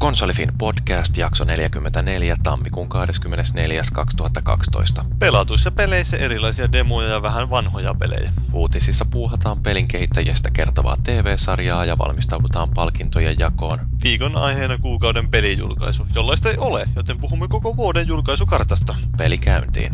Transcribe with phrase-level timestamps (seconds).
[0.00, 3.82] Konsolifin podcast jakso 44 tammikuun 24.
[3.92, 5.04] 2012.
[5.18, 8.32] Pelatuissa peleissä erilaisia demoja ja vähän vanhoja pelejä.
[8.52, 13.78] Uutisissa puuhataan pelin kehittäjästä kertovaa TV-sarjaa ja valmistaudutaan palkintojen jakoon.
[14.02, 18.94] Viikon aiheena kuukauden pelijulkaisu, jollaista ei ole, joten puhumme koko vuoden julkaisukartasta.
[19.16, 19.92] Peli käyntiin.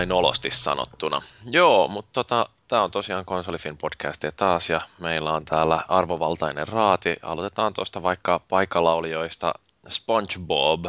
[0.00, 1.22] Sillain nolosti sanottuna.
[1.50, 6.68] Joo, mutta tota, tämä on tosiaan Konsolifin podcast ja taas ja meillä on täällä arvovaltainen
[6.68, 7.16] raati.
[7.22, 9.54] Aloitetaan tuosta vaikka paikallaolijoista
[9.88, 10.86] SpongeBob.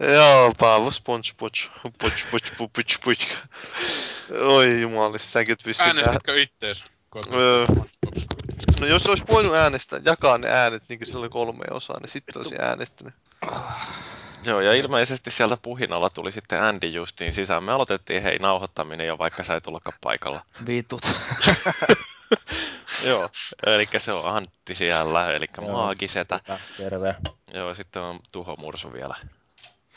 [0.00, 1.38] Joo, Paavo SpongeBob.
[1.38, 1.70] Puch,
[2.00, 3.26] puch, puch, puch, puch.
[4.48, 6.84] Oi jumalis, säkin vissiin Äänestitkö ittees?
[7.32, 7.66] Öö.
[8.80, 12.54] No jos olisi voinut äänestää, jakaa ne äänet niin sillä kolme osaa, niin sitten olisi
[12.58, 13.14] äänestänyt.
[14.46, 17.64] Joo, ja ilmeisesti sieltä puhinalla tuli sitten Andy justiin sisään.
[17.64, 20.40] Me aloitettiin hei nauhoittaminen jo, vaikka sä et ollutkaan paikalla.
[20.66, 21.02] Vitut.
[23.04, 23.28] Joo,
[23.66, 26.40] eli se on Antti siellä, eli maagisetä.
[26.76, 27.16] Terve.
[27.52, 29.16] Joo, sitten on Tuho Mursu vielä.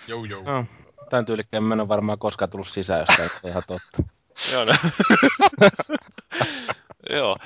[0.08, 0.44] Jou jou.
[0.44, 0.66] No,
[1.10, 4.04] tämän tyylikkään mä en ole varmaan koskaan tullut sisään, jos on ihan totta.
[4.54, 4.74] Joo, no.
[7.18, 7.38] Joo.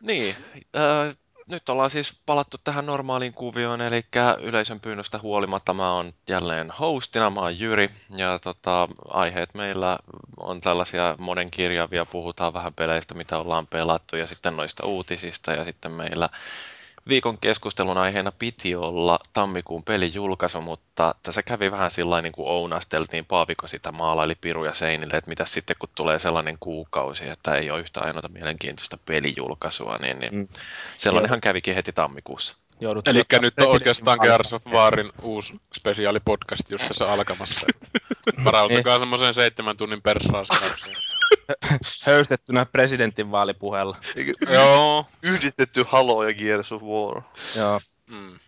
[0.00, 0.36] Niin,
[0.76, 1.16] äh,
[1.48, 4.06] nyt ollaan siis palattu tähän normaaliin kuvioon, eli
[4.40, 9.98] yleisön pyynnöstä huolimatta mä oon jälleen hostina, mä oon Jyri, ja tota, aiheet meillä
[10.36, 15.92] on tällaisia monenkirjavia, puhutaan vähän peleistä, mitä ollaan pelattu, ja sitten noista uutisista, ja sitten
[15.92, 16.28] meillä
[17.08, 23.24] viikon keskustelun aiheena piti olla tammikuun pelijulkaisu, mutta tässä kävi vähän sillä niin kuin ounasteltiin,
[23.24, 27.80] Paaviko sitä maalaili piruja seinille, että mitä sitten kun tulee sellainen kuukausi, että ei ole
[27.80, 30.48] yhtä ainoata mielenkiintoista pelijulkaisua, niin, niin mm.
[30.96, 32.56] sellainenhan kävikin heti tammikuussa.
[33.06, 37.66] Eli nyt on oikeastaan Gears of Warin uusi spesiaalipodcast just tässä alkamassa.
[38.44, 40.72] Varautukaa semmoiseen seitsemän tunnin persaaseen.
[42.02, 43.96] Höystettynä presidentin vaalipuheella.
[44.52, 45.06] Joo.
[45.22, 47.22] Yhdistetty Halo ja Gears of War.
[47.56, 47.80] Joo.
[48.06, 48.38] Mm.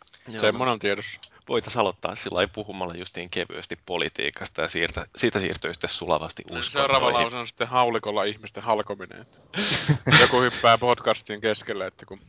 [0.41, 1.21] Semmoinen on tiedossa.
[1.49, 6.71] Voitaisiin aloittaa sillä lailla puhumalla justiin kevyesti politiikasta ja siirtä, siitä siirtyy sitten sulavasti uskontoihin.
[6.71, 9.21] Seuraava lause on sitten haulikolla ihmisten halkominen.
[9.21, 9.39] Että
[10.21, 12.21] joku hyppää podcastin keskelle, että kun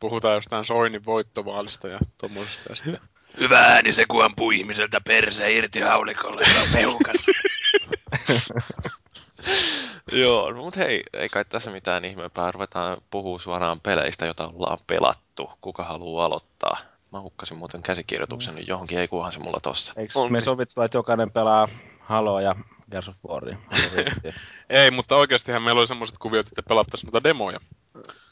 [0.00, 2.62] puhutaan jostain Soinin voittovaalista ja tuommoisesta.
[2.68, 3.00] Ja sitten...
[3.38, 7.26] Hyvä ääni se, kun ampuu ihmiseltä perse irti haulikolla ja pehukas.
[10.12, 12.52] Joo, no, mutta hei, ei kai tässä mitään ihmeempää.
[12.52, 15.50] Ruvetaan puhua suoraan peleistä, joita ollaan pelattu.
[15.60, 16.76] Kuka haluaa aloittaa?
[17.12, 19.92] Mä hukkasin muuten käsikirjoituksen nyt johonkin, ei kuhan se mulla tossa.
[19.96, 21.68] Eikö me sovittu, että jokainen pelaa
[22.00, 22.56] Halo ja
[22.90, 23.56] Gears of Waria?
[24.70, 27.60] ei, mutta oikeastihan meillä oli semmoiset kuviot, että pelattaisiin noita demoja.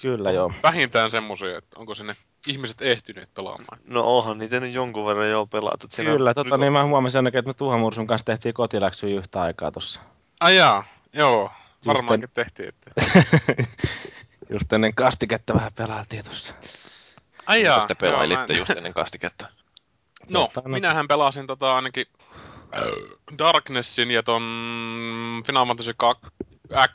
[0.01, 0.53] Kyllä joo.
[0.63, 3.79] Vähintään semmoisia, että onko sinne ihmiset ehtyneet pelaamaan.
[3.85, 5.87] No onhan niitä nyt jonkun verran jo pelattu.
[5.91, 9.43] Siinä Kyllä, tota, niin mä huomasin ainakin, että me Tuhan Mursun kanssa tehtiin kotiläksyä yhtä
[9.43, 10.01] aikaa tossa.
[10.41, 11.51] Ai jaa, joo.
[11.87, 12.35] Varmaankin en...
[12.35, 12.69] tehtiin.
[12.69, 12.91] Että...
[14.53, 16.55] just ennen kastiketta vähän pelailtiin tossa.
[17.47, 19.47] Ai jaa, te pelailitte joo, just ennen kastiketta?
[20.29, 22.07] No, Jotain minähän pelasin tota ainakin
[23.39, 24.43] Darknessin ja ton
[25.47, 26.27] Final Fantasy 2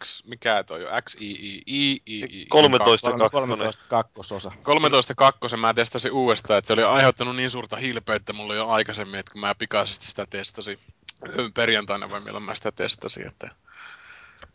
[0.03, 1.01] X, mikä toi on?
[1.01, 4.51] X, I, I, I, I, I 13 13 kakkososa.
[4.63, 9.19] 13 kakkosen mä testasin uudestaan, että se oli aiheuttanut niin suurta hilpeyttä mulle jo aikaisemmin,
[9.19, 10.79] että kun mä pikaisesti sitä testasin
[11.55, 13.49] perjantaina vai milloin mä sitä testasin, että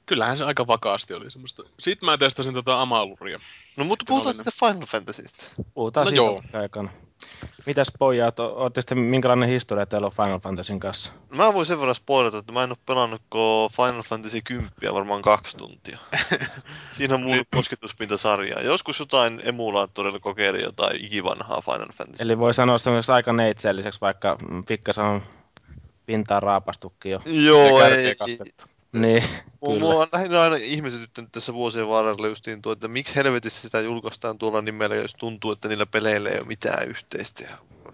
[0.08, 1.62] kyllähän se aika vakaasti oli semmoista.
[1.78, 3.41] Sitten mä testasin tota Amaluria.
[3.76, 5.44] No mutta puhutaan sitten Final Fantasystä.
[5.74, 6.42] Puhutaan no joo.
[6.52, 6.91] aikana.
[7.66, 11.12] Mitäs pojat, ootte sitten minkälainen historia teillä on Final Fantasyn kanssa?
[11.36, 13.22] Mä voin sen verran spoilata, että mä en ole pelannut
[13.76, 15.98] Final Fantasy 10 varmaan kaksi tuntia.
[16.92, 18.60] Siinä on mulla kosketuspintasarjaa.
[18.60, 22.22] Joskus jotain emulaattorilla kokeili jotain ikivanhaa Final Fantasy.
[22.22, 24.36] Eli voi sanoa myös aika neitseelliseksi, vaikka
[24.69, 25.22] pikkasen on
[26.06, 27.20] pintaa raapastukin jo.
[27.26, 28.14] Joo, ei,
[28.93, 29.25] niin,
[29.60, 34.38] Mulla on lähinnä aina ihmetyttänyt tässä vuosien varrella justiin tuo, että miksi helvetissä sitä julkaistaan
[34.38, 37.43] tuolla nimellä, jos tuntuu, että niillä peleillä ei ole mitään yhteistä.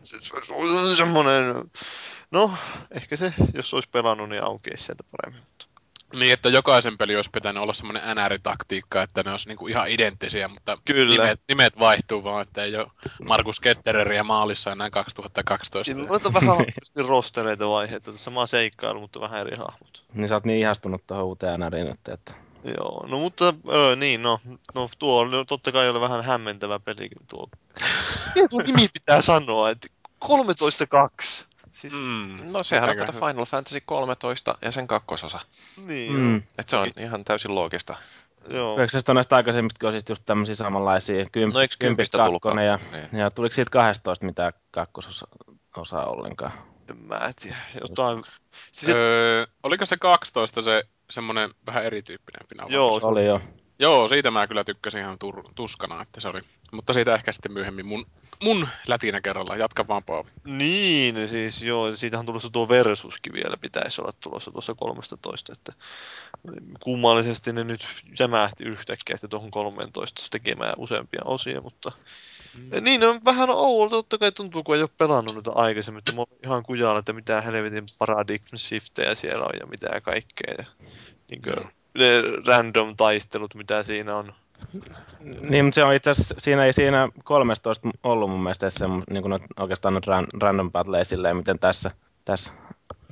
[0.03, 1.55] Se, se, se on semmoinen,
[2.31, 2.55] no
[2.91, 5.43] ehkä se, jos olisi pelannut, niin aukeisi sieltä paremmin.
[6.13, 10.49] Niin, että jokaisen peli olisi pitänyt olla semmoinen NR-taktiikka, että ne olisi niinku ihan identtisiä,
[10.49, 11.25] mutta Kyllä.
[11.25, 12.87] Nimet, nimet vaihtuu vaan, että ei ole
[13.25, 15.95] Markus Kettereriä maalissa enää 2012.
[15.95, 16.57] Niin, on vähän
[17.09, 20.05] rostereita vaiheita, sama seikkailu, mutta vähän eri hahmot.
[20.15, 22.33] Niin sä oot niin ihastunut tuohon uuteen NRiin nyt, että...
[22.65, 24.41] Joo, no mutta öö, niin, no,
[24.75, 27.49] no tuo on totta kai oli vähän hämmentävä pelikin tuo.
[28.51, 29.87] Tuo nimi pitää sanoa, että
[30.25, 31.47] 13.2.
[31.75, 35.41] Siis, mm, no sehän on Final Fantasy 13 ja sen kakkososa.
[35.87, 36.13] Niin.
[36.13, 36.43] Mm.
[36.59, 37.97] Et se on ihan täysin loogista.
[38.49, 38.81] Joo.
[38.81, 41.27] Eikö se näistä aikaisemmistakin osista just tämmöisiä samanlaisia?
[41.33, 43.21] Kymp, No eikö kympistä tullut ja, Niin.
[43.21, 46.53] ja tuliko siitä 12 mitään kakkososaa ollenkaan?
[46.91, 47.57] En mä tiedä.
[47.81, 48.23] Jotain...
[48.73, 53.01] Siis, Öö, oliko se 12 se semmonen vähän erityyppinen Final Joo?
[53.01, 53.41] Se oli jo.
[53.79, 56.41] Joo, siitä mä kyllä tykkäsin ihan tur- tuskana, että se oli.
[56.73, 58.07] Mutta siitä ehkä sitten myöhemmin mun,
[58.43, 59.57] mun lätinä kerralla.
[59.57, 60.31] Jatka vaan Paavi.
[60.45, 65.73] Niin, siis joo, siitähän on tulossa tuo Versuskin vielä pitäisi olla tulossa tuossa 13, että
[66.81, 67.87] kummallisesti ne nyt
[68.21, 71.93] jämähti yhtäkkiä sitten tuohon 13 tekemään useampia osia, mutta
[72.59, 72.85] mm.
[72.85, 76.21] niin on vähän oudolta, totta kai tuntuu, kun ei ole pelannut niitä aikaisemmin, että mä
[76.21, 80.55] oon ihan kujalla, että mitä helvetin paradigm shiftejä siellä on ja mitä kaikkea.
[80.59, 80.65] Ja,
[81.31, 81.71] niin kuin, Joo.
[81.95, 84.35] Ne random taistelut, mitä siinä on.
[85.41, 89.23] Niin, mutta se on itse asiassa, siinä ei siinä 13 ollut mun mielestä se, niin
[89.23, 91.91] kuin oikeastaan nyt ran, random battleja silleen, miten tässä,
[92.25, 92.53] tässä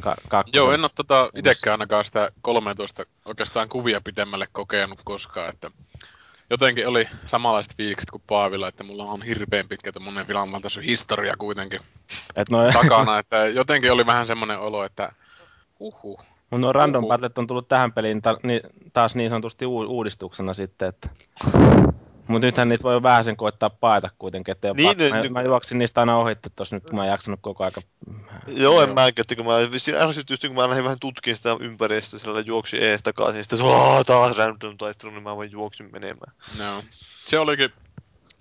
[0.01, 0.59] ka, kakkosen.
[0.59, 5.71] Joo, en ole tota itsekään ainakaan sitä 13 oikeastaan kuvia pitemmälle kokenut koskaan, että
[6.51, 11.35] jotenkin oli samanlaiset fiilikset kuin Paavilla, että mulla on hirveän pitkä tämmönen Final Fantasy historia
[11.39, 11.81] kuitenkin
[12.37, 15.13] Et no, takana, että jotenkin oli vähän semmoinen olo, että
[15.81, 16.21] huhu.
[16.53, 18.61] Mutta nuo random battlet on tullut tähän peliin ta, ni,
[18.93, 21.09] taas niin sanotusti u, uudistuksena sitten, että...
[22.29, 25.43] Mutta nythän niitä voi vähän sen koittaa paeta kuitenkin, että Niin, niin, ne- mä, mä,
[25.43, 27.83] juoksin niistä aina ohitte tuossa nyt, kun mä en jaksanut koko aika...
[28.47, 32.19] Joo, en mäkään, että kun mä vissiin ärsytyin, kun mä lähdin vähän tutkimaan sitä ympäristöä,
[32.19, 36.33] sillä juoksi ees takaisin, sitten se "Aa, taas random taistelu, niin mä vain juoksin menemään.
[36.59, 36.83] No.
[37.27, 37.73] Se olikin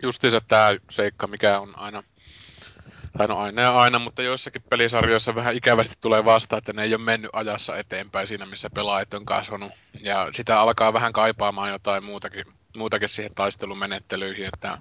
[0.03, 2.03] justiinsa tämä seikka, mikä on aina,
[3.17, 6.95] tai no aina ja aina, mutta joissakin pelisarjoissa vähän ikävästi tulee vastaan, että ne ei
[6.95, 9.71] ole mennyt ajassa eteenpäin siinä, missä pelaajat on kasvanut.
[10.01, 12.45] Ja sitä alkaa vähän kaipaamaan jotain muutakin,
[12.77, 14.77] muutakin siihen taistelumenettelyihin, että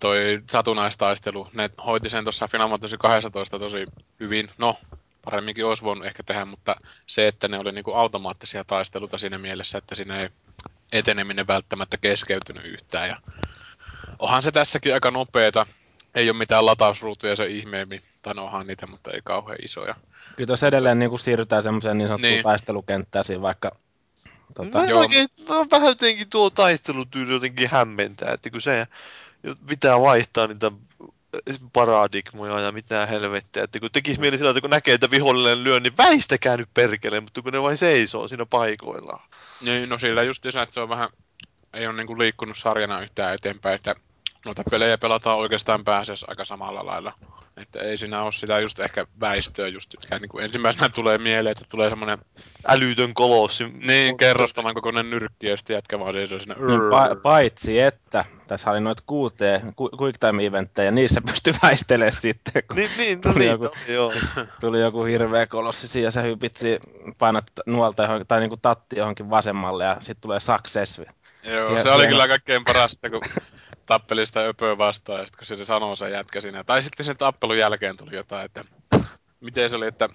[0.00, 3.86] toi satunnaistaistelu, ne hoiti sen tuossa Final Fantasy 12 tosi
[4.20, 4.76] hyvin, no
[5.24, 6.76] paremminkin olisi voinut ehkä tehdä, mutta
[7.06, 10.28] se, että ne oli niinku automaattisia taisteluita siinä mielessä, että siinä ei
[10.92, 13.08] eteneminen välttämättä keskeytynyt yhtään.
[13.08, 13.16] Ja
[14.18, 15.66] onhan se tässäkin aika nopeeta.
[16.14, 18.02] Ei ole mitään latausruutuja se ihmeemmin.
[18.22, 19.94] Tai no onhan niitä, mutta ei kauhean isoja.
[20.36, 22.34] Kyllä tuossa edelleen niin siirrytään semmoiseen niin sanottuun Niin.
[22.34, 22.42] niin.
[22.42, 23.76] taistelukenttään siinä, vaikka...
[24.54, 25.00] Tota, Mä en joo.
[25.00, 28.86] oikein, mä oon vähän jotenkin tuo taistelutyyli jotenkin hämmentää, että kun se
[29.68, 30.72] pitää vaihtaa niitä
[31.72, 35.80] paradigmoja ja mitä helvettiä, että kun tekisi mieli sillä, että kun näkee, että vihollinen lyö,
[35.80, 39.22] niin väistäkää nyt perkele, mutta kun ne vain seisoo siinä paikoillaan.
[39.60, 41.08] Niin, no sillä just että se on vähän,
[41.72, 43.94] ei ole niinku liikkunut sarjana yhtään eteenpäin, että
[44.44, 47.12] noita pelejä pelataan oikeastaan pääasiassa aika samalla lailla.
[47.56, 51.64] Että ei siinä ole sitä just ehkä väistöä just, mikä niinku ensimmäisenä tulee mieleen, että
[51.68, 52.18] tulee semmoinen
[52.68, 53.64] Älytön kolossi.
[53.80, 56.54] niin kerrostavan kokoinen nyrkki ja sitten jätkä vaan seisoo siinä.
[56.54, 62.12] niin, pa- paitsi että tässä oli noita QT, Qu- Quick Time Eventtejä, niissä pystyi väistelemään
[62.12, 64.12] sitten, kun Niin, niin, no Tuli niin, joku- oli, joo.
[64.60, 66.78] tuli joku hirveä kolossi siinä ja sä hypit siinä,
[67.18, 71.00] painat nuolta johonkin, tai niinku tatti johonkin vasemmalle ja sitten tulee success.
[71.44, 73.20] Joo, Ja- se oli kyllä kaikkein parasta, kun
[73.86, 76.64] tappeli sitä öpöä vastaan, ja sitten kun se sanoo se jätkä siinä.
[76.64, 78.64] Tai sitten sen tappelun jälkeen tuli jotain, että
[79.40, 80.08] miten se oli, että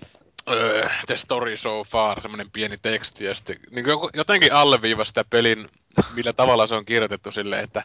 [0.50, 5.70] öö, the story so far, semmoinen pieni teksti, ja sitten niin jotenkin alleviiva sitä pelin,
[6.14, 7.84] millä tavalla se on kirjoitettu silleen, että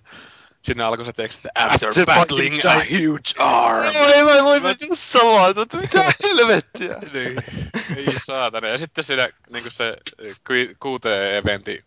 [0.64, 3.94] sinne alkoi se teksti, after Se battling a huge arm.
[3.94, 6.96] Joo, ei mä luin nyt just samaa, että mitä helvettiä.
[7.12, 7.44] niin,
[7.96, 8.68] ei saatana.
[8.68, 9.96] Ja sitten siinä niin se
[10.84, 11.84] QT-eventin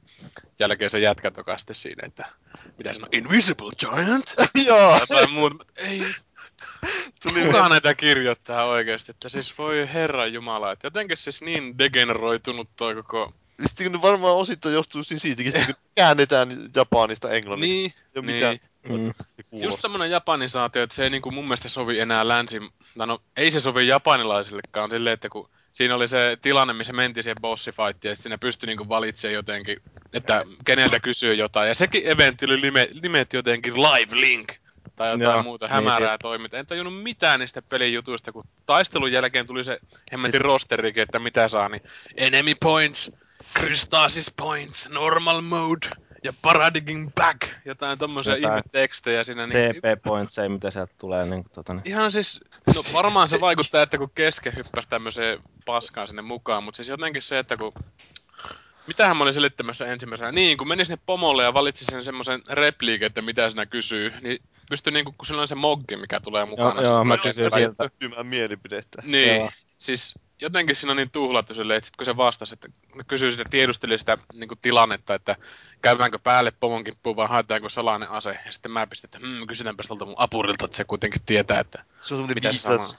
[0.59, 2.25] jälkeen se jätkä toka sitten siinä, että
[2.77, 4.34] mitä on, Invisible Giant?
[4.67, 5.65] Joo, jotain muuta.
[5.77, 6.03] Ei,
[7.24, 9.12] tuli kuka näitä kirjoittaa oikeasti?
[9.12, 13.34] Että siis voi herran jumala, että jotenkin siis niin degeneroitunut toi koko...
[13.65, 17.77] Sitten varmaan osittain johtuu niin siitäkin, kun käännetään Japanista englanniksi.
[17.77, 18.35] Niin, ja niin.
[18.35, 19.13] mitä Mm.
[19.51, 22.59] Just semmonen japanisaatio, että se ei niinku mun mielestä sovi enää länsi...
[22.97, 27.37] No, ei se sovi japanilaisillekaan silleen, että kun siinä oli se tilanne, missä mentiin siihen
[27.41, 29.81] bossifightiin, että siinä pystyi niinku valitsemaan jotenkin,
[30.13, 31.67] että keneltä kysyy jotain.
[31.67, 34.53] Ja sekin eventti oli nime, nimetty jotenkin Live Link
[34.95, 36.59] tai jotain Joo, muuta niin hämärää toimintaa.
[36.59, 39.79] En tajunnut mitään niistä pelin jutuista, kun taistelun jälkeen tuli se
[40.11, 41.81] hemmetin rosterikin, että mitä saa, niin
[42.17, 43.11] enemy points,
[43.53, 45.88] Krystasis points, normal mode
[46.24, 47.41] ja paradigm back.
[47.65, 49.48] Jotain tommosia Jotain ihmetekstejä siinä.
[49.48, 51.25] Niin CP Points, ei mitä sieltä tulee.
[51.25, 51.82] Niin, tota, niin.
[51.86, 56.75] Ihan siis, no varmaan se vaikuttaa, että kun keske hyppäsi tämmöiseen paskaan sinne mukaan, mutta
[56.75, 57.74] siis jotenkin se, että kun...
[58.88, 60.32] Mitähän mä olin selittämässä ensimmäisenä?
[60.32, 64.39] Niin, kun meni sinne pomolle ja valitsi sen semmoisen repliikin, että mitä sinä kysyy, niin
[64.70, 66.82] pystyi niinku, kun sillä on se moggi, mikä tulee mukana.
[66.82, 67.89] joo, siis mä kysyin siltä.
[68.00, 69.01] Kymään mielipidettä.
[69.06, 69.50] Niin, Joo.
[69.77, 73.32] siis jotenkin siinä on niin tuhlattu silleen, että sit kun se vastasi, että ne kysyi
[73.32, 75.36] sitä, tiedusteli sitä niin kuin tilannetta, että
[75.82, 78.38] käydäänkö päälle pomon kimppuun vai haetaanko salainen ase.
[78.46, 81.84] Ja sitten mä pistin, että hmm, kysytäänpä tuolta mun apurilta, että se kuitenkin tietää, että
[82.00, 82.98] Se on mitä viisas.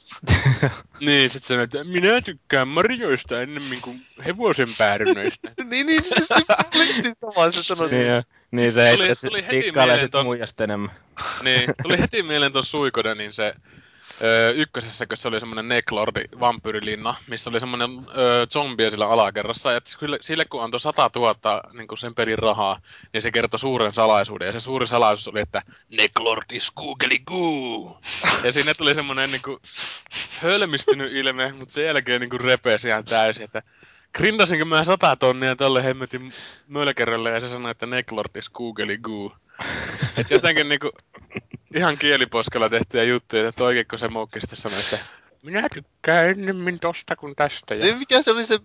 [1.00, 5.52] Niin, sit sanoi, että minä tykkään marjoista ennemmin kuin hevosen päärynöistä.
[5.70, 7.90] niin, niin, siis se samaa, se sanoi.
[7.90, 10.90] Niin, ja- niin se Tuli- että tuli se heti mieleen sit ton- muijasta enemmän.
[11.42, 13.54] niin, tuli heti mieleen tuon Suikodenin se
[14.22, 14.82] öö, kun
[15.16, 20.44] se oli semmonen Necklordi vampyyrilinna, missä oli semmonen öö, zombie sillä alakerrassa, ja sille, sille
[20.44, 22.80] kun antoi 100 000 niin sen pelin rahaa,
[23.12, 28.00] niin se kertoi suuren salaisuuden, ja se suuri salaisuus oli, että Necklordis googeli goo!
[28.44, 29.60] ja siinä tuli semmonen niin kuin,
[30.42, 33.62] hölmistynyt ilme, mutta sen jälkeen niin kuin repesi ihan täysin, että
[34.14, 36.32] grindasinko mä 100 tonnia tolle hemmetin
[36.66, 39.36] mölkerölle, ja se sanoi, että Necklordis googeli goo.
[40.16, 40.90] Et jotenkin niinku
[41.74, 44.98] ihan kieliposkella tehtyjä juttuja, että oikein kun se muukki sitten sanoi, että
[45.42, 47.74] minä tykkään ennemmin tosta kuin tästä.
[47.74, 47.84] Ja...
[47.84, 48.58] Niin, mikä se oli se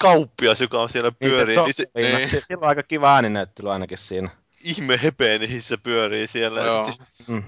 [0.00, 2.16] kauppias, joka on siellä Niin se, pyörii, niin se, niin.
[2.16, 2.28] niin.
[2.28, 4.28] se, sillä on aika kiva ääninäyttely ainakin siinä.
[4.64, 6.60] ihme hepeenissä pyörii siellä.
[6.60, 6.76] Joo.
[6.76, 7.36] Ja sit, Mm.
[7.36, 7.44] Eli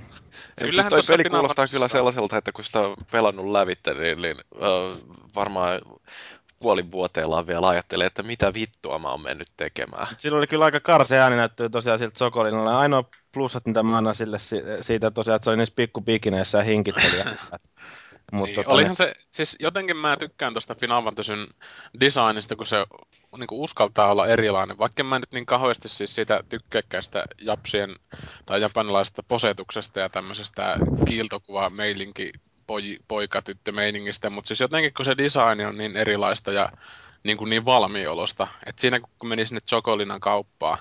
[0.58, 4.36] siis Kyllähän toi peli kuulostaa kyllä sellaiselta, että kun sitä on pelannut lävitte, niin, niin
[4.38, 4.98] äh,
[5.34, 5.80] varmaan
[6.60, 10.06] puolivuoteellaan vielä ajattelee, että mitä vittua mä oon mennyt tekemään.
[10.16, 12.78] Sillä oli kyllä aika karsea ääninäyttely tosiaan siltä Sokolinalla.
[12.78, 16.64] Ainoa plussat, mitä mä annan sille si- siitä tosiaan, että se oli niissä pikkupikineissä ja
[16.64, 17.18] hinkitteli.
[17.18, 17.24] ja-
[18.32, 21.46] Mut Niin, tota, olihan se, siis jotenkin mä tykkään tosta Final Fantasyn
[22.00, 22.76] designista, kun se
[23.38, 24.78] niin uskaltaa olla erilainen.
[24.78, 27.96] Vaikka mä nyt niin kauheasti siis siitä tykkääkään sitä japsien
[28.46, 30.76] tai japanilaisesta posetuksesta ja tämmöisestä
[31.06, 32.32] kiiltokuva meilinki
[32.70, 36.72] poi, poika-tyttö meiningistä, mutta siis jotenkin kun se design on niin erilaista ja
[37.22, 40.78] niin, kuin niin valmiolosta, että siinä kun meni sinne Chocolinan kauppaan,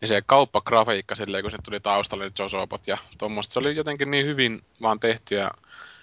[0.00, 4.10] niin se kauppagrafiikka silleen, kun se tuli taustalle ne Josopot ja tuommoista, se oli jotenkin
[4.10, 5.50] niin hyvin vaan tehty ja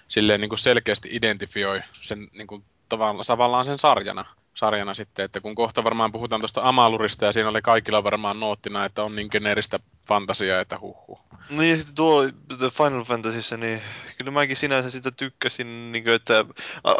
[0.08, 5.40] silleen niin kuin selkeästi identifioi sen niin kuin tavallaan, tavallaan sen sarjana, sarjana sitten, että
[5.40, 9.28] kun kohta varmaan puhutaan tuosta Amalurista ja siinä oli kaikilla varmaan noottina, että on niin
[9.30, 9.80] geneeristä
[10.10, 11.20] fantasiaa, että huhhuh.
[11.50, 12.22] niin ja sitten tuo
[12.58, 13.82] The Final Fantasyssä, niin
[14.18, 16.44] kyllä mäkin sinänsä sitä tykkäsin, niin kuin, että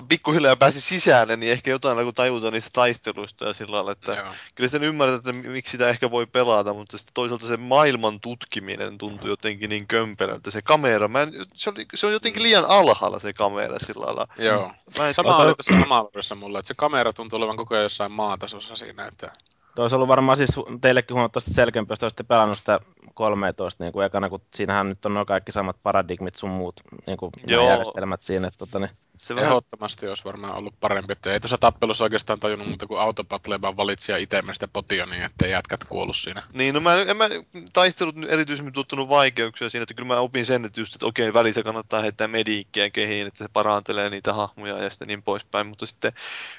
[0.08, 4.26] pikkuhiljaa pääsi sisälle, niin ehkä jotain alkoi tajuta niistä taisteluista ja sillä lailla, että Joo.
[4.54, 8.98] kyllä sitten ymmärrät, että miksi sitä ehkä voi pelata, mutta sitten toisaalta se maailman tutkiminen
[8.98, 10.50] tuntui jotenkin niin kömpelöltä.
[10.50, 14.26] Se kamera, mä en, se, oli, se on jotenkin liian alhaalla se kamera sillä lailla.
[14.38, 14.72] Joo.
[14.98, 18.12] Mä en, Sama oli tässä Amalurissa mulle, että se kamera tuntuu olevan koko ajan jossain
[18.12, 19.32] maatasossa siinä, että
[19.74, 20.50] Toi olisi ollut varmaan siis
[20.80, 22.80] teillekin huomattavasti selkeämpi, jos te olisitte pelannut sitä
[23.14, 27.18] 13 niin kuin ekana, kun siinähän nyt on nuo kaikki samat paradigmit sun muut niin
[27.18, 28.48] kuin järjestelmät siinä.
[28.48, 31.12] Että, tota, niin, se vähän, ehdottomasti olisi varmaan ollut parempi.
[31.12, 35.22] Että ei tuossa tappelussa oikeastaan tajunnut muuta kuin autopatleen, vaan valitsi ja itse potia niin,
[35.22, 36.42] ettei jätkät kuollut siinä.
[36.52, 37.28] Niin, no mä, en mä
[37.72, 41.62] taistelut erityisemmin tuottanut vaikeuksia siinä, että kyllä mä opin sen, että just, että okei, välissä
[41.62, 46.12] kannattaa heittää mediikkiä kehiin, että se parantelee niitä hahmoja ja sitten niin poispäin, mutta sitten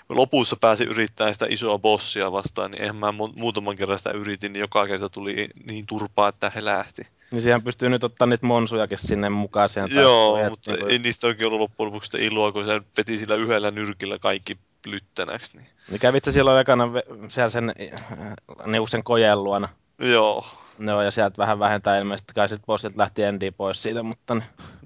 [0.10, 4.53] lopussa pääsi yrittämään sitä isoa bossia vastaan, niin eihän mä mu- muutaman kerran sitä yritin,
[4.53, 7.08] niin joka kerta tuli niin turpaa, että he lähti.
[7.31, 11.27] Niin siihen pystyy nyt ottaa niitä monsujakin sinne mukaan siihen Joo, mutta että, ei niistä
[11.27, 15.57] oikein ollut loppujen lopuksi sitä iloa, kun se veti sillä yhdellä nyrkillä kaikki lyttänäksi.
[15.57, 15.67] Niin.
[15.89, 16.88] Niin kävit sä silloin ekana
[17.27, 19.69] siellä sen, äh, niin sen kojen luona.
[20.00, 20.45] Joo.
[20.77, 24.43] No ja sieltä vähän vähentää ilmeisesti, kai sitten bossilta lähti Endi pois siitä, mutta niin,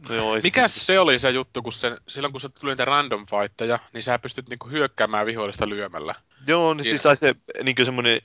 [0.10, 2.72] No joo, ei se- Mikä se oli se juttu, kun se, silloin kun se tuli
[2.72, 6.16] niitä random fightteja, niin sä pystyt niinku hyökkäämään vihollista lyömällä.
[6.48, 6.90] Joo, niin Siinä.
[6.92, 8.22] siis sai se niin semmoinen,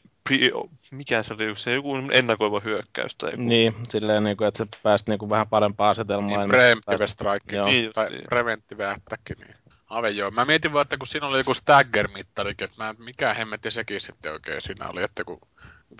[0.91, 3.43] mikä se oli, se joku ennakoiva hyökkäys tai joku.
[3.43, 6.41] niin silleen, niin kuin, että sä pääsit niin kuin vähän parempaan asetelmaan.
[6.41, 7.57] Niin, preemptive pääsit- strike.
[7.57, 7.67] Joo.
[7.67, 8.25] Niin just tai niin.
[8.29, 9.55] preventive attack, niin.
[9.91, 10.31] Ave joo.
[10.31, 14.33] Mä mietin vaan, että kun siinä oli joku stagger-mittarikin, että mä, mikä hemmetti sekin sitten
[14.33, 15.41] oikein siinä oli, että kun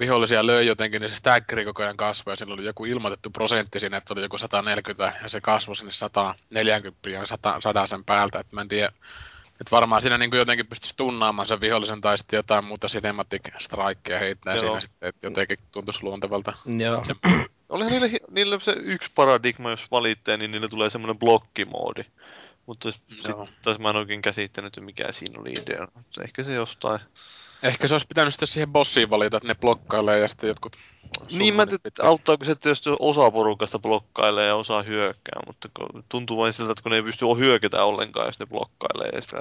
[0.01, 3.81] vihollisia löi jotenkin, niin se staggeri koko ajan kasvoi ja sillä oli joku ilmoitettu prosentti
[3.81, 8.41] siinä, että oli joku 140 ja se kasvoi sinne 140 ja 100, 100 sen päältä,
[8.41, 8.93] että mä en tiedä,
[9.61, 14.19] että varmaan siinä niin jotenkin pystyisi tunnaamaan sen vihollisen tai sitten jotain muuta cinematic strikea
[14.19, 14.61] heittää Joo.
[14.61, 16.53] siinä sitten, että jotenkin tuntuisi luontevalta.
[16.79, 17.03] Joo.
[17.69, 22.05] Olihan niillä, hi- niillä se yksi paradigma, jos valittaa, niin niillä tulee semmoinen blokkimoodi.
[22.67, 23.35] Mutta sitten
[23.79, 25.89] mä en oikein käsittänyt, mikä siinä oli idea.
[25.95, 27.01] Mutta Ehkä se jostain.
[27.63, 30.77] Ehkä se olisi pitänyt sitten siihen bossiin valita, että ne blokkailee ja sitten jotkut
[31.39, 35.69] niin mä pitää- auttaako se, että jos osa porukasta blokkailee ja osa hyökkää, mutta
[36.09, 39.09] tuntuu vain siltä, että kun ne ei pysty hyökätä ollenkaan, jos ne blokkailee.
[39.15, 39.37] Ja sitä...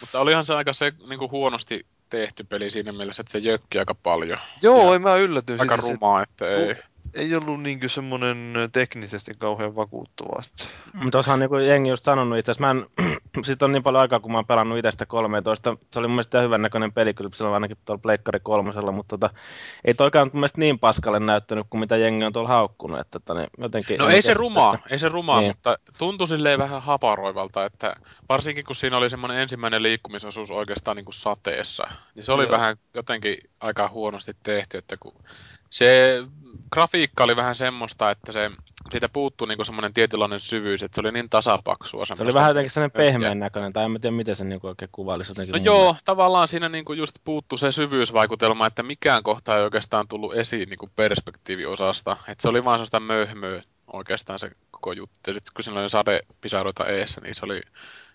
[0.00, 3.78] Mutta olihan se aika se niin kuin huonosti tehty peli siinä mielessä, että se jökki
[3.78, 4.38] aika paljon.
[4.62, 5.60] Joo, Ja ei mä yllätyin.
[5.60, 6.76] Aika siitä, se- rumaa, että ei.
[7.14, 10.42] Ei ollut niin semmoinen teknisesti kauhean vakuuttava.
[10.46, 10.64] Että...
[10.94, 12.86] Mutta on niin kuin jengi just sanonut itse asiassa, mä en,
[13.44, 15.76] sit on niin paljon aikaa, kun mä oon pelannut itsestä 13.
[15.92, 18.92] Se oli mun mielestä ihan hyvän näköinen peli, kyllä se on ainakin tuolla Pleikkari kolmosella,
[18.92, 19.34] mutta tota,
[19.84, 23.00] ei toikaan mun mielestä niin paskalle näyttänyt kuin mitä jengi on tuolla haukkunut.
[23.00, 25.50] Että, tota, niin jotenkin, No ei se rumaa, että- ei se rumaa, Niin.
[25.50, 27.96] mutta tuntui silleen vähän haparoivalta, että
[28.28, 32.50] varsinkin kun siinä oli semmoinen ensimmäinen liikkumisosuus oikeastaan niin kuin sateessa, niin se oli Joo.
[32.52, 35.14] vähän jotenkin aika huonosti tehty, että kun
[35.70, 36.18] se
[36.72, 38.50] grafiikka oli vähän semmoista, että se,
[38.90, 42.06] siitä puuttui niin semmoinen tietynlainen syvyys, että se oli niin tasapaksua.
[42.06, 43.12] Se oli semmoista- vähän jotenkin sellainen Pönttiä.
[43.12, 45.30] pehmeän näköinen, tai en mä tiedä miten se niin oikein kuvailisi.
[45.30, 49.62] Jotenkin No mun joo, tavallaan siinä niinku just puuttu se syvyysvaikutelma, että mikään kohta ei
[49.62, 52.16] oikeastaan tullut esiin niinku perspektiiviosasta.
[52.28, 53.62] Et se oli vaan sellaista möhmöä
[53.92, 55.18] oikeastaan se koko juttu.
[55.26, 57.60] Ja sitten kun siinä oli sadepisaroita eessä, niin se oli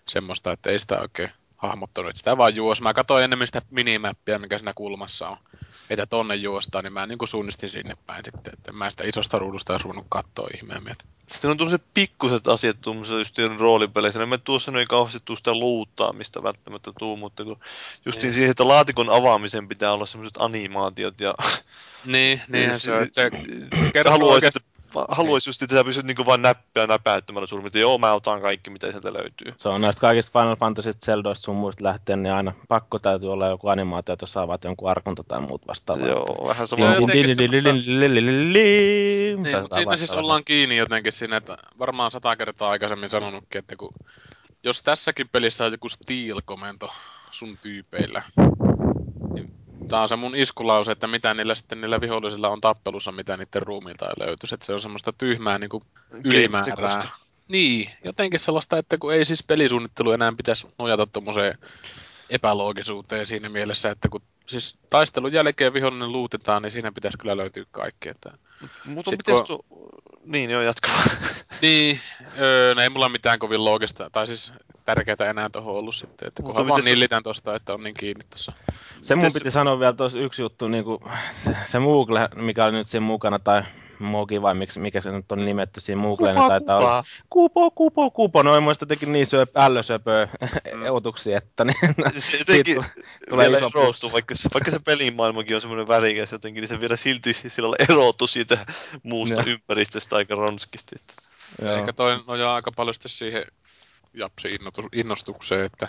[0.08, 2.10] semmoista, että ei sitä oikein hahmottanut.
[2.10, 2.80] Et sitä vaan juos.
[2.80, 5.36] Mä katsoin enemmän sitä minimäppiä, mikä siinä kulmassa on.
[5.90, 8.52] Että tonne juostaan, niin mä niinku suunnistin sinne päin sitten.
[8.52, 10.94] Että mä sitä isosta ruudusta olisi ruvennut katsoa ihmeemmin.
[11.30, 14.22] Sitten on tuollaiset pikkuset asiat tuommoisessa just roolipeleissä.
[14.22, 17.60] En mä tuossa ei kauheasti tuu sitä luuttaamista välttämättä tuu, mutta kun
[18.06, 18.34] justiin Niin.
[18.34, 21.34] siihen, että laatikon avaamisen pitää olla semmoiset animaatiot ja
[22.04, 23.02] Niin, niinhän se on.
[23.02, 23.30] että Se
[23.84, 24.75] Sä kertoo haluaisit, oikeasti-
[25.08, 28.70] haluaisit just, että sä pystyt niinku vain näppää näpäyttämällä surmilla, että joo, mä otan kaikki,
[28.70, 29.54] mitä sieltä löytyy.
[29.56, 33.46] Se on näistä kaikista Final Fantasy Zeldoista sun muista lähtien, niin aina pakko täytyy olla
[33.46, 36.06] joku animaatio, että jos avaat jonkun arkunta tai muut vastaavaa.
[36.06, 36.90] Joo, vähän Se sama.
[36.90, 37.00] Niin,
[39.60, 43.94] mutta siinä siis ollaan kiinni jotenkin siinä, että varmaan sata kertaa aikaisemmin sanonutkin, että kun,
[44.62, 46.88] jos tässäkin pelissä on joku steal-komento
[47.30, 48.22] sun tyypeillä,
[49.86, 53.36] niin tää on se mun iskulause, että mitä niillä sitten niillä vihollisilla on tappelussa, mitä
[53.36, 54.54] niiden ruumiilta ei löytyisi.
[54.54, 55.82] Että se on semmoista tyhmää niinku
[56.24, 56.64] ylimäärää.
[56.64, 57.08] Keinotekoista.
[57.48, 61.58] Niin, jotenkin sellaista, että kun ei siis pelisuunnittelu enää pitäisi nojata tuommoiseen
[62.30, 67.64] epäloogisuuteen siinä mielessä, että kun siis taistelun jälkeen vihollinen luutetaan, niin siinä pitäisi kyllä löytyä
[67.70, 68.08] kaikki.
[68.08, 68.32] Että
[68.84, 69.64] Mutta miten kun-.
[70.26, 70.88] Niin, joo, jatka.
[71.62, 72.00] Niin,
[72.38, 74.52] öö, no ei mulla mitään kovin loogista, tai siis
[74.84, 78.52] tärkeää enää tuohon ollut sitten, että kunhan vaan nillitän tosta, että on niin kiinni tossa.
[79.02, 80.98] Se mun piti sanoa vielä tuossa yksi juttu, niin kuin,
[81.30, 83.62] se, se Moogle, mikä oli nyt siinä mukana, tai
[83.98, 87.04] Mogi vai miksi, mikä se nyt on nimetty siinä Moogleen, Kupa, taitaa olla.
[87.30, 87.70] kupa.
[87.70, 88.42] Kupo, kupo, kupo.
[88.42, 90.28] No ei muista jotenkin niin söp, ällösöpöä
[90.74, 90.82] Mm.
[90.90, 91.76] otuksia, että niin,
[92.12, 92.84] Se siitä jotenkin
[93.28, 94.12] tulee- iso pussi.
[94.12, 98.26] vaikka se, vaikka se pelimaailmakin on semmoinen värikäs jotenkin, niin se vielä silti sillä erottu
[98.26, 98.58] siitä
[99.02, 99.44] muusta Joo.
[99.46, 100.96] ympäristöstä aika ronskisti.
[101.00, 101.14] Että.
[101.62, 101.72] Joo.
[101.76, 103.44] Ehkä toi nojaa aika paljon sitten siihen
[104.14, 104.58] japsi
[104.92, 105.88] innostukseen, että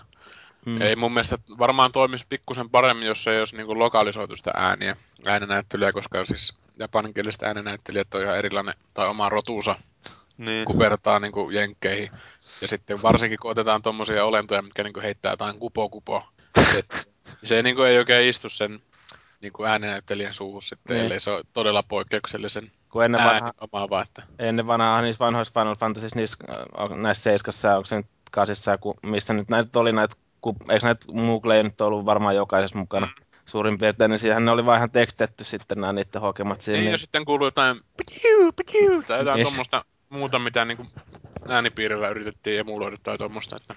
[0.66, 0.72] Mm.
[0.74, 0.82] mm.
[0.82, 4.96] ei mun mielestä varmaan toimisi pikkusen paremmin, jos ei olisi niinku lokalisoitu sitä ääniä,
[5.26, 9.75] äänenäyttelyä, koska siis japaninkieliset äänenäyttelijät on ihan erilainen tai oma rotuunsa
[10.38, 10.65] Niin.
[10.65, 12.09] kun vertaa niin kuin jenkkeihin.
[12.61, 16.24] Ja sitten varsinkin kun otetaan tuommoisia olentoja, mitkä niin kuin heittää jotain kupo kupo,
[16.77, 17.09] et
[17.44, 18.79] se niin kuin ei oikein istu sen
[19.42, 21.05] niin kuin äänenäyttelijän suuhun sitten, Niin.
[21.05, 24.01] ellei se on todella poikkeuksellisen Kun ennen vanha, omaava.
[24.01, 24.24] Että...
[24.40, 28.77] ennen vanhaa niissä vanhoissa Final Fantasy, niissä, äh, näissä seiskassa, onko se nyt kasissa, ja
[28.77, 33.05] ku- missä nyt näitä oli näitä, ku, eikö näitä Moogleja nyt ollut varmaan jokaisessa mukana
[33.07, 33.26] Mm.
[33.48, 36.79] Suurin piirtein, niin siihen ne oli vaan ihan tekstetty sitten nämä niiden hokemat siinä.
[36.79, 39.46] Niin, ja sitten kuuluu jotain pikiu, pikiu, tai jotain Niin.
[39.46, 40.90] tuommoista muuta, mitä niin kuin
[41.48, 43.55] äänipiirillä yritettiin emuloida tai tuommoista.
[43.55, 43.75] Että...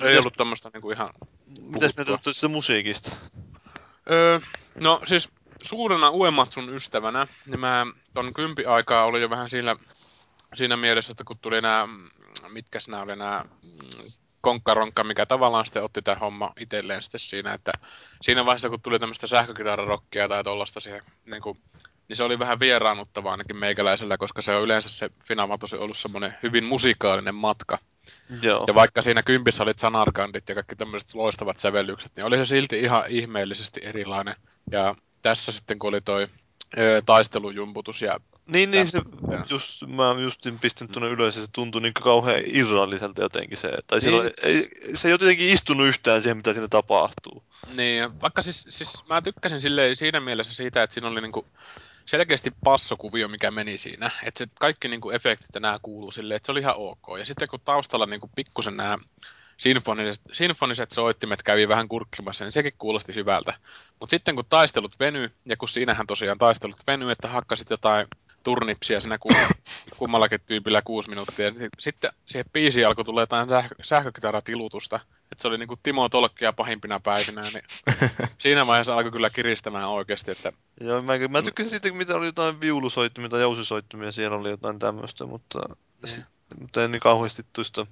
[0.00, 1.10] Ei ollut tuommoista niin kuin ihan
[1.60, 2.12] Mitäs puhuttua.
[2.14, 3.16] olette siitä musiikista?
[4.10, 4.40] Öö,
[4.74, 5.28] no siis
[5.62, 9.76] suurena Uematsun ystävänä, niin mä ton kympi aikaa oli jo vähän siinä,
[10.54, 11.88] siinä mielessä, että kun tuli nämä,
[12.48, 13.44] mitkäs nämä oli nämä
[14.40, 17.72] konkkaronkka, mikä tavallaan sitten otti tämän homma itselleen sitten siinä, että
[18.22, 21.58] siinä vaiheessa kun tuli tämmöistä sähkökitararokkia tai tollasta siihen, niin, kuin,
[22.08, 25.96] niin se oli vähän vieraannuttavaa ainakin meikäläisellä, koska se on yleensä se Final Fantasy ollut
[25.96, 27.78] semmoinen hyvin musikaalinen matka.
[28.42, 28.64] Joo.
[28.66, 32.80] Ja vaikka siinä kympissä olit sanarkandit ja kaikki tämmöiset loistavat sävellykset, niin oli se silti
[32.80, 34.36] ihan ihmeellisesti erilainen.
[34.70, 36.28] Ja tässä sitten kun oli toi
[36.78, 39.02] ö, taistelujumputus ja Niin, niin se,
[39.50, 43.72] just, mä justin pistän tuonne ylös ja se tuntui niin kauhean irralliselta jotenkin se.
[43.86, 44.12] Tai niin.
[44.12, 44.32] Niin.
[44.44, 47.44] ei, se ei jotenkin istunut yhtään siihen, mitä siinä tapahtuu.
[47.74, 51.46] niin, vaikka siis, siis mä tykkäsin silleen siinä mielessä siitä, että siinä oli niinku
[52.06, 54.10] selkeästi passokuvio, mikä meni siinä.
[54.22, 57.06] Että se kaikki niinku efektit ja nämä kuuluu silleen, että se oli ihan ok.
[57.18, 58.98] Ja sitten kun taustalla niinku pikkusen nämä
[59.56, 63.54] sinfoniset, sinfoniset soittimet kävi vähän kurkkimassa, niin sekin kuulosti hyvältä.
[64.00, 68.06] Mutta sitten kun taistelut venyi, ja kun siinähän tosiaan taistelut venyi, että hakkasit jotain
[68.46, 69.36] turnipsia siinä kum,
[69.98, 75.00] kummallakin tyypillä kuusi minuuttia, sitten siihen biisiin alkoi tulla jotain sähkö, sähkökitaratilutusta.
[75.32, 77.64] Että se oli niinku Timo Tolkkia pahimpina päivinä, niin
[78.38, 82.60] siinä vaiheessa alkoi kyllä kiristämään oikeasti, että Joo, mä, mä tykkäsin siitä, mitä oli jotain
[82.60, 85.58] viulusoittimia tai jousisoittimia, siellä oli jotain tämmöistä, mutta,
[86.04, 86.24] sit,
[86.60, 87.86] mutta en niin kauheasti tuista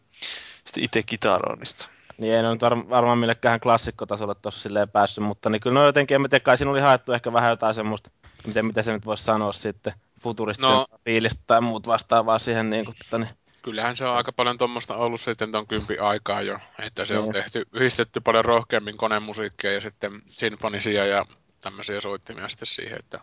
[0.64, 1.88] sitten itse kitaroinnista.
[2.18, 5.86] niin ei ne nyt var, varmaan millekään klassikkotasolle tuossa silleen päässyt, mutta niin kyllä no
[5.86, 8.10] jotenkin, en mä tiedä, kai siinä oli haettu ehkä vähän jotain semmoista,
[8.46, 9.92] miten, miten se nyt voisi sanoa sitten,
[10.24, 10.87] futuristisen No.
[11.04, 13.28] fiilistä tai muut vastaavaa siihen niin kuin, tota, niin,
[13.62, 17.24] Kyllähän se on aika paljon tuommoista ollut sitten ton kympi aikaa jo, että se on
[17.24, 17.32] Niin.
[17.32, 21.26] tehty, yhdistetty paljon rohkeammin konemusiikkia ja sitten sinfonisia ja
[21.60, 23.20] tämmöisiä soittimia sitten siihen, että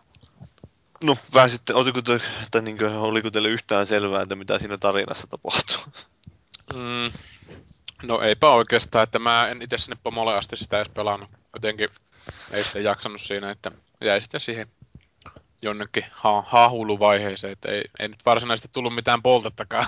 [1.04, 4.78] No vähän sitten, oliko, te, tai niin kuin, oliko teille yhtään selvää, että mitä siinä
[4.78, 5.76] tarinassa tapahtuu?
[6.74, 7.12] Mm,
[8.02, 11.30] no eipä oikeastaan, että mä en itse sinne pomolle asti sitä edes pelannut.
[11.54, 11.88] Jotenkin
[12.50, 13.70] ei sitten jaksanut siinä, että
[14.04, 14.68] jäi sitten siihen
[15.62, 19.86] jonnekin ha- hahuluvaiheeseen, että ei, ei nyt varsinaisesti tullut mitään poltettakaan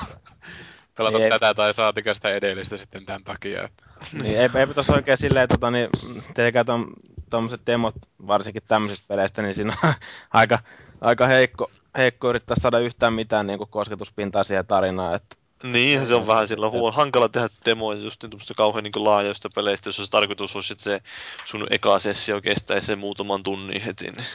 [0.97, 1.31] pelata Ei.
[1.31, 3.63] tätä tai saatika sitä edellistä sitten tämän takia.
[3.63, 3.85] Että.
[4.23, 5.89] niin eipä, eipä tuossa oikein silleen, tota, niin,
[6.35, 6.87] tietenkään tom,
[7.31, 7.95] tommoset demot,
[8.27, 9.93] varsinkin tämmöisistä peleistä, niin siinä on
[10.31, 10.59] aika,
[11.01, 15.15] aika heikko, heikko yrittää saada yhtään mitään niin kuin kosketuspintaa siihen tarinaan.
[15.15, 16.95] Että, Niin, se on vähän sillä huon.
[16.95, 20.85] Hankala tehdä demoja just niin tuommoista kauhean niin laajoista peleistä, jos se tarkoitus olisi, että
[20.85, 21.01] se
[21.45, 24.05] sun eka sessio kestäisi sen muutaman tunnin heti.
[24.05, 24.27] Niin.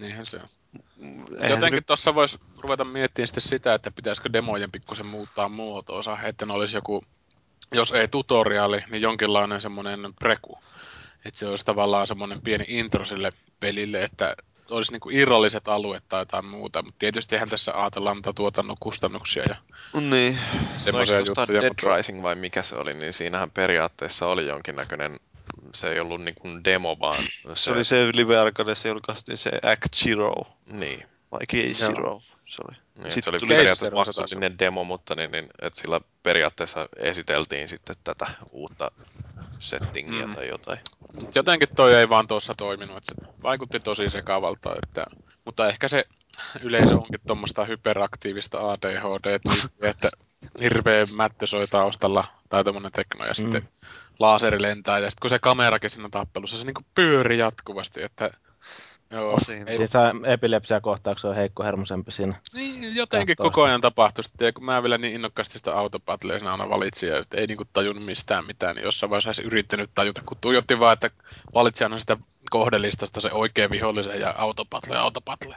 [0.00, 0.48] Niinhän se on.
[1.02, 5.48] Eihän se Jotenkin nyt, tuossa voisi ruveta miettimään sitten sitä, että pitäisikö demojen pikkusen muuttaa
[5.48, 7.04] muotoonsa, että ne olisi joku,
[7.74, 10.58] jos ei tutoriaali, niin jonkinlainen semmoinen preku.
[11.24, 14.36] Että se olisi tavallaan semmoinen pieni intro sille pelille, että
[14.70, 19.56] olisi niinku irralliset alueet tai jotain muuta, mutta tietystihän tässä ajatellaan mitä tuotannon kustannuksia ja
[20.00, 20.38] niin.
[20.76, 21.62] semmoisia juttuja.
[21.62, 25.20] Dead mutta- Rising vai mikä se oli, niin siinähän periaatteessa oli jonkinnäköinen,
[25.74, 29.94] se ei ollut niin kuin demo, vaan Se oli se Live Arcadessa julkaistiin se Act
[29.96, 30.32] Zero,
[30.66, 32.20] Niin, vai Case Zero.
[32.44, 32.76] Se oli.
[33.02, 36.88] niin Sitten se oli tuli- periaatteessa se maksullinen demo, mutta niin, niin, että sillä periaatteessa
[36.96, 38.90] esiteltiin sitten tätä uutta
[39.58, 40.34] settingiä Mm.
[40.34, 40.78] tai jotain.
[41.20, 45.04] Mut jotenkin toi ei vaan tuossa toiminut, että se vaikutti tosi sekavalta, että,
[45.44, 46.04] mutta ehkä se
[46.60, 49.40] yleisö onkin tuommoista hyperaktiivista ADHD,
[49.82, 50.10] että
[50.60, 53.68] hirveä mättö soi taustalla tai tommonen tekno ja sitten
[54.20, 58.30] laaseri lentää ja sitten kun se kamerakin siinä tappelussa, se niinku pyöri jatkuvasti, että
[59.10, 59.68] joo, Osin.
[59.68, 59.92] ei, siis
[60.26, 62.34] epilepsiakohtauksia on heikko hermosempi siinä.
[62.54, 66.38] niin, jotenkin Kahtoo koko ajan tapahtui sitten, ja kun mä vielä niin innokkaasti sitä autopatleja
[66.38, 69.90] siinä aina valitsin, ja sitten ei niinku tajunnut mistään mitään, niin jossain vaiheessa olisi yrittänyt
[69.94, 71.10] tajuta, kun tuijotti vaan, että
[71.54, 72.16] valitsi aina sitä
[72.50, 75.56] kohdelistasta se oikea vihollisen ja autopatle ja autopatle.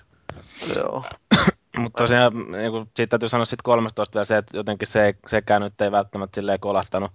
[0.75, 1.05] Joo.
[1.77, 5.61] Mutta tosiaan, niin kuin, siitä täytyy sanoa sit 13 vielä se, että jotenkin se, sekään
[5.61, 7.11] nyt ei välttämättä silleen kolahtanut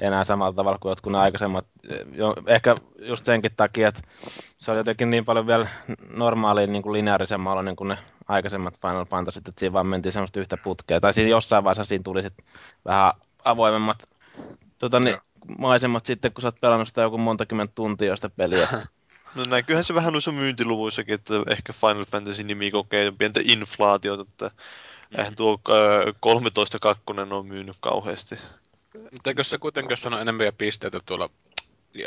[0.00, 1.66] enää samalla tavalla kuin jotkut aikaisemmat.
[2.12, 4.02] Jo, ehkä just senkin takia, että
[4.58, 5.68] se oli jotenkin niin paljon vielä
[6.14, 10.40] normaaliin niin kuin lineaarisemmalla niin kuin ne aikaisemmat Final Fantasyt, että siinä vaan mentiin semmoista
[10.40, 11.00] yhtä putkea.
[11.00, 12.34] Tai siinä jossain vaiheessa siinä tuli sit
[12.84, 13.12] vähän
[13.44, 13.98] avoimemmat
[14.78, 15.16] tota, niin,
[15.58, 18.68] maisemat sitten, kun sä oot pelannut sitä joku monta kymmentä tuntia sitä peliä.
[19.34, 24.50] No näkyyhän se vähän noissa myyntiluvuissakin, että ehkä Final Fantasy nimi kokee pientä inflaatiota, että
[25.18, 26.06] eihän tuo äh,
[27.26, 28.38] 13.2 on myynyt kauheasti.
[29.12, 31.30] Mutta eikö se kuitenkin sano enemmän pisteitä tuolla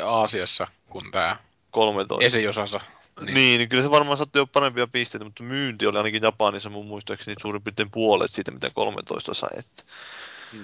[0.04, 1.36] Aasiassa kuin tämä
[1.70, 2.26] 13.
[2.26, 2.80] esiosassa?
[3.20, 3.34] Niin.
[3.34, 6.86] niin, niin kyllä se varmaan sattui jo parempia pisteitä, mutta myynti oli ainakin Japanissa mun
[6.86, 9.48] muistaakseni suurin piirtein puolet siitä, mitä 13 sai.
[9.58, 9.82] Että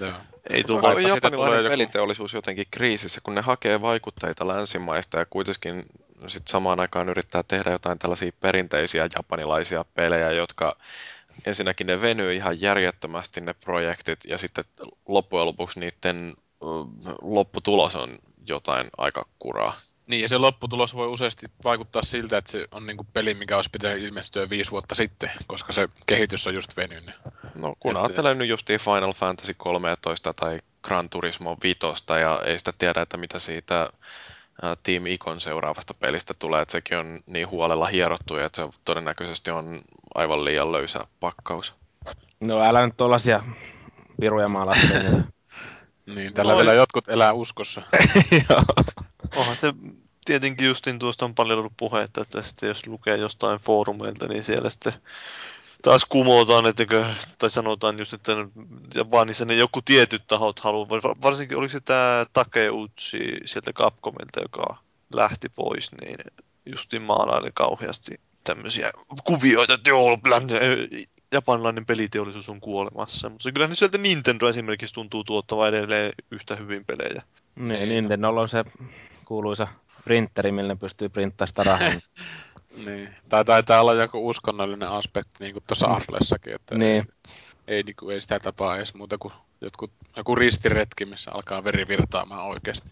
[0.00, 0.12] Joo.
[0.50, 5.84] ei Vaikka siitä japanilainen joku- peliteollisuus jotenkin kriisissä, kun ne hakee vaikutteita länsimaista ja kuitenkin
[6.26, 10.76] sit samaan aikaan yrittää tehdä jotain tällaisia perinteisiä japanilaisia pelejä, jotka
[11.44, 14.64] ensinnäkin ne venyy ihan järjettömästi ne projektit ja sitten
[15.08, 16.34] loppujen lopuksi niiden
[17.22, 19.80] lopputulos on jotain aika kuraa.
[20.06, 23.70] Niin, ja se lopputulos voi useasti vaikuttaa siltä, että se on niinku peli, mikä olisi
[23.70, 27.14] pitänyt ilmestyä viisi vuotta sitten, koska se kehitys on just venynyt.
[27.54, 31.78] No kun Että- ajattelen nyt justiin Final Fantasy 13 tai Gran Turismo 5
[32.20, 33.90] ja ei sitä tiedä, että mitä siitä
[34.82, 39.50] Team Icon seuraavasta pelistä tulee, että sekin on niin huolella hierottu ja että se todennäköisesti
[39.50, 39.82] on
[40.14, 41.74] aivan liian löysä pakkaus.
[42.40, 43.42] No älä nyt tollasia
[44.20, 44.74] piruja maalaa.
[46.14, 47.82] Niin, tällä No, vielä jotkut elää uskossa.
[48.50, 48.62] Joo.
[49.36, 49.74] onhan se
[50.24, 54.70] tietenkin justin tuosta on paljon ollut puhetta, että sitten jos lukee jostain foorumeilta, niin siellä
[54.70, 54.92] sitten
[55.82, 56.84] taas kumotaan, että,
[57.38, 58.32] tai sanotaan just, että
[58.94, 60.88] Japanissa ne joku tietyt tahot haluaa,
[61.22, 64.76] varsinkin oliko se tämä Takeuchi sieltä Capcomilta, joka
[65.14, 66.16] lähti pois, niin
[66.66, 68.90] justin maalaili kauheasti tämmöisiä
[69.24, 70.18] kuvioita, että joo,
[71.32, 73.28] japanilainen peliteollisuus on kuolemassa.
[73.28, 77.22] Mutta kyllä ne sieltä Nintendo esimerkiksi tuntuu tuottava edelleen yhtä hyvin pelejä.
[77.56, 78.64] Niin, Nintendolla on se
[79.24, 79.68] kuuluisa
[80.04, 81.90] printeri, millä pystyy printtaamaan sitä rahaa.
[82.84, 83.16] niin.
[83.28, 87.08] Tai taitaa olla joku uskonnollinen aspekti, niin kuin tuossa Atlessakin, että Niin.
[87.68, 91.64] ei, ei, niin kuin, ei sitä tapaa edes muuta kuin jotkut, joku ristiretki, missä alkaa
[91.64, 92.88] veri virtaamaan oikeasti.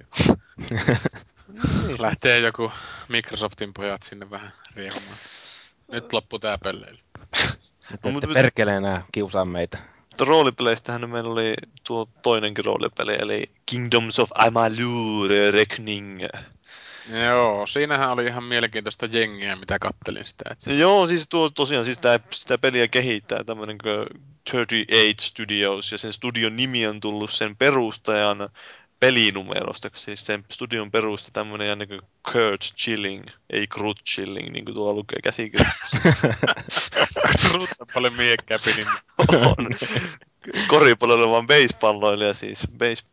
[1.99, 2.73] Lähtee joku
[3.09, 5.17] Microsoftin pojat sinne vähän riehumaan.
[5.93, 6.99] Nyt loppu tää pelleily.
[7.95, 9.79] Että mutta- ette perkele enää kiusaa meitä.
[10.21, 16.21] Roolipeleistähän meillä oli tuo toinenkin roolipeli, eli Kingdoms of Amalur Reckoning.
[17.12, 20.44] Joo, siinähän oli ihan mielenkiintoista jengiä, mitä kattelin sitä.
[20.51, 25.92] Et se, Joo, siis tuo tosiaan siis sitä, sitä peliä kehittää tämmöinen kuin 38 Studios,
[25.92, 28.49] ja sen studion nimi on tullut sen perustajan
[29.01, 32.01] pelinumerosta, siis sen studion perusta tämmöinen jännä kuin
[32.33, 35.99] Kurt Chilling, ei Krut Chilling, niin kuin tuolla lukee käsikirjoituksessa.
[37.55, 38.87] Ruutta paljon miekkääpi, niin
[39.47, 39.71] on.
[40.68, 41.47] Koripalloilla vaan
[42.35, 43.05] siis, base,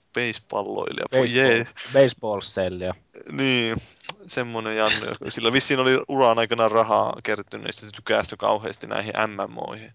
[1.34, 1.64] jee.
[1.64, 2.94] Baseball, baseball sellia.
[3.32, 3.82] Niin,
[4.28, 5.08] semmonen Janne.
[5.30, 9.94] Sillä vissiin oli uran aikana rahaa kertynyt, ja sitten se tykästyi kauheasti näihin MMOihin.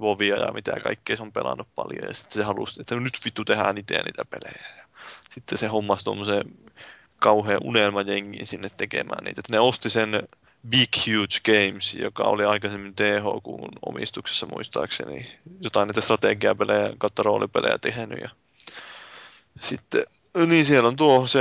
[0.00, 2.08] Vovia ja mitä kaikkea se on pelannut paljon.
[2.08, 4.64] Ja sitten se halusi, että nyt vittu tehdään itse niitä pelejä.
[4.76, 4.84] Ja
[5.30, 6.44] sitten se hommasi tuommoisen
[7.18, 9.40] kauhean unelmajengin sinne tekemään niitä.
[9.40, 10.28] Että ne osti sen
[10.68, 13.46] Big Huge Games, joka oli aikaisemmin THQ
[13.86, 15.30] omistuksessa muistaakseni.
[15.60, 18.20] Jotain niitä strategiapelejä kautta roolipelejä tehnyt.
[18.20, 18.30] Ja
[19.60, 20.04] sitten,
[20.46, 21.40] niin siellä on tuo se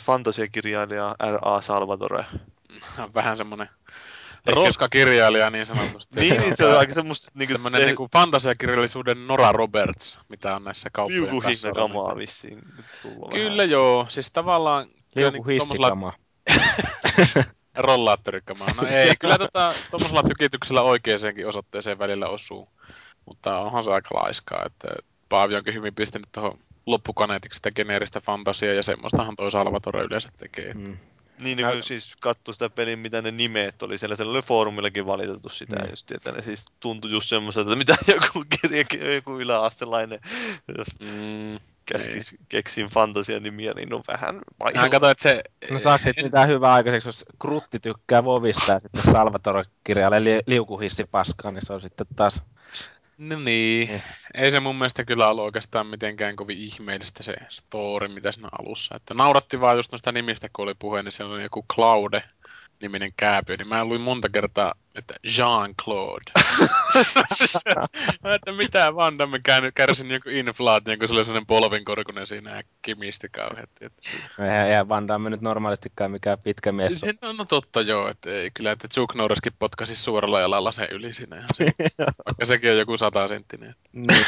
[0.00, 1.60] fantasiakirjailija R.A.
[1.60, 2.24] Salvatore.
[3.14, 3.68] vähän semmonen
[4.46, 6.20] roskakirjailija niin sanotusti.
[6.20, 10.64] Niin, niin se on aika semmoista niinku Tämmönen te- niinku fantasiakirjallisuuden Nora Roberts, mitä on
[10.64, 11.80] näissä kauppojen liukuhinna kassoilla.
[11.88, 12.62] kamaa vissiin
[13.32, 13.70] Kyllä vähän.
[13.70, 16.12] joo, siis tavallaan kyllä Liuku niinku tommosella
[16.48, 17.44] hissikama.
[17.74, 18.68] rollaattorikamaa.
[18.76, 22.68] No ei, kyllä tota, tommosella tykityksellä oikeeseenkin osoitteeseen välillä osuu.
[23.26, 24.88] Mutta onhan se aika laiskaa, että
[25.28, 30.74] Paavi onkin hyvin pistänyt tuohon loppukaneetiksi sitä geneeristä fantasiaa ja semmoistahan toi Salvatore yleensä tekee.
[30.74, 30.96] Mm.
[31.40, 33.98] Niin, niin kun siis katsoi sitä pelin, mitä ne nimet oli.
[33.98, 35.90] Siellä, siellä oli foorumillakin valiteltu sitä Mm.
[35.90, 38.44] just, että ne siis tuntui just semmoiselta, että mitä joku,
[39.14, 40.20] joku yläastelainen,
[40.78, 44.88] jos Mm, käskis, keksin fantasian nimiä, niin on vähän Mä vaihella.
[44.90, 45.42] katsoin, että se...
[45.70, 50.42] No saako siitä mitään hyvää aikaiseksi, jos Krutti tykkää Vovista ja sitten Salvatore kirjailee li-
[50.46, 52.42] liukuhissi paskaa, niin se on sitten taas...
[53.18, 53.88] No niin.
[53.88, 54.02] Niin.
[54.34, 58.96] Ei se mun mielestä kyllä ollut oikeastaan mitenkään kovin ihmeellistä se story, mitä siinä alussa.
[58.96, 62.22] Että nauratti vaan just noista nimistä, kun oli puhe, niin siellä oli joku Claude
[62.80, 66.32] niminen kääpiö, niin mä luin monta kertaa, että Jean-Claude.
[68.22, 69.40] Mä että mitä Van Damme
[69.74, 73.84] kärsin joku inflaation, kun se oli sellainen polvinkorkunen siinä ja kimisti kauheasti.
[73.84, 74.02] Että...
[74.44, 77.02] Eihän, eihän Van Damme nyt normaalistikaan mikään pitkä mies.
[77.22, 81.14] No, no, totta joo, että ei kyllä, että Chuck Norriskin potkasi suoralla jalalla sen yli
[81.14, 81.36] siinä.
[81.36, 81.72] ihan se-
[82.26, 83.70] Vaikka sekin on joku sata senttinen.
[83.70, 84.26] että- niin.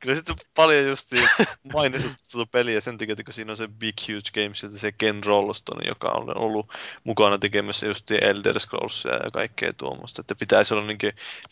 [0.00, 1.28] Kyllä sitten on paljon justiin
[1.72, 5.24] mainittu tuota peliä sen takia, että kun siinä on se Big Huge Games se Ken
[5.24, 6.68] Rolston, joka on ollut
[7.04, 10.20] mukana tekemässä just Elder Scrollsia ja kaikkea tuommoista.
[10.20, 10.98] Että pitäisi olla niin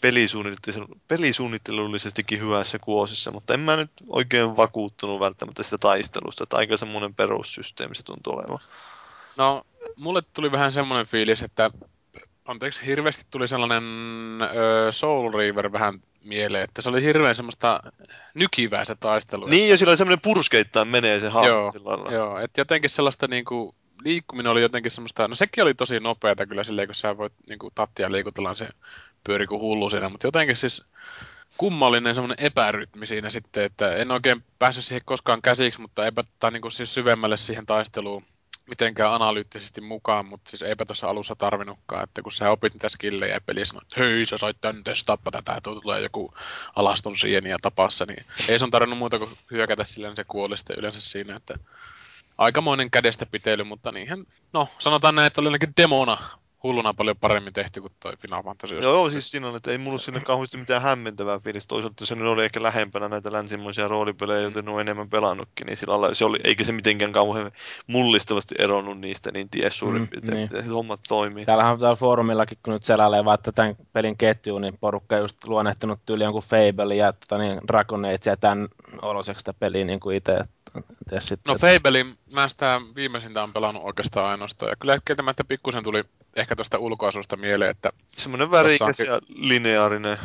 [0.00, 6.76] pelisuunnittelu- pelisuunnittelullisestikin hyvässä kuosissa, mutta en mä nyt oikein vakuuttunut välttämättä sitä taistelusta, että aika
[6.76, 8.58] semmoinen perussysteemi se tuntuu olevan.
[9.38, 11.70] No, mulle tuli vähän semmoinen fiilis, että
[12.44, 13.84] anteeksi, hirveästi tuli sellainen
[14.42, 17.80] ö, Soul Reaver vähän mieleen, että se oli hirveän semmoista
[18.34, 19.46] nykivää se taistelu.
[19.46, 22.12] Niin, että, ja sillä on semmoinen purskeittain menee se hahmo Joo, sillä lailla.
[22.12, 26.64] Joo, että jotenkin sellaista niinku, liikkuminen oli jotenkin semmoista, no sekin oli tosi nopeata kyllä
[26.64, 28.68] silleen, kun sä voit niinku tattia liikutella se
[29.24, 30.84] pyöri kuin hullu siinä, mutta jotenkin siis
[31.56, 36.50] kummallinen semmoinen epärytmi siinä sitten, että en oikein päässyt siihen koskaan käsiksi, mutta eipä, tai
[36.50, 38.24] niinku siis syvemmälle siihen taisteluun
[38.68, 43.34] mitenkään analyyttisesti mukaan, mutta siis eipä tuossa alussa tarvinnutkaan, että kun sä opit niitä skillejä
[43.34, 46.34] ja peli sanoo, että hei sä sait tän testappa tätä, että tulee joku
[46.76, 50.58] alaston sieni ja tapassa, niin ei sun tarvinnut muuta kuin hyökätä sillä, niin se kuoli
[50.58, 51.54] sitten yleensä siinä, että
[52.38, 56.18] aikamoinen kädestä pitely, mutta niinhän, no sanotaan näin, että oli ainakin demona
[56.64, 58.74] hulluna paljon paremmin tehty kuin toi Final Fantasy.
[58.74, 61.68] Joo, joo, siis siinä on, että ei mulla siinä kauheasti mitään hämmentävää fiilistä.
[61.68, 66.00] Toisaalta se nyt oli ehkä lähempänä näitä länsimaisia roolipelejä, joten on enemmän pelannutkin, niin sillä
[66.00, 67.52] lailla se oli, eikä se mitenkään kauhean
[67.86, 70.44] mullistavasti eronnut niistä, niin ties suurin Mm, piirtein, niin.
[70.44, 71.44] että se hommat toimii.
[71.46, 76.24] Täällähän täällä foorumillakin, kun nyt seläilee vaan tämän pelin ketjuun, niin porukka just luonnehtunut tyyli
[76.24, 78.68] jonkun Fable ja tota, niin, Dragon Age ja tämän
[79.02, 80.38] oloseksi sitä peliä niin kuin itse.
[81.18, 84.70] Sitten, No Fablein, mä sitä viimeisintä on pelannut oikeastaan ainoastaan.
[84.70, 86.04] Ja kyllä kieltämättä pikkusen tuli
[86.36, 90.18] ehkä tuosta ulkoasusta mieleen, että Semmoinen värikäs ja lineaarinen.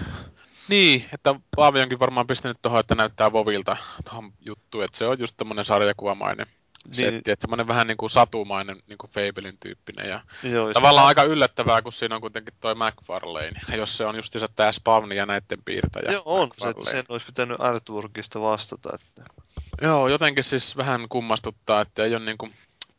[0.67, 3.77] niin, että Paavi onkin varmaan pistänyt tuohon, että näyttää Vovilta
[4.09, 6.47] tuohon juttuun, että se on just tämmöinen sarjakuvamainen
[6.85, 6.95] Niin.
[6.95, 11.23] setti, että semmoinen vähän niin kuin satumainen niin kuin Fablein tyyppinen ja Joo, tavallaan aika
[11.23, 15.25] yllättävää, kun siinä on kuitenkin toi McFarlane, ja jos se on justiinsa tää Spavni ja
[15.25, 16.11] näitten piirtäjä.
[16.11, 18.89] Joo, on se, että sen olisi pitänyt artworkista vastata.
[18.95, 19.23] Että...
[19.81, 22.49] Joo, jotenkin siis vähän kummastuttaa, että ei ole niinku,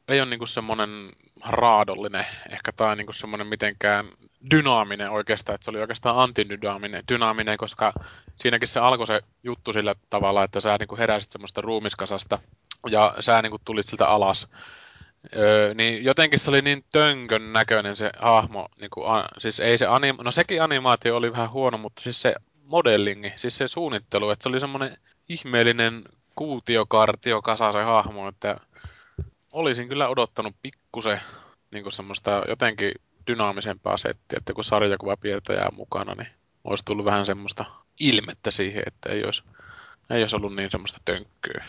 [0.08, 1.10] ei ole niinku semmoinen
[1.44, 4.06] raadollinen ehkä tai niinku semmoinen mitenkään
[4.50, 7.92] dynaaminen oikeastaan, että se oli oikeastaan antidynaaminen, dynaaminen, koska
[8.38, 12.38] siinäkin se alkoi se juttu sillä tavalla, että sä niinku heräsit semmoista ruumiskasasta
[12.90, 14.48] ja sä niinku tulit siltä alas.
[15.36, 19.86] Öö, niin jotenkin se oli niin tönkön näköinen se hahmo, niinku, a, siis ei se
[19.86, 24.42] anim, no sekin animaatio oli vähän huono, mutta siis se modellingi, siis se suunnittelu, että
[24.42, 24.96] se oli semmoinen
[25.28, 26.02] ihmeellinen
[26.34, 28.56] kuutiokartio kasa se hahmo, että
[29.52, 31.20] olisin kyllä odottanut pikkusen
[31.70, 32.92] niin semmoista jotenkin
[33.26, 36.28] dynaamisempaa settiä, että kun sarjakuvapiirtäjä on mukana, niin
[36.64, 37.64] olisi tullut vähän semmoista
[38.00, 39.42] ilmettä siihen, että ei olisi,
[40.10, 41.64] ei olisi ollut niin semmoista tönkköä.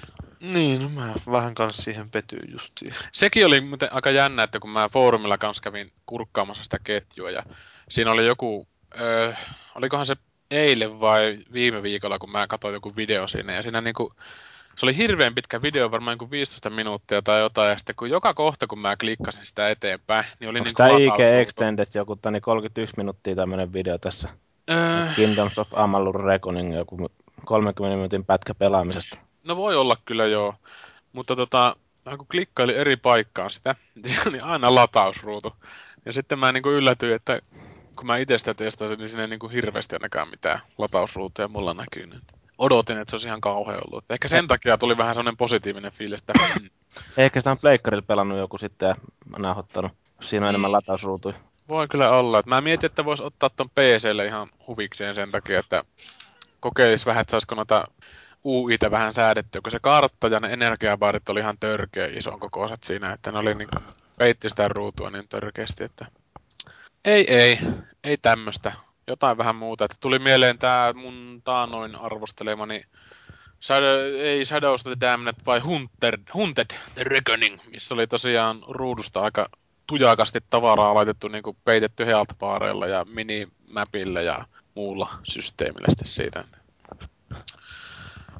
[0.54, 2.94] Niin, no mä vähän kanssa siihen petyin justiin.
[3.12, 7.44] Sekin oli muuten aika jännä, että kun mä foorumilla kanssa kävin kurkkaamassa sitä ketjua ja
[7.90, 8.68] siinä oli joku,
[9.02, 9.34] öö,
[9.76, 10.16] olikohan se
[10.52, 14.16] eilen vai viime viikolla, kun mä katsoin joku video siinä ja siinä niinku,
[14.82, 18.34] se oli hirveän pitkä video, varmaan joku 15 minuuttia tai jotain, ja sitten kun joka
[18.34, 22.42] kohta, kun mä klikkasin sitä eteenpäin, niin oli Onko niin tämä IG Extended joku tani
[22.42, 24.30] 31 minuuttia tämmöinen video tässä?
[24.70, 27.12] Öö, Kingdoms of Amalur Reckoning, joku
[27.46, 29.18] 30 minuutin pätkä pelaamisesta.
[29.44, 30.56] no voi olla kyllä joo,
[31.14, 31.76] mutta tota,
[32.18, 33.76] kun klikkaili eri paikkaan sitä,
[34.32, 35.56] niin aina latausruutu.
[36.06, 37.40] Ja sitten mä niin yllätyin, että
[37.96, 42.41] kun mä itse sitä testasin, niin siinä ei niin hirveästi ainakaan mitään latausruutuja mulla näkynyt.
[42.62, 44.06] Odotin, että se olisi ihan kauhean ollut.
[44.10, 46.70] Ehkä sen takia tuli vähän sellainen positiivinen fiilis, että hmm,
[47.18, 48.96] Ehkä sitä on pleikkarilla pelannut joku sitten ja
[49.38, 49.92] nauhoittanut.
[50.22, 51.36] Siinä on enemmän latausruutuja.
[51.68, 52.40] Voi kyllä olla.
[52.40, 55.84] Et mä mietin, että voisi ottaa ton PClle ihan huvikseen sen takia, että
[56.60, 57.88] kokeilisi vähän, että saisiko noita
[58.46, 63.14] UItä vähän säädettyä, kun se kartta ja ne energiabaarit oli ihan törkeä ison kokoiset siinä,
[63.14, 63.70] että ne oli niin
[64.18, 66.06] peitti sitä ruutua niin törkeästi, että
[67.06, 67.60] ei, ei,
[68.04, 68.72] ei tämmöstä.
[69.12, 69.86] Jotain vähän muuta.
[69.86, 72.84] Että tuli mieleen tää mun taanoin arvostelemani
[73.62, 79.22] Shadow, ei Shadow of the Damned vai Hunter, Hunted the Reckoning, missä oli tosiaan ruudusta
[79.22, 79.50] aika
[79.88, 84.46] tujakasti tavaraa laitettu niin kuin peitetty health-baareilla ja minimapilla ja
[84.76, 86.44] muulla systeemillä sitten siitä.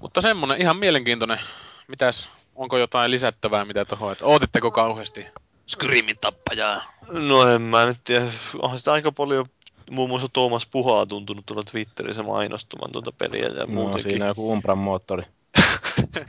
[0.02, 1.40] Mutta semmonen ihan mielenkiintoinen.
[1.88, 5.26] Mitäs, onko jotain lisättävää mitä tuohon, että ootitteko kauheasti
[5.68, 6.82] Skyrimin tappajaa.
[7.12, 8.26] No en mä nyt tiedä.
[8.60, 9.46] Onhan sitä aika paljon
[9.92, 14.04] muun muassa Tuomas Puhaa tuntunut tuolla Twitterissä mainostamaan tuota peliä ja No, muutenkin.
[14.04, 15.24] siinä on joku Umbran moottori.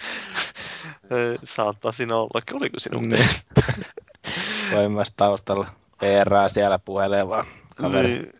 [1.02, 2.40] Eh, Saattaa siinä olla.
[2.52, 3.28] Oliko sinun Niin.
[4.72, 5.66] Voi myös taustalla
[5.98, 7.44] PR siellä puhelee vaan
[7.76, 8.08] kaveri.
[8.08, 8.32] Niin.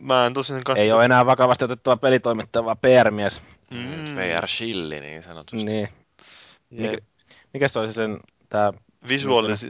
[0.00, 0.82] Mä en tosiaan kanssa...
[0.82, 3.42] Ei ole enää vakavasti otettava pelitoimittaja, vaan PR-mies.
[3.70, 4.04] Mm.
[4.14, 5.66] PR-shilli niin sanotusti.
[5.66, 5.88] Niin.
[6.70, 6.98] Mikä,
[7.52, 8.72] mikä se olisi sen, tää,
[9.08, 9.66] Visualis-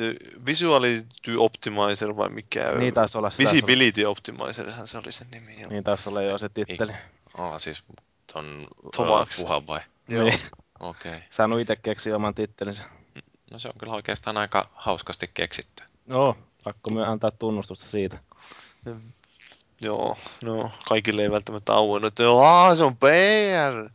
[0.46, 2.72] Visuality Optimizer vai mikä?
[2.72, 3.36] niin taisi olla se.
[3.36, 5.60] taisi olla- Visibility Optimizerhan se oli sen nimi.
[5.60, 5.70] Joo.
[5.70, 6.92] Niin taisi olla jo se titteli.
[7.38, 7.84] Aa, siis
[8.32, 9.38] ton Tomax.
[9.38, 9.80] uh, puhan vai?
[10.08, 10.24] Joo.
[10.24, 10.40] Niin.
[10.80, 11.12] Okei.
[11.12, 11.22] Okay.
[11.30, 12.82] Saanut itse keksiä oman tittelinsä.
[13.50, 15.82] No se on kyllä oikeastaan aika hauskasti keksitty.
[16.06, 18.18] Joo, pakko myös antaa tunnustusta siitä.
[19.80, 23.90] Joo, no kaikille ei välttämättä auennut, että Aa, se on PR!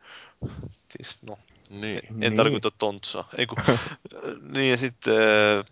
[0.90, 1.38] Siis, no,
[1.70, 2.02] Niin.
[2.10, 2.36] en Niin.
[2.36, 3.30] tarkoita tontsaa.
[3.38, 3.58] Ei kun,
[4.54, 5.66] niin ja sitten, äh,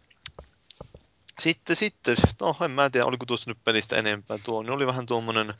[1.39, 4.37] sitten, sitten, no en mä tiedä, oliko tuosta nyt pelistä enempää.
[4.43, 5.53] Tuo niin oli vähän tuommoinen,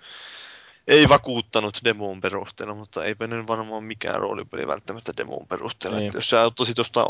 [0.87, 5.99] ei vakuuttanut demon perusteella, mutta eipä nyt varmaan mikään roolipeli välttämättä demon perusteella.
[5.99, 6.11] Niin.
[6.13, 7.05] Jos sä ottaisit tuosta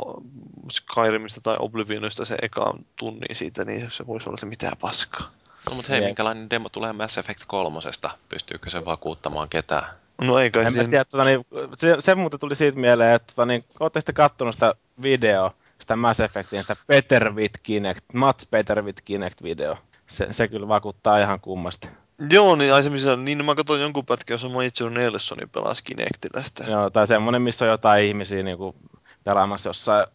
[0.72, 5.32] Skyrimista tai Oblivionista se ekaan tunnin siitä, niin se voisi olla se mitään paskaa.
[5.70, 8.10] No mutta hei, minkälainen demo tulee Mass Effect kolmosesta?
[8.30, 10.07] Pystyykö se vakuuttamaan ketään?
[10.22, 10.90] No ei kai En mä siihen...
[10.90, 11.46] tiedä, tota, niin,
[11.78, 15.96] se, se muuten tuli siitä mieleen, että tota, niin, ootte sitten kattonut sitä videoa, sitä
[15.96, 19.78] Mass Effectin, sitä Peter with Kinect, Mats Peter with Kinect-video.
[20.08, 21.90] Se, se kyllä vakuuttaa ihan kummasti.
[22.30, 26.44] Joo, niin ai se missä, niin mä katsoin jonkun pätkän, jossa Major Nelsoni pelasi Kinectillä
[26.44, 26.64] sitä.
[26.64, 28.76] Joo, tai semmonen, missä on jotain ihmisiä niin kuin,
[29.24, 30.08] pelaamassa jossain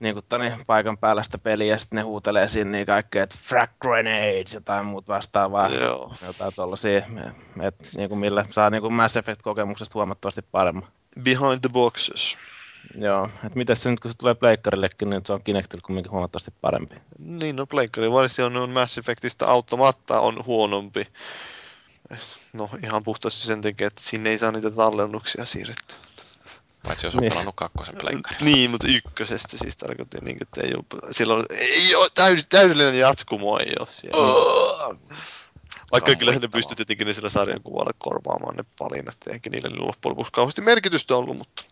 [0.00, 3.36] niin kuin, tani, paikan päällä sitä peliä, ja sitten ne huutelee siinä niin kaikkea, että
[3.42, 5.68] frag grenade, jotain muut vastaavaa.
[5.68, 6.14] Joo.
[6.26, 6.98] Jotain tollasia,
[7.62, 10.84] että niin kuin millä saa niin kuin Mass Effect-kokemuksesta huomattavasti paremmin.
[11.22, 12.38] Behind the boxes.
[12.94, 16.50] Joo, että miten se nyt kun se tulee pleikkarillekin, niin se on Kinectillä kumminkin huomattavasti
[16.60, 16.96] parempi.
[17.18, 21.08] Niin, no Pleikkari versio on Mass Effectista automatta on huonompi.
[22.52, 25.98] No ihan puhtaasti sen takia, että sinne ei saa niitä tallennuksia siirrettyä.
[26.82, 27.30] Paitsi jos on Niin.
[27.32, 28.44] pelannut kakkosen pleikkarilla.
[28.44, 33.58] Niin, mutta ykkösestä siis tarkoitti, niin, että ei ole, silloin ei ole täys, täydellinen jatkumo
[33.58, 34.16] ei ole siellä.
[34.18, 34.96] Oh.
[35.92, 40.10] Vaikka kyllä ne pystyy tietenkin ne sillä sarjakuvalla korvaamaan ne valinnat, eikä niillä nyt loppujen
[40.10, 41.64] lopuksi kauheasti merkitystä ollut, mutta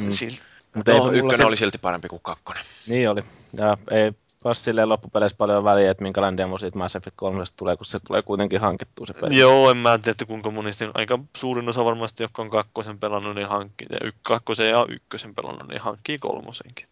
[0.00, 0.12] Mm.
[0.12, 0.40] silti.
[0.74, 2.64] Mutta No, ykkönen se- oli silti parempi kuin kakkonen.
[2.86, 3.22] Niin oli.
[3.58, 4.12] Ja ei
[4.44, 7.98] ole silleen loppupeleissä paljon väliä, että minkälainen demo siitä Mass Effect 3 tulee, kun se
[8.06, 9.38] tulee kuitenkin hankittua se peli.
[9.38, 13.34] Joo, en mä tiedä, että kuinka monesti, aika suurin osa varmasti, jotka on kakkosen pelannut,
[13.34, 16.86] niin hankkii, ja yk- kakkosen ja ykkösen pelannut, niin hankkii kolmosenkin.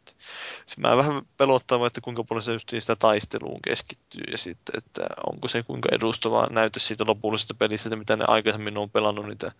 [0.67, 5.07] Se mä vähän pelottaa, että kuinka paljon se just sitä taisteluun keskittyy, ja sitten, että
[5.27, 9.53] onko se kuinka edustava näyte siitä lopullisesta pelistä, mitä ne aikaisemmin on pelannut niitä,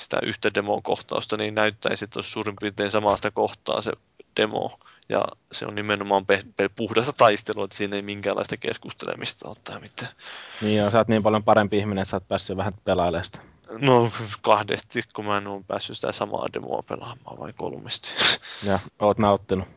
[0.00, 3.92] sitä yhtä demokohtausta, niin näyttäisi, että olisi suurin piirtein samasta kohtaa se
[4.36, 4.78] demo,
[5.08, 9.80] ja se on nimenomaan pe- pe- puhdasta taistelua, että siinä ei minkäänlaista keskustelemista ole tai
[9.80, 10.12] mitään.
[10.60, 13.38] Niin joo, sä oot niin paljon parempi ihminen, että sä oot päässyt vähän pelailemaan sitä.
[13.80, 14.10] No
[14.42, 18.08] kahdesti, kun mä en ole päässyt sitä samaa demoa pelaamaan vai kolmesti.
[18.66, 19.68] Ja oot nauttinut.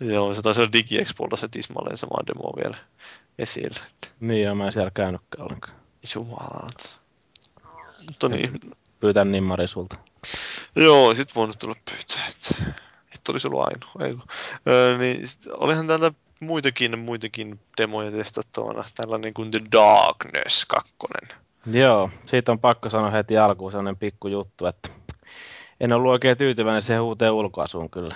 [0.00, 2.76] Joo, se taisi olla DigiExpolta se tismalleen sama demo vielä
[3.38, 3.80] esillä.
[3.86, 5.76] Että, Niin joo, mä en siellä käynytkään ollenkaan.
[6.14, 6.96] jumalat.
[8.06, 8.60] Mutta niin,
[9.00, 9.96] Pyytän nimmari sulta.
[10.76, 12.74] Joo, sit voinut tulla pyytää, että et
[13.32, 14.06] olisi ollut ainoa.
[14.08, 14.16] Ei,
[14.68, 15.20] öö, niin,
[15.50, 18.84] olihan täällä muitakin, muitakin demoja testattavana.
[18.94, 20.94] Tällainen kuin The Darkness 2.
[21.66, 24.88] Joo, siitä on pakko sanoa heti alkuun sellainen pikku juttu, että
[25.80, 28.14] en ollut oikein tyytyväinen siihen uuteen ulkoasuun kyllä.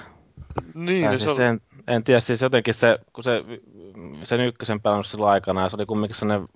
[0.74, 3.44] Niin, Tai no, siis se on, sen, en tiedä, siis jotenkin se, kun se,
[4.24, 6.48] sen ykkösen pelannut silloin aikana, ja se oli kumminkin sellainen,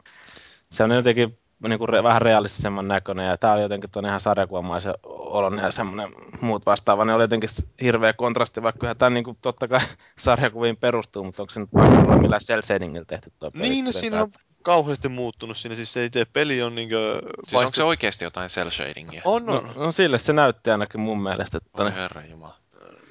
[0.70, 1.34] se on jotenkin
[1.68, 5.72] niin kuin re, vähän realistisemman näköinen, ja tämä oli jotenkin tuon ihan sarjakuvamaisen olon ja
[5.72, 6.08] semmoinen
[6.40, 7.50] muut vastaava, ne oli jotenkin
[7.82, 9.80] hirveä kontrasti, vaikka kyllähän tämä niin kuin, totta kai
[10.18, 13.62] sarjakuviin perustuu, mutta onko se nyt pakko olla millään cel shadingilla tehty tuo peli?
[13.62, 14.30] niin, no siinä on
[14.62, 15.76] kauheasti muuttunut siinä.
[15.76, 17.20] Siis se itse peli on niinkö...
[17.46, 19.22] Siis onko se oikeasti jotain cel shadingia?
[19.24, 19.70] On, No, on.
[19.76, 22.54] no, sille se näytti ainakin mun mielestä, että Oi herra jumala.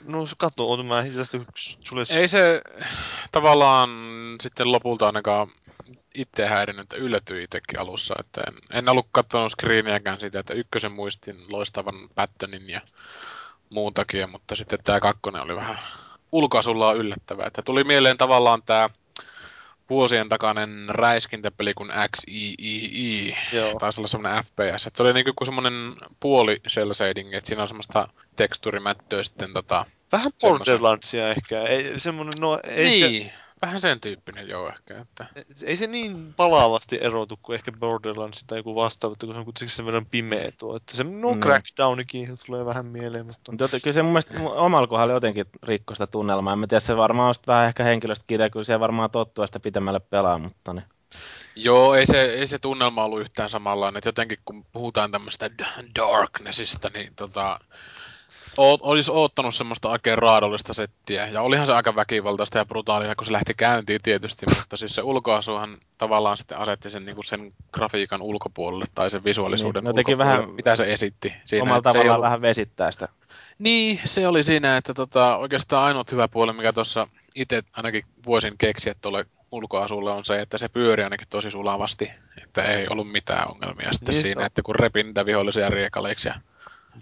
[0.04, 1.48] No, se katso, oota mä hiljaisesti
[1.80, 2.04] sulle...
[2.10, 2.62] Ei se
[3.32, 3.90] tavallaan
[4.42, 5.48] sitten lopulta ainakaan
[6.16, 8.16] itse häirinyt, että yllätyin itsekin alussa.
[8.20, 12.82] Että en, en ollut katsonut screeniäkään siitä, että ykkösen muistin loistavan Pattonin ja
[13.70, 15.80] muun takia, mutta sitten tämä kakkonen oli vähän
[16.32, 17.48] ulkoasullaan yllättävää.
[17.48, 18.90] Että tuli mieleen tavallaan tämä
[19.90, 23.36] vuosien takainen räiskintäpeli kuin XIII.
[23.54, 23.80] Joo.
[23.80, 24.88] Taisi olla semmoinen FPS.
[24.88, 25.74] Että se oli niinku kuin semmoinen
[26.20, 29.86] puoli cel shading, että siinä on semmoista teksturimättöä sitten tota...
[30.12, 31.62] Vähän Borderlandsia ehkä.
[31.62, 33.32] Ei, semmonen, no, ei niin,
[33.62, 35.02] vähän sen tyyppinen joo ehkä.
[35.02, 35.26] Että...
[35.64, 39.46] ei se niin palavasti erotu kuin ehkä Borderlands tai joku vastaava, että kun se on
[39.46, 40.76] kuitenkin sen verran pimeä tuo.
[40.76, 41.40] Että se, no, Mm.
[41.40, 43.52] Crackdownikin tulee vähän mieleen, mutta...
[43.52, 46.54] Mutta joten- kyllä se mun mielestä omalla kohdalla jotenkin rikko sitä tunnelmaa.
[46.54, 49.60] En mä tiedä, se varmaan on vähän ehkä henkilöstä kirja, kyllä se varmaan tottuu sitä
[49.60, 50.86] pitemmälle pelaa, mutta niin.
[51.56, 53.98] Joo, ei se, ei se tunnelma ollut yhtään samanlainen.
[53.98, 55.50] Et jotenkin kun puhutaan tämmöistä
[56.00, 57.60] darknessista, niin tota,
[58.58, 61.28] o- olisi oottanut semmoista oikein raadollista settiä.
[61.28, 65.02] Ja olihan se aika väkivaltaista ja brutaalia, kun se lähti käyntiin tietysti, mutta siis se
[65.02, 70.18] ulkoasuhan tavallaan sitten asetti sen, niin sen grafiikan ulkopuolelle tai sen visuaalisuuden Niin, no teki
[70.18, 71.34] vähän mitä se esitti.
[71.46, 73.08] Siinä, omalla tavallaan ollut- vähän vesittää sitä.
[73.60, 78.58] Niin, se oli siinä, että tota, oikeastaan ainut hyvä puoli, mikä tuossa itse ainakin voisin
[78.58, 82.12] keksiä tuolle ulkoasulle on se, että se pyöri ainakin tosi sulavasti,
[82.44, 84.48] että ei ollut mitään ongelmia sitten Niin, siinä, on.
[84.48, 86.34] että kun repin niitä vihollisia riekaleiksi ja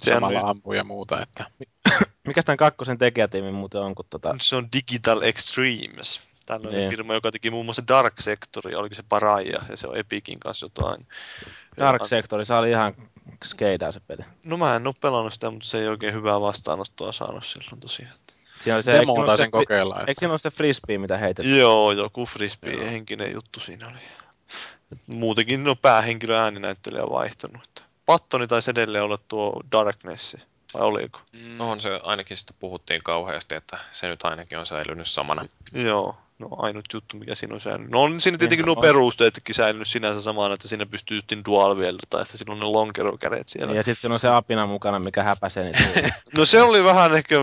[0.02, 1.46] samalla on- ampuu ja muuta, että
[2.28, 4.36] Mikäs tämän kakkosen tekijätiimi muuten on, kun tota...
[4.42, 6.22] Se on Digital Extremes.
[6.46, 6.90] Tällainen Niin.
[6.90, 10.66] firma, joka teki muun muassa Dark Sectoria, oliko se Paraja, ja se on Epicin kanssa
[10.66, 11.08] jotain.
[11.78, 12.94] Dark Sector, se oli ihan
[13.46, 14.22] skeidaa se peli.
[14.44, 18.14] No mä en oo pelannut sitä, mutta se ei oikein hyvää vastaanottoa saanut silloin tosiaan.
[18.60, 20.00] Siinä oli se, eikö demo siinä ole taisin se, fri- kokeilla.
[20.00, 20.20] eikö Että...
[20.20, 21.58] siinä ole se frisbee, mitä heitetään?
[21.58, 22.86] Joo, joku frisbee Joo.
[22.86, 24.00] henkinen juttu siinä oli.
[25.08, 27.84] Muutenkin no päähenkilö ääninäyttelijä on vaihtunut.
[28.06, 30.38] Pattoni taisi edelleen olla tuo Darkness,
[30.74, 31.20] vai oliko?
[31.32, 35.46] Mm, No on se, ainakin sitä puhuttiin kauheasti, että se nyt ainakin on säilynyt samana.
[35.74, 37.92] Joo, no ainut juttu, mikä siinä on säilynyt.
[37.92, 41.78] No on siinä tietenkin Niin, nuo perusteetkin säilynyt sinänsä samana, että siinä pystyy justin dual
[41.78, 43.74] wielder, tai että siinä on ne lonkerokädet siellä.
[43.74, 46.14] Ja sitten siinä on se apina mukana, mikä häpäsee niitä.
[46.38, 47.36] No se oli vähän ehkä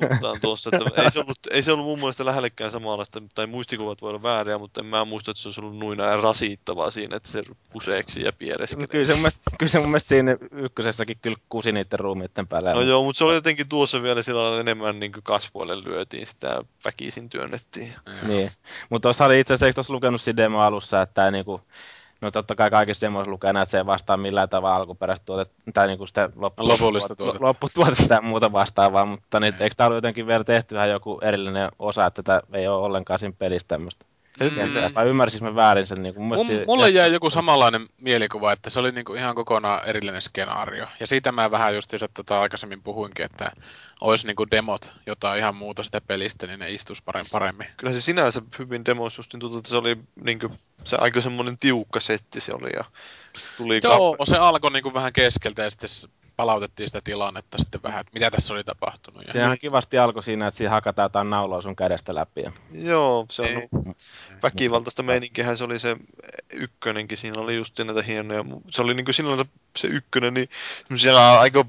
[0.00, 4.02] puhutaan tuossa, että ei se, ollut, ei se ollut mun mielestä lähellekään samanlaista, tai muistikuvat
[4.02, 7.28] voi olla vääriä, mutta en mä muista, että se olisi ollut näin rasittavaa siinä, että
[7.28, 8.86] se kuseeksi ja piereskelee.
[8.86, 12.74] kyllä, se mun mielestä, kyllä se mun mielestä siinä ykkösessäkin kyllä kusi niiden ruumiitten päällä.
[12.74, 17.30] No joo, mutta se oli jotenkin tuossa vielä sillä enemmän niin kasvoille lyötiin sitä väkisin
[17.30, 17.92] työnnettiin.
[18.26, 18.50] Niin,
[18.90, 21.60] mutta tuossa oli itse asiassa, eikö tuossa lukenut siinä demo alussa, että tämä niinku,
[22.20, 25.54] no totta kai kaikissa demoissa lukee näin, että se ei vastaa millään tavalla alkuperäistä tuotetta,
[25.74, 27.44] tai niinku sitä loppu, Lopullista tuotetta.
[27.44, 31.68] lopputuotetta tai muuta vastaavaa, mutta niin, eikö tämä ollut jotenkin vielä tehty ihan joku erillinen
[31.78, 34.06] osa, että tätä ei ole ollenkaan siinä pelissä tämmöistä.
[34.40, 34.94] Mm.
[34.94, 36.02] Vai ymmärsinkö mä väärin sen?
[36.02, 39.34] Niin kuin, mun mielestä mulle se- jäi joku samanlainen mielikuva, että se oli niinku ihan
[39.34, 40.86] kokonaan erillinen skenaario.
[41.00, 43.50] Ja siitä mä vähän justiinsa tota aikaisemmin puhuinkin, että
[44.00, 47.66] olisi niinku demot jotain ihan muuta sitä pelistä, niin ne istus parem- paremmin.
[47.76, 50.52] Kyllä se sinänsä hyvin demos justin tuntuu, että se oli niin kuin,
[50.84, 52.84] se aika semmoinen tiukka setti se oli ja
[53.56, 55.88] tuli Joo, se alkoi niinku vähän keskeltä ja sitten
[56.36, 59.26] palautettiin sitä tilannetta sitten vähän, että mitä tässä oli tapahtunut.
[59.26, 59.32] Ja...
[59.32, 62.42] Siinähän kivasti alkoi siinä, että siinä hakataan jotain nauloa sun kädestä läpi.
[62.42, 62.52] Ja...
[62.72, 63.68] Joo, se on Ei.
[64.42, 65.96] väkivaltaista meininkihän se oli se
[66.52, 70.48] ykkönenkin, siinä oli just näitä hienoja, se oli niinku silloin se- ykkönen, niin
[70.88, 71.64] semmosia aika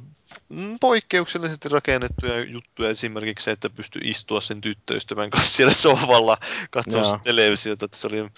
[0.81, 6.37] poikkeuksellisesti rakennettuja juttuja, esimerkiksi se, että pystyi istua sen tyttöystävän kanssa siellä sohvalla
[6.71, 8.29] katsomassa televisiota, että se oli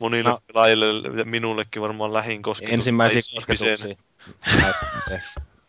[0.00, 0.40] monille No.
[0.46, 0.86] pelaajille
[1.18, 2.74] ja minullekin varmaan lähin kosketus.
[2.74, 3.96] Ensimmäisiä kosketuksia.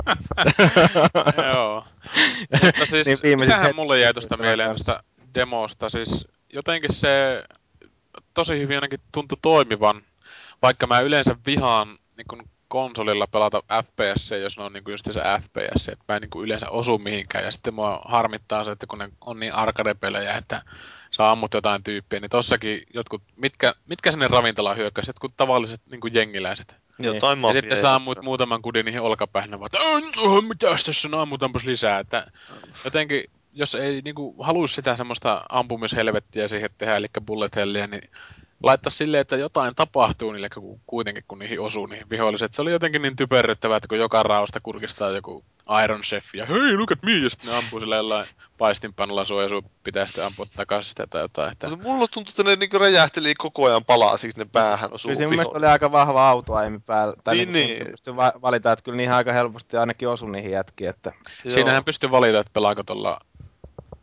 [1.54, 1.86] Joo.
[2.64, 5.04] Mutta siis, Niin niin viimeiset mitähän hetket mulle jäi tuosta mieleen tuosta
[5.36, 7.44] demosta, siis jotenkin se
[8.34, 10.02] tosi hyvin ainakin tuntui toimivan,
[10.62, 15.22] vaikka mä yleensä vihaan niin kun konsolilla pelata FPS, jos ne on niinku just se
[15.42, 17.46] FPS, että mä en niinku yleensä osu mihinkään.
[17.46, 20.62] Ja sitten mua harmittaa se, että kun ne on niin arcade-pelejä, että
[21.12, 26.08] sä ammut jotain tyyppiä, niin tossakin jotkut, mitkä, mitkä sinne ravintolaan hyökkäisi, jotkut tavalliset niinku
[26.08, 26.78] jengiläiset.
[27.00, 27.62] Jotain Ja mafia.
[27.62, 31.64] sitten sä ammut muutaman kudin niihin olkapäähän, ne vaan, että "Äh, mitäs tässä on, ammutampas
[31.66, 32.00] lisää.
[32.00, 32.28] Että
[32.86, 33.24] jotenkin,
[33.54, 38.02] jos ei niinku halua sitä semmoista ampumishelvettiä siihen tehdä, eli bullet helliä, niin
[38.64, 42.54] laittaa silleen, että jotain tapahtuu niille ku- kuitenkin, kun niihin osuu niihin viholliset.
[42.54, 45.46] Se oli jotenkin niin typerryttävää, että kun joka raosta kurkistaa joku
[45.84, 48.26] Iron Chef ja hei, look at me, ja sitten ne ampuu sillä jollain
[48.58, 51.52] paistinpanolla sua ja sun pitää sitten ampua takaisin sitä tai jotain.
[51.52, 51.70] Että...
[51.70, 55.30] Mutta mulla tuntui, että ne niinku räjähteli koko ajan palasiksi ne päähän osuu Kyllä siinä
[55.30, 57.14] mun mielestä oli aika vahva autoaimi päällä.
[57.24, 57.92] Tai Niin, niin, niin.
[57.92, 60.90] Pystyi va- valita, että kyllä niihin aika helposti ainakin osui niihin jätkiin.
[60.90, 61.12] Että...
[61.50, 63.20] Siinähän pystyy valita, että pelaako tuolla...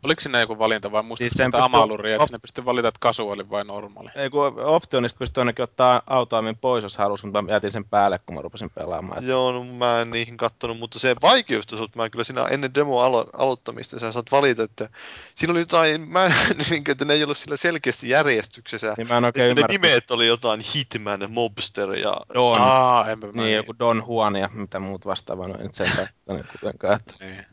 [0.03, 2.87] Oliko siinä joku valinta vai muistatko Siis sitä pystyy- amaluria, että op- sinne pystyy valita,
[2.87, 4.09] että kasuaali vai normaali?
[4.15, 8.19] Ei kun optionista pystyi ainakin ottaa autoaimin pois, jos halusi, mutta mä jätin sen päälle,
[8.25, 9.17] kun mä rupesin pelaamaan.
[9.17, 9.31] Että...
[9.31, 13.29] Joo, no mä en niihin kattonut, mutta se vaikeustaso, mä kyllä siinä ennen demo alo-
[13.37, 14.89] aloittamista, sä saat valita, että
[15.35, 16.33] siinä oli jotain, mä en,
[16.69, 18.93] niin, että ne ei ollut sillä selkeästi järjestyksessä.
[18.97, 22.17] Niin mä en Ja oikein ne nimet oli jotain Hitman, Mobster ja...
[22.33, 22.61] Don.
[22.61, 26.45] Aa, enpä mä Niin, joku Don Juan ja mitä muut vastaavaa, no en sen kattanut
[26.59, 26.95] kuitenkaan.
[26.95, 27.15] Että...
[27.19, 27.52] Niin.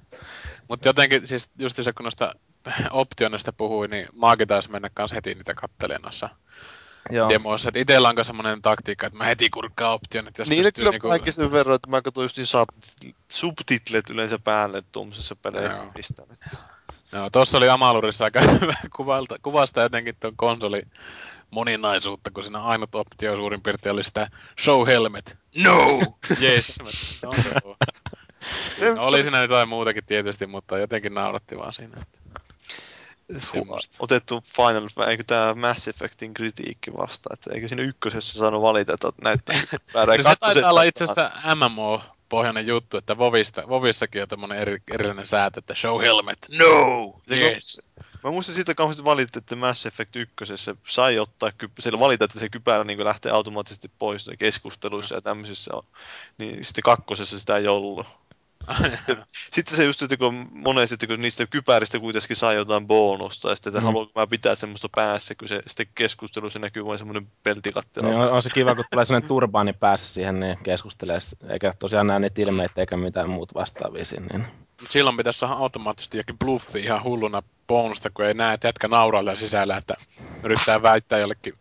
[0.70, 2.34] Mutta jotenkin, siis just se kun noista
[2.90, 6.28] optionista puhui, niin maakin taisi mennä kanssa heti niitä kattelemaan noissa
[7.10, 7.28] Joo.
[7.28, 7.68] demoissa.
[7.68, 11.08] Et itellä on semmoinen taktiikka, että mä heti kurkkaan optionit, jos Niin kyllä niinku...
[11.08, 11.32] niinku...
[11.32, 15.92] sen verran, että mä katsoin just niin sub- subtitlet yleensä päälle tuommoisessa peleissä Joo.
[15.92, 16.26] pistän.
[16.32, 16.56] Että...
[17.12, 20.82] Joo, tossa oli Amalurissa aika hyvä kuvalta, kuvasta jotenkin tuon konsoli
[21.50, 25.38] moninaisuutta, kun siinä ainut optio suurin piirtein oli sitä show helmet.
[25.56, 25.86] No!
[26.42, 26.78] yes.
[26.82, 27.28] Mä-
[27.64, 27.76] No,
[28.78, 32.02] Siinä oli siinä jotain muutakin tietysti, mutta jotenkin nauratti vaan siinä.
[32.02, 32.20] Että...
[33.38, 33.96] Semmosta.
[33.98, 39.08] otettu Final, eikö tämä Mass Effectin kritiikki vasta, että eikö siinä ykkösessä saanut valita, että
[39.22, 39.56] näyttää
[39.94, 40.16] väärää.
[40.18, 45.26] No se taitaa olla itse asiassa MMO-pohjainen juttu, että Vovista, Vovissakin on tämmönen eri, erillinen
[45.26, 46.38] säätö, että show helmet.
[46.48, 46.66] No!
[46.66, 47.88] Kun- Yes!
[48.24, 52.48] Mä muistan siitä kauheasti valitti, että Mass Effect ykkösessä sai ottaa, siellä valita, että se
[52.48, 55.70] kypärä niin lähtee automaattisesti pois keskusteluissa ja tämmöisissä.
[55.74, 55.82] on.
[56.38, 58.06] Niin sitten kakkosessa sitä ei ollut.
[59.52, 63.54] Sitten se just, että kun monesti, että kun niistä kypäristä kuitenkin saa jotain bonusta, ja
[63.54, 63.84] sitten, että Mm.
[63.84, 68.08] haluanko mä pitää semmoista päässä, kun se sitten keskustelussa näkyy vain semmoinen peltikattila.
[68.08, 71.18] Niin on, on, se kiva, kun tulee sellainen turbaani päässä siihen, niin keskustelee,
[71.48, 74.26] eikä tosiaan näe niitä ilmeitä eikä mitään muut vastaavia siinä.
[74.32, 74.46] Niin.
[74.80, 78.88] Mut silloin pitäisi saada automaattisesti jokin bluffi ihan hulluna bonusta, kun ei näe, että jätkä
[78.88, 79.94] naurailee sisällä, että
[80.42, 81.54] yrittää väittää jollekin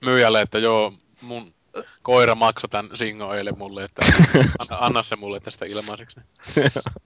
[0.00, 1.54] myyjälle, että joo, mun
[2.02, 4.02] koira maksoi tämän singo eilen mulle, että
[4.58, 6.20] anna, anna se mulle tästä ilmaiseksi.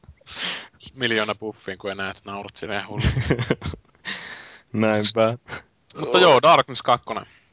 [0.95, 3.03] Miljoona buffiin, kun että naurat sinne hullu.
[4.73, 5.39] Näinpä.
[6.01, 7.07] Mutta joo, Darkness 2.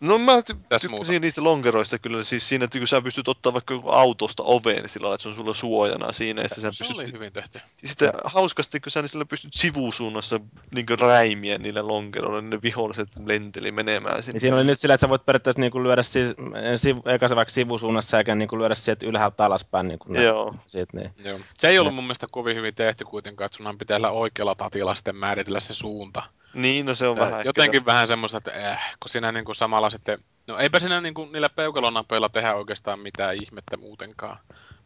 [0.04, 3.82] No mä ty- tykkäsin niistä lonkeroista kyllä, siis siinä, että kun sä pystyt ottaa vaikka
[3.86, 6.98] autosta oveen sillä lailla, että se on sulla suojana siinä, ja sitten sä Se pystyt
[6.98, 7.60] oli hyvin tehty.
[7.84, 10.40] Sitten hauskasti, kun sä sillä pystyt sivusuunnassa
[10.74, 14.34] niin räimiä niille lonkeroille, niin ne viholliset lenteli menemään sinne.
[14.34, 16.36] Niin siinä oli nyt sillä, että sä voit periaatteessa niinku lyödä siis,
[16.76, 19.88] siv, eikä se vaikka sivusuunnassa eikä niinku lyödä sieltä ylhäältä alaspäin.
[19.88, 20.56] Niinku Joo.
[20.66, 21.12] Siitä, niin.
[21.24, 21.40] Joo.
[21.54, 24.96] Se ei ollut mun mielestä kovin hyvin tehty kuitenkaan, että sunhan pitää olla oikealla tatilla
[24.96, 26.24] sitten määritellä se suunta.
[26.54, 27.86] Niin, no se on Tää vähän Jotenkin ehkä...
[27.86, 30.20] vähän semmoista, että äh, kun siinä niinku samalla sitten...
[30.48, 34.38] No eipä siinä niinku niillä peukalonapeilla tehdä oikeastaan mitään ihmettä muutenkaan.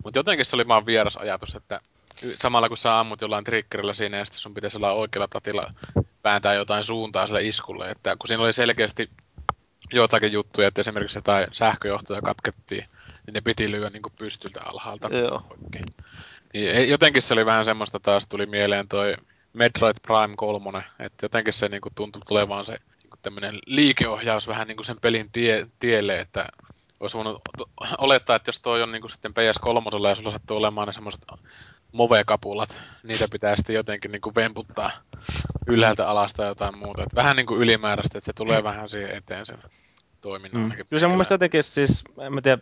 [0.04, 1.82] Mutta jotenkin se oli vaan vieras ajatus, että
[2.38, 5.74] samalla kun sä ammut jollain triggerillä siinä ja sitten sun pitäisi olla oikealla tatilla
[6.24, 7.90] vääntää jotain suuntaa sille iskulle.
[7.90, 9.10] Että kun siinä oli selkeästi
[9.94, 12.86] jotakin juttuja, että esimerkiksi jotain sähköjohtoja katkettiin,
[13.26, 15.08] niin ne piti lyödä niin pystyltä alhaalta.
[15.18, 15.44] Joo.
[15.64, 15.86] Oikein.
[16.54, 19.18] Niin, jotenkin se oli vähän semmoista taas tuli mieleen toi
[19.58, 24.84] Metroid Prime 3, että jotenkin se niinku tuntui tulevan se niinku tämmönen liikeohjaus vähän niinku
[24.84, 26.48] sen pelin tie, tielle, että
[27.00, 27.42] olisi voinut
[27.98, 31.22] olettaa, että jos toi on niinku sitten PS3 ja sulla sattuu olemaan ne semmoiset
[31.92, 34.92] move-kapulat, niitä pitää sitten jotenkin niinku vemputtaa
[35.68, 37.04] ylhäältä alasta tai jotain muuta.
[37.04, 39.58] Et vähän niinku ylimääräistä, että se tulee vähän siihen eteen sen
[40.22, 40.62] toiminnan.
[40.62, 40.72] Mm.
[40.90, 42.62] Kyllä se mun mielestä jotenkin siis, en mä tiedä,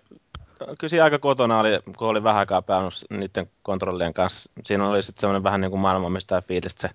[0.57, 4.51] kyllä siinä aika kotona oli, kun oli vähän aikaa pelannut niiden kontrollien kanssa.
[4.63, 6.89] Siinä oli sitten semmoinen vähän niin kuin maailman mistä fiilistä se.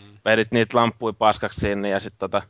[0.00, 0.18] Mm.
[0.24, 2.42] Vedit niitä lamppuja paskaksi sinne ja sitten tota,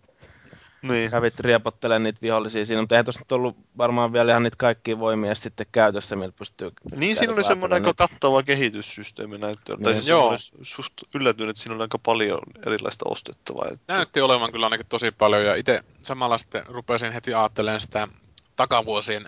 [0.82, 1.10] Niin.
[1.10, 4.98] kävit riepottelemaan niitä vihollisia siinä, mutta eihän tuossa nyt ollut varmaan vielä ihan niitä kaikkia
[4.98, 9.82] voimia sitten käytössä, millä pystyy Niin, siinä oli semmoinen aika vaatella kattava kehityssysteemi näyttöön.
[9.82, 10.00] Tai Niin.
[10.00, 10.30] siis Joo.
[10.30, 10.38] joo.
[10.62, 13.68] suht yllätynyt, että siinä oli aika paljon erilaista ostettavaa.
[13.72, 13.94] Että...
[13.94, 18.08] Näytti olevan kyllä ainakin tosi paljon ja itse samalla sitten rupesin heti ajattelemaan sitä
[18.56, 19.24] takavuosien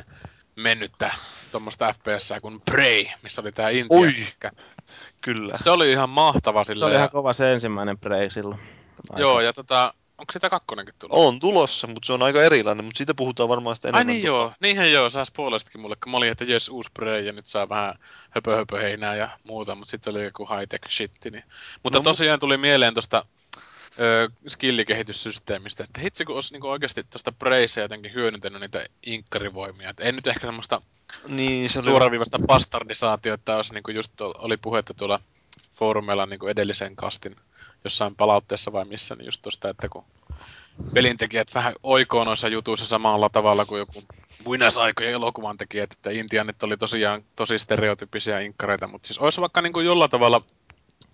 [0.56, 1.14] mennyttä
[1.52, 3.98] tuommoista FPS kuin Prey, missä oli tää Intia.
[3.98, 4.14] Oi!
[5.20, 5.56] Kyllä.
[5.56, 8.60] Se oli ihan mahtava Se sillä oli ja, ihan kova se ensimmäinen break silloin.
[9.16, 11.18] Joo, ja tota, onko sitä kakkonenkin tullut?
[11.18, 14.14] On tulossa, mutta se on aika erilainen, mutta siitä puhutaan varmaan sitten Ai enemmän.
[14.14, 17.32] niin joo, niinhän joo, sä spoilasitkin mulle, kun mä olin, että jes, uusi Prey ja
[17.32, 17.94] nyt saa vähän
[18.30, 21.30] höpö, höpö heinää ja muuta, mutta sitten oli joku high-tech shitti.
[21.30, 21.44] Niin.
[21.82, 23.24] Mutta No, no, tosiaan tuli mieleen tuosta
[24.00, 29.90] ö, skillikehityssysteemistä, että hitsi kun olisi niinku oikeasti tuosta Preyssä jotenkin hyödyntänyt niitä inkkarivoimia.
[29.90, 30.82] Et ei nyt ehkä semmoista
[31.28, 35.20] Niin, se oli suoraviivasta bastardisaatiota, olisi niinku just oli puhetta tuolla
[35.74, 37.36] foorumeilla niinku edellisen kastin
[37.84, 40.04] jossain palautteessa vai missä, niin just tosta, että kun
[40.94, 44.02] pelintekijät vähän oikoo noissa jutuissa samalla tavalla kuin joku
[44.44, 49.80] muinaisaikojen elokuvan tekijät, että intianit oli tosiaan tosi stereotypisia inkkareita, mutta siis olisi vaikka niinku
[49.80, 50.42] jollain tavalla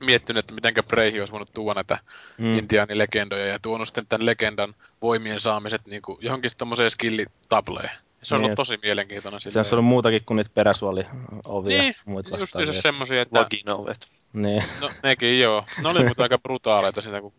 [0.00, 1.98] miettinyt, että mitenkä Breihi olisi voinut tuoda näitä
[2.38, 2.58] Mm.
[2.58, 7.90] intiaanilegendoja ja tuonut sitten tämän legendan voimien saamiset niinku johonkin tommoseen skillitableen.
[8.22, 9.40] Se on Niin, ollut tosi mielenkiintoinen.
[9.40, 12.72] Se on ollut muutakin kuin niitä peräsuoliovia ja Niin, muita just vastaavia.
[12.72, 14.08] se semmosia, että vaginaovet.
[14.32, 14.62] Niin.
[14.80, 15.64] No nekin joo.
[15.82, 17.32] Ne oli mutta aika brutaaleita sitä, kun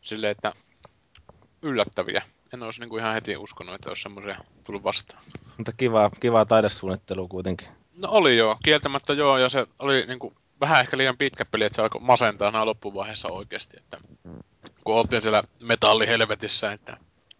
[0.00, 0.52] silleen, että
[1.62, 2.22] yllättäviä.
[2.54, 4.36] En olisi niinku ihan heti uskonut, että olisi semmoisia
[4.66, 5.22] tullut vastaan.
[5.56, 7.68] Mutta kivaa, kivaa taidesuunnittelua kuitenkin.
[7.96, 11.76] No oli joo, kieltämättä joo, ja se oli niinku vähän ehkä liian pitkä peli, että
[11.76, 13.76] se alkoi masentaa nämä loppuvaiheessa oikeasti.
[13.78, 13.98] Että
[14.84, 16.96] kun oltiin siellä metallihelvetissä, että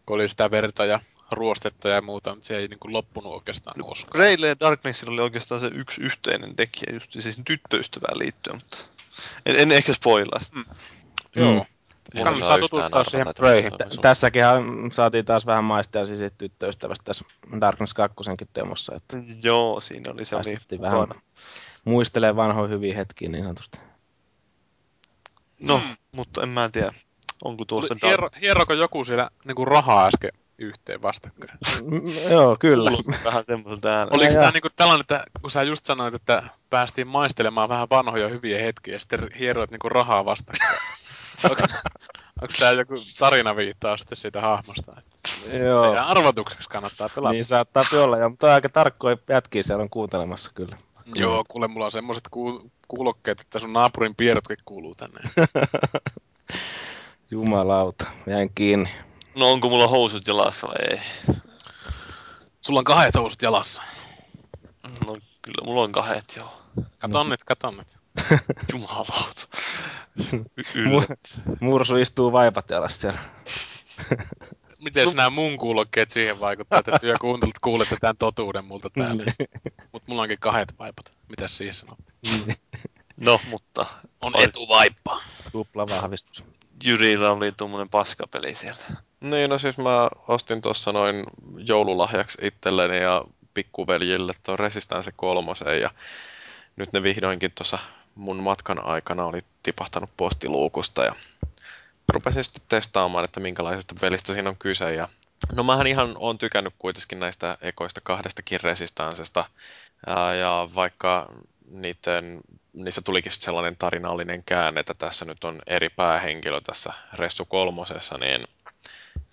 [0.06, 1.00] kun oli sitä verta ja
[1.30, 4.12] ruostetta ja muuta, mutta se ei niinku loppunut oikeastaan koskaan.
[4.12, 8.78] Greylle ja Darknessilla oli oikeastaan se yksi yhteinen tekijä, just siis tyttöystävään liittyen, mutta
[9.46, 10.60] en, en ehkä spoilaa sitä.
[11.36, 11.54] Joo.
[11.54, 11.64] Mm.
[12.24, 13.72] Kannattaa tutustua siihen Preyhin.
[13.72, 14.62] että T- se on- tässäkinhän
[14.92, 17.24] saatiin taas vähän maistaa siis tyttöystävästä tässä
[17.60, 18.16] Darkness 2
[18.54, 21.08] demossa, että Joo, siinä oli se oli vähän.
[21.86, 23.78] Muistelee vanhoja hyviä hetkiä niin sanotusti.
[25.60, 25.96] No, Mm.
[26.12, 26.92] mutta en mä tiedä,
[27.44, 31.58] onko tuosta Hiero, hieroko joku siellä niinku rahaa äsken yhteen vastakkain?
[31.84, 32.90] Mm, Joo, kyllä.
[32.90, 34.16] Kuulosti vähän semmoiselta äänellä.
[34.16, 38.58] Oliko tämä niinku tällainen, että kun sä just sanoit, että päästiin maistelemaan vähän vanhoja hyviä
[38.62, 40.78] hetkiä ja sitten hieroit niinku rahaa vastakkain?
[41.50, 41.62] onko,
[42.42, 44.96] onko tämä joku tarina viittaa sitten siitä hahmosta?
[45.52, 45.92] Joo.
[45.92, 47.32] Se arvotukseksi kannattaa pelata.
[47.32, 50.76] Niin saattaa olla, joo, mutta aika tarkkoja jätkiä siellä on kuuntelemassa kyllä.
[51.14, 55.20] Joo, kuule, mulla on semmoiset kuul- kuulokkeet, että sun naapurin pierotkin kuuluu tänne.
[57.30, 58.88] Jumalauta, jäin kiinni.
[59.36, 61.00] No onko mulla housut jalassa vai ei?
[62.60, 63.82] Sulla on kahdet housut jalassa.
[65.06, 66.62] No kyllä mulla on kahdet joo.
[66.98, 67.96] Katon nyt, katon nyt.
[68.72, 69.46] Jumalauta.
[71.60, 73.18] Mursu istuu vaipat jalassa siellä.
[74.86, 79.24] Miten nämä mun kuulokkeet siihen vaikuttaa, että työ kuuntelut kuulette tämän totuuden multa täällä.
[79.92, 81.10] Mutta mulla onkin kahdet vaipat.
[81.28, 81.98] Mitäs siihen sanot?
[83.20, 83.86] No, mutta
[84.20, 85.20] On etuvaippa.
[85.52, 86.44] Tupla vahvistus.
[86.84, 88.82] Jyrillä oli tuommoinen paskapeli siellä.
[89.20, 91.24] Niin, no siis mä ostin tuossa noin
[91.56, 93.24] joululahjaksi itselleni ja
[93.54, 95.90] pikkuveljille tuon Resistance kolmosen ja
[96.76, 97.78] nyt ne vihdoinkin tuossa
[98.14, 101.14] mun matkan aikana oli tipahtanut postiluukusta ja
[102.12, 105.08] rupesin sitten testaamaan, että minkälaisesta pelistä siinä on kyse ja
[105.52, 109.44] No mähän ihan on tykännyt kuitenkin näistä ekoista kahdestakin Resistancesta
[110.40, 111.26] ja, vaikka
[111.70, 112.40] niiden,
[112.72, 118.44] niissä tulikin sellainen tarinallinen käänne, että tässä nyt on eri päähenkilö tässä Ressu kolmosessa, niin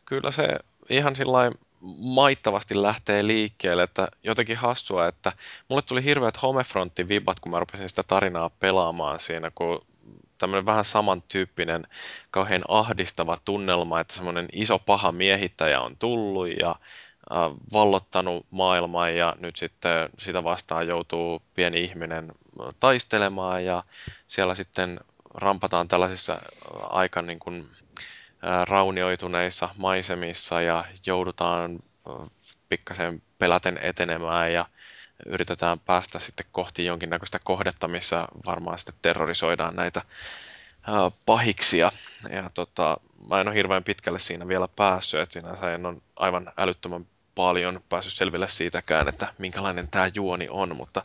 [0.05, 0.47] kyllä se
[0.89, 1.51] ihan sillä
[1.97, 5.31] maittavasti lähtee liikkeelle, että jotenkin hassua, että
[5.69, 9.85] mulle tuli hirveät Homefrontin vibat, kun mä rupesin sitä tarinaa pelaamaan siinä, kun
[10.43, 11.87] tämmöinen vähän samantyyppinen
[12.31, 16.75] kauhean ahdistava tunnelma, että semmoinen iso paha miehittäjä on tullut ja
[17.73, 22.31] vallottanut maailman ja nyt sitten sitä vastaan joutuu pieni ihminen
[22.79, 23.83] taistelemaan ja
[24.27, 24.99] siellä sitten
[25.33, 26.39] rampataan tällaisissa
[26.89, 27.67] aika niin kuin,
[28.63, 31.79] raunioituneissa maisemissa ja joudutaan
[32.69, 34.65] pikkasen peläten etenemään ja
[35.25, 40.01] yritetään päästä sitten kohti jonkinnäköistä kohdetta, missä varmaan sitten terrorisoidaan näitä
[41.25, 41.91] pahiksia.
[42.29, 42.97] Ja tota,
[43.29, 47.81] mä en ole hirveän pitkälle siinä vielä päässyt, että sinänsä en ole aivan älyttömän paljon
[47.89, 51.03] päässyt selville siitäkään, että minkälainen tämä juoni on, mutta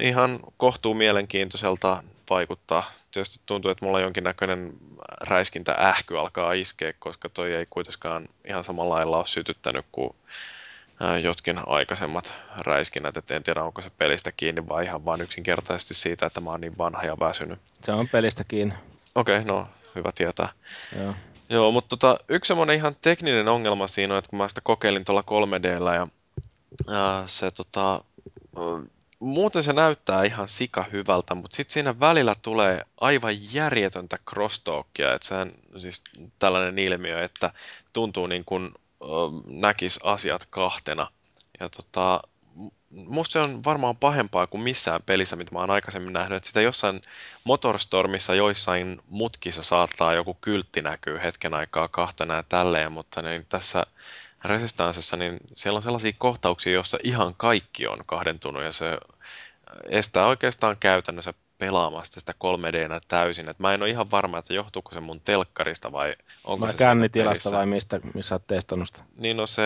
[0.00, 2.90] ihan kohtuu mielenkiintoiselta vaikuttaa.
[3.10, 4.72] Tietysti tuntuu, että mulla jonkinnäköinen
[5.20, 10.14] räiskintä ähky alkaa iskeä, koska toi ei kuitenkaan ihan samalla lailla ole sytyttänyt kuin
[11.22, 16.26] jotkin aikaisemmat räiskinnät, et en tiedä onko se pelistä kiinni vai ihan vaan yksinkertaisesti siitä,
[16.26, 17.58] että mä oon niin vanha ja väsynyt.
[17.84, 18.74] Se on pelistä kiinni.
[19.14, 20.48] Okei, okay, no hyvä tietää.
[20.98, 21.14] Joo.
[21.48, 25.04] Joo, mutta tota, yksi semmoinen ihan tekninen ongelma siinä on, että kun mä sitä kokeilin
[25.04, 26.08] tuolla 3Dllä ja
[26.88, 28.00] ää, se tota,
[29.20, 35.28] muuten se näyttää ihan sika hyvältä, mutta sitten siinä välillä tulee aivan järjetöntä crosstalkia, että
[35.28, 36.02] sehän siis
[36.38, 37.52] tällainen ilmiö, että
[37.92, 38.74] tuntuu niin kuin
[39.46, 41.06] näkisi asiat kahtena.
[41.60, 42.22] Ja tota,
[42.90, 46.36] musta se on varmaan pahempaa kuin missään pelissä, mitä mä oon aikaisemmin nähnyt.
[46.36, 47.00] Että sitä jossain
[47.44, 53.86] Motorstormissa joissain mutkissa saattaa joku kyltti näkyy hetken aikaa kahtena ja tälleen, mutta niin tässä
[54.44, 58.98] Resistancessa, niin siellä on sellaisia kohtauksia, joissa ihan kaikki on kahdentunut ja se
[59.88, 63.48] estää oikeastaan käytännössä pelaamasta sitä 3 d täysin.
[63.48, 66.78] Et mä en ole ihan varma, että johtuuko se mun telkkarista vai onko Vai se
[66.78, 69.00] siinä kännitilasta vai mistä, missä olet testannut sitä?
[69.16, 69.62] Niin no se,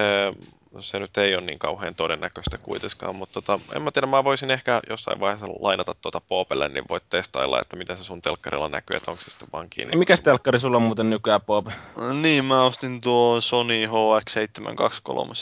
[0.81, 4.51] se nyt ei ole niin kauhean todennäköistä kuitenkaan, mutta tota, en mä tiedä, mä voisin
[4.51, 8.97] ehkä jossain vaiheessa lainata tuota Poopelle, niin voit testailla, että mitä se sun telkkarilla näkyy,
[8.97, 9.97] että onko se sitten vaan kiinni.
[9.97, 11.67] Mikäs telkkari sulla on muuten nykyään, Bob?
[12.21, 15.37] Niin, mä ostin tuo Sony HX723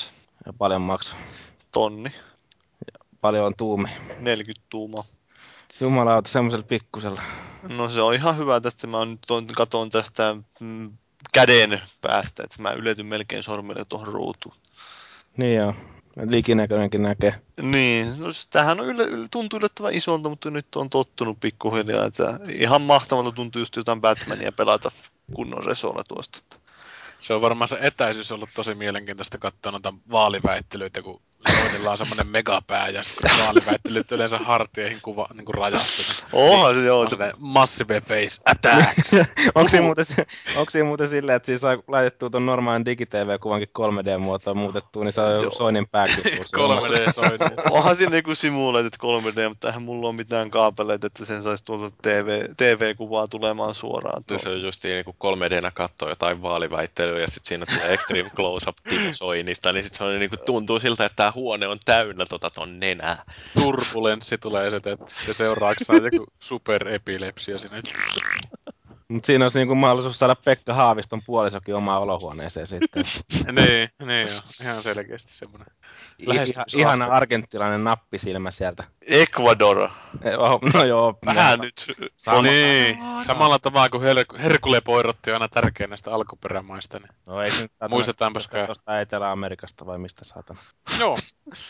[0.46, 1.16] Ja paljon maksu.
[1.72, 2.12] tonni,
[3.20, 3.88] Paljon on tuumi.
[4.20, 5.04] 40 tuumaa.
[5.82, 7.22] Jumalauta, semmoisella pikkusella.
[7.62, 10.92] No se on ihan hyvä tästä, mä nyt on, katon tästä mm,
[11.32, 14.54] käden päästä, että mä yletyn melkein sormille tuohon ruutuun.
[15.36, 15.74] Niin joo.
[16.28, 17.34] Likinäköinenkin näkee.
[17.62, 22.40] Niin, no tämähän on yle, yle, tuntuu yllättävän isolta, mutta nyt on tottunut pikkuhiljaa, että
[22.48, 24.90] ihan mahtavalta tuntuu just jotain Batmania pelata
[25.34, 26.38] kunnon resolla tuosta.
[27.20, 32.28] Se on varmaan se etäisyys ollut tosi mielenkiintoista katsoa noita vaaliväittelyitä, kun Soinilla on semmoinen
[32.28, 36.02] megapää ja sitten kun vaaliväittelyt yleensä hartioihin kuva, niin kuin rajattu.
[36.06, 39.12] Niin Onhan se joo, on massive face attacks.
[39.54, 40.04] onko siinä muuten,
[40.56, 45.20] onko siinä muuten silleen, että siinä saa laitettua tuon normaalin digitv-kuvankin 3D-muotoon muutettua, niin se
[45.20, 46.24] on jo Soinin pääkin.
[46.56, 47.38] 3D soini.
[47.70, 51.96] onhan siinä joku simulated 3D, mutta eihän mulla ole mitään kaapeleita, että sen saisi tuolta
[52.02, 54.14] TV, TV-kuvaa tulemaan suoraan.
[54.16, 54.42] Ja tuolta.
[54.42, 58.76] se on just niin kuin 3D-nä katsoo jotain vaaliväittelyä ja sitten siinä tulee extreme close-up
[58.88, 62.26] Timo Soinista, niin sitten se on niin kuin tuntuu siltä, että tämä huone on täynnä
[62.26, 63.24] tota ton nenää.
[63.54, 64.96] Turbulenssi tulee se, että
[65.28, 67.82] ja seurauksena joku superepilepsia sinne.
[69.08, 73.04] Mutta siinä olisi niinku mahdollisuus saada Pekka Haaviston puolisokin omaan olohuoneeseen sitten.
[73.58, 74.38] niin, niin joo.
[74.62, 75.66] Ihan selkeästi semmoinen.
[76.18, 76.46] Ihan,
[76.76, 78.84] ihana argenttilainen nappisilmä sieltä.
[79.06, 79.88] Ecuador.
[80.22, 81.18] Eh, Oh, no joo.
[81.26, 81.92] Vähän nyt.
[82.16, 82.42] Sama.
[82.42, 86.98] Niin, samalla tavalla kuin Her- Herkule Poirotti aina tärkeä näistä alkuperämaista.
[86.98, 87.08] Niin.
[87.26, 88.66] No ei se nyt saatana- Muistetaanpas kai.
[88.66, 90.60] Tuosta Etelä-Amerikasta vai mistä saatana.
[91.00, 91.16] Joo,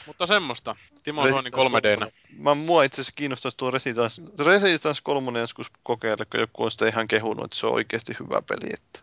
[0.06, 0.76] mutta semmoista.
[1.02, 2.10] Timo Soini 3D.
[2.38, 6.88] Mä, mua itse asiassa kiinnostaisi tuo Resistance, Resistance 3 joskus kokeilla, kun joku on sitä
[6.88, 8.70] ihan kehunut, että se on oikeasti hyvä peli.
[8.74, 9.00] Että.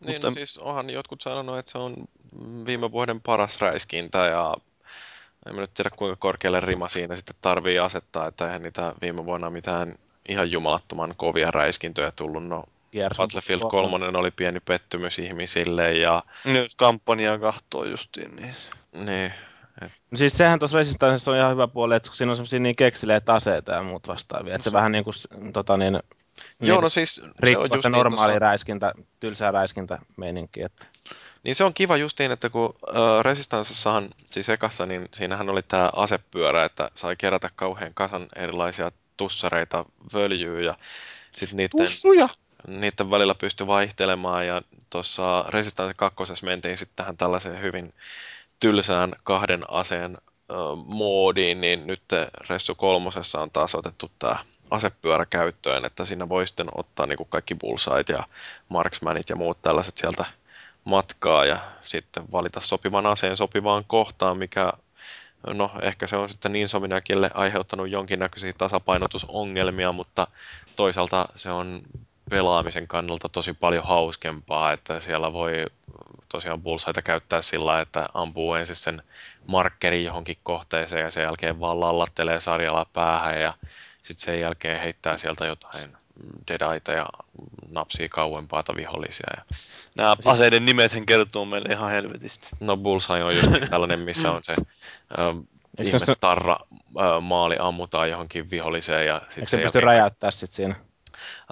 [0.00, 1.96] Niin, Mutta- no siis onhan jotkut sanonut, että se on
[2.66, 4.54] viime vuoden paras räiskintä ja
[5.46, 9.24] en mä nyt tiedä kuinka korkealle rima siinä sitten tarvii asettaa, että eihän niitä viime
[9.24, 9.94] vuonna mitään
[10.28, 12.46] ihan jumalattoman kovia räiskintöjä tullut.
[12.46, 18.54] No, Gears Battlefield 3 oli pieni pettymys ihmisille ja Jos kampanjaa kahtoo justiin, niin
[18.92, 19.32] niin,
[20.10, 22.76] No siis sehän tuossa Resistancessa on ihan hyvä puoli, että kun siinä on semmosia niin
[22.76, 24.54] keksileitä aseita ja muut vastaavia.
[24.54, 26.00] Että se vähän niinku s- tota niin,
[26.60, 30.62] Joo, no siis se on just se niin normaali tossa- räiskintä, tylsää räiskintä meininki.
[30.62, 30.86] Että.
[31.42, 35.90] Niin se on kiva justiin, että kun äh, Resistancessahan, siis ekassa, niin siinähän oli tämä
[35.96, 39.84] asepyörä, että sai kerätä kauhean kasan erilaisia tussareita,
[40.14, 40.76] völjyä ja
[41.36, 42.28] sitten niiden, tussuja!
[42.66, 47.94] niiden välillä pystyi vaihtelemaan ja tuossa Resistance 2 mentiin sitten tähän tällaiseen hyvin
[48.60, 50.18] tylsään kahden aseen
[50.50, 50.54] ö,
[50.86, 52.02] moodiin, niin nyt
[52.48, 57.28] Ressu kolmosessa on taas otettu tämä asepyörä käyttöön, että siinä voi sitten ottaa niin kuin
[57.28, 58.24] kaikki bullsait ja
[58.68, 60.24] marksmanit ja muut tällaiset sieltä
[60.84, 64.72] matkaa ja sitten valita sopivan aseen sopivaan kohtaan, mikä
[65.46, 70.26] no ehkä se on sitten niin Sominakille aiheuttanut jonkinnäköisiä tasapainotusongelmia, mutta
[70.76, 71.82] toisaalta se on
[72.30, 75.64] pelaamisen kannalta tosi paljon hauskempaa, että siellä voi
[76.28, 79.02] tosiaan bullsaita käyttää sillä että ampuu ensin sen
[79.46, 83.54] markkerin johonkin kohteeseen ja sen jälkeen vaan lallattelee sarjalla päähän ja
[84.08, 85.96] sitten sen jälkeen heittää sieltä jotain
[86.48, 87.06] dedaita ja
[87.70, 89.26] napsii kauempaa vihollisia.
[89.36, 89.42] Ja
[89.96, 92.48] Nämä aseiden nimethän kertoo meille ihan helvetisti.
[92.60, 94.54] No Bullseye on just tällainen, missä on se
[95.78, 96.56] Eikö se ihme se- tarra
[96.96, 100.74] ö, maali ammutaan johonkin viholliseen ja Eikö sitten se pysty räjäyttää sit siinä?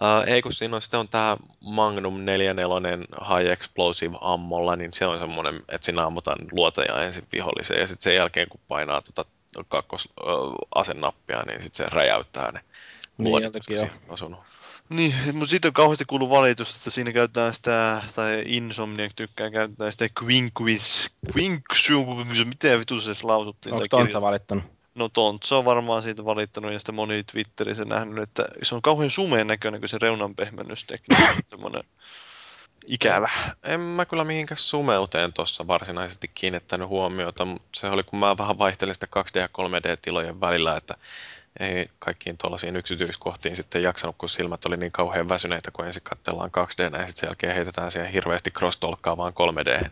[0.02, 2.98] Uh, ei, kun siinä on sitten on tämä Magnum 44
[3.28, 8.04] High Explosive ammolla, niin se on semmoinen, että siinä ammutaan luoteja ensin viholliseen ja sitten
[8.04, 9.30] sen jälkeen kun painaa tuota
[9.68, 10.24] kakkos ö,
[10.74, 12.60] asenappia, niin sitten se räjäyttää ne
[13.18, 14.40] Niin, luodit, siihen on osunut.
[14.88, 19.90] Niin, mutta siitä on kauheasti kuullut valitus, että siinä käytetään sitä, tai Insomniac tykkää käyttää
[19.90, 23.72] sitä Quinquis, Quinquis, miten vitu se lausuttiin?
[23.72, 24.64] Onko Tontsa valittanut?
[24.94, 29.10] No Tontsa on varmaan siitä valittanut ja sitten moni Twitterissä nähnyt, että se on kauhean
[29.10, 31.82] sumeen näköinen, kun se reunanpehmennystekniikka on semmoinen
[32.86, 33.28] ikävä.
[33.62, 38.58] En mä kyllä mihinkään sumeuteen tuossa varsinaisesti kiinnittänyt huomiota, mutta se oli kun mä vähän
[38.58, 40.94] vaihtelin sitä 2D- ja 3D-tilojen välillä, että
[41.60, 46.50] ei kaikkiin tuollaisiin yksityiskohtiin sitten jaksanut, kun silmät oli niin kauhean väsyneitä, kun ensin katsellaan
[46.50, 48.78] 2D ja sitten sen jälkeen heitetään siihen hirveästi cross
[49.16, 49.88] vaan 3D.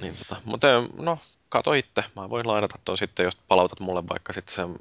[0.00, 0.66] Niin tota, mutta
[0.98, 1.18] no,
[1.48, 2.04] kato itse.
[2.16, 4.76] Mä voin lainata ton sitten, jos palautat mulle vaikka sitten sen,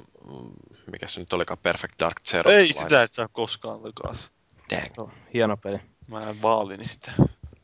[0.92, 2.52] mikä se nyt olikaan, Perfect Dark Zero.
[2.52, 4.30] Ei sitä et saa koskaan takaisin.
[4.70, 4.86] Dang.
[4.86, 5.80] Se on hieno peli.
[6.08, 7.12] Mä en vaalini sitä.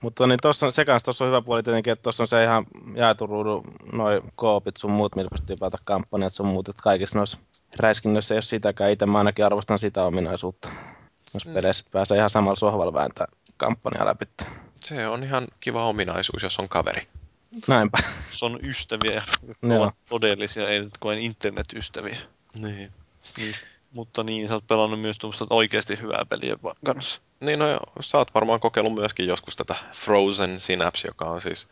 [0.01, 2.43] Mutta niin tossa on, se kanssa tuossa on hyvä puoli tietenkin, että tuossa on se
[2.43, 2.65] ihan
[2.95, 3.63] jaetun ruudun
[3.93, 7.37] noi koopit sun muut, millä pystyy pelata kampanjat sun muut, että kaikissa noissa
[7.79, 8.91] räiskinnöissä ei ole sitäkään.
[8.91, 10.69] Itse mä ainakin arvostan sitä ominaisuutta.
[11.33, 11.53] Noissa Mm.
[11.53, 13.25] peleissä pääsee ihan samalla sohvalla vääntää
[13.57, 14.25] kampanjaa läpi.
[14.75, 17.07] Se on ihan kiva ominaisuus, jos on kaveri.
[17.67, 17.97] Näinpä.
[18.31, 22.17] Se on ystäviä, jotka ovat todellisia, ei nyt koen internetystäviä.
[22.59, 22.91] Niin.
[23.37, 23.55] Niin.
[23.91, 27.21] Mutta niin, sä oot pelannut myös tuommoista oikeasti hyvää peliä kanssa.
[27.39, 27.65] Niin no,
[27.99, 31.67] sä oot varmaan kokeillut myöskin joskus tätä Frozen Synapse, joka on siis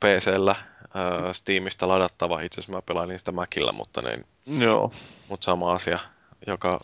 [0.00, 2.40] PCllä äh, Steamista ladattava.
[2.40, 4.26] Itse asiassa mä pelailin sitä Macillä, mutta, niin,
[4.60, 4.92] Joo.
[5.28, 5.98] mutta sama asia,
[6.46, 6.80] joka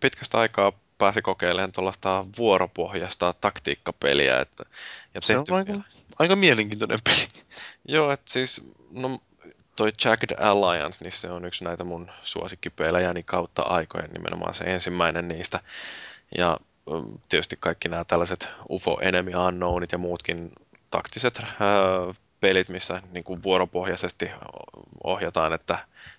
[0.00, 4.40] pitkästä aikaa pääsi kokeilemaan tuollaista vuoropohjaista taktiikkapeliä.
[4.40, 4.64] Että,
[5.14, 5.98] ja Se on aika-.
[6.18, 7.28] Aika mielenkiintoinen peli.
[7.88, 9.20] Joo, että siis no,
[9.78, 15.28] toi Jagged Alliance, niin se on yksi näitä mun suosikkipelejäni kautta aikojen, nimenomaan se ensimmäinen
[15.28, 15.60] niistä.
[16.38, 16.60] Ja
[16.90, 20.52] mm, tietysti kaikki nämä tällaiset UFO Enemy Unknownit ja muutkin
[20.90, 21.48] taktiset ää,
[22.40, 24.30] pelit, missä niin kuin vuoropohjaisesti
[25.04, 25.78] ohjataan, että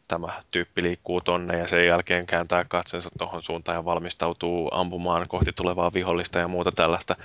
[0.10, 5.53] tämä tyyppi liikkuu tonne ja sen jälkeen kääntää katsensa tuohon suuntaan ja valmistautuu ampumaan kohti
[5.53, 7.16] tulevaa vihollista ja muuta tällaista.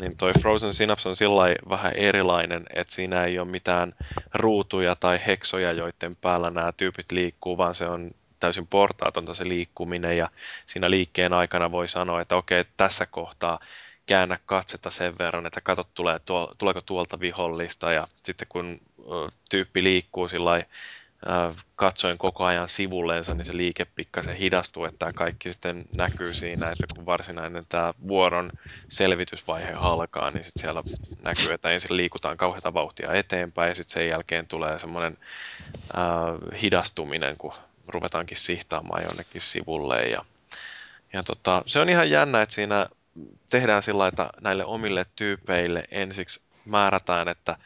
[0.00, 3.92] Niin toi Frozen Synapse on sillä vähän erilainen, että siinä ei ole mitään
[4.34, 10.16] ruutuja tai heksoja, joiden päällä nämä tyypit liikkuu, vaan se on täysin portaatonta se liikkuminen
[10.16, 10.28] ja
[10.66, 13.58] siinä liikkeen aikana voi sanoa, että okei, tässä kohtaa
[14.06, 16.20] käännä katsetta sen verran, että katsot, tulee
[16.58, 18.80] tuleeko tuolta vihollista ja sitten kun
[19.50, 20.62] tyyppi liikkuu sillä
[21.76, 26.70] katsoen koko ajan sivulleensa, niin se liike pikkasen hidastuu, että tämä kaikki sitten näkyy siinä,
[26.70, 28.50] että kun varsinainen tämä vuoron
[28.88, 30.82] selvitysvaihe alkaa, niin sitten siellä
[31.22, 35.18] näkyy, että ensin liikutaan kauheata vauhtia eteenpäin ja sitten sen jälkeen tulee semmoinen
[35.98, 37.52] äh, hidastuminen, kun
[37.88, 40.24] ruvetaankin sihtaamaan jonnekin sivulle ja,
[41.12, 42.86] ja tota, se on ihan jännä, että siinä
[43.50, 46.40] tehdään sillä että näille omille tyypeille ensiksi
[46.70, 47.56] määrätään, että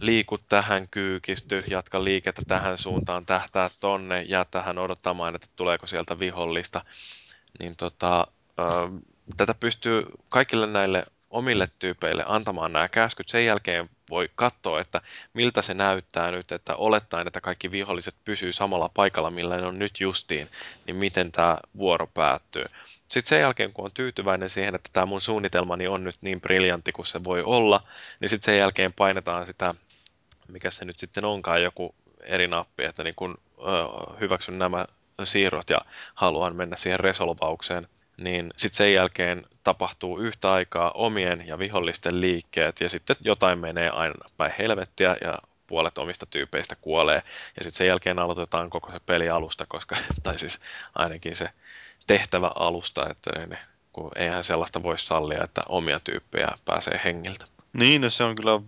[0.00, 6.18] liiku tähän kyykisty, jatka liikettä tähän suuntaan, tähtää tonne ja tähän odottamaan, että tuleeko sieltä
[6.18, 6.84] vihollista.
[7.60, 8.26] Niin tota,
[9.36, 13.28] tätä pystyy kaikille näille omille tyypeille antamaan nämä käskyt.
[13.28, 15.00] Sen jälkeen voi katsoa, että
[15.34, 19.78] miltä se näyttää nyt, että olettaen, että kaikki viholliset pysyy samalla paikalla, millä ne on
[19.78, 20.48] nyt justiin,
[20.86, 22.64] niin miten tämä vuoro päättyy.
[23.08, 26.92] Sitten sen jälkeen, kun on tyytyväinen siihen, että tämä mun suunnitelmani on nyt niin briljantti
[26.92, 27.82] kuin se voi olla,
[28.20, 29.74] niin sitten sen jälkeen painetaan sitä,
[30.48, 33.62] mikä se nyt sitten onkaan, joku eri nappi, että niin kun ö,
[34.20, 34.86] hyväksyn nämä
[35.24, 35.78] siirrot ja
[36.14, 42.80] haluan mennä siihen resolvaukseen, niin sitten sen jälkeen tapahtuu yhtä aikaa omien ja vihollisten liikkeet
[42.80, 47.22] ja sitten jotain menee aina päin helvettiä ja puolet omista tyypeistä kuolee.
[47.56, 50.60] Ja sitten sen jälkeen aloitetaan koko se peli alusta, koska, tai siis
[50.94, 51.50] ainakin se
[52.06, 53.58] tehtävä alusta, että ne,
[53.92, 57.46] kun eihän sellaista voi sallia, että omia tyyppejä pääsee hengiltä.
[57.72, 58.60] Niin, no se on kyllä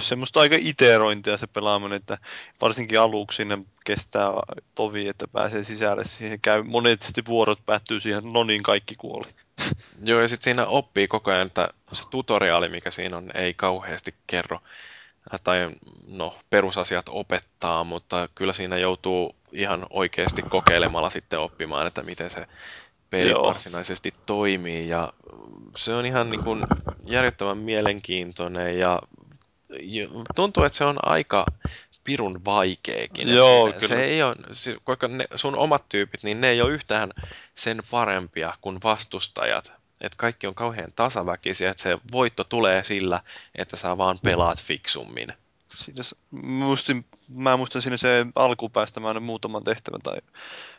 [0.00, 2.18] semmoista aika iterointia se pelaaminen, että
[2.60, 4.28] varsinkin aluksi sinne kestää
[4.74, 6.04] tovi, että pääsee sisälle.
[6.04, 9.26] Siihen käy monesti vuorot päättyy siihen, no niin, kaikki kuoli.
[10.04, 14.14] Joo, ja sitten siinä oppii koko ajan, että se tutoriaali, mikä siinä on, ei kauheasti
[14.26, 14.60] kerro,
[15.44, 15.70] tai
[16.06, 22.46] no, perusasiat opettaa, mutta kyllä siinä joutuu ihan oikeasti kokeilemalla sitten oppimaan, että miten se
[23.10, 23.42] peli Joo.
[23.42, 25.12] varsinaisesti toimii, ja
[25.76, 26.66] se on ihan niin kuin
[27.06, 29.02] järjettömän mielenkiintoinen, ja
[30.34, 31.46] tuntuu, että se on aika
[32.04, 33.28] pirun vaikeakin.
[33.28, 33.88] että Joo, se, kyllä.
[33.88, 34.36] se ei ole,
[34.84, 37.10] koska ne, sun omat tyypit, niin ne ei ole yhtään
[37.54, 39.72] sen parempia kuin vastustajat.
[40.00, 43.20] Että kaikki on kauhean tasaväkisiä, että se voitto tulee sillä,
[43.54, 45.28] että sä vaan pelaat fiksummin.
[45.68, 46.02] Siinä,
[46.42, 50.16] muistin, mä muistan siinä se alkupäästä, mä muutaman tehtävän tai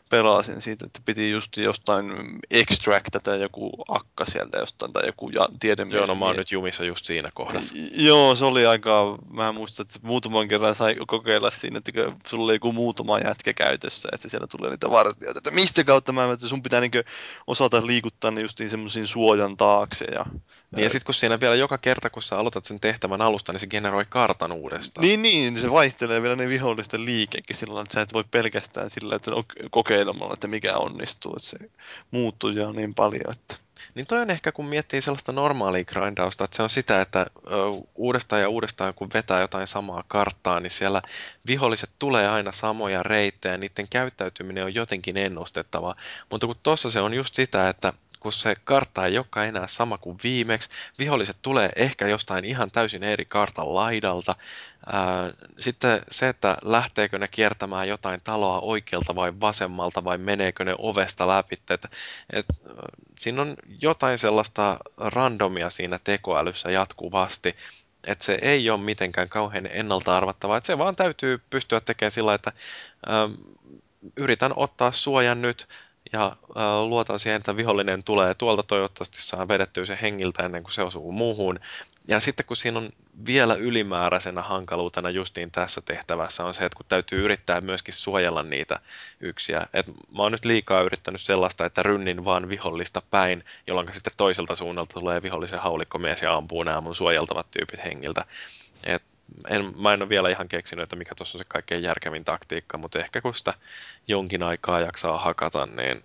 [0.10, 2.06] pelasin siitä, että piti just jostain
[2.52, 5.94] extractata joku akka sieltä jostain tai joku ja, tiedemies.
[5.94, 7.76] Joo, no mä oon nyt jumissa just siinä kohdassa.
[7.92, 11.92] Joo, se oli aika, mä muistan, että muutaman kerran sai kokeilla siinä, että
[12.28, 16.32] sulla oli joku muutama jätkä käytössä, että siellä tulee niitä vartijoita, että mistä kautta mä,
[16.32, 16.92] että sun pitää niin
[17.48, 20.06] osata liikuttaa ne justiin semmoisiin suojan taakse.
[20.06, 20.26] Ja,
[20.76, 23.60] Niin ja sitten kun siinä vielä joka kerta, kun sä aloitat sen tehtävän alusta, niin
[23.60, 25.08] se generoi kartan uudestaan.
[25.08, 29.16] Niin, niin, se vaihtelee vielä ne vihollisten liikekin sillä että sä et voi pelkästään sillä,
[29.16, 31.58] että ok- kokeilemalla, että mikä onnistuu, että se
[32.12, 33.56] muuttuu ja niin paljon, että
[33.96, 37.26] Niin toi on ehkä, kun miettii sellaista normaalia grindausta, että se on sitä, että
[37.96, 41.02] uudestaan ja uudestaan kun vetää jotain samaa karttaa, niin siellä
[41.48, 45.96] viholliset tulee aina samoja reittejä, niiden käyttäytyminen on jotenkin ennustettavaa.
[46.32, 47.94] Mutta kun tossa se on just sitä, että
[48.26, 50.70] kun se kartta ei olekaan enää sama kuin viimeksi.
[51.00, 54.36] Viholliset tulee ehkä jostain ihan täysin eri kartan laidalta.
[55.60, 61.28] Sitten se, että lähteekö ne kiertämään jotain taloa oikealta vai vasemmalta vai meneekö ne ovesta
[61.28, 61.56] läpi.
[61.70, 61.86] Et,
[62.34, 62.46] et,
[63.20, 67.56] siinä on jotain sellaista randomia siinä tekoälyssä jatkuvasti,
[68.08, 70.58] että se ei ole mitenkään kauhean ennalta arvattavaa.
[70.58, 72.52] Että se vaan täytyy pystyä tekemään sillä, että
[73.10, 73.32] ähm,
[74.18, 75.68] yritän ottaa suojan nyt
[76.16, 80.74] ja äh, luotan siihen, että vihollinen tulee tuolta toivottavasti saa vedettyä se hengiltä ennen kuin
[80.74, 81.60] se osuu muuhun.
[82.08, 82.90] Ja sitten kun siinä on
[83.26, 88.80] vielä ylimääräisenä hankaluutena justiin tässä tehtävässä on se, että kun täytyy yrittää myöskin suojella niitä
[89.20, 89.68] yksiä.
[89.74, 94.56] Et mä oon nyt liikaa yrittänyt sellaista, että rynnin vaan vihollista päin, jolloin sitten toiselta
[94.56, 98.26] suunnalta tulee vihollisen haulikkomies ja ampuu nämä mun suojeltavat tyypit hengiltä.
[98.84, 99.04] Et
[99.50, 102.78] en, mä en ole vielä ihan keksinyt, että mikä tuossa on se kaikkein järkevin taktiikka,
[102.78, 103.54] mutta ehkä kun sitä
[104.08, 106.04] jonkin aikaa jaksaa hakata, niin,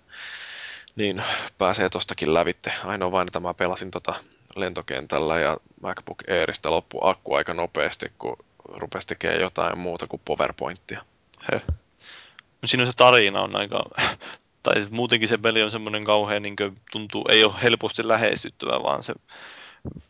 [0.97, 1.23] niin
[1.59, 2.73] pääsee tostakin lävitte.
[2.85, 4.15] Ainoa vain, että mä pelasin tota
[4.57, 8.37] lentokentällä ja MacBook Airista loppu akku aika nopeasti, kun
[8.69, 11.05] rupesi tekemään jotain muuta kuin PowerPointia.
[11.53, 11.63] He.
[12.63, 13.85] No siinä se tarina on aika,
[14.63, 16.57] tai muutenkin se peli on semmoinen kauhean, niin
[16.93, 19.15] tuntuu, ei ole helposti lähestyttävä, vaan se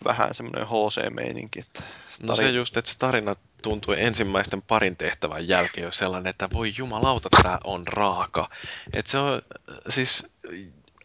[0.05, 1.61] vähän semmoinen HC-meininki.
[1.61, 1.83] Että
[2.23, 6.73] No se just, että se tarina tuntui ensimmäisten parin tehtävän jälkeen jo sellainen, että voi
[6.77, 8.51] jumalauta, tämä on raaka.
[8.93, 9.43] Että se on
[9.89, 10.27] siis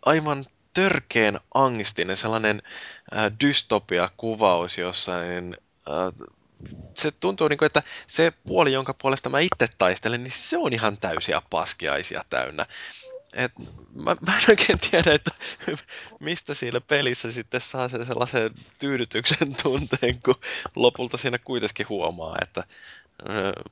[0.05, 2.61] aivan törkeen angstinen, sellainen
[3.18, 5.57] äh, dystopia-kuvaus, jossa niin,
[5.89, 6.28] äh,
[6.93, 10.74] se tuntuu, niin kuin, että se puoli, jonka puolesta mä itse taistelen, niin se on
[10.74, 12.66] ihan täysiä paskiaisia täynnä.
[13.36, 13.52] Et
[13.94, 15.32] mä, mä en oikein tiedä, että
[16.20, 20.36] mistä siinä pelissä sitten saa sen sellaisen tyydytyksen tunteen, kun
[20.76, 22.64] lopulta siinä kuitenkin huomaa, että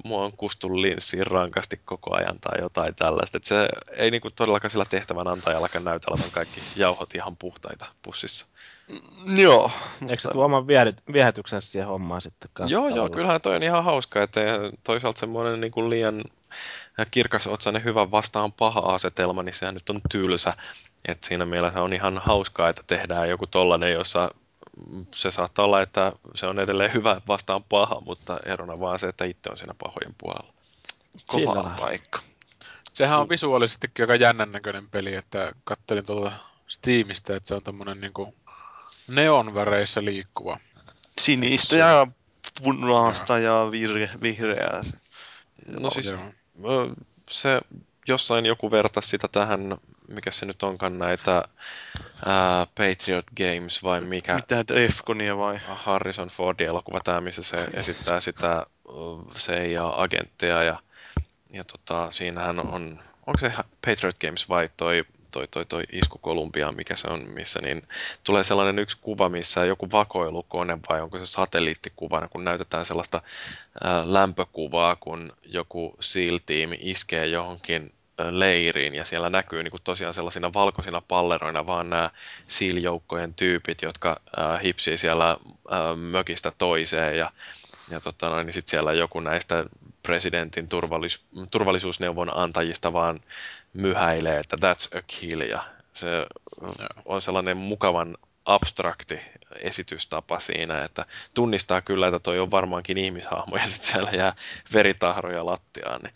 [0.03, 3.37] mua on kustu linssiin rankasti koko ajan tai jotain tällaista.
[3.37, 8.45] Et se ei niinku todellakaan sillä tehtävän antajallakaan näytä olevan kaikki jauhot ihan puhtaita pussissa.
[8.89, 9.71] Mm, joo.
[10.01, 10.67] Eikö se tuo oman
[11.13, 12.73] viehätyksen siihen hommaan sitten kanssa?
[12.73, 14.41] Joo, joo, kyllähän toi on ihan hauska, että
[14.83, 16.23] toisaalta semmoinen niinku liian
[17.11, 20.53] kirkas otsainen hyvä vastaan paha asetelma, niin sehän nyt on tylsä.
[21.07, 24.31] Et siinä mielessä on ihan hauskaa, että tehdään joku tollanen, jossa
[25.15, 29.25] se saattaa olla, että se on edelleen hyvä vastaan paha, mutta erona vaan se, että
[29.25, 30.53] itse on siinä pahojen puolella.
[31.27, 32.19] Kova paikka.
[32.93, 36.31] Sehän on visuaalisestikin aika jännän näköinen peli, että kattelin tuolta
[36.67, 38.35] Steamista, että se on tämmönen niinku
[39.11, 40.59] neonväreissä liikkuva.
[41.17, 42.07] Sinistä ja
[42.63, 44.15] punaista ja vihreää.
[44.21, 44.83] vihreää.
[45.79, 46.13] No siis
[47.29, 47.61] se
[48.07, 49.77] jossain joku vertasi sitä tähän,
[50.07, 51.43] mikä se nyt onkaan näitä
[52.25, 54.35] ää, Patriot Games vai mikä?
[54.35, 55.59] Mitä Defconia vai?
[55.67, 58.65] Harrison Fordin elokuva tämä, missä se esittää sitä
[59.37, 60.79] CIA-agenttia ja,
[61.53, 63.53] ja tota, siinähän on, onko se
[63.85, 67.81] Patriot Games vai toi toi, toi, toi isku Kolumbia, mikä se on, missä niin
[68.23, 73.21] tulee sellainen yksi kuva, missä joku vakoilukone vai onko se satelliittikuva, kun näytetään sellaista
[73.83, 77.93] ää, lämpökuvaa, kun joku SEAL-tiimi iskee johonkin
[78.29, 82.09] leiriin ja siellä näkyy niin kuin tosiaan sellaisina valkoisina palleroina vaan nämä
[82.47, 85.37] SEAL-joukkojen tyypit, jotka äh, hipsii siellä
[85.95, 87.31] mökistä toiseen ja
[87.89, 89.65] ja tota noin, niin sitten siellä joku näistä
[90.03, 93.19] presidentin turvallis, turvallisuusneuvon antajista vaan
[93.73, 96.07] myhäilee, että that's a kill, ja se
[97.05, 99.19] on sellainen mukavan abstrakti
[99.59, 104.35] esitystapa siinä, että tunnistaa kyllä, että toi on varmaankin ihmishahmo, ja sitten siellä jää
[104.73, 106.01] veritahroja lattiaan.
[106.01, 106.13] Niin.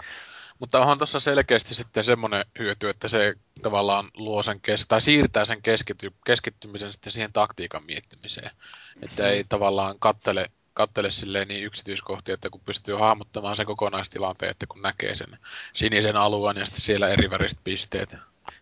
[0.60, 5.46] Mutta onhan tuossa selkeästi sitten semmoinen hyöty, että se tavallaan luo sen kes- tai siirtää
[5.46, 8.52] sen keskity- keskittymisen sitten siihen taktiikan miettimiseen.
[9.02, 14.68] Että ei tavallaan kattele kattele silleen niin yksityiskohtia, että kun pystyy hahmottamaan sen kokonaistilanteen, että
[14.68, 15.38] kun näkee sen
[15.74, 18.18] sinisen alueen ja sitten siellä eri väriset pisteet.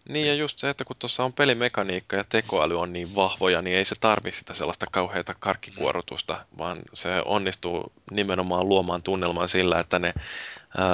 [0.10, 3.78] Niin ja just se, että kun tuossa on pelimekaniikka ja tekoäly on niin vahvoja, niin
[3.78, 10.00] ei se tarvi sitä sellaista kauheata karkkikuorutusta, vaan se onnistuu nimenomaan luomaan tunnelman sillä, että
[10.00, 10.14] ne
[10.78, 10.86] ää,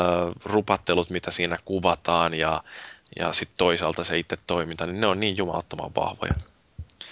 [0.45, 2.63] rupattelut, mitä siinä kuvataan ja,
[3.19, 6.33] ja sitten toisaalta se itse toiminta, niin ne on niin jumalattoman vahvoja.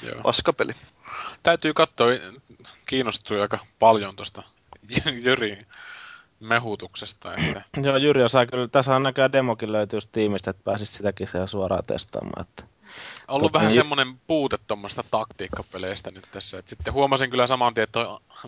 [0.03, 0.21] Joo.
[0.23, 0.73] Paskapeli.
[1.43, 2.07] Täytyy katsoa,
[2.89, 4.43] kiinnostui aika paljon tuosta
[5.23, 5.59] Jyri
[6.39, 7.33] mehutuksesta.
[7.33, 7.61] Että...
[7.87, 8.67] Joo, Jyri osaa kyllä.
[8.67, 12.41] Tässä on näköjään demokin löytyy tiimistä, että pääsisi sitäkin siellä suoraan testaamaan.
[12.41, 12.63] Että...
[13.27, 16.57] Ollut vähän semmoinen puute tuommoista taktiikkapeleistä nyt tässä.
[16.57, 17.99] Et sitten huomasin kyllä saman tien, että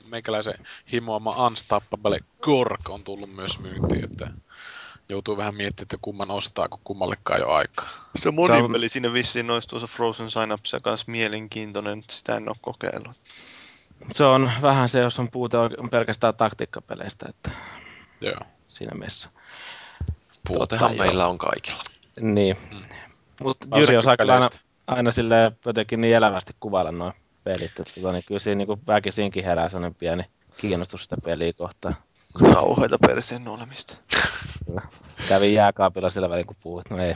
[0.08, 4.04] meikäläisen himoama Unstoppable Gork on tullut myös myyntiin.
[4.04, 4.28] Että
[5.10, 7.90] joutuu vähän miettimään, että kumman ostaa, kun kummallekaan jo aikaa.
[8.16, 8.90] Se monipeli on...
[8.90, 13.18] siinä vissiin olisi tuossa Frozen Synapse kanssa mielenkiintoinen, sitä en ole kokeillut.
[14.12, 17.52] Se on vähän se, jos on puute on pelkästään taktiikkapeleistä, että
[18.22, 18.40] Joo.
[18.68, 19.30] siinä mielessä.
[20.48, 21.84] Puutehan tota, meillä on kaikilla.
[22.22, 22.58] Niin.
[22.72, 22.80] Mm.
[23.44, 24.48] Mutta Jyri osaa kyllä aina
[24.88, 29.44] aina sille jotenkin niin elävästi kuvailla noin pelit, että tota, niin kyllä siinä niin väkisinkin
[29.44, 30.24] herää sellainen pieni
[30.58, 31.96] kiinnostus sitä peliä kohtaan.
[32.54, 33.98] Kauheita perseen olemista.
[35.28, 36.90] Kävin jääkaapilla sillä välin, kun puhuit.
[36.90, 37.16] No ei.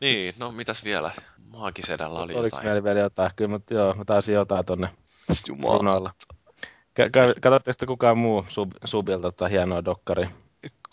[0.01, 1.11] Niin, no mitäs vielä?
[1.53, 2.65] Maagisedällä oli Oliko jotain.
[2.65, 3.31] meillä vielä jotain?
[3.37, 4.89] Kyllä, mutta joo, mä taisin jotain tonne
[5.49, 5.79] Jumala.
[5.79, 6.11] runoilla.
[7.41, 10.29] Katsotteko sitten kukaan muu sub, subilta tota hienoa dokkari?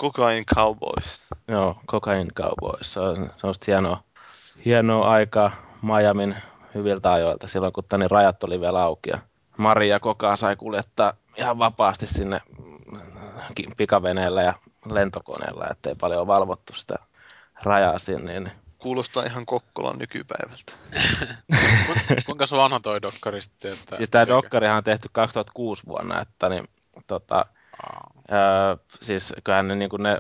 [0.01, 1.22] Cocaine Cowboys.
[1.47, 2.93] Joo, Cocaine Cowboys.
[2.93, 4.04] Se on semmoista hienoa,
[4.66, 5.51] hienoa aikaa
[5.82, 6.36] Miamin
[6.76, 9.10] hyviltä ajoilta silloin, kun tänne rajat oli vielä auki.
[9.10, 9.20] Ja
[9.58, 12.41] Maria Kokaa sai kuljettaa ihan vapaasti sinne
[13.78, 14.54] pikaveneellä ja
[14.91, 16.95] lentokoneella, ettei paljon valvottu sitä
[17.64, 18.39] rajaa sinne.
[18.39, 18.51] Niin
[18.84, 20.74] Kuulostaa ihan Kokkolan nykypäivältä.
[22.26, 23.74] Kuinka vanha toi dokkari sitten?
[23.74, 26.64] Että Siis tämä dokkarihan on tehty 2006 vuonna, että niin,
[27.08, 27.46] tota,
[28.32, 30.20] öö, siis kyllähän ne, niinku ne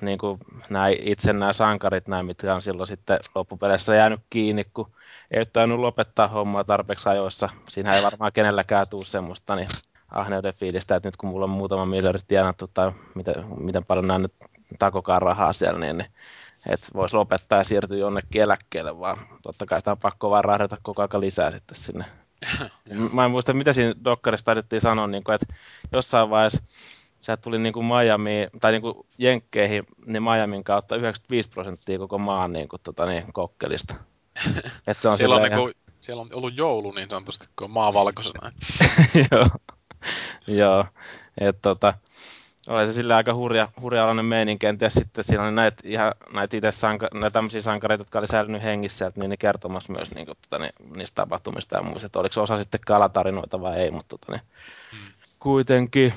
[0.00, 0.38] niinku,
[0.70, 4.92] nämä itse nämä sankarit, nämä, mitkä on silloin sitten loppupeleissä jäänyt kiinni, kun
[5.30, 7.48] ei ole tainnut lopettaa hommaa tarpeeksi ajoissa.
[7.68, 9.68] Siinä ei varmaan kenelläkään tule semmoista niin
[10.10, 14.18] ahneuden fiilistä, että nyt kun mulla on muutama miljardi tienattu tai miten, miten paljon nämä
[14.18, 14.34] nyt
[14.78, 16.10] takokaan rahaa siellä, niin, niin
[16.68, 20.76] että voisi lopettaa ja siirtyä jonnekin eläkkeelle, vaan totta kai sitä on pakko vaan rahdata
[20.82, 22.04] koko ajan lisää sitten sinne.
[23.12, 25.54] Mä en muista, mitä siinä dokkarissa taidettiin sanoa, niin kuin, että
[25.92, 26.62] jossain vaiheessa
[27.20, 32.18] sieltä tuli niin kuin Miami, tai niin kuin Jenkkeihin, niin Miamin kautta 95 prosenttia koko
[32.18, 33.94] maan niin kuin, tota, niin, kokkelista.
[34.86, 37.70] Et se on Siellä on, silleen niinku, siellä on ollut joulu niin sanotusti, kun on
[37.70, 38.52] maa valkoisena.
[39.30, 39.48] Joo.
[40.46, 40.84] Joo.
[41.40, 41.94] Et, tota,
[42.68, 44.66] oli se sillä aika hurja, hurja meininki.
[44.66, 48.26] En tiedä, sitten siinä oli näitä, ihan, näitä itse sanka, näitä tämmöisiä sankareita, jotka oli
[48.26, 52.06] säilynyt hengissä, sieltä, niin ne kertomassa myös niin kuin, tota, niin, niistä tapahtumista ja muista,
[52.06, 54.42] että oliko osa sitten kalatarinoita vai ei, mutta tota, niin,
[55.38, 56.12] kuitenkin.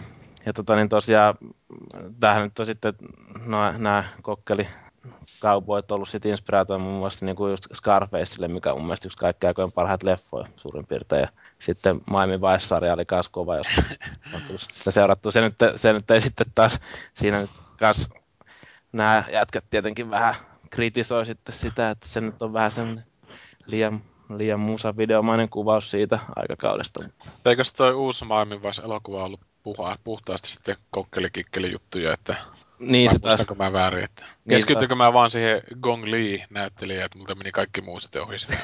[0.46, 1.36] Ja tota, niin tosiaan,
[2.20, 2.94] tämähän nyt on sitten
[3.46, 4.68] no, nämä kokkeli
[5.40, 9.18] kaupoit ollut sitten inspiraatio muun muassa niin kuin just Scarfacelle, mikä on mun mielestä yksi
[9.18, 11.22] kaikkein aikojen parhaita leffoja suurin piirtein.
[11.22, 11.30] Ja
[11.62, 13.68] sitten Miami Vice-sarja oli myös kova, jos
[14.34, 14.42] on
[14.74, 15.32] sitä seurattua.
[15.32, 16.80] Se nyt, se nyt ei sitten taas,
[17.14, 18.10] siinä nyt kas
[18.92, 20.36] nämä jätkät tietenkin vähän
[20.70, 23.04] kritisoi sitten sitä, että se nyt on vähän sen
[23.66, 24.02] liian,
[24.38, 27.04] liian musavideomainen kuvaus siitä aikakaudesta.
[27.46, 32.36] Eikö se toi uusi Miami Vice elokuva ollut puha, puhtaasti sitten kokkelikikkeli juttuja, että
[32.80, 37.36] Niin se taas, mä väärin, että Niin mä vaan siihen Gong Lee näyttelijään, että multa
[37.36, 38.56] meni kaikki muu sitten ohi sitä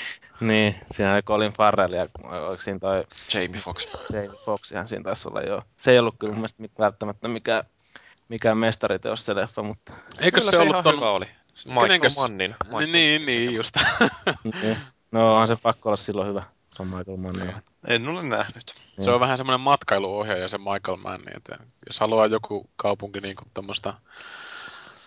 [0.40, 3.04] niin, siinä oli Colin Farrell ja oliko siinä toi
[3.34, 3.88] Jamie Fox.
[4.12, 5.62] Jamie Fox, ihan siinä taisi olla joo.
[5.78, 7.64] Se ei ollut kyllä mun mielestä välttämättä mikään,
[8.28, 10.94] mikään mestariteos se leffa, mutta Eikö Kyllä se, se ollut ihan ton...
[10.94, 11.26] hyvä oli.
[11.66, 12.54] Michael Kenenkäs- Mannin.
[12.64, 13.76] Michael Niin, niin, just.
[14.62, 14.76] niin.
[15.12, 16.42] no onhan se pakko olla silloin hyvä.
[16.76, 17.62] Se on Michael Mann.
[17.86, 18.74] En ole nähnyt.
[19.00, 21.56] Se on vähän semmoinen matkailuohjaaja se Michael Mann, niin että
[21.86, 23.94] jos haluaa joku kaupunki niin kuin tommoista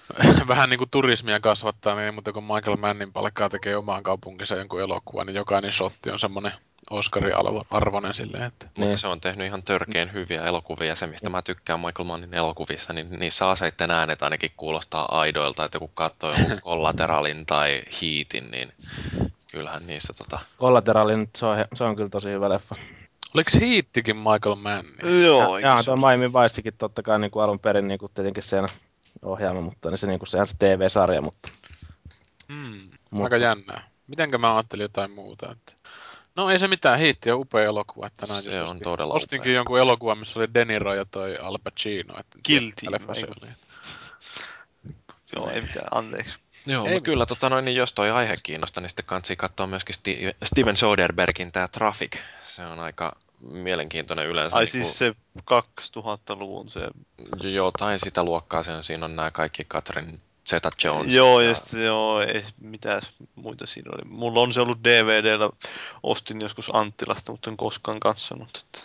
[0.48, 4.56] vähän niin kuin turismia kasvattaa, niin ei muuta kuin Michael Mannin palkkaa tekee omaan kaupunkinsa
[4.56, 6.52] jonkun elokuvan, niin jokainen shotti on semmoinen
[6.90, 7.34] Oscarin
[7.72, 8.98] arvoinen silleen, että Mutta Niin.
[8.98, 12.94] se on tehnyt ihan törkeen hyviä elokuvia ja se, mistä mä tykkään Michael Mannin elokuvissa,
[12.94, 18.74] niin niissä aseitten äänet ainakin kuulostaa aidoilta, että kun katsoo jonkun Collateralin tai Heatin, niin
[19.52, 20.40] kyllähän niissä tota...
[20.60, 22.76] Collateral, nyt se on, se on kyllä tosi hyvä leffa.
[23.36, 24.88] Oliko Hiittikin Michael Mann?
[25.24, 28.44] Joo, ja, ja tuo Miami Vicekin totta kai niin kuin alun perin niin kuin tietenkin
[28.44, 28.66] sen
[29.22, 31.50] ohjaama, mutta niin se, niin kuin, sehän se TV-sarja, mutta,
[32.48, 33.90] Hmm, mutta aika jännää.
[34.08, 35.52] Mitenkö mä ajattelin jotain muuta?
[35.52, 35.74] Että...
[36.36, 38.06] No ei se mitään, Hiitti on upea elokuva.
[38.08, 38.84] Että näin Se on ostin.
[38.84, 39.56] todella Ostinkin upea.
[39.56, 42.20] jonkun elokuvan, missä oli De Niro ja toi Al Pacino.
[42.20, 43.52] Että Guilty, mikä leffa se vai- oli.
[45.36, 46.40] Joo, ei mitään, anteeksi.
[46.66, 49.68] Joo, Ei- mutta kyllä tota noin, niin jos toi aihe kiinnostaa, niin sitten kansi katsoa
[49.68, 52.18] myöskin Sti- Steven Soderbergin tämä Traffic.
[52.44, 54.58] Se on aika mielenkiintoinen yleensä.
[54.58, 56.88] Ai niin siis se 2000-luvun se...
[57.44, 60.18] jotain sitä luokkaa, se on, siinä on nämä kaikki Catherine
[60.50, 61.14] Zeta-Jones.
[61.14, 63.02] Joo, ja sitten joo, ei mitään
[63.36, 64.10] muita siinä oli.
[64.10, 65.50] Mulla on se ollut DVDllä,
[66.04, 68.66] ostin joskus Anttilasta, mutta en koskaan katsonut.
[68.66, 68.80] Että...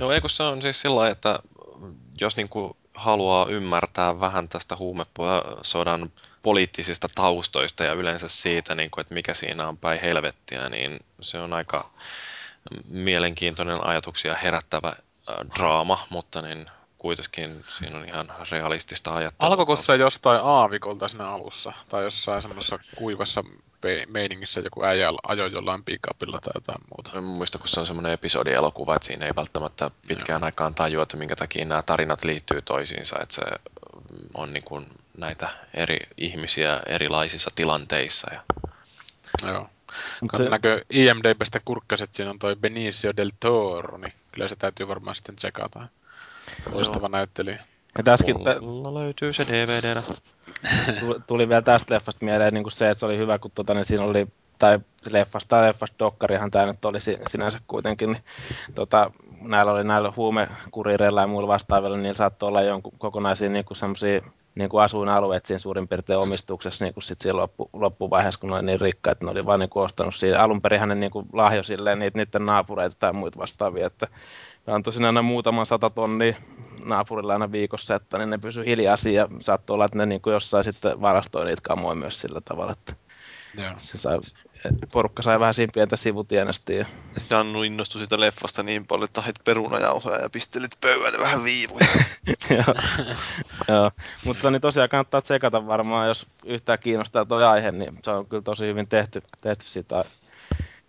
[0.00, 1.38] Joo, eikö se on siis sillä että
[2.20, 6.10] jos niin kuin haluaa ymmärtää vähän tästä huumesodan
[6.42, 11.38] poliittisista taustoista ja yleensä siitä, niin kuin, että mikä siinä on päin helvettiä, niin se
[11.38, 11.90] on aika
[12.88, 19.50] mielenkiintoinen ajatuksia herättävä äh, draama, mutta niin kuitenkin siinä on ihan realistista ajattelua.
[19.50, 21.72] Alkoiko se jostain aavikolta siinä alussa?
[21.88, 23.44] Tai jossain semmoisessa kuivassa
[24.08, 27.18] meiningissä joku äijä ajoi jollain pickupilla tai jotain muuta?
[27.18, 31.16] En muista, kun se on semmoinen episodielokuva, että siinä ei välttämättä pitkään aikaan tajua, että
[31.16, 33.42] minkä takia nämä tarinat liittyy toisiinsa, että se
[34.34, 34.86] on niin kuin
[35.16, 38.30] näitä eri ihmisiä erilaisissa tilanteissa.
[38.34, 38.42] Ja...
[39.46, 39.68] Joo.
[40.20, 44.88] Mut se- näkö IMDBstä kurkkaset, siinä on toi Benicio del Toro, niin kyllä se täytyy
[44.88, 45.88] varmaan sitten tsekata.
[46.72, 47.64] Loistava näyttelijä.
[47.98, 50.02] Ja tässäkin tä- Mulla löytyy se DVDnä.
[51.26, 53.84] tuli, vielä tästä leffasta mieleen niin kuin se, että se oli hyvä, kun tota, niin
[53.84, 54.26] siinä oli,
[54.58, 54.78] tai
[55.10, 58.22] leffasta tai leffasta dokkarihan tämä nyt oli si- sinänsä kuitenkin, niin
[58.74, 59.10] tota,
[59.40, 64.20] näillä oli näillä huumekurireilla ja muilla vastaavilla, niin saattoi olla jonkun kokonaisia niin kuin semmoisia
[64.54, 68.56] niin kuin asuinalueet siinä suurin piirtein omistuksessa niin kuin sit siinä loppu, loppuvaiheessa, kun ne
[68.56, 70.42] oli niin rikkaat, että ne oli vaan niin kuin ostanut siinä.
[70.42, 74.08] Alun perin ne niin lahjo silleen niitä niiden naapureita tai muita vastaavia, että
[74.66, 76.34] ne antoi sinne aina muutaman sata tonnia
[76.84, 80.34] naapurilla aina viikossa, että niin ne pysyi hiljaisia ja saattoi olla, että ne niin kuin
[80.34, 82.94] jossain sitten varastoi niitä kamoja myös sillä tavalla, että
[83.54, 83.72] Joo.
[83.76, 84.18] se sai,
[84.92, 86.72] porukka sai vähän siinä pientä sivutienestä.
[86.72, 86.86] Ja,
[87.18, 91.86] Sitten Annu innostui siitä leffasta niin paljon, että hait perunajauhoja ja pistelit pöydälle vähän viivoja.
[92.56, 92.74] joo,
[93.68, 93.90] joo.
[94.24, 98.42] Mutta niin tosiaan kannattaa tsekata varmaan, jos yhtään kiinnostaa tuo aihe, niin se on kyllä
[98.42, 100.04] tosi hyvin tehty, tehty siitä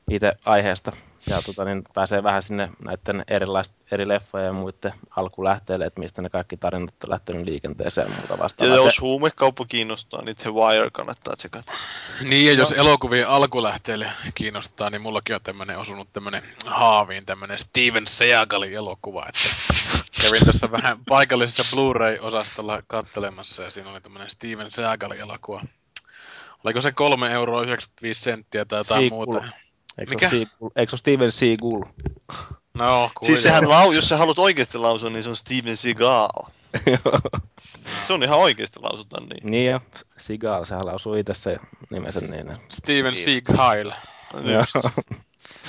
[0.09, 0.91] itse aiheesta.
[1.30, 6.22] Ja tota, niin pääsee vähän sinne näiden erilaisten, eri leffojen ja muiden alkulähteille, että mistä
[6.22, 8.76] ne kaikki tarinat on lähtenyt liikenteeseen ja muuta Ja vastaavaa.
[8.76, 11.73] jos huumekauppa kiinnostaa, niin The Wire kannattaa tsekata.
[12.22, 18.07] Niin, ja jos elokuvien alkulähteelle kiinnostaa, niin mullakin on tämmönen osunut tämmönen haaviin tämmönen Steven
[18.07, 19.49] Seagalin elokuva, että
[20.22, 25.61] kävin tässä vähän paikallisessa Blu-ray-osastolla kattelemassa, ja siinä oli tämmönen Steven Seagalin elokuva.
[26.64, 29.31] Oliko se 3 euroa 95 senttiä tai jotain Seagull.
[29.31, 29.48] muuta?
[30.02, 30.30] Eikö Mikä?
[30.30, 31.84] se ole Seagull- Eikö se ole Steven Seagull?
[32.73, 33.44] No, Siis kuitenkin.
[33.44, 36.30] sehän lau, jos sä haluat oikeasti lausua, niin se on Steven Seagal.
[38.07, 39.52] Se on ihan oikeasti lausutaan niin.
[39.52, 39.82] niin jo,
[40.18, 41.57] Seagal, sehän lausuu itse se
[41.90, 42.57] nimensä niin.
[42.69, 43.91] Steven Seagal.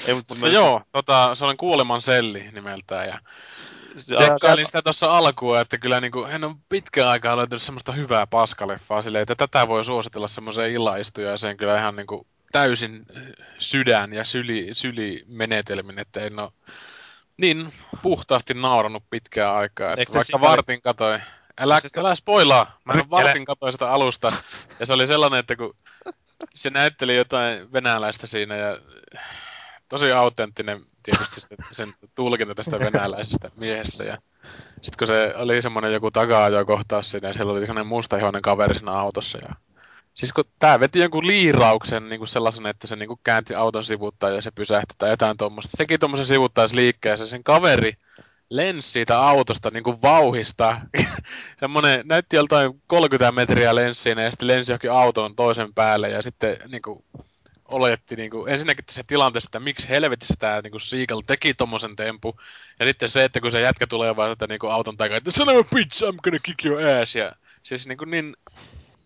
[0.08, 3.18] Ei, mutta Mutta joo, tota, se on Kuoleman selli nimeltään, ja
[3.96, 8.26] Se, Tsekkailin sitä tuossa alkuun, että kyllä niinku, en ole pitkään aikaa löytänyt semmoista hyvää
[8.26, 13.06] paskaleffaa silleen, että tätä voi suositella semmoiseen illaistujaiseen kyllä ihan niinku täysin
[13.58, 16.50] sydän ja syli, sylimenetelmin, että en ole
[17.36, 17.72] niin
[18.02, 19.94] puhtaasti nauranut pitkään aikaa.
[19.96, 21.18] Että vaikka vartin katoi,
[21.60, 24.32] älä, se- älä spoilaa, mä Älä- vartin katoi sitä alusta
[24.80, 25.76] ja se oli sellainen, että kun
[26.54, 28.78] se näytteli jotain venäläistä siinä ja
[29.88, 34.04] tosi autenttinen tietysti se, sen tulkinta tästä venäläisestä miehestä.
[34.04, 34.18] Ja
[34.82, 38.74] sitten kun se oli semmoinen joku takaa kohtaus siinä ja siellä oli semmoinen mustaihoinen kaveri
[38.74, 39.38] siinä autossa.
[39.38, 39.71] Ja...
[40.14, 43.84] Siis kun tää veti jonkun liirauksen niin kuin sellaisen, että se niin kuin käänti auton
[43.84, 45.76] sivuttaa ja se pysähtyi tai jotain tuommoista.
[45.76, 47.92] Sekin tuommoisen sivuttaisliikkeessä sen kaveri
[48.50, 50.80] lensi siitä autosta niin kuin vauhista.
[51.60, 56.56] Semmoinen, näytti joltain 30 metriä lenssiin ja sitten lensi johonkin auton toisen päälle ja sitten
[56.68, 57.04] niin kuin,
[57.68, 61.96] oletti niin kuin, ensinnäkin tässä tilanteessa, että miksi helvetissä tämä niin kuin Seagal teki tommosen
[61.96, 62.36] tempu.
[62.80, 65.30] Ja sitten se, että kun se jätkä tulee vaan sieltä niin kuin auton takaa, että
[65.30, 67.14] a bitch, I'm gonna kick your ass.
[67.14, 67.32] Ja
[67.62, 68.36] siis niin, kuin niin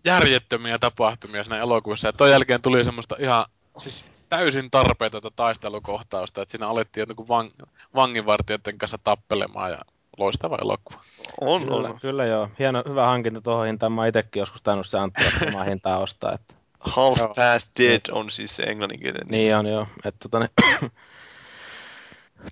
[0.07, 2.09] järjettömiä tapahtumia siinä elokuvassa.
[2.09, 3.47] Ja ton jälkeen tuli semmoista ihan
[3.78, 7.51] siis täysin tarpeetonta taistelukohtausta, että siinä alettiin jotenkin vang,
[7.95, 9.78] vanginvartijoiden kanssa tappelemaan ja
[10.19, 11.01] loistava elokuva.
[11.41, 12.01] on, Kyllä, on.
[12.01, 12.49] kyllä joo.
[12.59, 13.93] Hieno, hyvä hankinta tuohon hintaan.
[13.93, 16.33] Mä itsekin joskus tainnut se antaa samaa hintaa ostaa.
[16.33, 17.35] Että, Half Joo.
[17.35, 19.27] Past Dead on siis se englanninkielinen.
[19.28, 19.87] niin on joo.
[20.05, 20.91] Että, tota, niin,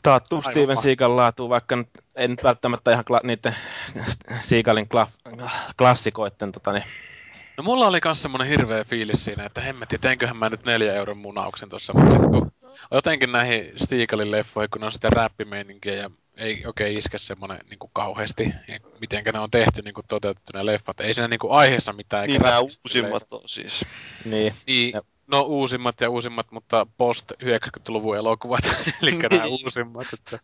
[0.02, 0.76] taattu Aivan Steven.
[0.76, 3.56] Seagal laatu, vaikka nyt, ei nyt välttämättä ihan kla, niiden
[4.42, 5.06] Seagalin kla,
[5.78, 6.84] klassikoiden tota, niin,
[7.56, 11.18] No mulla oli kans semmonen hirveä fiilis siinä, että hemmetti, teinköhän mä nyt neljä euron
[11.18, 12.52] munauksen tossa, mutta sit kun
[12.90, 17.90] jotenkin näihin Stiikalin leffoihin, kun ne on sitä räppimeininkiä ja ei oikein iske semmonen niinku
[17.92, 18.52] kauheasti,
[19.00, 21.00] mitenkä ne on tehty niinku toteutettu ne leffat.
[21.00, 22.26] Ei siinä niinku aiheessa mitään.
[22.26, 23.84] Niin nämä uusimmat on siis.
[24.24, 28.60] niin, Niin, Ja- no uusimmat ja uusimmat, mutta post 90-luvun elokuvat,
[29.02, 29.52] eli nämä Niin.
[29.64, 30.06] uusimmat.
[30.12, 30.38] Että.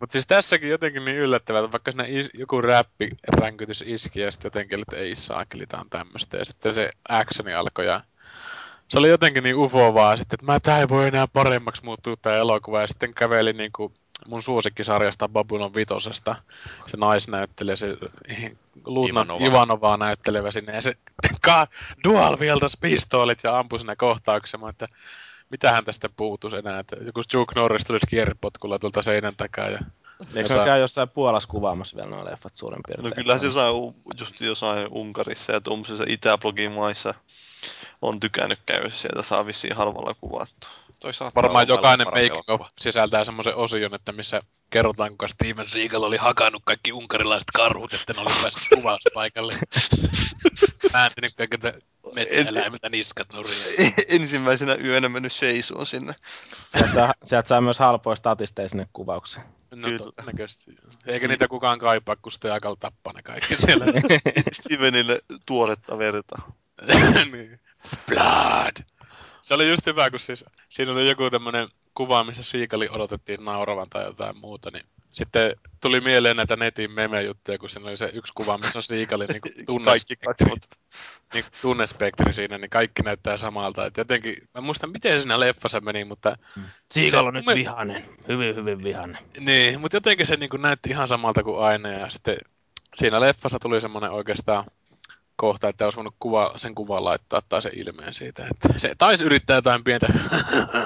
[0.00, 4.32] Mutta siis tässäkin jotenkin niin yllättävää, että vaikka siinä is, joku räppi ränkytys iski ja
[4.32, 6.36] sitten jotenkin, että ei saakeli, tää on tämmöistä.
[6.36, 8.00] Ja sitten se actioni alkoi ja
[8.88, 12.36] se oli jotenkin niin ufovaa sitten, että mä tää ei voi enää paremmaksi muuttua tää
[12.36, 12.80] elokuva.
[12.80, 13.92] Ja sitten käveli niinku
[14.26, 16.36] mun suosikkisarjasta Babylon Vitosesta,
[16.86, 17.96] se naisnäyttelijä, se
[18.84, 19.46] Luutnant Ivanova.
[19.46, 20.94] Ivanovaa näyttelevä sinne, ja se
[21.46, 21.66] ka-
[22.04, 22.36] dual
[22.80, 24.88] pistoolit ja ampui sinne kohtaukseen, että
[25.50, 29.78] mitähän tästä puutuisi enää, että joku Chuck Norris tulisi kierrepotkulla tuolta seinän takaa, ja
[30.34, 33.10] eikö se Jota- käy jossain Puolassa kuvaamassa vielä nuo leffat suurin piirtein?
[33.10, 33.74] No kyllä se jossain,
[34.20, 37.14] just jossain Unkarissa ja tuommoisissa Itä-blogin maissa
[38.02, 38.90] on tykännyt käydä.
[38.90, 40.70] Sieltä saa vissiin halvalla kuvattua.
[41.02, 46.16] Toi varmaan jokainen making of sisältää semmoisen osion, että missä kerrotaan, kuinka Steven Seagal oli
[46.16, 49.54] hakannut kaikki unkarilaiset karhut, että ne oli päässyt kuvauspaikalle.
[50.92, 51.72] Vääntynyt kaikilta
[52.14, 53.54] metsäeläimiltä niskat nurin.
[54.08, 56.14] Ensimmäisenä yönä mennyt seisoon sinne.
[56.66, 59.46] Sieltä saa, sieltä saa myös halpoja statisteja sinne kuvaukseen.
[59.74, 59.98] No Kyllä.
[59.98, 60.76] todennäköisesti.
[61.06, 63.84] Eikä niitä kukaan kaipaa, kun Steagal tappaa ne kaikki siellä.
[64.52, 66.42] Stevenille tuoretta verta.
[67.32, 67.60] niin.
[68.06, 68.91] Blood!
[69.42, 73.86] Se oli just hyvä, kun siis siinä oli joku tämmönen kuva, missä Siikali odotettiin nauravan
[73.90, 78.32] tai jotain muuta, niin Sitten tuli mieleen näitä netin meme-juttuja, kun siinä oli se yksi
[78.32, 80.46] kuva, missä on siikali niin tunnespektri,
[81.34, 83.86] niin kuin tunnespektri siinä, niin kaikki näyttää samalta.
[83.86, 86.36] Et jotenkin, mä muistan miten siinä leffassa meni, mutta,
[86.92, 88.04] Siikalla Se- on nyt me- vihainen.
[88.28, 89.18] Hyvin, hyvin vihainen.
[89.40, 91.88] niin, mutta jotenkin se niin kuin näytti ihan samalta kuin aina.
[91.88, 92.36] Ja sitten
[92.96, 94.64] siinä leffassa tuli semmoinen oikeastaan
[95.36, 98.46] kohta, että olisi voinut kuva, sen kuvan laittaa tai sen ilmeen siitä.
[98.50, 100.06] Että se taisi yrittää jotain pientä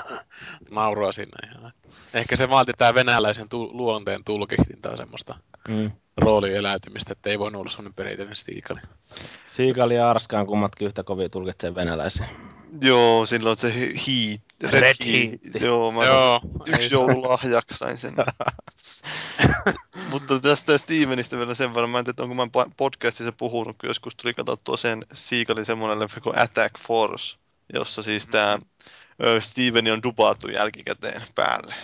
[0.71, 1.73] naurua sinne ihan.
[2.15, 5.35] Ehkä se vaati tämä venäläisen tu- luonteen tulkihdintaa semmoista
[5.69, 5.91] Mm.
[6.17, 8.81] roolieläytymistä, että ei voinut olla semmoinen perinteinen stiikali.
[9.47, 12.27] Siikali ja Arska on kummatkin yhtä kovia tulkitsee venäläisiä.
[12.83, 14.41] Joo, silloin se heat.
[14.63, 15.31] Red, Red heat.
[15.31, 15.63] Heat.
[15.63, 18.15] Joo, mä Joo, yksi ei se- joululahjaksi sain sen.
[20.11, 24.17] Mutta tästä Stevenistä vielä sen verran, mä en tiedä, onko mä podcastissa puhunut, kun joskus
[24.17, 27.39] tuli katsottua sen Siikalin semmoinen leffa kuin Attack Force,
[27.73, 28.59] jossa siis tämä
[29.41, 31.75] Steveni on dupaattu jälkikäteen päälle.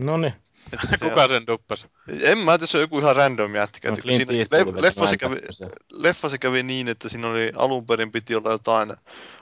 [0.00, 0.34] No niin.
[0.72, 1.86] Että se Kuka sen duppasi?
[2.22, 3.90] En mä tiedä, se on joku ihan random jätkä.
[3.90, 8.92] No siinä le- leffa, kävi, kävi niin, että siinä oli alun perin piti olla jotain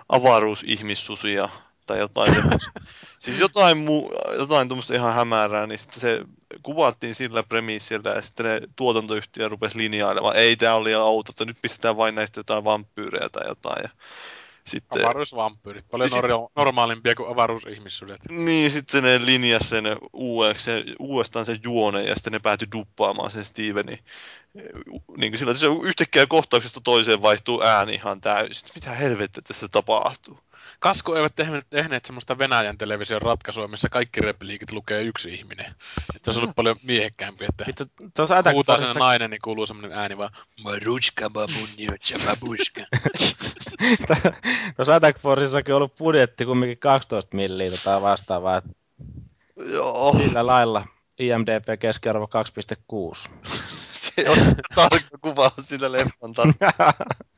[0.09, 1.48] avaruusihmissusia
[1.89, 2.35] tai jotain
[3.19, 6.23] siis jotain, muu, jotain tuommoista ihan hämärää, niin sitten se
[6.62, 11.44] kuvattiin sillä premissillä ja sitten ne tuotantoyhtiö rupesi linjailemaan, ei tää oli liian outo, että
[11.44, 13.82] nyt pistetään vain näistä jotain vampyyrejä tai jotain.
[13.82, 13.89] Ja
[14.65, 15.85] sitten, Avaruusvampyyrit.
[15.90, 18.20] Paljon Ja sit- nor- normaalimpia kuin avaruusihmissudet.
[18.31, 23.31] niin, sitten ne linjas sen uudeksi, se, uudestaan sen juoneen ja sitten ne päätyi duppaamaan
[23.31, 23.98] sen Stevenin.
[25.16, 28.69] Niin kuin sillä, että se yhtäkkiä kohtauksesta toiseen vaihtuu ääni ihan täysin.
[28.74, 30.39] Mitä helvettiä tässä tapahtuu?
[30.78, 35.66] Kasku eivät tehneet, tehneet semmoista Venäjän television ratkaisua, missä kaikki repliikit lukee yksi ihminen.
[35.66, 37.85] Että se olisi ollut paljon miehekkäämpi, että Vittu,
[38.52, 40.30] huutaa sen nainen, niin kuuluu semmoinen ääni vaan.
[40.64, 42.80] Maruchka babunjotsa babushka.
[44.76, 48.62] tuossa Attack Forceissakin on ollut budjetti kumminkin 12 milliä tai vastaavaa.
[49.72, 50.86] Joo, Sillä lailla
[51.18, 52.28] IMDP keskiarvo
[53.14, 53.30] 2,6.
[53.93, 54.39] se on
[54.74, 56.93] tarkka kuvaus sillä leffan tasolla.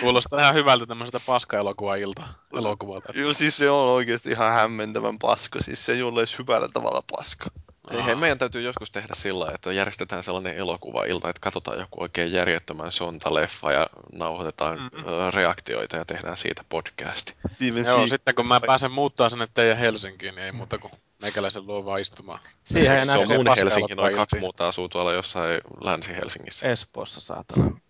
[0.00, 2.22] Kuulostaa ihan hyvältä tämmöiseltä paska-elokuva-ilta
[2.58, 3.12] elokuvalta.
[3.14, 5.62] Joo, siis se on oikeasti ihan hämmentävän paska.
[5.62, 7.50] Siis se ei ole edes hyvällä tavalla paska.
[7.90, 12.32] Ei, hei, meidän täytyy joskus tehdä sillä että järjestetään sellainen elokuva-ilta, että katsotaan joku oikein
[12.32, 15.00] järjettömän sonta-leffa ja nauhoitetaan Mm-mm.
[15.00, 17.34] mm reaktioita ja tehdään siitä podcasti.
[17.54, 20.92] Steven Joo, Seagal- sitten kun mä pääsen muuttaa sinne teidän Helsinkiin, niin ei muuta kuin
[21.22, 22.40] meikäläisen luo vaan istumaan.
[22.64, 26.68] Siihen ei se on mun Helsinki, noin kaksi muuta asuu tuolla jossain Länsi-Helsingissä.
[26.68, 27.80] Espoossa, saatana.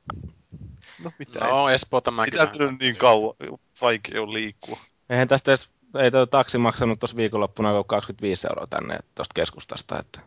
[1.05, 2.41] No, mitä No, Espoota mäkin.
[2.41, 3.35] Mitä nyt niin kauan?
[3.81, 4.79] Vaikea on liikkua.
[5.11, 9.99] Eihän tästä edes, ei tuo taksi maksanut tuossa viikonloppuna kuin 25 euroa tänne tuosta keskustasta,
[9.99, 10.21] että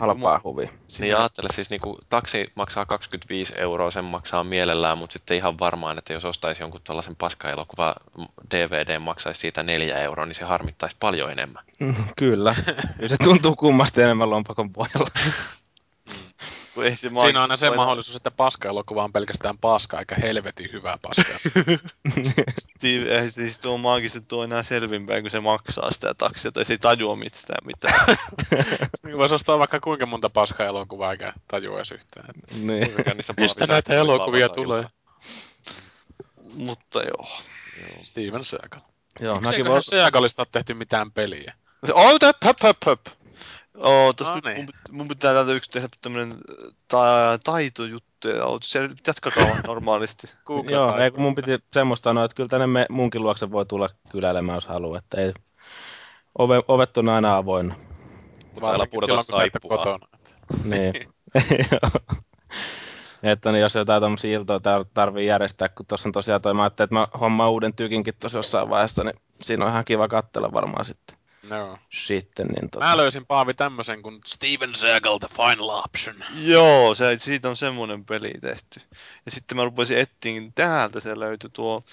[0.00, 0.70] halpaa huvi.
[1.00, 5.98] Niin ajattele, siis niinku, taksi maksaa 25 euroa, sen maksaa mielellään, mutta sitten ihan varmaan,
[5.98, 7.94] että jos ostaisi jonkun tällaisen paskaelokuva
[8.50, 11.64] DVD maksaisi siitä 4 euroa, niin se harmittaisi paljon enemmän.
[12.16, 12.54] Kyllä.
[12.96, 15.08] Kyllä se tuntuu kummasti enemmän lompakon pohjalla.
[16.78, 20.72] Kun ei se Siinä on aina se mahdollisuus, että paska-elokuva on pelkästään paska, eikä helvetin
[20.72, 21.38] hyvää paskaa.
[22.76, 26.72] Steve, ei siis tuo maagisesti tuo enää selvinpäin, kun se maksaa sitä taksia, tai se
[26.72, 28.16] ei tajua mitään mitään.
[29.04, 32.34] niin voisi ostaa vaikka kuinka monta paska-elokuvaa, eikä tajua edes yhtään.
[32.52, 32.94] niin.
[33.40, 34.84] Mistä näitä elokuvia tulee?
[36.54, 37.28] Mutta joo.
[37.80, 37.98] Joo.
[38.02, 38.80] Steven Seagal.
[39.20, 39.82] Joo, mäkin Eiköhän voin...
[39.82, 41.54] Seagalista ole tehty mitään peliä?
[41.92, 43.00] Oh, höp, höp, höp, höp.
[43.80, 44.56] Oh, tossa No niin.
[44.56, 46.38] mun, mun pitää täältä yksi tehdä tämmönen
[46.88, 48.28] ta- taitojuttu.
[48.28, 50.26] ja oot- Se, jatkakaa vaan normaalisti.
[50.46, 53.66] Google Joo, ei, kun mun piti semmoista sanoa, että kyllä tänne me, munkin luokse voi
[53.66, 55.32] tulla kyläilemään, jos haluaa, että ei,
[56.38, 57.74] ove, ovet on aina avoinna.
[58.60, 59.78] Varsinkin pudota silloin, kun sä et ole saippuaa.
[59.78, 60.08] kotona.
[60.64, 60.94] Niin.
[61.72, 62.18] Joo.
[63.32, 66.62] että niin jos jotain tommosia iltoja tar- tarvii järjestää, kun tuossa on tosiaan toi, mä
[66.62, 70.52] ajattelin, että mä hommaan uuden tykinkin tuossa jossain vaiheessa, niin siinä on ihan kiva katsella
[70.52, 71.17] varmaan sitten.
[71.50, 71.78] Joo.
[71.90, 72.84] Sitten, niin tota...
[72.84, 76.16] Mä löysin Paavi tämmösen kuin Steven Seagal, the final option.
[76.34, 78.80] Joo, se, siitä on semmoinen peli tehty.
[79.24, 81.84] Ja sitten mä rupesin etsiin, täältä se löytyi tuo.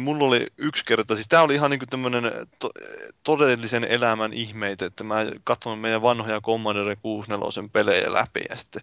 [0.00, 2.70] Mulla oli yksi kerta, siis tää oli ihan niinku tämmönen to,
[3.22, 8.82] todellisen elämän ihmeitä, että mä katson meidän vanhoja Commodore 64 pelejä läpi ja sitten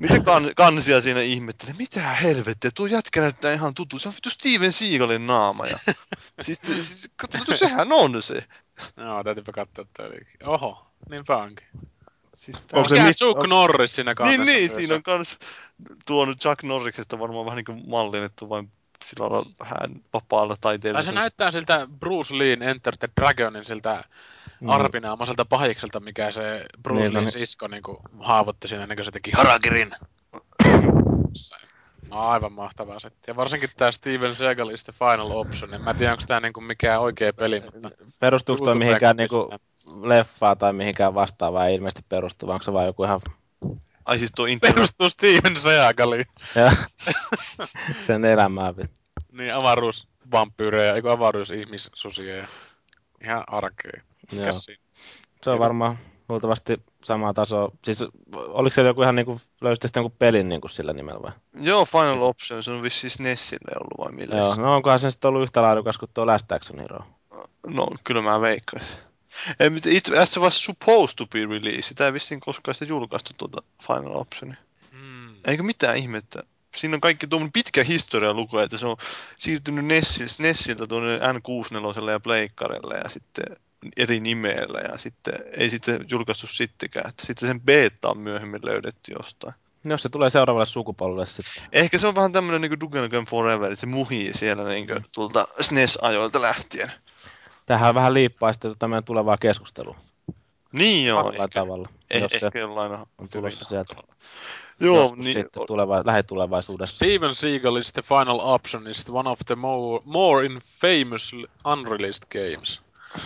[0.00, 4.30] niitä kan, kansia siinä ihmettelin, mitä helvettiä, tuo jätkä näyttää ihan tuttu, se on vittu
[4.30, 5.66] Steven Seagalin naama.
[5.66, 5.78] Ja,
[6.40, 8.44] siis, siis katso, no sehän on se.
[8.96, 10.10] Joo, täytyypä katsoa toi.
[10.44, 11.66] Oho, niinpä onkin.
[12.34, 15.38] Siis tää Onko se Mikä Chuck on- Norris siinä kannessa Niin, niin, siinä on kans
[16.06, 18.70] tuonut Chuck Norriksesta varmaan vähän niin kuin mallinnettu vain
[19.04, 21.02] sillä lailla vähän vapaalla Tai taiteella.
[21.02, 24.04] se näyttää siltä Bruce Leen Enter the Dragonin siltä
[24.60, 24.68] Mm.
[24.68, 27.32] arpinaamaiselta pahikselta, mikä se Bruce Niin, no Leen niin.
[27.32, 29.90] sisko niinku haavoitti siinä ennen kuin se teki Harakirin.
[32.10, 33.30] No, aivan mahtavaa setti.
[33.30, 35.74] Ja varsinkin tää Steven Seagal is the final option.
[35.74, 37.90] En mä tiedä, onko tää niinku mikään oikea peli, mutta...
[38.18, 39.54] Perustuuko toi YouTubeen mihinkään niinku
[40.02, 43.20] leffaan tai mihinkään vastaavaan ei ilmeisesti perustu, vaan onko se vaan joku ihan
[44.04, 44.74] Ai siis tuo Internal...
[44.74, 46.26] Perustuu Steven Seagaliin.
[46.54, 46.72] Ja
[48.06, 48.74] sen elämää.
[49.32, 52.46] Niin, avaruusvampyyrejä, eikö avaruusihmissusia ja
[53.24, 54.02] ihan arkea.
[54.32, 54.52] Joo.
[55.42, 55.98] Se on varmaan
[56.32, 57.72] luultavasti sama taso.
[57.84, 58.04] Siis
[58.36, 61.32] oliko se joku ihan niinku, löysitte sitten jonkun pelin niinku sillä nimellä vai?
[61.60, 64.36] Joo, Final Option, se on vissiin SNESille ollut vai millä?
[64.36, 67.00] Joo, no onkohan se sitten ollut yhtä laadukas kuin tuo Last Action Hero?
[67.66, 68.96] No, kyllä mä veikkaisin.
[69.60, 71.82] Ei, mutta itse asiassa se was supposed to be released.
[71.82, 74.56] Sitä ei vissiin koskaan sitä julkaistu tuota Final Optionia.
[74.92, 75.34] Hmm.
[75.46, 76.42] Eikä mitään ihmettä.
[76.76, 78.96] Siinä on kaikki tuommoinen pitkä historia luku, että se on
[79.36, 83.56] siirtynyt Nessil, Nessiltä tuonne N64 ja Pleikkarelle ja sitten
[83.96, 87.08] eri nimeellä ja sitten ei sitten julkaistu sittenkään.
[87.08, 89.54] Että sitten sen beta on myöhemmin löydetty jostain.
[89.84, 91.62] Jos se tulee seuraavalle sukupolvelle sitten.
[91.72, 95.04] Ehkä se on vähän tämmöinen niin Duke Nukem Forever, että se muhii siellä niin kuin,
[95.12, 96.92] tuolta SNES-ajoilta lähtien.
[97.66, 99.96] Tähän vähän liippaa sitten tota meidän tulevaa keskustelua.
[100.72, 101.88] Niin joo, ehkä, tavalla.
[102.10, 103.94] eh, jos se ehkä jollain on tulossa sieltä.
[104.80, 106.96] Joo, joskus niin, sitten tuleva, lähitulevaisuudessa.
[106.96, 111.32] Steven Seagal is the final optionist, one of the more, more infamous
[111.64, 112.80] unreleased games.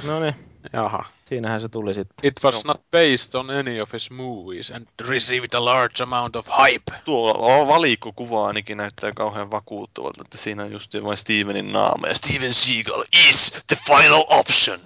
[0.04, 0.34] No niin,
[0.72, 1.04] Jaha.
[1.24, 2.28] siinähän se tuli sitten.
[2.28, 6.46] It was not based on any of his movies and received a large amount of
[6.46, 6.92] hype.
[7.04, 12.54] tuo valikkokuva ainakin näyttää kauhean vakuuttavalta, että siinä on just vain Stevenin naama ja Steven
[12.54, 14.80] Seagal is the final option.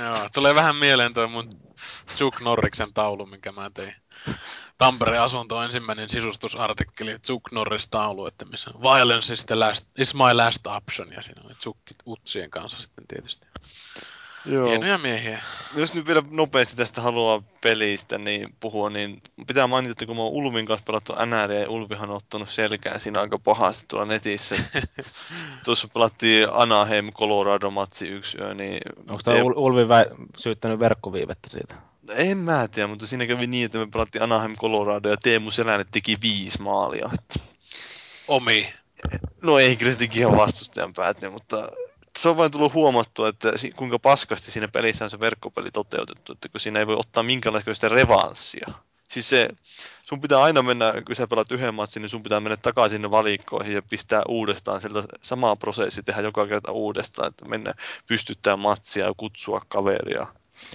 [0.00, 1.60] Joo, tulee vähän mieleen toi mun
[2.16, 3.94] Chuck Norriksen taulu, minkä mä tein.
[4.78, 10.34] Tampereen asunto ensimmäinen sisustusartikkeli, Chuck Norris-taulu, että missä on Violence is, the last, is my
[10.34, 13.46] last option, ja siinä oli Chuckit utsien kanssa sitten tietysti.
[14.46, 14.68] Joo.
[14.68, 15.38] Hienoja miehiä.
[15.76, 20.22] Jos nyt vielä nopeasti tästä haluaa pelistä niin puhua, niin pitää mainita, että kun mä
[20.22, 24.56] oon Ulvin kanssa pelattu NR ja Ulvihan on ottanut selkään siinä aika pahasti tuolla netissä.
[25.64, 28.80] Tuossa pelattiin Anaheim Colorado matsi yksi yö, niin...
[29.08, 31.74] Onko tämä Ul- Ulvi vä- syyttänyt verkkoviivettä siitä?
[32.14, 35.86] En mä tiedä, mutta siinä kävi niin, että me pelattiin Anaheim Colorado ja Teemu Selänne
[35.90, 37.10] teki viisi maalia.
[37.14, 37.40] Että
[38.28, 38.74] Omi.
[39.42, 41.68] No ei kyllä se teki ihan vastustajan päätin, mutta
[42.18, 46.48] se on vain tullut huomattua, että kuinka paskasti siinä pelissä on se verkkopeli toteutettu, että
[46.48, 48.68] kun siinä ei voi ottaa minkäänlaista revanssia.
[49.08, 49.48] Siis se,
[50.02, 53.10] sun pitää aina mennä, kun sä pelaat yhden matsin, niin sun pitää mennä takaisin sinne
[53.10, 57.74] valikkoihin ja pistää uudestaan sieltä samaa prosessi tehdä joka kerta uudestaan, että mennä
[58.06, 60.26] pystyttää matsia ja kutsua kaveria.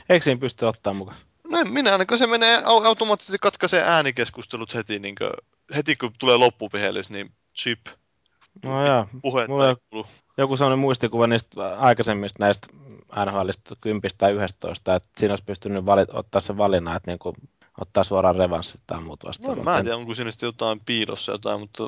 [0.09, 1.17] Eikö siinä pysty ottaa mukaan?
[1.51, 5.31] No en minä ainakaan se menee au- automaattisesti katkaisee äänikeskustelut heti, niin kuin,
[5.75, 7.79] heti kun tulee loppuvihellys, niin chip,
[8.65, 10.03] No joo, puhetta Mulla- ei
[10.37, 12.67] joku sellainen muistikuva niistä aikaisemmista näistä
[13.25, 17.33] NHLista 10 tai 11, että siinä olisi pystynyt valit, ottaa se valinnan, että niinku,
[17.81, 19.63] ottaa suoraan revanssit tai muut No, vastaavat.
[19.63, 21.87] mä en tiedä, onko siinä sitten jotain piilossa jotain, mutta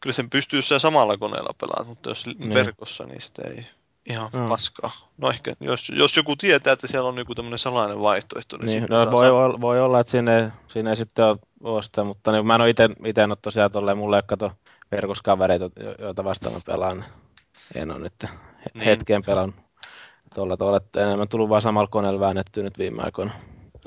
[0.00, 2.54] kyllä sen pystyy jossain samalla koneella pelaamaan, mutta jos Niin.
[2.54, 3.66] verkossa, niin sitten ei
[4.10, 4.48] ihan Joo.
[4.48, 4.90] paskaa.
[5.18, 8.86] No ehkä, jos, jos joku tietää, että siellä on joku tämmöinen salainen vaihtoehto, niin, Niin,
[8.90, 11.82] no, saa voi, saa- olla, voi olla, että siinä ei, siinä ei sitten ole, ole
[11.82, 14.52] sitä, mutta niin, mä en ole itse, itse ole tosiaan tolleen, mulle ei kato
[14.92, 17.04] verkoskavereita, jo- joita vastaan mä pelaan.
[17.74, 18.14] En ole nyt
[18.74, 18.84] Niin.
[18.84, 19.56] hetkeen pelannut
[20.34, 23.32] tuolla tavalla, että enemmän tullut vaan samalla koneella väännettyä nyt viime aikoina.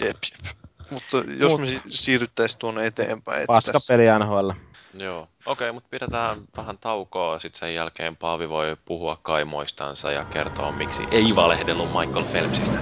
[0.02, 0.56] Jep, jep.
[0.92, 4.50] Mutta jos Mut- me si- siirryttäisiin tuonne eteenpäin, että Paska tässä- peli NHL.
[4.94, 7.40] Joo, okei, mutta pidetään vähän taukoa.
[7.40, 12.80] Sitten sen jälkeen Paavi voi puhua kaimoistansa ja kertoa, miksi ei valehdellut Michael Phelpsistä.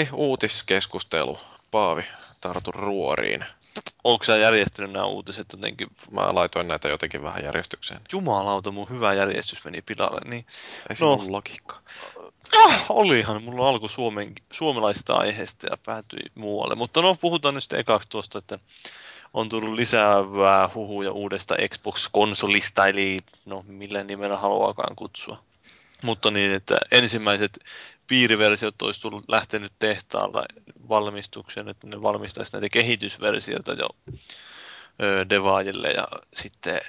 [0.00, 1.38] Niin, uutiskeskustelu.
[1.70, 2.04] Paavi,
[2.40, 3.44] tartu ruoriin.
[4.04, 5.88] Onko sä järjestänyt nämä uutiset jotenkin?
[6.10, 8.00] Mä laitoin näitä jotenkin vähän järjestykseen.
[8.12, 10.20] Jumalauta, mun hyvä järjestys meni pilalle.
[10.24, 10.46] Niin,
[10.90, 11.12] Ei No.
[11.12, 11.80] ollut logiikkaa.
[12.64, 16.74] ah, olihan, mulla alku suomen, suomalaisista aiheista ja päätyi muualle.
[16.74, 18.58] Mutta no, puhutaan nyt sitten ekaksi tuosta, että
[19.34, 25.42] on tullut lisäävää huhuja uudesta Xbox-konsolista, eli no millä nimellä haluaakaan kutsua.
[26.02, 27.58] Mutta niin, että ensimmäiset
[28.10, 30.44] piiriversiot olisi tullut lähtenyt tehtaalta
[30.88, 33.88] valmistukseen, että ne valmistaisi näitä kehitysversioita jo
[35.30, 36.80] devaajille ja sitten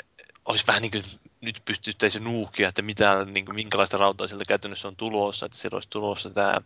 [0.45, 1.03] olisi vähän niin kuin
[1.41, 5.75] nyt pystyttäisiin nuuhkia, että mitä, niin kuin, minkälaista rautaa sieltä käytännössä on tulossa, että siellä
[5.75, 6.61] olisi tulossa tämä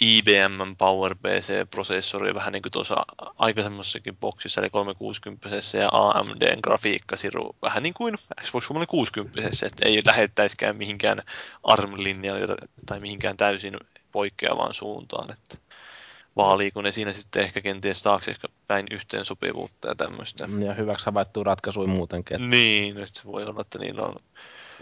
[0.00, 3.06] IBM PowerPC-prosessori vähän niin kuin tuossa
[3.38, 10.76] aikaisemmassakin boksissa, eli 360 ja AMDn grafiikkasiru vähän niin kuin Xbox 360, että ei lähettäisikään
[10.76, 11.22] mihinkään
[11.62, 13.76] ARM-linjalle tai mihinkään täysin
[14.12, 15.58] poikkeavaan suuntaan, että
[16.36, 20.48] vaaliiko ne siinä sitten ehkä kenties taakse ehkä päin yhteensopivuutta ja tämmöistä.
[20.66, 22.34] Ja hyväksi havaittua ratkaisuja muutenkin.
[22.34, 22.46] Että...
[22.46, 24.16] Niin, että se voi olla, että niillä on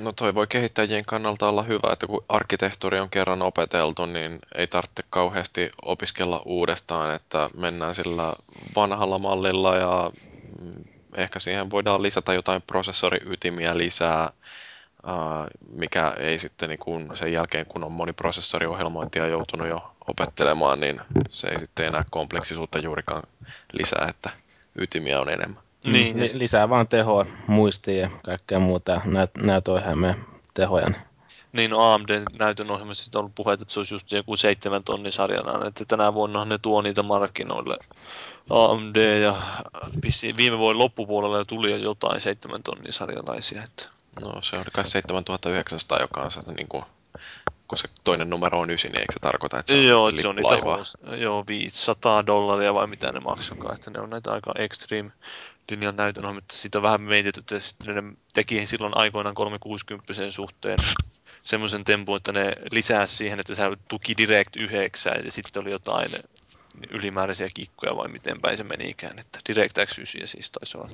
[0.03, 4.67] No toi voi kehittäjien kannalta olla hyvä, että kun arkkitehtuuri on kerran opeteltu, niin ei
[4.67, 8.35] tarvitse kauheasti opiskella uudestaan, että mennään sillä
[8.77, 10.11] vanhalla mallilla ja
[10.61, 10.85] mm,
[11.17, 14.33] ehkä siihen voidaan lisätä jotain prosessoriytimiä lisää,
[15.73, 21.01] mikä ei sitten niin kun sen jälkeen, kun on moniprosessoriohjelmointia joutunut jo opettelemaan, niin
[21.31, 23.23] se ei sitten enää kompleksisuutta juurikaan
[23.73, 24.31] lisää, että
[24.79, 25.70] ytimiä on enemmän.
[25.85, 29.01] Niin, Li- lisää vaan tehoa, muistia ja kaikkea muuta.
[29.05, 30.15] Näyt, näytöohjelmia
[30.55, 30.87] tehoja.
[31.53, 35.67] Niin, no AMD-näytön ohjelmassa on ollut puheet, että se olisi just joku seitsemän tonnin sarjana,
[35.67, 37.77] että tänä vuonna ne tuo niitä markkinoille.
[38.51, 39.37] AMD ja
[40.37, 43.65] viime vuoden loppupuolella tuli jo jotain seitsemän tonnin sarjalaisia.
[43.65, 43.89] Että...
[44.21, 46.85] No se on kai 7900, joka on niin kuin
[47.69, 50.29] kun se toinen numero on 9, niin eikö se tarkoita, että se on Joo, se
[50.29, 55.13] on niitä joo, 500 dollaria vai mitä ne maksakaan, että ne on näitä aika extreme
[55.71, 58.03] linjan näytön mutta siitä on vähän meitityt, että ne
[58.33, 60.79] teki silloin aikoinaan 360 suhteen
[61.43, 66.11] semmoisen tempun, että ne lisää siihen, että se tuki Direct 9 ja sitten oli jotain
[66.91, 70.91] ylimääräisiä kikkoja vai miten päin se menikään, että DirectX 9 siis taisi olla.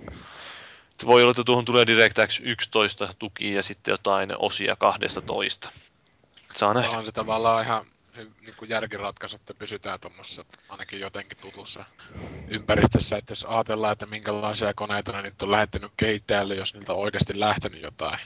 [0.93, 5.71] Että voi olla, että tuohon tulee DirectX 11 tuki ja sitten jotain osia 12.
[6.55, 6.91] Saa nähdä.
[6.91, 7.87] On se tavallaan ihan
[8.25, 11.85] niin kuin järkiratkaisu, että pysytään tuommoisessa ainakin jotenkin tutussa
[12.49, 16.99] ympäristössä, että jos ajatellaan, että minkälaisia koneita ne nyt on lähettänyt kehittäjälle, jos niiltä on
[16.99, 18.19] oikeasti lähtenyt jotain,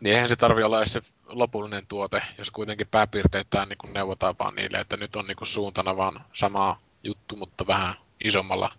[0.00, 4.34] niin eihän se tarvi olla edes se lopullinen tuote, jos kuitenkin pääpiirteittäin niin kuin neuvotaan
[4.38, 7.94] vaan niille, että nyt on niin kuin suuntana vaan sama juttu, mutta vähän
[8.24, 8.72] isommalla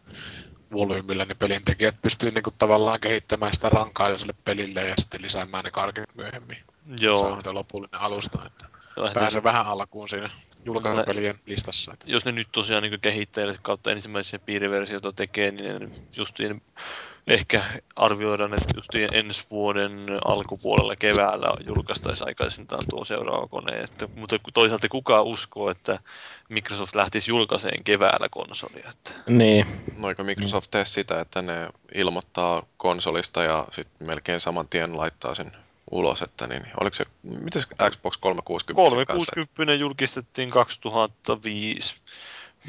[0.73, 5.21] volyymillä, niin pelintekijät pystyy niin kuin tavallaan kehittämään sitä rankaa jo sille pelille ja sitten
[5.21, 6.57] lisäämään ne karkit myöhemmin.
[6.99, 7.41] Joo.
[7.41, 8.45] Se on lopullinen alusta.
[8.45, 8.72] Että
[9.13, 10.29] pääsee vähän alkuun siinä
[10.65, 11.93] julkaisupelien listassa.
[11.93, 12.05] Että.
[12.09, 16.61] Jos ne nyt tosiaan niin kehittäjille kautta ensimmäisiä piiriversioita tekee, niin justiin
[17.27, 17.63] ehkä
[17.95, 23.71] arvioidaan, että justiin ensi vuoden alkupuolella keväällä julkaistaisi aikaisintaan tuo seuraava kone.
[23.71, 25.99] Että, mutta toisaalta kukaan uskoo, että
[26.49, 28.89] Microsoft lähtisi julkaiseen keväällä konsolia.
[28.89, 29.11] Että.
[29.27, 29.65] Niin.
[29.97, 35.35] No eikö Microsoft tee sitä, että ne ilmoittaa konsolista ja sitten melkein saman tien laittaa
[35.35, 35.51] sen
[35.93, 39.73] ulos, että niin, oliko se, miten se Xbox 360 360 kanssa?
[39.73, 41.95] julkistettiin 2005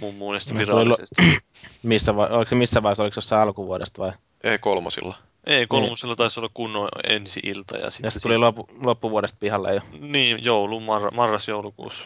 [0.01, 1.23] mun mielestä virallisesti.
[1.23, 1.41] Lo-
[1.83, 4.13] missä vai, oliko se missä vaiheessa, oliko se jossain alkuvuodesta vai?
[4.45, 5.17] Ei kolmosilla.
[5.47, 7.77] Ei, kolmosilla taisi olla kunnon ensi ilta.
[7.77, 9.81] Ja, sitten ja se tuli loppu, loppuvuodesta pihalle jo.
[10.01, 12.05] Niin, joulu, mar- marras-joulukuussa.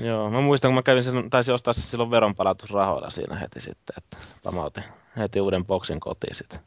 [0.00, 3.94] Joo, mä muistan, kun mä kävin silloin, taisin ostaa se silloin veronpalautusrahoilla siinä heti sitten,
[3.96, 4.84] että pamautin
[5.18, 6.60] heti uuden boksin kotiin sitten.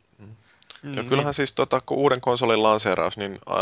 [0.84, 1.34] Mm, ja kyllähän niin.
[1.34, 3.58] siis tota, kun uuden konsolin lanseeraus, niin äh,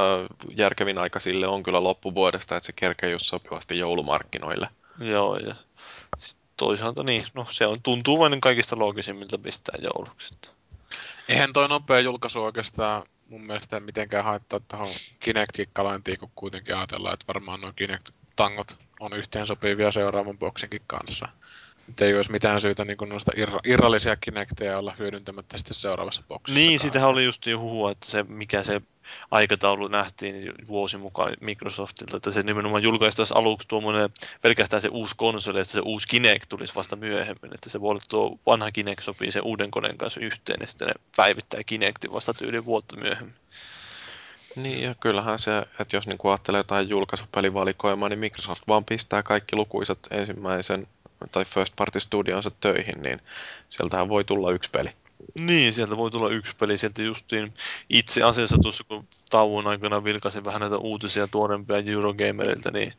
[0.56, 4.70] järkevin aika sille on kyllä loppuvuodesta, että se kerkee just sopivasti joulumarkkinoille.
[5.00, 5.56] Joo, ja
[6.58, 10.36] toisaalta niin, no se on, tuntuu vain kaikista loogisimmilta pistää jouluksi.
[11.30, 14.88] Eihän toi nopea julkaisu oikeastaan mun mielestä mitenkään haittaa tuohon
[15.20, 21.28] Kinect-kikkalointiin, kun kuitenkin ajatellaan, että varmaan nuo Kinect-tangot on yhteen sopivia seuraavan boksinkin kanssa.
[21.90, 26.60] Että ei olisi mitään syytä niin noista irra- irrallisia Kinecteja olla hyödyntämättä sitten seuraavassa boksissa.
[26.60, 28.82] Niin, sitähän oli just huhua, että se, mikä se
[29.32, 34.10] aikataulu nähtiin vuosi mukaan Microsoftilta, että se nimenomaan julkaistaisi aluksi tuommoinen
[34.42, 38.02] pelkästään se uusi konsoli, että se uusi Kinect tulisi vasta myöhemmin, että se voi olla
[38.10, 42.34] tuo vanha Kinect sopii sen uuden koneen kanssa yhteen, ja sitten ne päivittää Kinectin vasta
[42.34, 43.36] tyyliin vuotta myöhemmin.
[44.56, 49.56] Niin, ja kyllähän se, että jos niin ajattelee jotain julkaisupelivalikoimaa, niin Microsoft vaan pistää kaikki
[49.56, 50.88] lukuisat ensimmäisen
[51.32, 53.20] tai first party studionsa töihin, niin
[53.70, 54.90] sieltähän voi tulla yksi peli.
[55.40, 56.78] Niin, sieltä voi tulla yksi peli.
[56.78, 57.54] Sieltä justiin
[57.90, 62.94] itse asiassa tuossa, kun tauon aikana vilkasin vähän näitä uutisia tuorempia Eurogamerilta, niin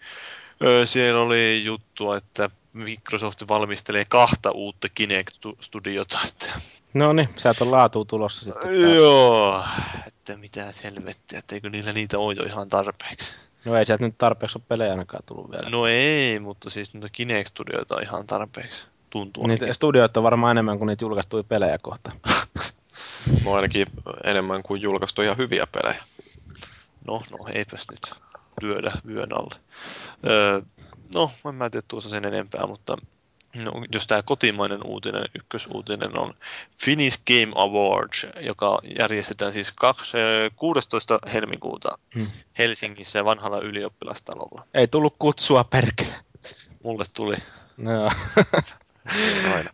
[0.64, 6.18] öö, siellä oli juttu, että Microsoft valmistelee kahta uutta Kinect-studiota.
[6.28, 6.60] Että...
[6.94, 8.94] No niin, sieltä on laatu tulossa sitten.
[8.94, 9.64] Joo,
[10.06, 13.34] että mitä selvettiä, etteikö niillä niitä ole jo ihan tarpeeksi.
[13.64, 15.70] No ei sieltä nyt tarpeeksi ole pelejä ainakaan tullut vielä.
[15.70, 18.86] No ei, mutta siis niitä Kinect-studioita on ihan tarpeeksi.
[19.10, 19.74] Tuntuu Niitä ainakin.
[19.74, 22.12] studioita on varmaan enemmän kuin niitä julkaistui pelejä kohta.
[23.44, 23.86] no ainakin
[24.24, 26.02] enemmän kuin julkaistu ihan hyviä pelejä.
[27.06, 28.12] No, no eipäs nyt
[28.62, 29.54] lyödä vyön alle.
[30.26, 30.62] Öö,
[31.14, 32.96] no, en mä tiedä tuossa sen enempää, mutta
[33.54, 36.34] no, jos tämä kotimainen uutinen, ykkösuutinen on
[36.84, 41.18] Finnish Game Awards, joka järjestetään siis kaksi, eh, 16.
[41.32, 42.26] helmikuuta Hmm.
[42.58, 44.66] Helsingissä vanhalla ylioppilastalolla.
[44.74, 46.14] Ei tullut kutsua perkele.
[46.82, 47.36] Mulle tuli.
[47.76, 48.10] No.
[49.16, 49.70] Niin aina.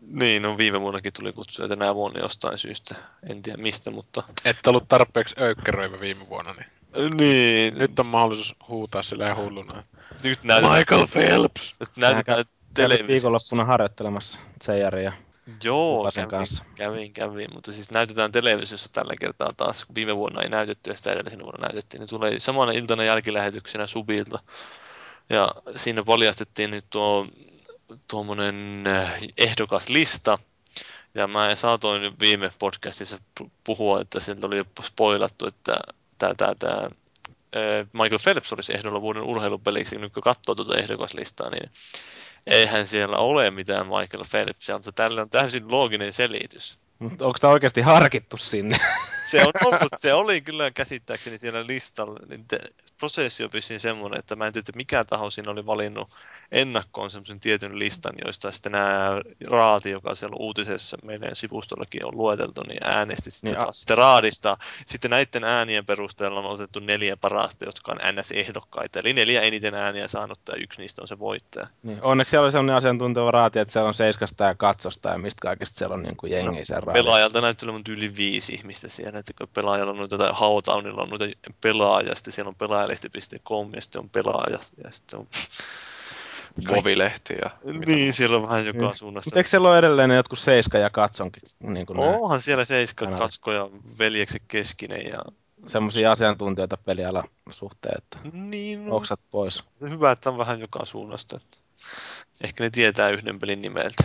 [0.00, 2.94] Niin, no viime vuonnakin tuli kutsuja tänä vuonna jostain syystä.
[3.30, 4.22] En tiedä mistä, mutta...
[4.44, 6.66] Et ollut tarpeeksi öykkäröivä viime vuonna, niin
[7.16, 9.82] Niin, nyt on mahdollisuus huutaa silleen hulluna.
[10.22, 11.74] nyt näytetään, Michael Phelps!
[11.80, 12.44] nyt näytetään
[12.74, 13.12] televisiossa.
[13.12, 15.12] viikonloppuna harjoittelemassa Seijaria.
[15.64, 16.64] Joo, kävin, kanssa.
[16.74, 19.86] kävin, kävin, mutta siis näytetään televisiossa tällä kertaa taas.
[19.94, 22.00] Viime vuonna ei näytetty ja sitä edellisenä vuonna näytettiin.
[22.00, 24.38] Ne tulee samana iltana jälkilähetyksenä Subilta.
[25.30, 27.26] Ja siinä paljastettiin nyt tuo
[28.08, 28.84] tuommoinen
[29.38, 30.38] ehdokaslista.
[31.14, 35.76] Ja mä saatoin viime podcastissa pu- puhua, että sieltä oli spoilattu, että
[36.18, 36.88] tämä, tämä, tämä
[37.92, 39.98] Michael Phelps olisi ehdolla vuoden urheilupeliksi.
[39.98, 41.70] Nyt kun katsoo tuota ehdokaslistaa, niin
[42.46, 46.78] eihän siellä ole mitään Michael Phelpsia, mutta tällä on täysin looginen selitys.
[46.98, 48.76] Mutta onko tämä oikeasti harkittu sinne?
[49.24, 52.20] Se on ollut, se oli kyllä käsittääkseni siellä listalla.
[52.28, 52.46] Niin
[52.98, 56.10] prosessi on vissiin semmoinen, että mä en tiedä, mikä taho siinä oli valinnut
[56.52, 62.62] ennakkoon semmoisen tietyn listan, joista sitten nämä raati, joka siellä uutisessa meidän sivustollakin on lueteltu,
[62.68, 64.56] niin äänesti sitten Niin, sitä raadista.
[64.86, 68.98] Sitten näiden äänien perusteella on otettu neljä parasta, jotka on NS-ehdokkaita.
[68.98, 71.66] Eli neljä eniten ääniä saanutta ja yksi niistä on se voittaja.
[71.82, 75.40] Niin, onneksi siellä oli sellainen asiantunteva raati, että siellä on seiskasta ja katsosta ja mistä
[75.42, 77.04] kaikesta siellä on niin kuin jengi sen raadin.
[77.04, 81.08] Pelaajalta näyttää olevan yli viisi ihmistä siellä, että kun pelaajalla on noita, tai Howtownilla on
[81.08, 81.24] noita
[81.60, 85.26] pelaajia, sitten siellä on pelaajalehti.com ja sitten on pelaaja ja sitten on...
[86.68, 88.96] Vovilehti ja mitä Niin, siellä on vähän joka Niin.
[88.96, 89.28] suunnassa.
[89.28, 91.42] Mutta eikö siellä ole edelleen ne jotkut seiska ja katsonkin?
[91.60, 93.18] Niin kuin Onhan siellä Seiska, Kanavat.
[93.20, 95.18] Katsko ja Veljekset Keskinen ja...
[95.66, 99.64] semmoisia asiantuntijoita pelialan suhteen, että Niin, no, oksat pois.
[99.80, 101.36] hyvä, että on vähän joka suunnasta.
[101.36, 101.56] Että
[102.44, 104.04] ehkä ne tietää yhden pelin nimeltä.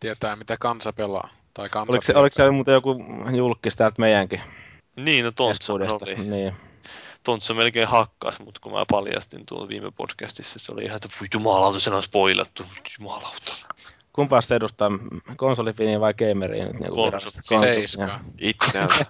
[0.00, 1.28] Tietää, mitä kansa pelaa.
[1.54, 3.04] Tai Oliko, se, oliko siellä muuten joku
[3.36, 4.40] julkis täältä meidänkin
[4.96, 6.14] Niin, no Tontsa oli.
[6.14, 6.54] Niin.
[7.22, 11.26] Tontsa melkein hakkas, mutta kun mä paljastin tuolla viime podcastissa, se oli ihan, että voi
[11.34, 12.62] jumalauta, sen on spoilattu.
[12.98, 13.52] Jumalauta.
[14.14, 14.90] Kumpaa se edustaa,
[15.36, 16.66] konsolifiniä vai gameriin?
[16.66, 17.60] Nyt, niin Konsoli.
[17.60, 18.20] Seiska.
[18.40, 19.06] itseänsä.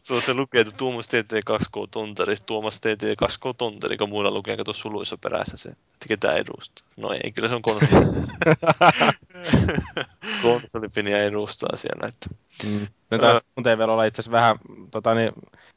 [0.00, 4.72] Se on se lukee, että Tuomas TT2K Tontari, Tuomas TT2K Tontari, kun muilla lukee, kato
[4.72, 6.86] suluissa perässä se, että ketä edustaa.
[6.96, 8.06] No ei, kyllä se on konsoli.
[10.42, 12.28] Konsolifiniä edustaa siellä, että
[12.64, 12.86] Mm.
[13.10, 14.56] Ne taas mun ei vielä olla itse asiassa vähän
[14.90, 15.32] tota, niin,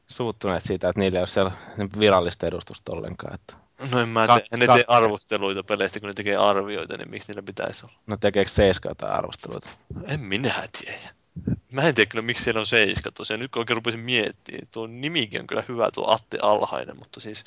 [0.08, 1.52] suuttuneet siitä, että niillä ei ole siellä
[2.00, 3.36] virallista edustusta ollenkaan.
[3.36, 3.54] Että,
[3.92, 4.58] No en mä Kat- tee.
[4.60, 7.96] Ne kat- tee arvosteluita peleistä, kun ne tekee arvioita, niin miksi niillä pitäisi olla?
[8.08, 9.70] no tekeekö Seiska jotain arvosteluita?
[10.08, 11.10] En minä tiedä.
[11.72, 13.40] Mä en tiedä kyllä, miksi siellä on seiska tosiaan.
[13.40, 17.44] Nyt kun oikein rupesin miettimään, tuo nimikin on kyllä hyvä, tuo Atte Alhainen, mutta siis...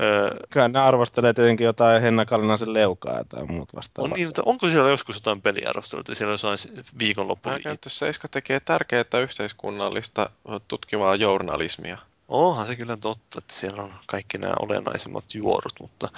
[0.00, 4.12] Öö, Kyllä ne arvostelee tietenkin jotain Henna Kallinaisen leukaa tai muut on vastaavat.
[4.12, 6.14] niin, mutta onko siellä joskus jotain peliarvosteluita?
[6.14, 6.58] Siellä jossain
[6.98, 7.48] viikonloppu.
[7.48, 10.30] Pääkäytössä Seiska tekee tärkeää yhteiskunnallista
[10.68, 11.96] tutkivaa journalismia.
[12.28, 16.08] Onhan se kyllä totta, että siellä on kaikki nämä olennaisimmat juorut, mutta...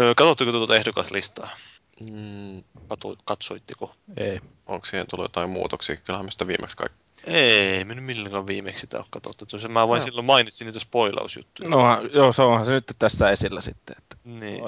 [0.00, 1.50] Öö, katsotteko tuota ehdokaslistaa?
[2.00, 3.94] Mm, Kato, katsoitteko?
[4.16, 4.40] Ei.
[4.66, 5.96] onko siihen tullut jotain muutoksia?
[5.96, 6.98] Kyllähän me sitä viimeksi kaikki.
[7.24, 9.58] Ei, nyt milloinkaan viimeksi sitä ole katsottu.
[9.58, 10.04] Se Mä vain Joo.
[10.04, 11.68] silloin mainitsin niitä spoilausjuttuja.
[11.70, 13.96] No, joo, se onhan se nyt tässä esillä sitten.
[13.98, 14.16] Että.
[14.24, 14.62] Niin.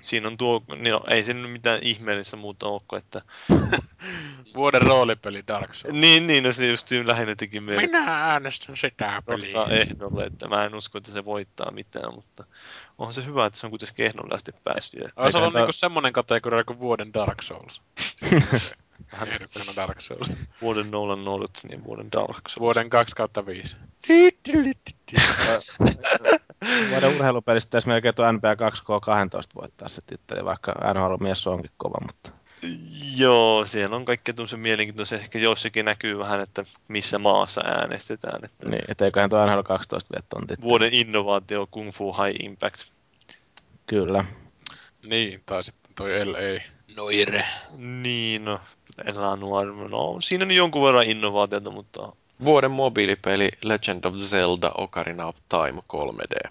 [0.00, 3.22] Siinä on tuo, niin no, ei siinä nyt mitään ihmeellistä muuta ole, kuin että...
[4.54, 5.94] Vuoden roolipeli Dark Souls.
[5.94, 9.80] Niin, niin, no se just lähinnä teki mieli Minä äänestän sitä nostaa peliä.
[9.82, 12.44] ehdolle, että mä en usko, että se voittaa mitään, mutta
[12.98, 15.00] onhan se hyvä, että se on kuitenkin ehdolle asti päässyt.
[15.00, 17.82] Ja Olisi ollut tää- niinku semmonen kategoria kuin vuoden Dark Souls.
[19.26, 20.30] Ehdokkaana Dark Souls.
[20.62, 22.60] vuoden Nolan North, niin vuoden Dark Souls.
[22.60, 23.76] Vuoden 2 kautta 5.
[26.90, 32.32] Vuoden urheilupelistä pitäisi melkein tuo NBA 2K12 voittaa se titteli, vaikka NHL-mies onkin kova, mutta
[33.16, 35.18] Joo, siellä on kaikkea tuommoisen mielenkiintoisia.
[35.18, 38.44] Ehkä joissakin näkyy vähän, että missä maassa äänestetään.
[38.44, 40.68] Että niin, et eiköhän tuo NHL 12 vie ton tittelin.
[40.68, 42.80] vuoden innovaatio Kung Fu High Impact.
[43.86, 44.24] Kyllä.
[45.02, 46.62] Niin, tai sitten toi LA.
[46.96, 47.44] Noire.
[47.76, 48.60] Niin, no,
[49.04, 52.12] Ella Noir, no siinä on jonkun verran innovaatiota, mutta
[52.44, 56.50] Vuoden mobiilipeli Legend of Zelda Ocarina of Time 3D.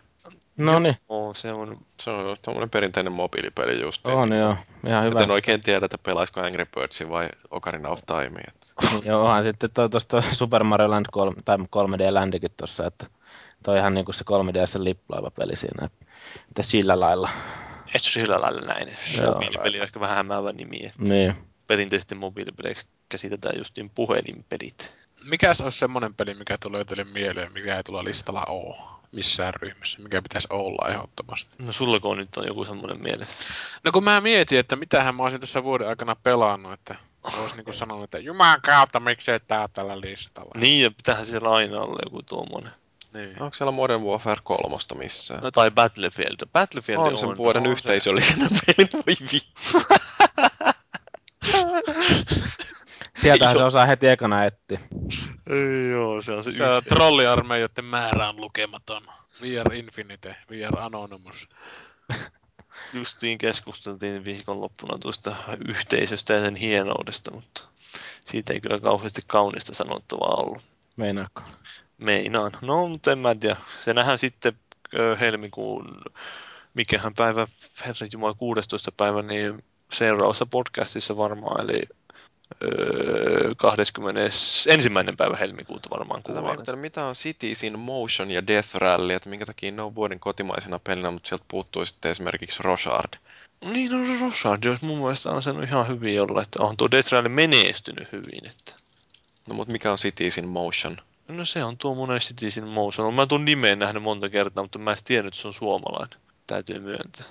[0.58, 0.98] No niin,
[1.36, 4.08] se on Se on tuommoinen perinteinen mobiilipeli just.
[4.08, 4.56] on joo.
[4.88, 5.20] Ihan hyvä.
[5.20, 8.52] En oikein tiedä, että pelaisiko Angry Birdsin vai Ocarina of Timea.
[8.92, 13.06] Niin, joo, onhan sitten toi tuosta Super Mario Land 3, tai 3D Landikin tuossa, että
[13.64, 16.06] toi ihan niinku se 3DS lippulaiva peli siinä, että,
[16.50, 17.30] että sillä lailla.
[17.96, 18.98] Et se sillä lailla näin.
[19.26, 20.92] Mobiilipeli on ehkä vähän hämäävä nimi.
[20.98, 21.36] Niin.
[21.68, 24.92] Perinteisesti mobiilipeleiksi käsitetään justiin puhelinpelit.
[25.24, 30.02] Mikäs olisi semmonen peli, mikä tulee teille mieleen, mikä ei tulla listalla oo missään ryhmässä,
[30.02, 31.64] mikä pitäisi olla ehdottomasti?
[31.64, 33.44] No sullako nyt on joku semmoinen mielessä?
[33.84, 37.74] No kun mä mietin, että mitähän mä olisin tässä vuoden aikana pelannut, että olisi niinku
[37.84, 40.52] sanonut, että juman kautta, miksei tää tällä listalla.
[40.56, 42.72] Niin, ja pitähän siellä aina olla joku tuommoinen.
[43.14, 43.42] Niin.
[43.42, 45.44] Onko siellä Modern Warfare 3 missään?
[45.44, 46.48] No, tai Battlefield.
[46.54, 49.96] Battlefield on sen vuoden on yhteisöllisenä peli, voi vittu.
[53.18, 54.80] Sieltähän Ei se osaa heti ekana etti.
[55.50, 59.08] Ei joo, se on se, Se on trolliarmeijoiden määrä on lukematon.
[59.42, 61.50] VR Infinite, VR Anonymous.
[62.94, 65.36] Justiin keskusteltiin viikonloppuna tuosta
[65.68, 67.62] yhteisöstä ja sen hienoudesta, mutta
[68.26, 70.64] siitä ei kyllä kauheasti kaunista sanottavaa ollut.
[70.98, 71.42] Meinaako?
[71.98, 72.52] Meinaan.
[72.62, 73.56] No, mutta en mä tiedä.
[73.80, 74.54] Se nähdään sitten
[75.20, 76.02] helmikuun,
[76.74, 77.48] mikähän päivä,
[77.86, 78.92] herra Jumala, 16.
[78.92, 81.82] päivä, niin seuraavassa podcastissa varmaan, eli
[82.64, 84.90] öö, 21.
[85.18, 86.80] päivä helmikuuta varmaan kuullaan.
[86.80, 90.80] mitä on Cities in Motion ja Death Rally, että minkä takia ne on vuoden kotimaisena
[90.80, 93.14] pelinä, mutta sieltä puuttuu sitten esimerkiksi Roshard.
[93.66, 97.12] Niin, no Rosard, jos mun mielestä on sen ihan hyvin olla, että on tuo Death
[97.12, 98.74] Rally menestynyt hyvin, että
[99.48, 100.98] No mutta mikä on Cities in Motion?
[101.28, 103.14] No se on tuo monen Citizen Motion.
[103.14, 106.20] Mä tuon nimeen nähnyt monta kertaa, mutta mä en tiennyt, että se on suomalainen.
[106.48, 107.26] Täytyy myöntää.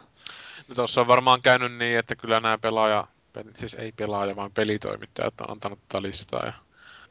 [0.68, 3.06] No tossa on varmaan käynyt niin, että kyllä nämä pelaaja,
[3.54, 6.52] siis ei pelaaja, vaan pelitoimittajat on antanut tätä listaa ja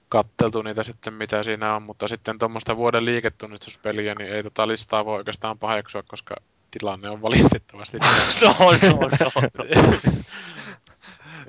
[0.09, 5.05] katteltu niitä sitten, mitä siinä on, mutta sitten tuommoista vuoden liiketunnistuspeliä, niin ei tota listaa
[5.05, 6.35] voi oikeastaan paheksua, koska
[6.71, 8.07] tilanne on valitettavasti no,
[8.41, 9.95] no, no, no.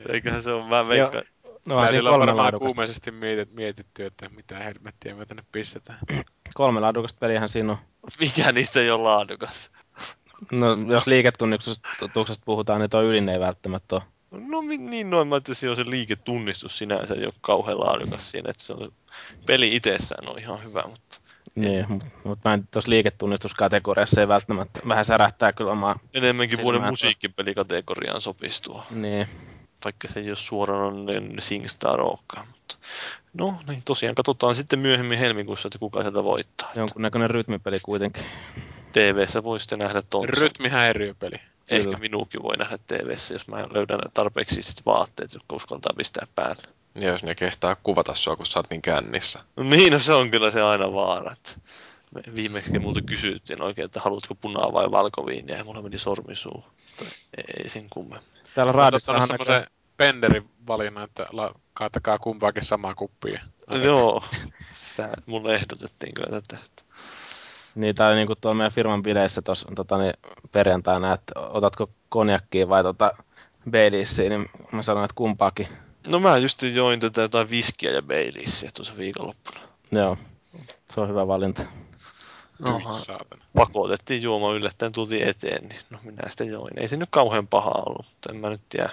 [0.09, 1.25] Eiköhän se on, mä veikkaan.
[1.67, 5.45] No siinä sillä on kolme varmaan laadukasta, kuumeisesti mietit, mietitty, että mitä helmettiä me tänne
[5.53, 5.99] pistetään.
[6.55, 7.79] kolme laadukasta peliähän siinä on.
[8.21, 9.71] Mikä niistä ei ole laadukas?
[10.53, 14.03] No, jos liiketunnistuksesta puhutaan, niin tuo ylin ei välttämättä ole.
[14.37, 18.73] No niin noin, mä että se liiketunnistus sinänsä ei ole kauhean laadukas siinä, että se
[18.73, 18.93] on,
[19.47, 21.19] peli itsessään on ihan hyvä, mutta
[21.55, 26.85] Niin, mutta mut mä en tuossa liiketunnistuskategoriassa ei välttämättä, vähän särähtää kyllä omaa, enemmänkin vuoden
[26.85, 29.27] musiikkipelikategoriaan sopistuu, niin.
[29.85, 32.47] vaikka se ei ole suoranainen SingStar olekaan.
[32.49, 32.77] Mutta...
[33.39, 36.73] No niin, tosiaan katsotaan sitten myöhemmin helmikuussa, että kuka sieltä voittaa.
[36.75, 38.25] Jonkunnäköinen rytmipeli kuitenkin.
[38.93, 40.29] TV-ssä voi sitten nähdä ton.
[40.29, 41.37] Rytmihäiriöpeli.
[41.69, 41.99] Ehkä Kyllä.
[41.99, 46.63] minuukin voi nähdä TV-ssä, jos mä löydän tarpeeksi sit vaatteet, jotka uskaltaa pistää päälle.
[46.95, 49.39] Ja jos ne kehtaa kuvata sua, kun sä oot niin kännissä.
[49.57, 51.35] No niin, no se on kyllä se aina vaara.
[52.15, 56.73] Me viimeksi multa kysyttiin oikein, että haluatko punaa vai valkoviiniä, ja mulla meni sormi suuhun.
[56.99, 57.15] Mutta
[57.59, 58.31] Ei sen kummemmin.
[58.55, 63.41] Täällä Olet raadissa ottanut on semmoisen penderin valinnan, että la- kaatakaa kumpaakin samaa kuppia.
[63.83, 64.25] Joo,
[64.75, 66.59] sitä mulle ehdotettiin kyllä tätä.
[67.77, 70.13] Niin, tai niin kuin tuolla meidän firman bileissä tuossa tota, niin
[70.53, 73.13] perjantaina, että otatko konjakkiä vai tota
[73.71, 75.69] Baileysia, niin mä sanoin, että kumpaakin.
[76.07, 79.61] No mä just join tätä jotain viskiä ja Baileysia tuossa viikonloppuna.
[79.93, 80.17] Joo,
[80.87, 81.63] se on hyvä valinta.
[82.89, 83.45] Saatana.
[83.55, 86.79] Pakotettiin juomaan yllättäen tultiin eteen, niin no minä sitä join.
[86.79, 88.91] Ei se nyt kauhean paha ollut, mutta en mä nyt tiedä.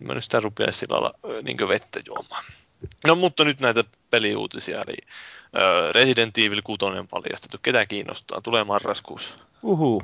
[0.00, 2.44] En mä nyt sitä rupea sillä lailla niin vettä juomaan.
[3.06, 4.96] No mutta nyt näitä peliuutisia, eli
[5.92, 7.58] Resident Evil 6 on paljastettu.
[7.62, 8.40] Ketä kiinnostaa?
[8.40, 9.36] Tulee marraskuussa.
[9.62, 10.02] Uhu.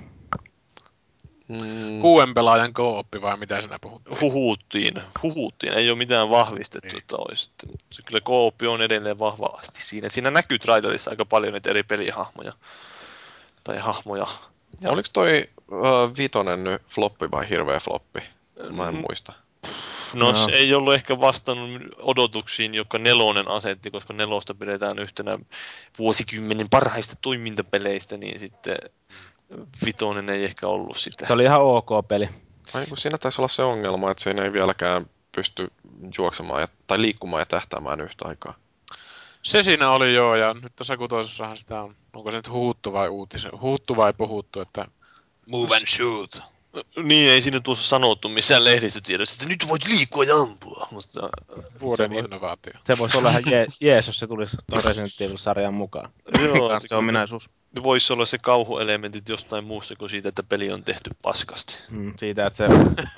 [1.49, 4.03] Mm, Kuuden pelaajan kooppi vai mitä sinä puhut?
[4.21, 6.99] Huhuttiin, huhuttiin, ei ole mitään vahvistettu, Niin.
[6.99, 7.51] että olisi.
[7.93, 10.09] Se kyllä kooppi on edelleen vahvasti siinä.
[10.09, 12.53] Siinä näkyy trailerissa aika paljon näitä eri pelihahmoja.
[13.65, 14.27] Tai hahmoja.
[14.89, 18.21] Oliko toi uh, vitonen nyt floppi vai hirveä floppi?
[18.71, 19.01] Mä en Mm.
[19.01, 19.33] muista.
[20.15, 20.35] No, No.
[20.35, 25.39] se ei ollut ehkä vastannut odotuksiin, joka nelonen asetti, koska nelosta pidetään yhtenä
[25.99, 28.77] vuosikymmenen parhaista toimintapeleistä, niin sitten
[29.85, 31.27] vitonen ei ehkä ollut sitä.
[31.27, 32.29] Se oli ihan ok peli.
[32.75, 35.69] Ai, kun siinä taisi olla se ongelma, että siinä ei vieläkään pysty
[36.19, 38.55] juoksemaan ja, tai liikkumaan ja tähtäämään yhtä aikaa.
[39.43, 43.09] Se siinä oli joo, ja nyt tuossa kutosessahan sitä on, onko se nyt huuttu vai
[43.09, 44.87] uutisen, huuttu vai puhuttu, että
[45.47, 46.52] move and shoot.
[47.03, 51.29] Niin, ei siinä tuossa sanottu missään lehdistötiedossa, että nyt voit liikkua ja ampua, mutta
[51.81, 52.73] Vuoden Se voi- innovaatio.
[52.87, 56.11] Se voisi olla ihan je- jees, jos se tulisi tuon Resident Evil-sarjan mukaan.
[56.45, 57.51] joo, Se ominaisuus
[57.83, 61.79] voisi olla se kauhuelementit jostain muusta kuin siitä, että peli on tehty paskasti.
[61.91, 62.67] mm, siitä, että se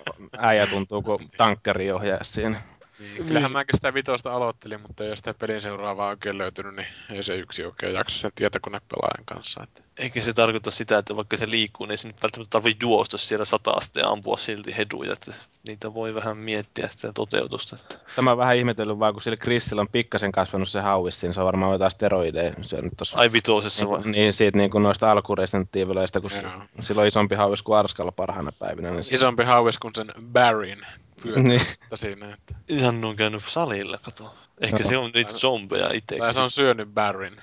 [0.39, 2.63] äijä tuntuu kuin tankkeri ohjaa siinä.
[2.99, 7.23] Niin, kyllähän mäkin sitä vitosta aloittelin, mutta jos sitä pelin seuraavaa oikein löytynyt, niin ei
[7.23, 9.63] se yksi oikein jaksa sen tietokonepelaajan kanssa.
[9.63, 9.83] Että.
[9.97, 13.19] Eikä se tarkoita sitä, että vaikka se liikkuu, niin ei se nyt välttämättä tarvitse juosta
[13.19, 15.13] siellä sataasta ja ampua silti heduja.
[15.13, 15.33] Että
[15.69, 17.77] niitä voi vähän miettiä sitä toteutusta.
[17.81, 21.33] Että Sitä mä vähän ihmetellyt vaan, kun sillä Chrisillä on pikkasen kasvanut se hauis siinä,
[21.33, 23.19] se on varmaan jotain steroideja syönyt tossa.
[23.19, 24.01] ai vitosessa vai?
[24.01, 26.53] Niin, niin siitä niin kuin noista alku Resident Evileistä, kun Joo.
[26.81, 28.91] sillä on isompi hauis kuin Arskalla parhaana päivinä.
[28.91, 30.87] Niin se, Isompi hauis kuin sen Barryn
[31.25, 32.27] niin, pyörästä siinä.
[32.33, 32.55] Että.
[32.69, 34.35] Ihan on käynyt salilla, kato.
[34.61, 34.89] Ehkä Joo.
[34.89, 36.17] se on niitä zombeja itse.
[36.17, 37.43] Tai se on syönyt Barryn.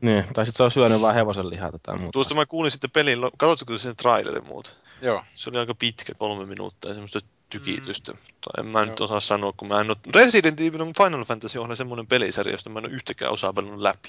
[0.00, 2.12] Niin, tai sitten se on syönyt vaan hevosen lihaa tai muuta.
[2.12, 4.70] Tuosta mä kuulin sitten pelin, katsotko sen trailerin muuta?
[5.02, 5.24] Joo.
[5.34, 7.20] Se oli aika pitkä, kolme minuuttia, semmoista
[7.50, 8.12] tykitystä.
[8.12, 8.18] Mm.
[8.18, 9.04] Tai en mä nyt Joo.
[9.04, 9.96] osaa sanoa, kun mä en ole...
[10.14, 13.80] Resident Evil on Final Fantasy on semmoinen pelisarja, josta mä en ole yhtäkään osaa pelannut
[13.80, 14.08] läpi.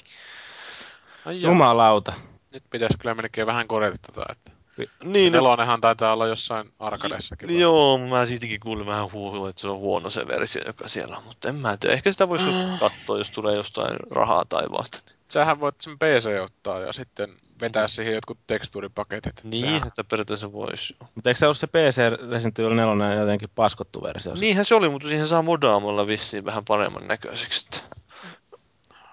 [1.24, 1.42] Ai.
[1.42, 2.12] Jumalauta.
[2.52, 4.59] Nyt pitäisi kyllä melkein vähän korjata tota, että
[5.04, 7.48] Niin, no, nelonenhan taitaa olla jossain arkadessakin.
[7.48, 7.58] vai?
[7.60, 11.24] joo, mä siitäkin kuulin vähän huuhua, että se on huono se versio, joka siellä on.
[11.24, 15.02] Mutta en mä tiedä, ehkä sitä voisi joskus katsoa, jos tulee jostain rahaa taivaasta.
[15.28, 17.30] Sähän voit sen PC ottaa ja sitten
[17.60, 19.44] vetää siihen jotkut tekstuuripaketit.
[19.44, 20.96] Niin, Sehän- sitä periaatteessa voisi.
[21.14, 21.96] Mutta eikö se ollut se PC
[22.30, 24.32] Resident Evil 4 jotenkin paskottu versio?
[24.32, 24.40] Niin.
[24.40, 27.66] Niinhän se oli, mutta siihen saa modaamalla vissiin vähän paremman näköiseksi.
[27.66, 27.96] että-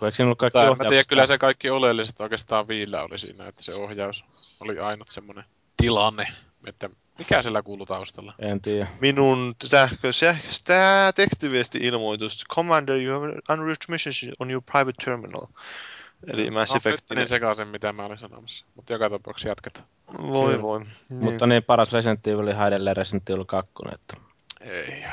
[0.01, 1.09] Eikö siinä ollut kaikki Tai en mä tiedä, ohjaukset?
[1.09, 4.23] kyllä se kaikki oleelliset oikeastaan viillä oli siinä, että se ohjaus
[4.59, 5.43] oli ainut semmoinen
[5.77, 6.27] tilanne,
[6.67, 8.33] että mikä siellä kuuluu taustalla.
[8.39, 8.87] En tiedä.
[9.01, 12.43] Minun sähkö, sähkö, tämä tekstiviesti-ilmoitus.
[12.55, 15.47] Commander, you have unreached missions on your private terminal.
[16.27, 17.17] Eli Mass No, nyt Effectin.
[17.17, 18.65] menin sekaisin, mitä mä olin sanomassa.
[18.75, 19.85] Mutta joka tapauksessa jatketaan.
[20.27, 20.61] Voi Kyllä.
[20.61, 20.85] voi.
[21.09, 24.17] Mutta niin paras Resident Evil oli edelleen Resident Evil 2, että
[24.61, 25.03] Ei.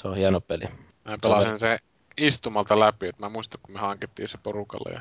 [0.00, 0.64] se on hieno peli.
[1.04, 1.78] Mä pelasin se
[2.16, 5.00] istumalta läpi, että mä muistan, kun me hankittiin se porukalla ja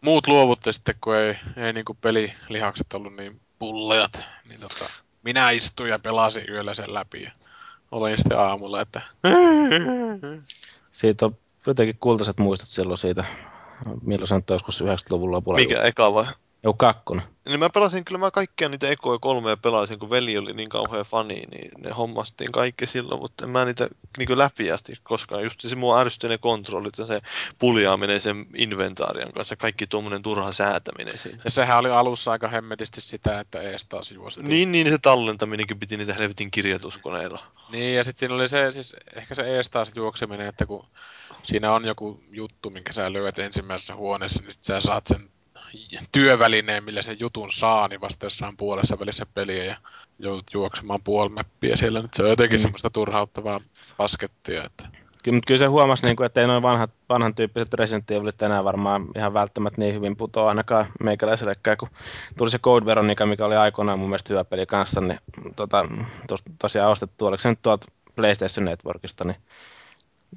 [0.00, 4.84] muut luovutti sitten, kun ei, ei niinku pelilihakset ollut niin pulleat, niin tota,
[5.22, 7.30] minä istuin ja pelasin yöllä sen läpi ja
[7.90, 9.02] olin sitten aamulla, että
[10.92, 13.24] Siitä on jotenkin kultaiset muistot silloin siitä,
[14.02, 15.58] milloin se nyt joskus 90-luvun lopulla.
[15.58, 16.26] Mikä eka vai?
[16.62, 17.24] Joku kakkonen.
[17.48, 21.04] Niin mä pelasin kyllä mä kaikkia niitä ekoja kolmea pelasin, kun veli oli niin kauhean
[21.04, 23.88] fani, niin ne hommastiin kaikki silloin, mutta en mä niitä
[24.18, 25.42] niin läpi asti koskaan.
[25.42, 27.20] Just se mua ärsytti ne kontrollit ja se
[27.58, 31.38] puljaaminen sen inventaarian kanssa, kaikki tuommoinen turha säätäminen siinä.
[31.44, 34.48] ja sehän oli alussa aika hemmetisti sitä, että ees taas juostiin.
[34.48, 37.42] Niin, niin se tallentaminenkin piti niitä helvetin kirjoituskoneilla.
[37.72, 40.86] Niin, ja sitten siinä oli se, siis ehkä se ees taas juokseminen, että kun
[41.42, 45.30] siinä on joku juttu, minkä sä löydät ensimmäisessä huoneessa, niin sit sä saat sen
[46.12, 49.76] työvälineen, millä sen jutun saa, niin vasta jossain puolessa välissä peliä ja
[50.18, 52.02] joudut juoksemaan puoli mäppiä siellä.
[52.02, 52.60] Nyt se on jotenkin Mm.
[52.60, 52.62] mm.
[52.62, 53.60] semmoista turhauttavaa
[53.96, 54.88] paskettia, että
[55.22, 58.42] Kyllä, mutta kyllä se huomasi, niin kuin, että ei noin vanhat, vanhan tyyppiset Resident Evilit
[58.42, 61.88] enää varmaan ihan välttämättä niin hyvin putoa ainakaan meikäläisellekään, kun
[62.38, 65.18] tuli se Code Veronica, mikä oli aikoinaan mun mielestä hyvä peli kanssa, niin
[65.56, 65.88] tota,
[66.28, 67.86] tos, tosiaan ostettu, oliko se nyt tuolta
[68.16, 69.36] PlayStation Networkista, niin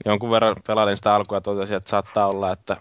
[0.06, 2.78] jonkun verran pelailin sitä alkua ja totesin, että saattaa olla, että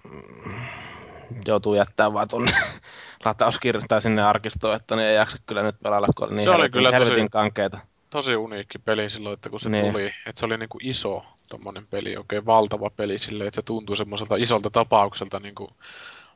[1.47, 2.53] joutuu jättää vaan tuonne
[3.25, 6.51] latauskirjoittamaan tai sinne arkistoon, että niin ei jaksa kyllä nyt pelailla, kun oli niin Se
[6.51, 7.79] oli helvetin, kyllä tosi- helvetin kankeita.
[8.11, 9.83] tosi uniikki peli silloin, että kun se Niin.
[9.83, 9.93] niin.
[9.93, 13.97] tuli, että se oli niinku iso tommonen peli, oikein valtava peli silleen, että se tuntui
[13.97, 15.71] semmoiselta isolta tapaukselta niinku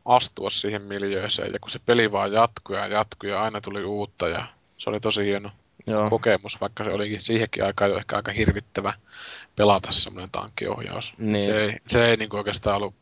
[0.05, 1.53] astua siihen miljööseen.
[1.53, 4.47] Ja kun se peli vaan jatkui ja jatkui ja aina tuli uutta ja
[4.77, 5.51] se oli tosi hieno
[5.87, 6.11] Joo.
[6.11, 8.93] kokemus, vaikka se olikin siihenkin aikaan jo ehkä aika hirvittävä
[9.57, 11.15] pelata semmoinen tankkiohjaus.
[11.19, 11.41] Niin.
[11.41, 12.95] Se ei, se ei niinku oikeastaan ollut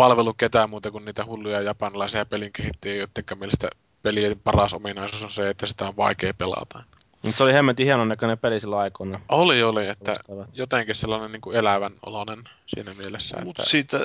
[0.00, 3.68] palvelu ketään muuta kuin niitä hulluja japanilaisia pelin kehittäjiä, joiden mielestä
[4.02, 6.82] pelien paras ominaisuus on se, että sitä on vaikea pelata.
[7.22, 9.20] Mutta se oli hemmetin hienon näköinen peli silloin aikoina.
[9.28, 10.16] Oli, oli, että
[10.52, 13.36] jotenkin sellainen niin kuin elävän oloinen siinä mielessä.
[13.44, 13.98] Mutta Että, siitä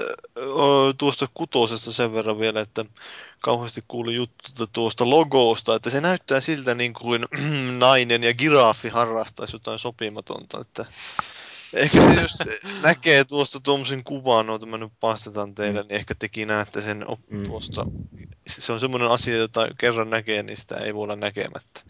[0.97, 2.85] tuosta kutosesta sen verran vielä, että
[3.39, 7.25] kauheasti kuuli juttuja tuosta logosta, että se näyttää siltä niin kuin
[7.79, 10.85] nainen ja giraffi harrastaisi jotain sopimatonta, että
[11.75, 12.37] ehkä se jos
[12.81, 17.29] näkee tuosta tuommoisen kuvan, jota mä nyt pastetaan teille, niin ehkä tekin näette sen op-
[17.29, 17.43] Mm.
[17.43, 17.85] tuosta.
[18.47, 21.81] Se on semmoinen asia, jota kerran näkee, niin sitä ei voi olla näkemättä.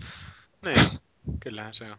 [0.65, 0.85] niin,
[1.39, 1.97] kyllähän se on.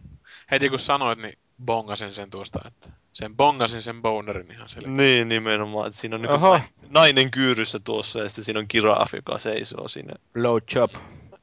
[0.50, 4.96] Heti kun sanoit, niin bongasin sen tuosta, että sen bongasin sen bonerin ihan selkeästi.
[4.96, 5.86] Niin, nimenomaan.
[5.86, 6.60] Että siinä on niin Oho.
[6.90, 10.12] nainen kyyryssä tuossa ja sitten siinä on giraffi, joka seisoo siinä.
[10.34, 10.94] Low chop.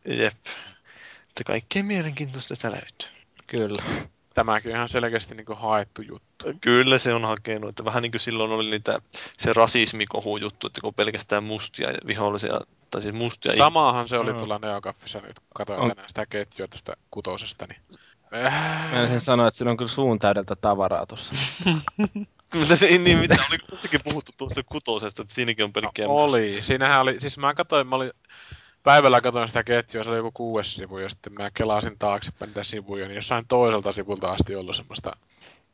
[0.05, 0.33] Jep.
[1.29, 3.09] Että kaikkea mielenkiintoista sitä löytyy.
[3.47, 3.83] Kyllä.
[4.33, 6.45] Tämäkin on ihan selkeästi niin kuin haettu juttu.
[6.61, 9.01] Kyllä se on hakenut, että vähän niin kuin silloin oli niitä,
[9.37, 12.61] se rasismikohu juttu, että kun on pelkästään mustia vihollisia,
[12.91, 13.55] tai siis mustia.
[13.55, 14.37] Samaahan se oli Mm.
[14.37, 15.89] tuolla Neokaffissa nyt, kun katsoin On.
[15.89, 17.81] tänään sitä ketjua tästä kutosesta, niin...
[18.91, 21.33] Mä ensin sanoa, että siinä on kyllä suun täydeltä tavaraa tuossa.
[22.55, 26.57] Mitä se, niin, mitä oli kuitenkin puhuttu tuosta kutosesta, että siinäkin on pelkkää No, oli.
[26.61, 28.11] Siinähän oli, siis mä katsoin, mä olin,
[28.83, 32.63] päivällä katsoin sitä ketjua, se oli joku kuudes sivu, ja sitten mä kelasin taaksepäin niitä
[32.63, 35.17] sivuja, niin jossain toiselta sivulta asti ollut semmoista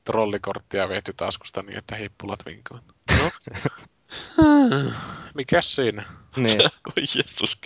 [0.04, 2.84] trollikorttia vehty taskusta niin, että hippulat vinkuvat.
[3.12, 3.32] No.
[5.36, 6.04] Mikäs siinä?
[6.36, 6.62] niin.
[6.98, 7.58] Oi Jeesus.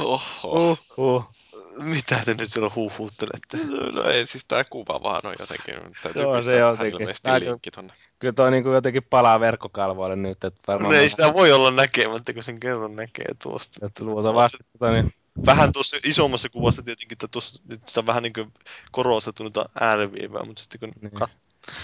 [0.00, 0.72] Oho.
[0.72, 1.36] Uh, uh.
[1.82, 3.56] Mitä te nyt siellä huuhuuttelette?
[3.94, 5.74] No ei, siis tää kuva vaan on jotenkin.
[6.02, 7.48] Täytyy Joo, se pistää tähän jotenkin.
[7.48, 7.92] linkki tonne.
[8.18, 10.94] Kyllä toi niinku jotenkin palaa verkkokalvoille nyt, että varmaan...
[10.94, 13.86] No ei sitä voi olla näkemättä, kun sen kerran näkee tuosta.
[13.86, 14.58] Että luultavasti,
[14.92, 15.14] niin,
[15.46, 18.52] Vähän tuossa isommassa kuvassa tietenkin, että tuossa nyt sitä on vähän niin kuin
[18.90, 21.22] korostettu noita ääriviivää, mutta sitten kun Niin.
[21.22, 21.30] kat-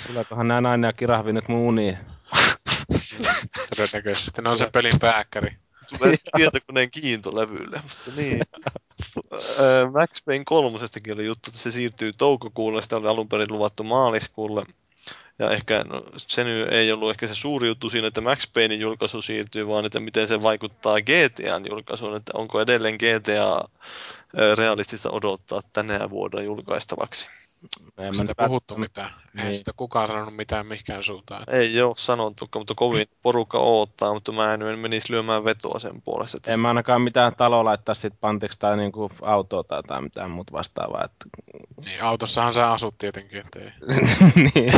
[0.07, 1.99] Tuleekohan nämä nainen ja kirahvi nyt mun uniin?
[3.77, 4.43] Todennäköisesti.
[4.43, 5.57] Ne on se pelin pääkkäri.
[5.99, 8.41] Tulee tietokoneen kiintolevylle, mutta niin.
[9.93, 14.65] Max Payne kolmosestakin oli juttu, että se siirtyy toukokuulle, sitä oli alun perin luvattu maaliskuulle.
[15.39, 19.23] Ja ehkä no, se ei ollut ehkä se suuri juttu siinä, että Max Paynein julkaisu
[19.23, 23.69] siirtyy, vaan että miten se vaikuttaa GTAn julkaisuun, että onko edelleen GTA
[24.57, 27.29] realistista odottaa tänä vuonna julkaistavaksi.
[27.63, 29.11] Onko mä sitä nyt puhuttu mitään?
[29.39, 29.57] Ei Niin.
[29.57, 31.45] sitä kukaan sanonut mitään mihinkään suuntaan.
[31.49, 36.37] Ei ole sanottu, mutta kovin porukka odottaa, mutta mä en menisi lyömään vetoa sen puolesta.
[36.37, 40.31] Että En mä ainakaan mitään taloa laittaa sit pantiksi tai niinku autoa tai, tai mitään
[40.31, 41.05] muuta vastaavaa.
[41.05, 41.27] Että...
[41.85, 43.63] Niin, autossahan sä asut tietenkin, ettei.
[44.55, 44.73] niin,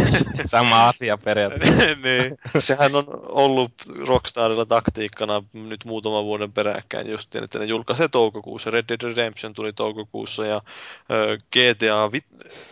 [0.44, 1.84] sama asia periaatteessa.
[2.04, 2.38] niin.
[2.58, 3.72] Sehän on ollut
[4.08, 8.70] Rockstarilla taktiikkana nyt muutaman vuoden peräkkäin just että ne julkaisee toukokuussa.
[8.70, 10.60] Red Dead Redemption tuli toukokuussa ja
[11.52, 12.10] GTA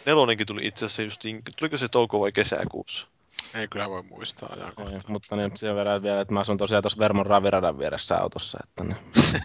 [0.06, 1.22] nelonenkin tuli itse asiassa just,
[1.58, 3.06] tuliko se touko vai kesäkuussa?
[3.54, 4.98] Ei kyllä voi muistaa ajankohtaa.
[4.98, 8.58] Ei, mutta niin, sen verran vielä, että mä asun tosiaan tuossa Vermon raviradan vieressä autossa.
[8.64, 8.96] Että niin.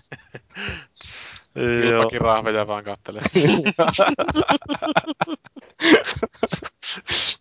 [1.55, 2.01] Joo.
[2.01, 3.21] Iltakin rahveja vaan kattelee.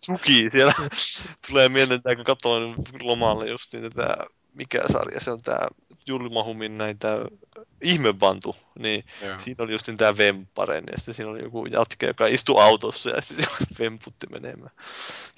[0.05, 0.73] Tuki siellä
[1.47, 4.17] tulee mieleen, että kun katsoin lomalle just niin, että
[4.53, 5.67] mikä sarja se on tämä
[6.07, 7.07] Julmahumin näitä
[7.81, 9.39] ihmebantu, niin Joo.
[9.39, 13.21] Siinä oli just tämä Vemparen ja sitten siinä oli joku jatke, joka istui autossa ja
[13.21, 14.71] sitten se vemputti menemään.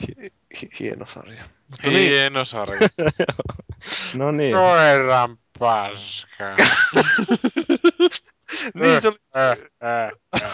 [0.07, 1.43] Hi- hi- hieno sarja.
[1.67, 2.89] Mutta niin, Hieno sarja.
[4.13, 6.55] No niin, Koiran paska.
[8.73, 10.11] niin se oli Äh, äh,
[10.43, 10.51] äh.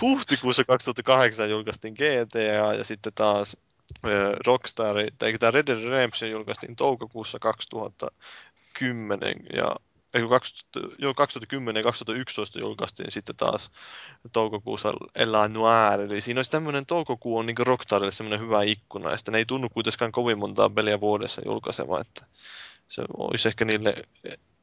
[0.00, 3.56] huhtikuussa 2008 julkaistiin GTA ja sitten taas
[4.46, 9.76] Rockstar, tai tämä Red Dead Redemption julkaistiin toukokuussa 2010 ja
[10.14, 13.70] ei, 2000, joo, 2010 ja 2011 julkaistiin sitten taas
[14.32, 19.16] toukokuussa Ella Noir, eli siinä olisi tämmöinen toukokuu on niin Rockstarille semmoinen hyvä ikkuna, ja
[19.30, 22.26] ne ei tunnu kuitenkaan kovin montaa peliä vuodessa julkaiseva, että
[22.86, 23.94] se olisi ehkä niille,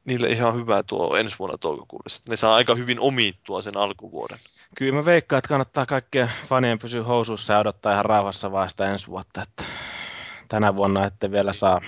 [0.04, 2.08] niille ihan hyvä tuo ensi vuonna toukokuulle.
[2.08, 4.38] Sitten ne saa aika hyvin omittua sen alkuvuoden.
[4.76, 8.92] kyllä mä veikkaan, että kannattaa kaikkien fanien pysyä housuissa ja odottaa ihan rauhassa vaan sitä
[8.92, 9.42] ensi vuotta.
[9.42, 9.64] Että
[10.48, 11.80] tänä vuonna ette vielä saa.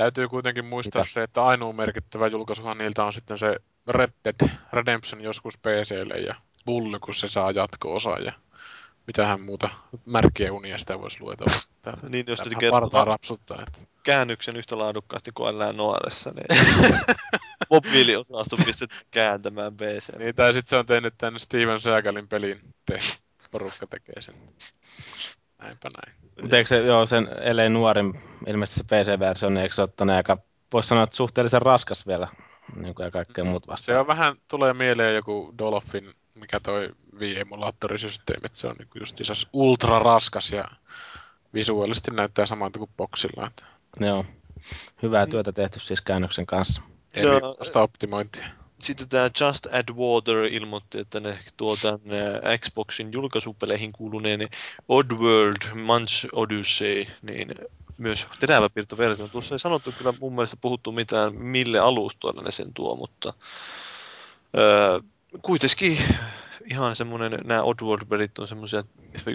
[0.00, 1.12] Täytyy kuitenkin muistaa Mitä?
[1.12, 3.56] se, että ainoa merkittävä julkaisuhan niiltä on sitten se
[3.88, 6.34] Red Dead Redemption joskus PClle ja
[6.66, 8.32] Bully, kun se saa jatko-osa ja
[9.06, 9.68] mitähän muuta
[10.06, 11.60] märkkiä unia sitä voisi luetella.
[11.82, 13.62] Tää- Niin, jos tekee partaa rapsuttaa.
[13.66, 13.78] Että.
[14.02, 16.60] käännöksen yhtä laadukkaasti kuin Ellään nuoressa, niin
[17.70, 20.16] mobiiliosasto pistetään kääntämään PC.
[20.18, 23.18] Niin, tai sitten se on tehnyt tänne Steven Seagalin pelin tehnyt.
[23.50, 24.34] Porukka tekee sen.
[25.60, 26.16] Näinpä näin.
[26.42, 30.38] Mutta eikö se, joo, sen ellei nuorin, ilmeisesti se PC-versio, niin eikö se ottanut aika,
[30.72, 32.28] voisi sanoa, että suhteellisen raskas vielä,
[32.76, 34.00] niin kuin ja kaikkea muut Se vastaan.
[34.00, 36.88] on vähän, tulee mieleen joku Dolphin, mikä toi
[37.18, 40.64] Wii-emulaattorisysteemi, että se on niinku justiinsa ultra raskas ja
[41.54, 43.46] visuaalisesti näyttää samalta kuin boksilla.
[43.46, 43.64] Että
[44.00, 44.24] Joo.
[45.02, 46.82] Hyvää työtä tehty siis käännöksen kanssa.
[47.14, 47.56] eli Joo.
[47.60, 48.46] vasta optimointia.
[48.80, 52.18] Sitten tämä Just Add Water ilmoitti, että ne tuo tänne
[52.58, 54.48] Xboxin julkaisupeleihin kuuluneen
[54.88, 57.54] Oddworld Munch Odyssey, niin
[57.98, 59.28] myös teräväpiirtoversio.
[59.28, 63.32] Tuossa ei sanottu kyllä mun mielestä puhuttu mitään, mille alustoille ne sen tuo, mutta
[64.58, 65.00] öö,
[65.42, 65.98] kuitenkin
[66.70, 68.84] ihan semmoinen, nämä Oddworld-pelit on semmoisia,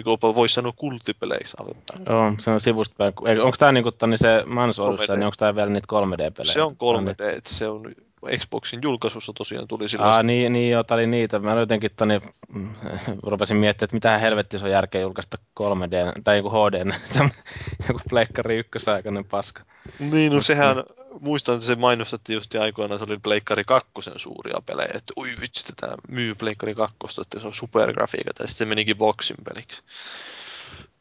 [0.06, 1.98] jopa voisi sanoa kulttipeleiksi aloittaa.
[2.06, 3.40] Joo, se on sivusta päin.
[3.42, 4.82] Onko tämä niinku tonni se Mans 3D.
[4.82, 6.52] Odyssey, niin onko tämä vielä niitä 3D-pelejä?
[6.52, 7.16] Se on Ah, niin.
[7.16, 7.94] 3D, että se on
[8.38, 10.12] Xboxin julkaisussa tosiaan tuli silloin.
[10.12, 11.38] Aa, niin, niin joo, tää oli niitä.
[11.38, 12.74] Mä jotenkin toni, mm,
[13.22, 16.84] rupesin miettimään, että mitä helvetti se on järkeä julkaista 3D, tai joku HD,
[17.88, 19.62] joku Pleikkari ykkösaikainen paska.
[19.98, 20.76] Niin, no sehän,
[21.20, 25.64] muistan, että se mainostettiin just aikoinaan, se oli Pleikkari 2 suuria pelejä, että oi vitsi,
[25.64, 29.82] tätä myy Pleikkari 2, että se on supergrafiikat, ja sitten se menikin boksin peliksi.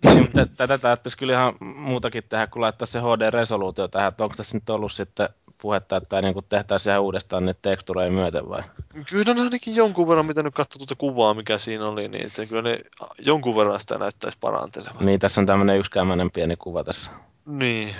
[0.03, 4.57] Niin, tätä täyttäisi kyllä ihan muutakin tehdä, kun laittaa se HD-resoluutio tähän, että onko tässä
[4.57, 5.29] nyt ollut sitten
[5.61, 8.63] puhetta, että tämä niin tehtäisiin ihan uudestaan niitä tekstureja myöten vai?
[9.09, 12.45] Kyllä on ainakin jonkun verran, mitä nyt katsoi tuota kuvaa, mikä siinä oli, niin että
[12.45, 12.79] kyllä ne
[13.19, 15.05] jonkun verran sitä näyttäisi parantelevan.
[15.05, 17.11] Niin, tässä on tämmöinen yksikämmäinen pieni kuva tässä.
[17.45, 17.95] Niin.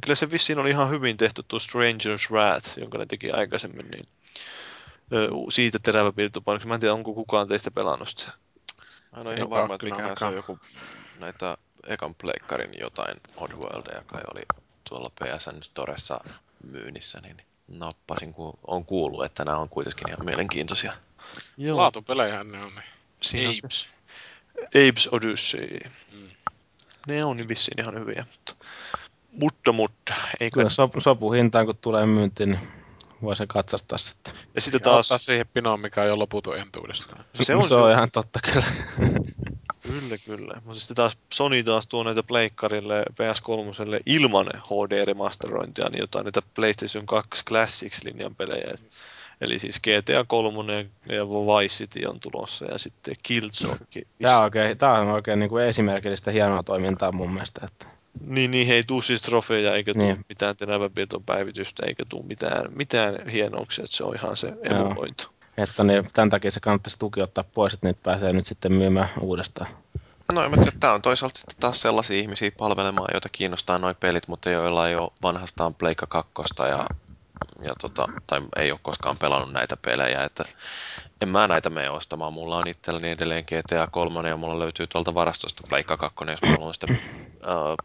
[0.00, 4.08] Kyllä se vissiin oli ihan hyvin tehty tuo Stranger's Wrath, jonka ne teki aikaisemmin, niin
[5.48, 6.68] siitä terävä piirtopainoksi.
[6.68, 8.32] Mä en tiedä, onko kukaan teistä pelannut sitä.
[9.12, 10.58] Mä en ole Ei ihan varma, että mikähän se on joku
[11.18, 11.56] näitä
[11.86, 14.42] ekan pleikkarin jotain Oddworldia, kai oli
[14.88, 16.20] tuolla PSN Storessa
[16.64, 17.36] myynnissä, niin
[17.68, 20.92] nappasin, kun on kuullut, että nämä on kuitenkin ihan mielenkiintoisia.
[21.56, 21.76] Joo.
[21.76, 22.74] Laatupelejähän ne on.
[22.74, 22.84] Niin.
[23.20, 23.88] Siinä Apes.
[24.66, 25.78] Apes Odyssey.
[26.12, 26.28] Mm.
[27.06, 28.26] Ne on niin vissiin ihan hyviä.
[28.32, 28.66] Mutta,
[29.32, 30.54] mutta, mutta eikö...
[30.54, 32.60] Kyllä sopu, sopuhintaan, kun tulee myyntiin, niin
[33.22, 34.34] voi se katsastaa sitten.
[34.54, 37.24] Ja sitten Ja taas, ottaa siihen pinoon, mikä on jo loputon entuudestaan.
[37.34, 38.66] se on, se on ihan totta kyllä.
[39.88, 40.60] Kyllä, kyllä.
[40.64, 47.06] Mutta sitten taas Sony taas tuo näitä pleikkarille PS3 ilman HD-remasterointia, niin jotain näitä PlayStation
[47.06, 48.74] 2 Classics-linjan pelejä.
[49.40, 54.06] Eli siis GTA 3 ja Vice City on tulossa ja sitten Killzonekin.
[54.22, 57.60] Tämä on oikein, tää on oikein niin kuin esimerkillistä hienoa toimintaa mun mielestä.
[57.64, 57.86] Että...
[58.20, 60.24] Niin, niin ei tuu siis trofeja eikä tuu Niin.
[60.28, 65.37] mitään teräväpiirton päivitystä eikä tuu mitään, mitään hienouksia, että se on ihan se emulointu.
[65.58, 69.08] Että niin, tämän takia se kannattaisi tuki ottaa pois, että niitä pääsee nyt sitten myymään
[69.20, 69.70] uudestaan.
[70.32, 74.50] No tiedä, tämä on toisaalta sitten taas sellaisia ihmisiä palvelemaan, joita kiinnostaa noin pelit, mutta
[74.50, 76.86] joilla ei ole vanhastaan Pleikka 2 ja,
[77.62, 80.44] ja tota, tai ei ole koskaan pelannut näitä pelejä, että
[81.20, 82.32] en mä näitä mene ostamaan.
[82.32, 86.50] Mulla on itselläni edelleen GTA 3 ja mulla löytyy tuolta varastosta Pleikka 2, jos mä
[86.50, 86.98] haluan sitä äh,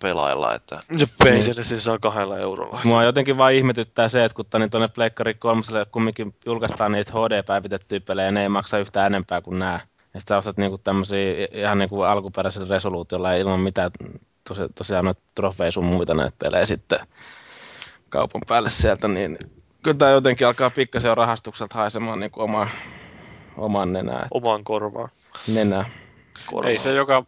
[0.01, 2.80] pelailla, että Se peiselle se saa kahdella eurolla.
[2.84, 5.61] Mua jotenkin vaan ihmetyttää se, että kun tänne tuonne Pleikkari 3
[5.91, 9.80] kumminkin julkaistaan niitä HD-päivitettyjä pelejä, ne ei maksa yhtään enempää kuin nämä.
[10.14, 13.91] Ja sit sä ostat niinku tämmösiä ihan niinku alkuperäisellä resoluutiolla ja ilman mitään
[14.47, 16.99] tosi, tosiaan noita trofeja sun muita näitä pelejä sitten
[18.10, 19.38] kaupan päälle sieltä, niin
[19.84, 22.68] kyllä tää jotenkin alkaa pikkasen rahastukselta haisemaan niinku omaa,
[23.57, 24.27] oman nenää.
[24.31, 25.09] Omaan korvaan.
[25.47, 25.89] nenää.
[26.45, 26.71] korvaan.
[26.71, 27.25] Ei se, joka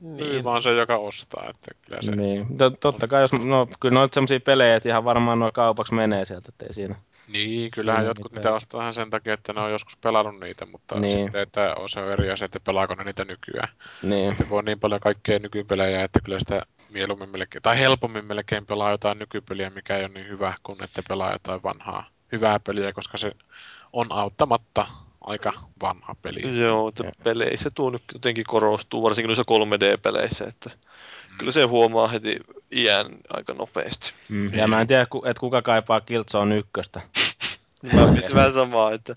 [0.00, 0.26] Niin.
[0.26, 1.46] myy, vaan se, joka ostaa.
[1.50, 2.46] Että kyllä se, Niin.
[2.46, 6.24] Tot- Totta kai, jos, no, kyllä noita semmoisia pelejä, että ihan varmaan nuo kaupaksi menee
[6.24, 6.94] sieltä, ettei siinä.
[7.28, 10.66] Niin, kyllähän Siinä jotkut niitä ostaa ihan sen takia, että ne on joskus pelannut niitä,
[10.66, 11.16] mutta Niin.
[11.16, 11.24] niin.
[11.26, 13.68] sitten, että on se eri asia, että pelaako ne niitä nykyään.
[14.02, 14.32] Niin.
[14.32, 18.66] Että kun on niin paljon kaikkea nykypelejä, että kyllä sitä mieluummin melkein, tai helpommin melkein
[18.66, 22.92] pelaa jotain nykypeliä, mikä ei ole niin hyvä, kuin että pelaa jotain vanhaa hyvää peliä,
[22.92, 23.32] koska se
[23.92, 24.86] on auttamatta
[25.26, 26.60] aika vanha peli.
[26.60, 30.70] Joo, että peleissä tuo nyt jotenkin korostuu, varsinkin noissa 3D-peleissä, että
[31.38, 32.36] kyllä se huomaa heti
[32.72, 34.12] iän aika nopeasti.
[34.28, 34.54] Mm.
[34.54, 37.00] Ja mä en tiedä, ku- että kuka kaipaa Killzone ykköstä.
[37.92, 39.14] Mä mietin vähän samaa, että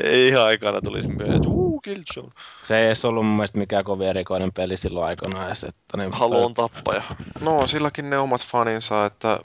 [0.00, 3.84] ei ihan aikana tulisi mieleen, että uu, Killzone, Se ei edes ollut mun mielestä mikään
[3.84, 5.46] kovin erikoinen peli silloin aikanaan.
[5.46, 7.02] edes, Että niin, Halo on tappaja.
[7.40, 9.38] No, silläkin ne omat faninsa, että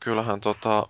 [0.00, 0.86] kyllähän tota,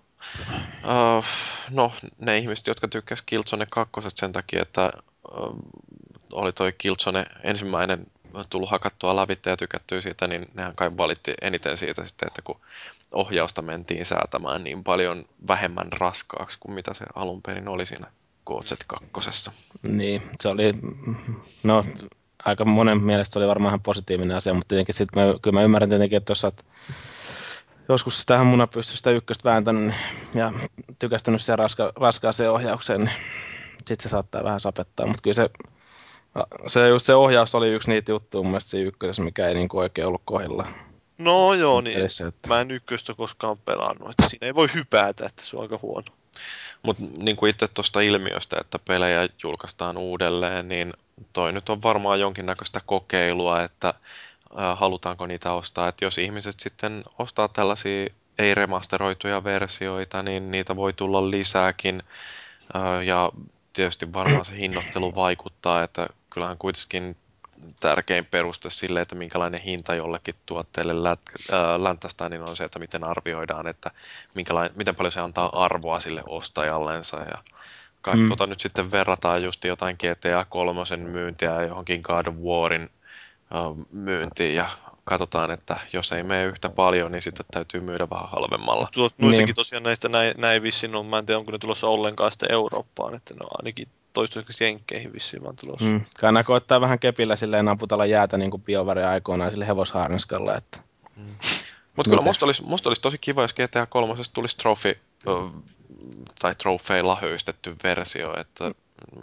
[0.85, 1.25] uh,
[1.71, 4.93] no, ne ihmiset, jotka tykkäs Killzone 2 sen takia, että
[5.33, 5.57] uh,
[6.33, 8.07] oli toi Killzone ensimmäinen
[8.51, 12.61] tullut hakattua lävitse ja tykättyä siitä, niin nehän kai valitti eniten siitä sitten, että kun
[13.13, 18.07] ohjausta mentiin säätämään niin paljon vähemmän raskaaksi kuin mitä se alun perin oli siinä
[18.51, 19.51] KZ2.
[19.83, 20.75] Niin, se oli,
[21.63, 21.85] no
[22.45, 25.89] aika monen mielestä oli varmaan ihan positiivinen asia, mutta tietenkin sit mä, kyllä mä ymmärrän
[25.89, 26.65] tietenkin, että jos sä oot
[27.89, 29.95] joskus tähän munapyssystä ykköstä vääntänyt niin-
[30.35, 30.53] ja
[30.99, 33.11] tykästynyt siihen raska, raskaaseen ohjaukseen, niin
[33.77, 35.51] sitten se saattaa vähän sapettaa, mutta kyllä se,
[36.67, 39.79] se, just se ohjaus oli yksi niitä juttuja mun mielestä siinä ykkösessä, mikä ei niinku
[39.79, 40.75] oikein ollut kohdillaan.
[41.19, 41.97] No joo, niin.
[41.97, 45.63] pelissä, että, Mä en ykköstä koskaan pelannut, että siinä ei voi hypätä, että se on
[45.63, 46.07] aika huono.
[46.83, 50.93] Mutta niin kuin itse tuosta ilmiöstä, että pelejä julkaistaan uudelleen, niin
[51.33, 53.95] toi nyt on varmaan jonkinnäköistä kokeilua, että
[54.75, 55.89] halutaanko niitä ostaa.
[55.89, 58.07] Että jos ihmiset sitten ostaa tällaisia
[58.39, 62.03] ei-remasteroituja versioita, niin niitä voi tulla lisääkin.
[63.05, 63.33] Ja
[63.73, 67.17] tietysti varmaan se hinnoittelu vaikuttaa, että kyllähän kuitenkin
[67.81, 73.05] tärkein peruste sille, että minkälainen hinta jollekin tuotteelle lät- läntästään, niin on se, että miten
[73.05, 73.91] arvioidaan, että
[74.35, 77.17] minkälainen, miten paljon se antaa arvoa sille ostajallensa.
[77.17, 77.39] Ja
[78.03, 78.29] kai Mm.
[78.29, 82.91] tota nyt sitten verrataan just jotain GTA 3 myyntiä johonkin God of Warin
[83.93, 84.69] myyntiin ja
[85.05, 88.89] katsotaan, että jos ei mene yhtä paljon, niin sitten täytyy myydä vähän halvemmalla.
[88.93, 89.55] Tuosta, noistakin Niin.
[89.55, 93.15] tosiaan näistä näin, näin vissiin on, mä en tiedä onko ne tulossa ollenkaan sitten Eurooppaan,
[93.15, 95.87] että ne on ainakin toistaiseksi jenkkeihin vissiin vaan tulossa.
[95.87, 95.93] Mm.
[95.93, 98.63] mm, kannaa koittaa vähän kepillä silleen naputella jäätä niin kuin
[99.09, 100.81] aikoinaan sille hevoshaarniskalla, että
[101.97, 104.99] Mutta kyllä musta olisi, musta olisi tosi kiva, jos GTA 3 tulisi trofi
[106.39, 108.73] tai trofeilla höystetty versio, että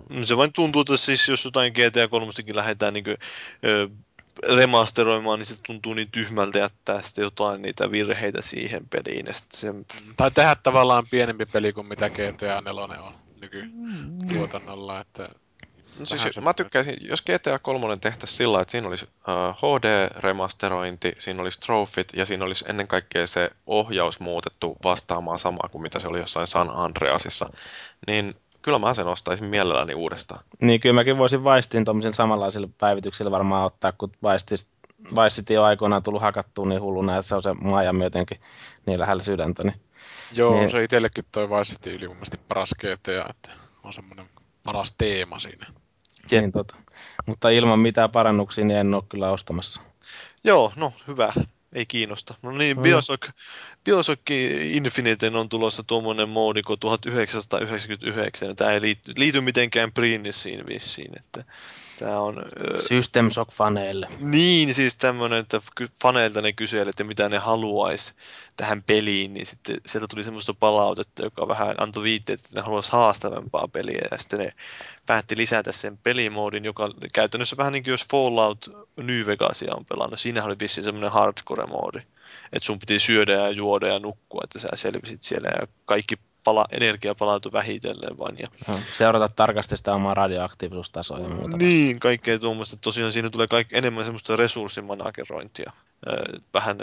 [0.10, 3.18] No Se vain tuntuu, että siis jos jotain GTA 3 lähdetään niin kuin,
[3.66, 3.90] ö,
[4.58, 9.26] remasteroimaan, niin se tuntuu niin tyhmältä jättää sitten jotain niitä virheitä siihen peliin.
[9.26, 15.00] Ja sitten se, Tai tehdä tavallaan pienempi peli kuin mitä GTA 4 on nykytuotannolla.
[15.00, 15.30] Että
[16.00, 21.16] No siis se- mä tykkäisin, jos GTA 3 tehtäisiin sillä, että siinä olisi uh, HD-remasterointi,
[21.18, 26.00] siinä olisi trofit ja siinä olisi ennen kaikkea se ohjaus muutettu vastaamaan samaa kuin mitä
[26.00, 27.50] se oli jossain San Andreasissa,
[28.08, 30.44] niin kyllä mä sen ostaisin mielelläni uudestaan.
[30.62, 34.66] Niin, kyllä mäkin voisin Vaistin tuommoisilla samanlaisilla päivityksillä varmaan ottaa, kun Vice
[35.04, 38.40] Vice on aikoinaan tullut hakattua niin hulluna, että se on se Miami jotenkin
[38.86, 39.64] niin lähellä sydäntä.
[39.64, 39.76] Niin.
[40.32, 40.60] joo, Niin.
[40.60, 40.70] niin.
[40.70, 43.52] se itsellekin toi Vice City ylivoimaisesti paras GTA, että
[43.84, 44.26] on semmoinen
[44.64, 45.68] paras teema siinä.
[46.32, 46.42] Jep.
[46.42, 46.76] Niin, tota.
[47.28, 49.82] Mutta ilman mitään parannuksia niin en ole kyllä ostamassa.
[50.44, 51.34] joo, no hyvä.
[51.74, 52.36] Ei kiinnosta.
[52.42, 52.84] No niin, Mm.
[52.84, 53.30] Bioshock,
[53.84, 54.22] Bioshock
[54.64, 58.56] Infiniten on tulossa tuommoinen moodi kuin 1999.
[58.56, 61.12] Tämä ei liity, liity mitenkään Prinnissiin vissiin.
[61.20, 61.44] Että
[62.04, 62.46] Tää on...
[62.88, 64.08] System Shock faneille.
[64.20, 65.62] niin, siis tämmönen, että
[66.02, 68.14] faneilta ne kyselee, että mitä ne haluaisi
[68.56, 72.92] tähän peliin, niin sitten sieltä tuli semmoista palautetta, joka vähän antoi viitteet, että ne haluaisi
[72.92, 74.54] haastavampaa peliä, ja sitten ne
[75.06, 80.20] päätti lisätä sen pelimoodin, joka käytännössä vähän niin kuin jos Fallout New Vegasia on pelannut.
[80.20, 82.02] Siinä oli vissiin semmoinen hardcore-moodi,
[82.54, 86.66] että sun piti syödä ja juoda ja nukkua, että sä selvisit siellä, ja kaikki pala,
[86.72, 88.36] energia palautui vähitellen vaan.
[88.40, 88.48] Ja
[88.98, 91.58] Seurata tarkasti sitä omaa radioaktiivisuustasoa ja muuta.
[91.58, 92.78] niin, kaikkea tuommoista.
[92.78, 95.72] Tosiaan siinä tulee kaik- enemmän semmoista resurssimanagerointia.
[96.54, 96.78] Vähän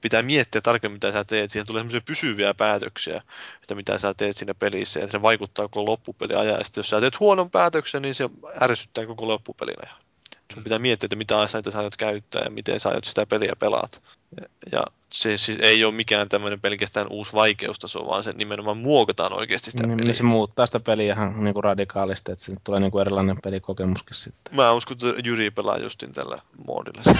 [0.00, 1.50] pitää miettiä tarkemmin, mitä sä teet.
[1.50, 3.22] Siihen tulee semmoisia pysyviä päätöksiä,
[3.62, 6.58] että mitä sä teet siinä pelissä, ja se vaikuttaa koko loppupeli ajan.
[6.58, 8.30] Ja sitten jos sä teet huonon päätöksen, niin se
[8.62, 10.03] ärsyttää koko loppupelin ajan.
[10.54, 13.52] Sun pitää miettiä, että mitä asioita sä aiot käyttää ja miten sä aiot sitä peliä
[13.58, 14.02] pelaat.
[14.40, 19.32] Ja, ja se siis ei ole mikään tämmöinen pelkästään uusi vaikeustaso, vaan se nimenomaan muokataan
[19.32, 20.04] oikeasti sitä Niin, peliä.
[20.04, 23.38] niin se muuttaa sitä peliä ihan niin kuin radikaalisti, että siitä tulee niin kuin erilainen
[23.44, 24.54] pelikokemuskin sitten.
[24.56, 27.02] Mä uskon, että Jyri pelaa justin tällä moodilla.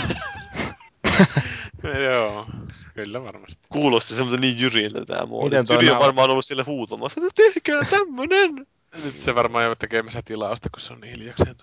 [2.05, 2.47] Joo,
[2.95, 3.67] kyllä varmasti.
[3.69, 5.57] Kuulosti semmoisen niin Jyriltä tämä moodi.
[5.71, 8.67] Jyri on varmaan ollut sille huutamassa, että tehkää tämmönen!
[9.05, 11.57] Nyt se varmaan ei ole tekemässä tilausta, kun se on niin hiljakseen.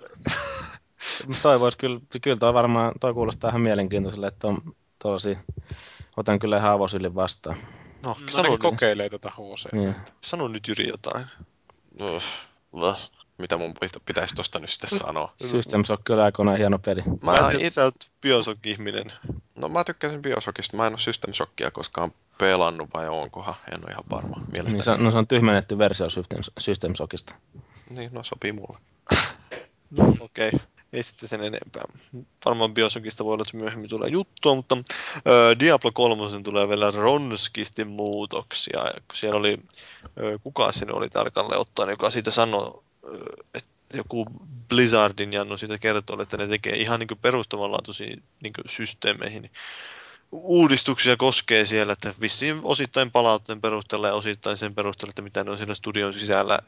[1.28, 5.38] Mutta toi vois kyllä, kyllä toi varmaan, toi kuulostaa ihan mielenkiintoiselle, että on tosi,
[6.18, 7.58] otan kyllä ihan avosyllin vastaan.
[8.04, 9.72] No, No, sano, nyt, kokeilee tota HC.
[9.74, 9.96] Niin.
[10.22, 11.26] sano nyt Jyri jotain.
[12.16, 12.26] Uff,
[12.74, 13.02] uff.
[13.38, 15.34] Mitä mun pitä- pitäisi tosta nyt sitten sanoa?
[15.38, 17.02] System Shock kyllä aikoinaan hieno peli.
[17.06, 19.12] Mä, Mä, en tiedä, it, että sä oot Bioshock-ihminen.
[19.56, 20.78] no mä tykkäsin Bioshockista.
[20.78, 23.56] Mä en ole System Shockia koskaan pelannut vai onkohan.
[23.72, 24.36] En ole ihan varma.
[24.38, 24.84] Niin Mielestäni.
[24.84, 27.36] se, on- no se on tyhmennetty versio System, System Shockista.
[27.90, 28.78] Niin, no sopii mulle.
[30.20, 30.60] Okei, okay.
[30.94, 31.84] Ei sitten sen enempää.
[32.46, 34.78] Varmaan Bioshockista voi olla, että myöhemmin tulee juttua, mutta
[35.28, 38.80] ö, Diablo 3 tulee vielä ronskisti muutoksia.
[39.14, 39.58] Siellä oli,
[40.18, 42.84] ö, kuka sinne oli tarkalleen ottaen, joka siitä sanoi,
[43.54, 44.26] että joku
[44.70, 49.52] Blizzardin Jannu siitä kertoo, että ne tekee ihan niin perustavanlaatuisiin niin systeemeihin
[50.32, 55.52] uudistuksia koskee siellä, että vissiin osittain palautteen perusteella ja osittain sen perusteella, että mitä ne
[55.52, 56.60] on siellä studion sisällä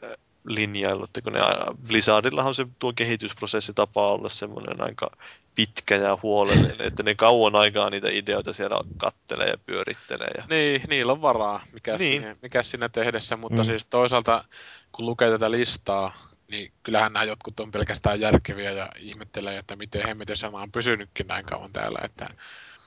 [0.44, 1.04] linjaillut.
[1.04, 1.40] että Kun ne,
[1.88, 5.10] Blizzardillahan se tuo kehitysprosessi tapaa olla semmoinen aika
[5.54, 10.30] pitkä ja huolellinen, että ne kauan aikaa niitä ideoita siellä kattelee ja pyörittelee.
[10.38, 10.44] Ja...
[10.48, 11.98] Niin, niillä on varaa, mikä, Niin.
[11.98, 13.64] siihen, mikä siinä tehdessä, mutta Mm.
[13.64, 14.44] siis toisaalta
[14.92, 16.16] kun lukee tätä listaa,
[16.48, 21.26] niin kyllähän nämä jotkut on pelkästään järkeviä ja ihmettelee, että miten hemmetin sama on pysynytkin
[21.26, 21.98] näin kauan täällä.
[22.04, 22.28] Että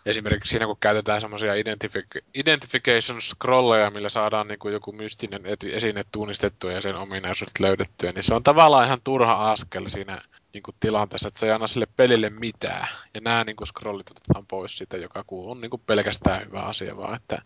[0.08, 5.42] esimerkiksi siinä, kun käytetään semmoisia identifi- identification scrolleja, millä saadaan niin kuin joku mystinen
[5.74, 10.22] esine tunnistettua ja sen ominaisuudet löydettyä, niin se on tavallaan ihan turha askel siinä
[10.54, 12.88] niin kuin tilanteessa, että se ei anna sille pelille mitään.
[13.14, 16.98] Ja nämä niin kuin scrollit otetaan pois siitä, joka on niin kuin pelkästään hyvä asia,
[16.98, 17.42] vaan että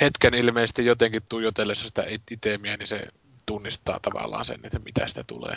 [0.00, 3.06] hetken ilmeisesti jotenkin tuijotellessa sitä it- itemiä, niin se
[3.46, 5.56] tunnistaa tavallaan sen, että mitä sitä tulee.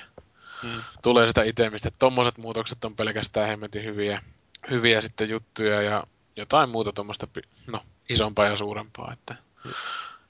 [0.63, 0.69] Mm.
[1.01, 1.91] Tulee sitä itemistä.
[1.99, 4.21] Tuommoiset muutokset on pelkästään hemmetin hyviä,
[4.69, 6.03] hyviä sitten juttuja ja
[6.35, 7.27] jotain muuta tuommoista
[7.67, 9.13] no, isompaa ja suurempaa.
[9.13, 9.35] Että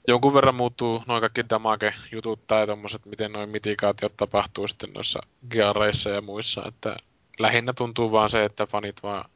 [0.08, 5.20] jonkun verran muuttuu noin kaikki damage-jutut tai tuommoiset, miten noin mitikaatiot tapahtuu sitten noissa
[5.50, 6.62] geareissa ja muissa.
[6.66, 6.96] Että
[7.38, 9.30] lähinnä tuntuu vaan se, että fanit vaan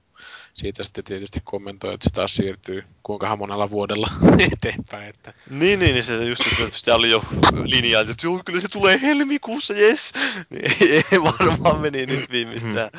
[0.58, 4.06] siitä sitten tietysti kommentoi, että se taas siirtyy kuinkahan monella vuodella
[4.52, 5.08] eteenpäin.
[5.08, 7.24] Että Niin, niin, niin se just, että sitä oli jo
[7.64, 10.12] linjailtu, että joo, kyllä se tulee helmikuussa, jes.
[10.50, 10.72] Niin,
[11.12, 12.90] ei, varmaan meni nyt viimeistään.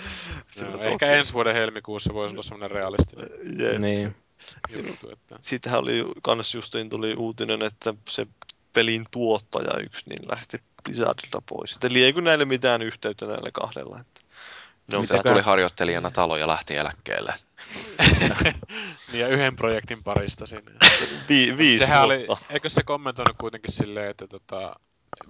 [0.52, 3.30] Sillä no, ehkä ensi vuoden helmikuussa voisi olla semmoinen realistinen
[3.60, 3.82] Jep.
[3.82, 4.16] Niin.
[4.88, 5.10] juttu.
[5.10, 5.36] Että...
[5.40, 8.28] Siitähän oli kans justiin tuli uutinen, että se
[8.74, 11.78] pelin tuottaja yksi niin lähti Blizzardilta pois.
[11.84, 14.00] Eli ei kun näille mitään yhteyttä näille kahdella.
[14.00, 14.22] Että
[14.92, 17.34] ne on No, se tuli harjoittelijana talo ja lähti eläkkeelle.
[19.12, 20.72] Niin ja yhden projektin parista sinne.
[21.30, 22.46] vi, viisi Sehän oli, vuotta.
[22.50, 24.76] eikö se kommentoinut kuitenkin silleen, että tota,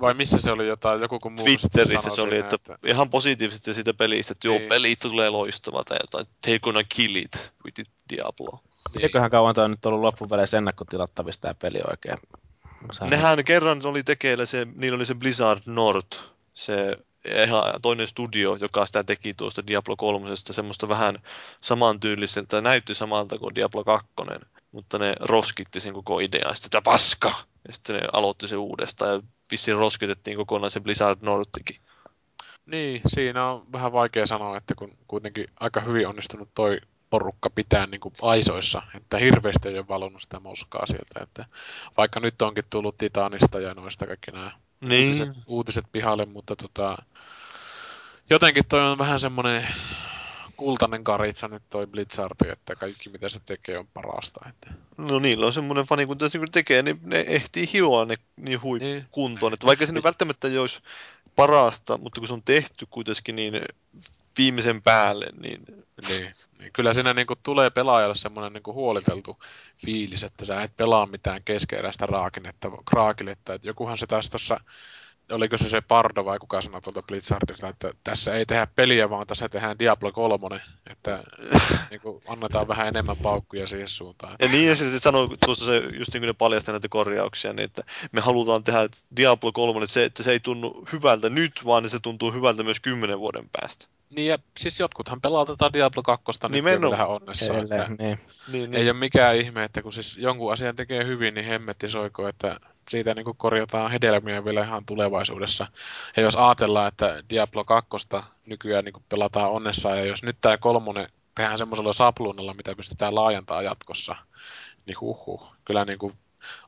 [0.01, 3.09] vai missä se oli jotain, joku kun muu Twitterissä sanoi se oli, siinä, että, ihan
[3.09, 4.69] positiivisesti siitä pelistä, että joo, Niin.
[4.69, 6.25] peli tulee loistava tai jotain.
[6.47, 8.49] They're gonna kill it with it Diablo.
[8.51, 12.17] niin, Mitenköhän kauan toi on nyt ollut loppupeleissä ennakkotilattavissa tämä peli oikein?
[12.91, 16.05] Sehän- Nehän kerran oli tekeillä se, niillä oli se Blizzard Nord,
[16.53, 21.19] se ihan toinen studio, joka sitä teki tuosta Diablo 3, semmoista vähän
[21.61, 24.07] samantyyliseltä, näytti samalta kuin Diablo 2,
[24.71, 27.33] mutta ne roskitti sen koko idean, sitten paska!
[27.67, 29.21] Ja sitten ne aloitti se uudestaan ja
[29.51, 31.81] vissiin roskitettiin kokonaan se Blizzard Nordikin.
[32.65, 36.77] Niin, siinä on vähän vaikea sanoa, että kun kuitenkin aika hyvin onnistunut toi
[37.09, 41.45] porukka pitää niin kuin aisoissa, että hirveästi ei ole valunut sitä moskaa sieltä, että
[41.97, 44.51] vaikka nyt onkin tullut Titanista ja noista kaikki nämä
[44.81, 46.97] Niin, uutiset, uutiset pihalle, mutta tota,
[48.29, 49.67] jotenkin toi on vähän semmoinen
[50.57, 54.39] kultainen karitsa nyt toi Blizzard, että kaikki mitä se tekee on parasta.
[54.49, 54.73] Että.
[54.97, 58.61] no niillä on semmoinen fani, kun tässä kun tekee, niin ne ehtii hioa ne niin
[58.61, 59.05] hui Niin.
[59.11, 59.53] kuntoon.
[59.53, 60.81] Että vaikka se nyt välttämättä ei olisi
[61.35, 63.61] parasta, mutta kun se on tehty kuitenkin niin
[64.37, 65.65] viimeisen päälle, niin
[66.07, 69.37] Niin, niin kyllä siinä niinku tulee pelaajalle semmoinen niinku huoliteltu
[69.85, 73.53] fiilis, että sä et pelaa mitään keskeeräistä raakinetta, raakiletta.
[73.53, 74.59] Että jokuhan se tässä tossa,
[75.31, 79.27] oliko se se Pardo vai kuka sanoi tuolta Blizzardista, että tässä ei tehdä peliä, vaan
[79.27, 81.23] tässä tehdään Diablo 3, että
[81.89, 84.35] niinku annetaan vähän enemmän paukkuja siihen suuntaan.
[84.41, 87.53] Ja niin, ja se sitten sanoi, tuossa se, just niin kuin ne paljastaa näitä korjauksia,
[87.53, 91.65] niin että me halutaan tehdä Diablo 3, että se, että se ei tunnu hyvältä nyt,
[91.65, 93.85] vaan se tuntuu hyvältä myös kymmenen vuoden päästä.
[94.09, 96.91] Niin ja siis jotkuthan pelaa tätä Diablo 2 nyt Nimenomaan.
[96.91, 97.53] tähän onnessa.
[97.53, 98.19] Edelleen, Että niin.
[98.51, 102.27] Niin, ei ole mikään ihme, että kun siis jonkun asian tekee hyvin, niin hemmetti soiko,
[102.27, 102.59] että
[102.89, 105.67] siitä niin korjataan hedelmiä vielä ihan tulevaisuudessa.
[106.17, 107.89] Ja jos ajatellaan, että Diablo 2
[108.45, 113.65] nykyään niin pelataan onnessa, ja jos nyt tämä kolmonen tehdään semmoisella sapluunalla, mitä pystytään laajentamaan
[113.65, 114.15] jatkossa,
[114.85, 115.55] niin huhhuh.
[115.65, 116.13] Kyllä niin kuin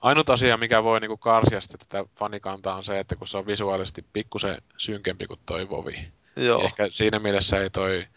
[0.01, 3.47] ainut asia, mikä voi niin kuin karsia tätä fanikantaa on se, että kun se on
[3.47, 6.11] visuaalisesti pikkusen synkempi kuin toi Vovi.
[6.35, 6.63] Joo.
[6.63, 8.07] Ehkä siinä mielessä ei toi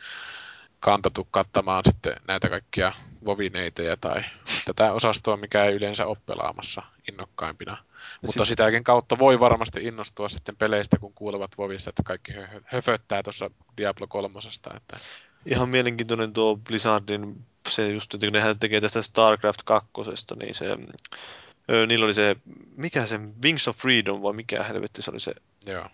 [0.80, 2.92] kantatu kattamaan sitten näitä kaikkia
[3.24, 4.22] vovineitejä tai
[4.64, 7.76] tätä osastoa, mikä ei yleensä ole pelaamassa innokkaimpina.
[8.22, 12.62] Mutta Sit- sitäkin kautta voi varmasti innostua sitten peleistä, kun kuulevat vovissa, että kaikki hö-
[12.64, 14.70] höföttää tuossa Diablo kolmosesta.
[14.76, 14.96] Että
[15.46, 19.90] Ihan mielenkiintoinen tuo Blizzardin, se just, että kun nehän tekee tästä StarCraft 2,
[20.36, 20.66] niin se,
[21.86, 22.36] niillä oli se,
[22.76, 25.34] mikä se, Wings of Freedom vai mikä helvetti se oli se,
[25.66, 25.88] joo,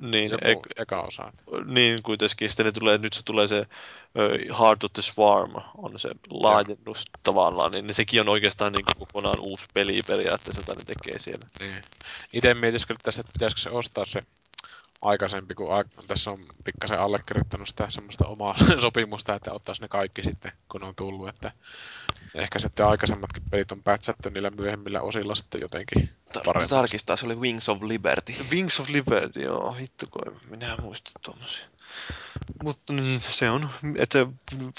[0.00, 1.32] niin, joku ek, eka osa.
[1.66, 3.56] niin kuitenkin, sitten ne tulee, nyt se tulee se
[4.18, 8.98] ö, Heart of the Swarm, on se laajennus tavallaan, niin sekin on oikeastaan niin kuin
[8.98, 11.46] kokonaan uusi peli periaatteessa, jota ne tekee siellä.
[11.60, 11.84] Niin.
[12.32, 14.22] Itse mietiskelin tässä, että pitäisikö se ostaa se
[15.02, 20.22] aikaisempi, kun a- tässä on pikkasen allekirjoittanut sitä semmoista omaa sopimusta, että ottaisi ne kaikki
[20.22, 21.28] sitten, kun on tullut.
[21.28, 21.52] Että
[22.36, 26.10] ehkä sitten aikaisemmatkin pelit on pätsätty niillä myöhemmillä osilla sitten jotenkin
[26.44, 26.70] paremmin.
[26.70, 28.32] Tarkistaa, se oli Wings of Liberty.
[28.50, 31.66] Wings of Liberty, joo, hitto kun minä en muista tuommoisia.
[32.62, 34.26] Mutta niin, se on, että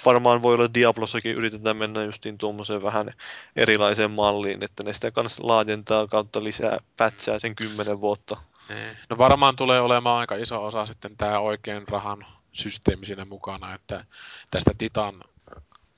[0.06, 3.14] varmaan voi olla Diablossakin yritetään mennä justiin tuommoiseen vähän
[3.56, 8.38] erilaiseen malliin, että ne sitä kanssa laajentaa kautta lisää pätsää sen kymmenen vuotta.
[8.70, 8.98] Niin.
[9.10, 14.06] No varmaan tulee olemaan aika iso osa sitten tämä oikein rahan systeemi siinä mukana, että
[14.52, 15.24] tästä Titan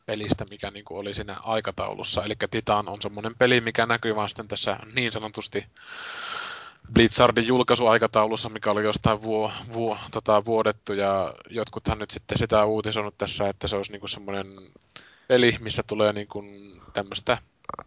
[0.10, 2.24] pelistä, mikä niin oli siinä aikataulussa.
[2.24, 5.66] Eli Titan on semmoinen peli, mikä näkyy vaan sitten tässä niin sanotusti
[6.94, 13.18] Blizzardin julkaisuaikataulussa, mikä oli jostain vuo, vuo, tota, vuodettu, ja jotkuthan nyt sitten sitä uutisoinut
[13.18, 14.48] tässä, että se olisi niin semmoinen
[15.28, 16.28] peli, missä tulee niin
[16.94, 17.38] tämmöistä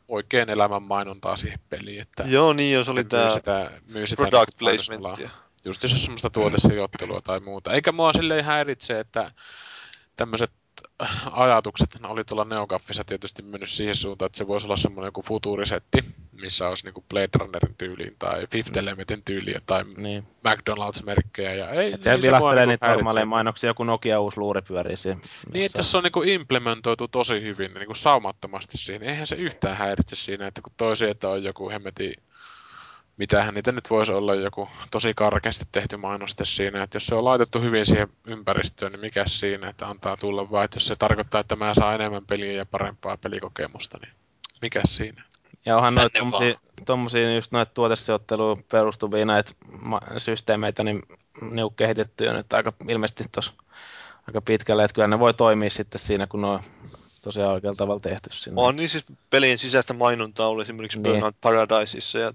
[0.09, 4.35] oikein elämän mainontaa siihen peliin, että Joo, niin jos oli tämä sitä, myy sitä product
[4.51, 5.31] niin kuin mainosmalla- placementia.
[5.65, 7.73] just jos on semmoista tuotesijoittelua tai muuta.
[7.73, 9.33] Eikä mua silleen häiritse, että
[10.17, 10.51] tämmöiset
[11.31, 16.05] ajatukset oli tuolla Neogaffissa tietysti mennyt siihen suuntaan, että se voisi olla semmoinen joku futurisetti,
[16.33, 20.23] missä olisi niinku Blade Runnerin tyyliin tai Fifth Elementin tyyliä tai niin.
[20.23, 21.53] McDonald's-merkkejä.
[21.53, 25.21] Ja ei, Et ei se vilahtelee niitä normaaleja mainoksia, joku Nokia uusi luuri pyörii siinä.
[25.53, 29.03] Niin, että se on niinku implementoitu tosi hyvin, niinku saumattomasti siihen.
[29.03, 32.15] Eihän se yhtään häiritse siinä, että kun toisi, että on joku hemmeti,
[33.23, 37.25] mitähän niitä nyt voisi olla joku tosi karkeasti tehty mainoste siinä, että jos se on
[37.25, 41.41] laitettu hyvin siihen ympäristöön, niin mikä siinä, että antaa tulla vaan, että jos se tarkoittaa,
[41.41, 44.13] että mä saan enemmän peliä ja parempaa pelikokemusta, niin
[44.63, 45.23] mikä siinä?
[45.67, 46.55] Ja onhan noita tommosia,
[46.87, 51.03] tommosia just noita tuotesijoitteluun perustuvia näitä ma- systeemeitä, niin
[51.41, 53.53] ne on kehitetty jo nyt aika ilmeisesti tuossa
[54.27, 56.61] aika pitkälle, että kyllä ne voi toimia sitten siinä, kun ne on
[57.23, 58.63] tosiaan oikealla tavalla tehty sinne.
[58.63, 61.13] On niin siis pelien sisäistä mainontaa oli esimerkiksi Niin.
[61.13, 62.33] Burnout Paradiseissa ja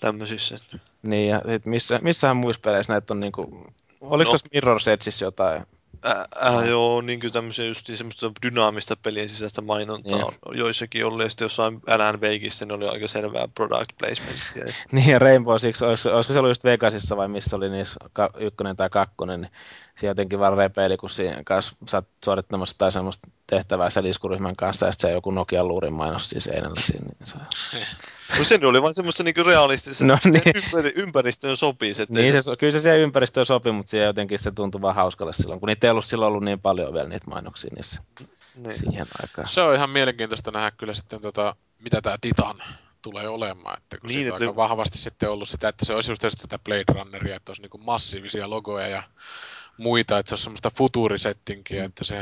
[0.00, 0.58] tämmöisissä.
[1.02, 3.66] Niin, ja sit missä, missähän muissa peleissä näitä on niinku,
[4.00, 4.38] oliko No.
[4.38, 5.62] tuossa Mirror's Edgeissä jotain?
[6.02, 10.26] Ää, ää, joo, niin kuin tämmöisiä just semmoista dynaamista pelien sisäistä mainontaa Niin.
[10.48, 14.74] on joissakin ollut, ja sitten jossain Alan Wakeissa ne oli aika selvää product placementia.
[14.92, 18.30] Niin, ja Rainbow Six, olisiko, olisiko se ollut just Vegasissa vai missä oli niissä ka-
[18.38, 19.52] ykkönen tai kakkonen, niin
[19.98, 24.56] siinä jotenkin vaan repeili, kun siinä kanssa sä oot suorittamassa tai semmoista tehtävää sen iskuryhmän
[24.56, 27.06] kanssa, ja sitten se joku Nokian luurin mainos siinä seinällä siinä.
[27.18, 27.36] Niin, se,
[28.38, 30.32] No sen oli vain semmoista niinku realistista, No niin.
[30.32, 30.56] niin.
[30.64, 32.06] ympäri, ympäristöön sopii se.
[32.08, 35.60] niin se, kyllä se siihen ympäristöön sopii, mutta siihen jotenkin se tuntui vaan hauskalle silloin,
[35.60, 38.02] kun niitä ei ollut silloin ollut niin paljon vielä niitä mainoksia niissä
[38.56, 38.72] niin.
[38.72, 39.48] siihen aikaan.
[39.48, 42.62] Se on ihan mielenkiintoista nähdä kyllä sitten, tota, mitä tämä Titan
[43.02, 43.78] tulee olemaan.
[43.78, 46.12] Että kun Niin, niin, että on aika se- vahvasti sitten ollut sitä, että se olisi
[46.12, 49.02] just tätä Blade Runneria, että olisi niinku massiivisia logoja ja
[49.80, 52.16] muita, että se olisi semmoista futurisettinkiä, että se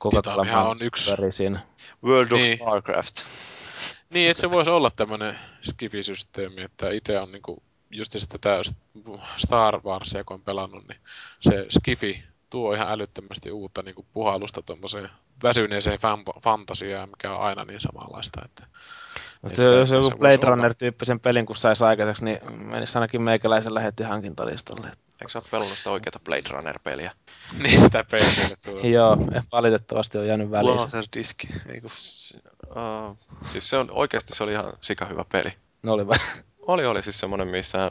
[0.00, 1.60] Coca-Cola Titanihan on yksi- siinä.
[2.04, 2.58] World of Niin.
[2.58, 3.14] Starcraft.
[4.10, 8.60] Niin, että se voisi olla tämmöinen skifi-systeemi, että itse on niinku just tätä
[9.36, 10.98] Star Warsia, kun on pelannut, niin
[11.40, 15.08] se skifi tuo ihan älyttömästi uutta niinku puhallusta tuommoiseen
[15.42, 18.40] väsyneeseen fan- fantasiaan, mikä on aina niin samanlaista.
[18.44, 18.66] Että,
[19.42, 20.36] Mutta se, Että jos se joku Blade.
[20.42, 24.88] Runner-tyyppisen pelin, kun saisi aikaiseksi, niin menisi ainakin meikäläisellä heti hankintalistalle.
[25.24, 27.12] Eikö sä ole pelannut sitä oikeata Blade Runner-peliä?
[27.62, 28.80] Niin sitä PClle tuo.
[28.96, 29.16] Joo,
[29.52, 30.76] valitettavasti on jäänyt väliin.
[30.76, 31.90] Laserdiski, ei kun.
[31.90, 33.16] S- uh,
[33.52, 35.52] siis se on, oikeasti se oli ihan sika hyvä peli.
[35.82, 36.18] Ne oli vai?
[36.66, 37.90] Oli, oli siis semmoinen, missä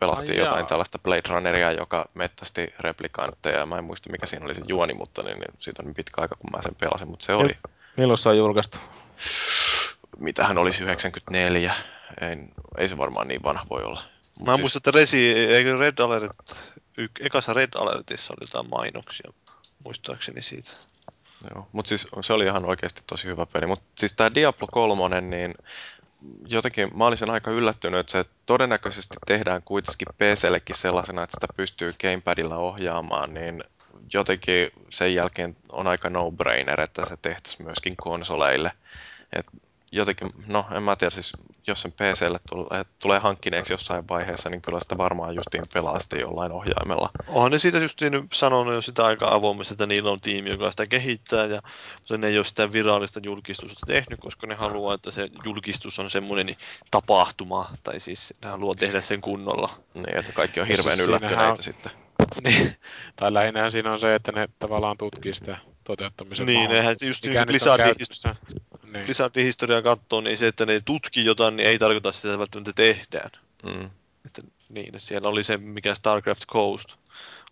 [0.00, 0.68] pelattiin Ai jotain jaa.
[0.68, 3.66] tällaista Blade Runneria, joka mettästi replikantteja.
[3.66, 6.22] Mä en muista, mikä siinä oli se juoni, mutta niin, niin siitä on niin pitkä
[6.22, 7.08] aika, kun mä sen pelasin.
[7.08, 7.52] Mutta se oli,
[7.96, 8.78] Milloin se on julkaistu?
[10.18, 11.74] mitähän olisi 94.
[12.20, 12.36] Ei,
[12.78, 14.02] ei se varmaan niin vanha voi olla.
[14.42, 16.36] Mut Mä muistan, että Resi, eikö Red Alert,
[16.98, 19.32] yk, ekassa Red Alertissa oli jotain mainoksia,
[19.84, 20.70] muistaakseni siitä.
[21.54, 23.66] Joo, mutta siis se oli ihan oikeasti tosi hyvä peli.
[23.66, 25.54] Mutta siis tämä Diablo 3, niin
[26.48, 31.94] jotenkin mä olisin aika yllättynyt, että se todennäköisesti tehdään kuitenkin PCllekin sellaisena, että sitä pystyy
[32.02, 33.64] gamepadilla ohjaamaan, niin
[34.12, 38.72] jotenkin sen jälkeen on aika no-brainer, että se tehtäisiin myöskin konsoleille.
[39.32, 39.46] Et
[39.92, 41.32] jotenkin, no en mä tiedä, siis
[41.66, 46.20] jos sen PClle tulee, tulee hankkineeksi jossain vaiheessa, niin kyllä sitä varmaan justiin pelaa sitten
[46.20, 47.10] jollain ohjaimella.
[47.28, 50.70] Onhan ne siitä just niin sanonut jo sitä aika avoimesti, että niillä on tiimi, joka
[50.70, 51.62] sitä kehittää, ja,
[51.98, 56.10] mutta ne ei ole sitä virallista julkistusta tehnyt, koska ne haluaa, että se julkistus on
[56.10, 56.56] semmoinen
[56.90, 59.70] tapahtuma, tai siis ne haluaa tehdä sen kunnolla.
[59.94, 61.92] Niin, että kaikki on Ja hirveän siis yllättyneitä on- sitten.
[62.44, 62.76] Niin.
[63.16, 67.46] Tai lähinnä siinä on se, että ne tavallaan tutkii sitä toteuttamisen Niin, se just niin
[67.46, 67.94] Blizzardin.
[68.92, 69.04] Niin.
[69.04, 72.72] Blizzardin historiaa katsoo, niin se, että ne tutkii jotain, niin ei tarkoita sitä, että välttämättä
[72.72, 73.30] tehdään.
[73.62, 73.90] Mm.
[74.26, 76.88] Että, niin, että siellä oli se, mikä StarCraft Coast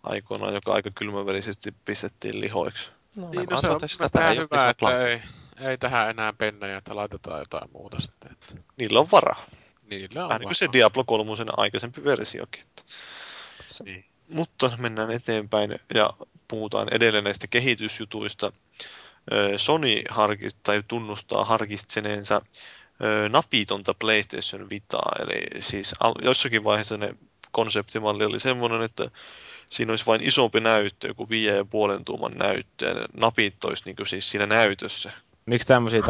[0.03, 2.89] aikoinaan, joka aika kylmäverisesti pistettiin lihoiksi.
[3.17, 3.79] No, Niin, no se on
[4.29, 5.21] ei hyvä, että ei,
[5.69, 8.31] ei tähän enää pennejä, että laitetaan jotain muuta sitten.
[8.31, 9.45] Että Niillä on varaa.
[9.89, 10.69] niillä on Vähän niin kuin se.
[10.73, 12.61] Diablo 3 aikaisempi versiokin.
[12.61, 12.83] Että.
[13.83, 14.05] Niin.
[14.29, 16.13] Mutta mennään eteenpäin ja
[16.47, 18.51] puhutaan edelleen näistä kehitysjutuista.
[19.57, 22.41] Sony harkit, tai tunnustaa harkitseneensa
[23.29, 27.15] napitonta PlayStation Vitaa, eli siis jossakin vaiheessa ne
[27.51, 29.11] konseptimalli oli semmoinen, että
[29.69, 34.07] siinä olisi vain isompi näyttö, joku viiden ja puolen tuuman näyttö, ja napit olisi niin
[34.07, 35.11] siis siinä näytössä.
[35.45, 36.01] Miksi tämmöisiä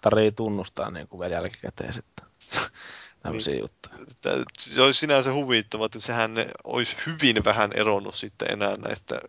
[0.00, 2.26] tarvii tunnustaa niin kuin vielä jälkikäteen sitten?
[3.22, 3.60] Tämmöisiä niin.
[3.60, 3.96] juttuja.
[4.58, 9.20] Se olisi sinänsä huvittava, että sehän ne olisi hyvin vähän eronnut sitten enää näistä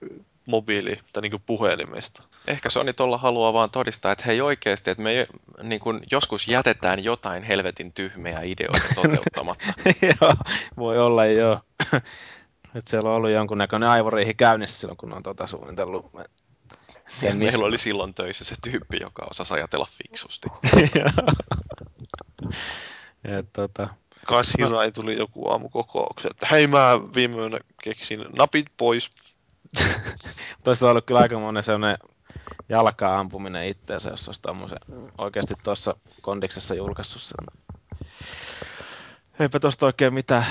[0.48, 2.24] mobiili- tai niin puhelimesta.
[2.48, 5.28] Ehkä Sony tuolla haluaa vaan todistaa, että hei oikeasti, että me
[5.64, 9.66] niin kun joskus jätetään jotain helvetin tyhmiä ideoita toteuttamatta.
[10.22, 10.34] joo,
[10.78, 11.60] voi olla joo.
[12.76, 16.06] Että siellä on ollut jonkunnäköinen aivoriihi käynnissä silloin, kun on tuota suunnitellut.
[16.14, 16.26] Ja
[17.08, 20.48] Sen meillä oli silloin töissä se tyyppi, joka osasi ajatella fiksusti.
[23.24, 23.90] Ja, tota,
[24.26, 29.10] Kas Hirai tuli joku aamu kokoukseen, että hei mä viime yönä keksin napit pois.
[30.64, 31.98] Tuosta on ollut kyllä aika monen sellainen
[32.70, 34.78] jalkaa ampuminen itteensä, jos olisi tommosen
[35.18, 37.38] oikeasti tuossa kondiksessa julkaissut sen.
[39.40, 40.46] Eipä tuosta oikein mitään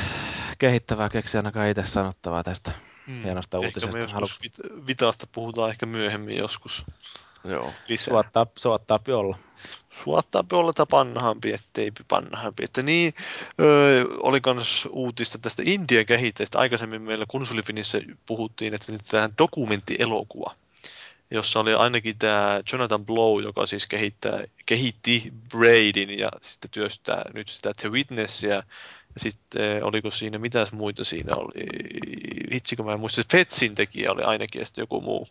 [0.59, 2.73] kehittävää keksiä ainakaan itse sanottavaa tästä
[3.25, 3.99] hienosta Ehkä me uutisesta.
[3.99, 6.87] joskus Haluatko vit- Vitasta puhutaan ehkä myöhemmin joskus
[7.49, 7.73] Joo.
[7.89, 8.13] lisää.
[8.13, 9.39] suottaa, suottaa olla?
[10.05, 12.65] Suottaa olla tai pannahampi, ettei pannahampi.
[12.65, 13.15] Että niin,
[13.61, 16.59] öö, oli kans uutista tästä Indian kehitteestä.
[16.59, 20.55] Aikaisemmin meillä konsolifinissä puhuttiin, että tähän dokumenttielokuva,
[21.31, 27.49] jossa oli ainakin tämä Jonathan Blow, joka siis kehittää, kehitti Braidin ja sitten työstää nyt
[27.49, 28.63] sitä The Witnessia.
[29.17, 31.67] Sitten oliko siinä, mitäs muita siinä oli,
[32.53, 35.29] hitsikö mä en muista, Fetsin tekijä oli ainakin ja sitten joku muu.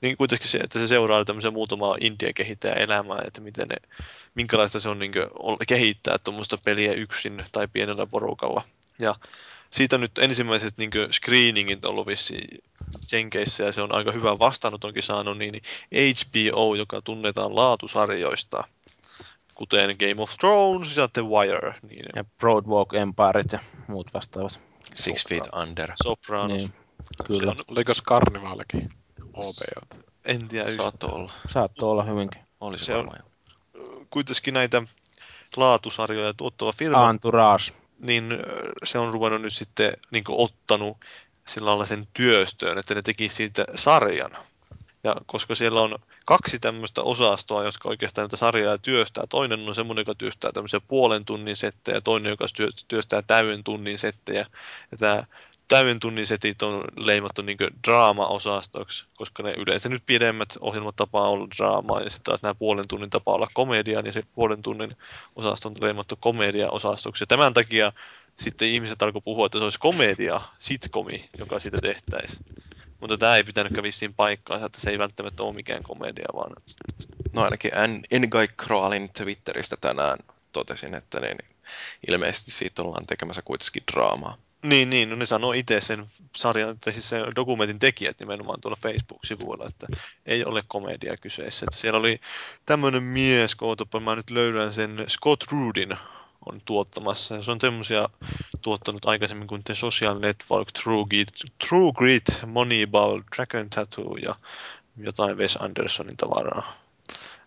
[0.00, 3.76] Niin kuitenkin se, että se seuraa tämmöisen muutama Indian kehittäjän elämää, että miten ne,
[4.34, 5.12] minkälaista se on niin
[5.68, 8.62] kehittää tuommoista peliä yksin tai pienellä porukalla.
[8.98, 9.14] Ja
[9.70, 12.48] siitä on nyt ensimmäiset niin screeningit ollut vissiin
[13.12, 15.62] Jenkeissä ja se on aika hyvä vastaanotonkin saanut, niin
[15.92, 18.64] HBO, joka tunnetaan laatusarjoista,
[19.54, 24.60] kuten Game of Thrones ja The Wire, niin Ja Broadwalk Empireit ja muut vastaavat.
[24.94, 25.92] Six Feet Under.
[26.02, 26.52] Sopranos.
[26.52, 26.70] Niin,
[27.26, 27.54] kyllä.
[27.54, 28.90] Se on, Oliko Karnivaalikin
[29.34, 29.96] OBO?
[30.24, 31.32] en tiedä, Saattoi olla.
[31.52, 32.40] Saattoi olla hyvinkin.
[32.60, 33.30] Olisi Se on- varmaan.
[34.10, 34.82] kuitenkin näitä
[35.56, 37.64] laatusarjoja tuottava firma, Entourage.
[37.98, 38.24] niin
[38.84, 40.96] se on ruvennut nyt sitten niin ottanut
[41.48, 44.30] sillä lailla sen työstöön, että ne teki siitä sarjan.
[45.04, 49.24] Ja koska siellä on kaksi tämmöistä osastoa, jotka oikeastaan näitä sarjaa työstää.
[49.28, 53.98] Toinen on semmoinen, joka työstää tämmöisiä puolen tunnin settejä, toinen, joka työ- työstää täyden tunnin
[53.98, 54.46] settejä.
[54.92, 55.24] Ja tämä
[55.68, 61.48] täyden tunnin setit on leimattu niin draama-osastoksi, koska ne yleensä nyt pidemmät ohjelmat tapaa olla
[61.58, 64.96] draamaa, ja sitten taas nämä puolen tunnin tapaa olla komedia, niin se puolen tunnin
[65.36, 67.22] osasto on leimattu komedia-osastoksi.
[67.22, 67.92] Ja tämän takia
[68.38, 72.44] sitten ihmiset alkoi puhua, että se olisi komedia, sitcomi, joka siitä tehtäisiin.
[73.04, 76.52] Mutta tämä ei pitänytkään vissiin paikkaansa, että se ei välttämättä ole mikään komedia, vaan
[77.32, 80.18] No ainakin N- Ngai Kroalin Twitteristä tänään
[80.52, 81.36] totesin, että niin,
[82.08, 84.38] ilmeisesti siitä ollaan tekemässä kuitenkin draamaa.
[84.62, 86.06] Niin, niin, no ne sanoo itse sen
[86.36, 89.86] sarjan, tai siis sen dokumentin tekijät nimenomaan tuolla Facebook-sivuilla, että
[90.26, 91.66] ei ole komedia kyseessä.
[91.70, 92.20] Että siellä oli
[92.66, 95.96] tämmöinen mies, kootapa mä nyt löydän sen, Scott Rudin
[96.46, 97.34] on tuottamassa.
[97.34, 98.08] Ja se on semmoisia
[98.62, 101.28] tuottanut aikaisemmin kuin The Social Network, True Grit,
[101.68, 104.34] True Grit Moneyball, Dragon Tattoo ja
[104.96, 106.76] jotain Wes Andersonin tavaraa.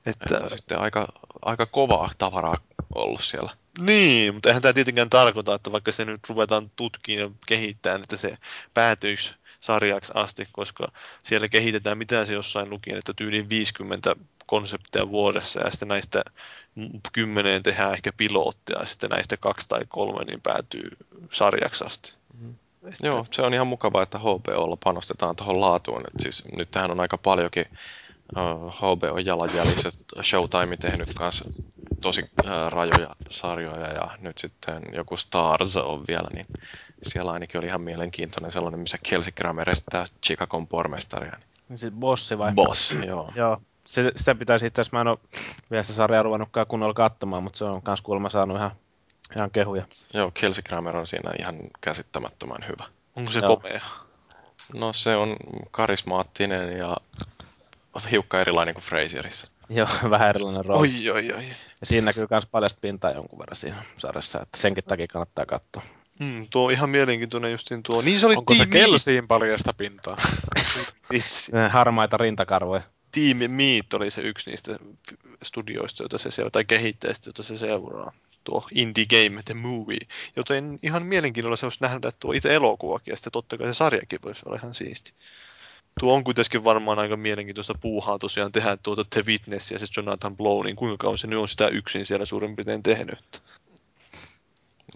[0.06, 1.08] Että, Että sitten aika,
[1.42, 2.58] aika kovaa tavaraa
[2.96, 3.52] ollut siellä.
[3.80, 8.18] Niin, mutta eihän tämä tietenkään tarkoita, että vaikka se nyt ruvetaan tutkimaan ja kehittämään, että
[8.18, 8.38] se
[8.74, 10.88] päätyisi sarjaksi asti, koska
[11.24, 14.16] siellä kehitetään, mitä se jossain lukien, että tyyliin 50
[14.46, 16.24] konsepteja vuodessa ja sitten näistä
[17.14, 20.90] kymmeneen tehdään ehkä pilottia ja sitten näistä kaksi tai kolme niin päätyy
[21.32, 22.16] sarjaksi asti.
[22.84, 26.02] Että, Joo, se on ihan mukavaa, että HBOlla panostetaan tuohon laatuun.
[26.02, 27.66] Et siis nyt tähän on aika paljonkin
[28.38, 29.90] uh, HBO jalanjäljissä
[30.22, 31.46] Showtime tehnyt kanssa
[32.02, 36.46] tosi uh, rajoja sarjoja ja nyt sitten joku Stars on vielä, niin
[37.02, 41.38] siellä ainakin oli ihan mielenkiintoinen sellainen, missä Kelsey Grammer estää Chicagon pormestaria.
[41.70, 42.54] Niin sit bossi vai?
[42.54, 43.32] Boss, joo.
[43.36, 43.62] Joo.
[43.86, 45.18] Se, sitä pitäisi itse asiassa, mä en ole
[45.72, 48.72] vielä sitä sarjaa ruvennutkaan kunnolla katsomaan, mutta se on kans kuulemma saanut ihan,
[49.36, 49.86] ihan kehuja.
[50.14, 52.86] Joo, Kelsey Grammer on siinä ihan käsittämättömän hyvä.
[53.16, 53.58] onko se Joo.
[53.58, 53.82] komea?
[54.74, 55.36] No se on
[55.72, 56.98] karismaattinen ja
[58.12, 59.48] hiukka erilainen kuin Frasierissa.
[59.70, 60.88] Joo, vähän erilainen rooli.
[60.88, 61.44] Oi, oi, oi.
[61.80, 65.84] Ja siinä näkyy myös paljasta pintaa jonkun verran siinä sarjassa, että senkin takia kannattaa katsoa.
[66.20, 68.02] Mm, tuo on ihan mielenkiintoinen justiin tuo.
[68.02, 68.86] Niin se oli Onko se Team Meat.
[68.86, 70.18] Kelsiin paljasta pintaa?
[71.14, 71.52] Vitsi.
[71.52, 72.82] Ne harmaita rintakarvoja.
[73.12, 74.80] Team Meat oli se yksi niistä
[75.44, 78.12] studioista, jota se seuraa, tai kehittäjistä, jota se seuraa.
[78.44, 80.08] Tuo Indie Game The Movie.
[80.36, 84.20] Joten ihan mielenkiinnolla se olisi nähdä tuo itse elokuvakin, ja sitten totta kai se sarjakin
[84.24, 85.14] voisi olla ihan siisti.
[86.00, 90.38] Tuo on kuitenkin varmaan aika mielenkiintoista puuhaa tosiaan tehdä tuota The Witness ja se Jonathan
[90.38, 93.42] Blow, niin kuinka kauan se nyt on sitä yksin siellä suurin piirtein tehnyt.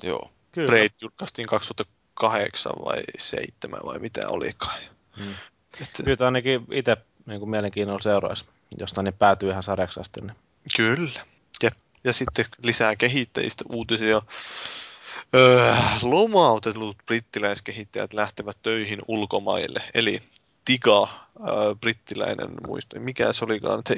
[0.03, 0.31] Joo.
[0.51, 0.67] Kyllä.
[0.67, 4.81] Braid julkaistiin 2008 vai 7 vai mitä olikaan.
[5.17, 5.33] Mm.
[5.81, 8.45] Että, Kyllä ainakin itse niin mielenkiinnolla seuraisi,
[8.77, 10.21] josta ne päätyy ihan sarjaksi asti.
[10.21, 10.35] Niin.
[10.77, 11.25] Kyllä.
[11.63, 11.73] Jep.
[12.03, 14.21] Ja sitten lisää kehittäjistä uutisia.
[15.35, 19.81] Öö, lomautetut brittiläiskehittäjät lähtevät töihin ulkomaille.
[19.93, 20.23] Eli
[20.65, 21.07] Tiga,
[21.47, 22.99] öö, brittiläinen muisto.
[22.99, 23.81] Mikä se olikaan?
[23.87, 23.95] Se,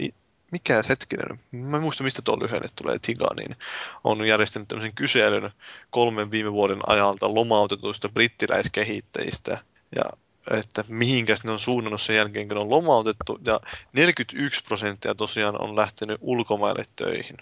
[0.52, 1.40] mikä hetkinen?
[1.52, 3.56] Mä en muista, mistä tuo lyhenne tulee Tiga, niin
[4.04, 5.52] on järjestänyt tämmöisen kyselyn
[5.90, 9.58] kolmen viime vuoden ajalta lomautetuista brittiläiskehittäjistä.
[9.96, 10.04] Ja
[10.52, 13.40] että mihinkäs ne on suunnannut sen jälkeen, kun ne on lomautettu.
[13.46, 13.60] Ja
[13.94, 17.38] 41 prosenttia tosiaan on lähtenyt ulkomaille töihin.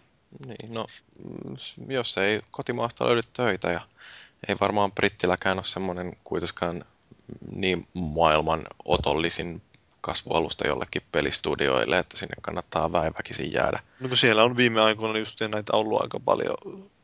[0.45, 0.88] Niin, no,
[1.88, 3.81] jos ei kotimaasta löydy töitä ja
[4.48, 6.84] ei varmaan brittilläkään ole semmoinen kuitenkaan
[7.56, 9.62] niin maailman otollisin
[10.02, 13.80] kasvualusta jollekin pelistudioille, että sinne kannattaa väiväkisin jäädä.
[13.99, 16.58] No kun siellä on viime aikoina just näitä ollut aika paljon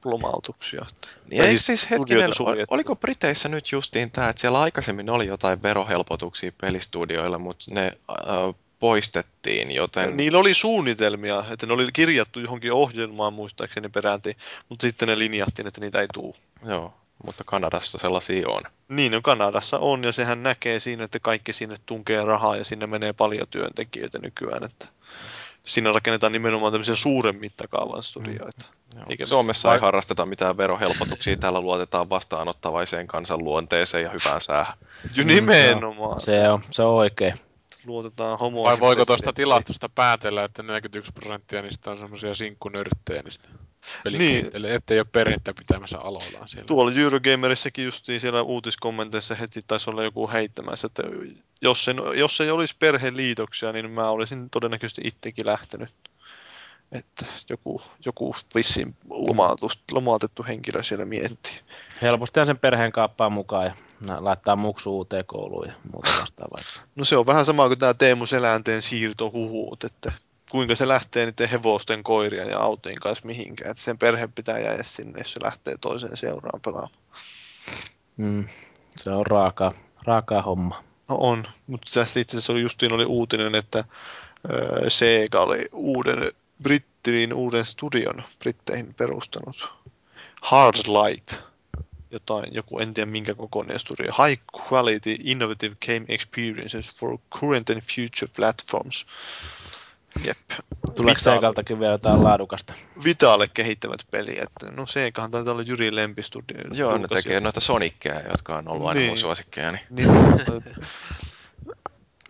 [0.05, 0.85] lomautuksia.
[1.29, 2.73] Niin ei siis siis hetkinen, suljettu.
[2.73, 8.55] oliko Briteissä nyt justiin tämä, että siellä aikaisemmin oli jotain verohelpotuksia pelistudioille, mutta ne äh,
[8.79, 10.17] poistettiin, joten...
[10.17, 14.37] Niillä oli suunnitelmia, että ne oli kirjattu johonkin ohjelmaan muistaakseni peräänti,
[14.69, 16.35] mutta sitten ne linjattiin, että niitä ei tule.
[16.65, 16.93] Joo,
[17.25, 18.61] mutta Kanadassa sellaisia on.
[18.87, 22.87] Niin, no Kanadassa on, ja sehän näkee siinä, että kaikki sinne tunkee rahaa, ja sinne
[22.87, 24.87] menee paljon työntekijöitä nykyään, että
[25.63, 28.65] siinä rakennetaan nimenomaan tämmöisiä suuren mittakaavan studioita.
[28.95, 29.05] Joo.
[29.09, 34.77] Eikä- Suomessa vai- ei harrasteta mitään verohelpotuksia, täällä luotetaan vastaanottavaiseen kansanluonteeseen ja hyvään säähän.
[35.15, 36.21] Jo nimenomaan.
[36.21, 37.33] Se on, se on oikein.
[37.85, 38.63] Luotetaan homo.
[38.63, 43.49] Vai voiko tuosta tilastosta päätellä, että 41 prosenttia niistä on semmoisia sinkkunörttejä niistä
[44.03, 46.67] pelikehittäjille, ettei ole perhettä pitämässä aloillaan siellä.
[46.67, 51.03] Tuolla Eurogamerissakin justiin siellä uutiskommenteissa heti taisi olla joku heittämässä, että
[51.61, 55.89] jos, sen, jos ei olisi perheliitoksia, niin mä olisin todennäköisesti itsekin lähtenyt.
[56.91, 61.59] Että joku, joku vissiin lomautus, lomautettu henkilö siellä miettii.
[62.01, 63.73] Helpostihan sen perheen kaappaa mukaan ja
[64.19, 66.59] laittaa muksu uuteen kouluun ja muuta vastaavaa.
[66.95, 70.11] No se on vähän sama kuin tämä Teemu Selänteen siirtohuhuut, että
[70.49, 73.71] kuinka se lähtee niiden hevosten, koirien ja autojen kanssa mihinkään.
[73.71, 77.01] Että sen perhe pitää jäädä sinne, jos se lähtee toiseen seuraan pelaamaan.
[78.17, 78.47] Mm,
[78.97, 80.83] se on raakaa, raakaa homma.
[81.07, 83.83] No on, mutta tästä itse asiassa oli justiin oli uutinen, että
[84.49, 86.31] öö, Sega oli uuden
[86.63, 89.73] Brittiin uuden studion Britteihin perustanut.
[90.41, 91.33] Hard Light.
[92.11, 94.11] Jotain, joku en tiedä minkä kokoinen studio.
[94.25, 94.41] High
[94.71, 99.05] Quality Innovative Game Experiences for Current and Future Platforms.
[100.25, 100.37] Jep.
[100.95, 102.73] Tuleeko Segaltakin vielä jotain laadukasta?
[103.03, 104.43] Vitalle kehittävät peliä.
[104.43, 106.57] Että, no Segahan taitaa olla Jyri lempistudio.
[106.73, 109.09] Joo, ne tekee noita Sonickeja, jotka on ollut aina Niin.
[109.09, 110.09] mun suosikkeja, niin Niin,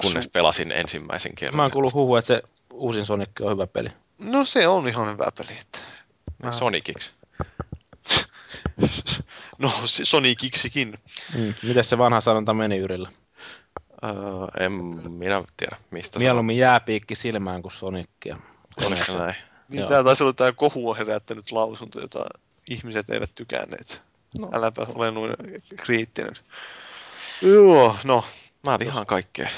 [0.02, 1.56] kunnes pelasin ensimmäisen kerran.
[1.56, 2.42] Mä oon kuullut huhua, että se
[2.74, 3.90] uusin Sonic on hyvä peli.
[4.20, 5.60] no se on ihan hyvä peli.
[5.62, 5.80] Että.
[6.52, 7.12] Soniciksi.
[9.60, 10.98] No, se Soniciksikin.
[11.36, 11.54] Mm.
[11.64, 13.10] Miten se vanha sanonta meni Yrillä?
[14.04, 14.72] Öö, en
[15.12, 17.74] minä tiedä, mistä Mieluummin jääpiikki silmään kuin
[19.18, 19.36] näin?
[19.70, 19.90] Niin Joo.
[19.90, 22.26] tämä taisi olla tämä kohua herättänyt lausunto, jota
[22.70, 24.02] ihmiset eivät tykänneet.
[24.40, 24.50] No.
[24.54, 25.34] Äläpä ole noin
[25.76, 26.34] kriittinen.
[27.42, 28.26] Joo, no,
[28.68, 29.50] Mä vihaan kaikkea.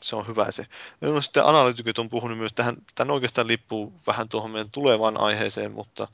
[0.00, 0.66] se on hyvä se.
[1.00, 5.72] No sitten analyytikot on puhunut myös tähän, tämän oikeastaan lippuu vähän tuohon meidän tulevaan aiheeseen,
[5.72, 6.08] mutta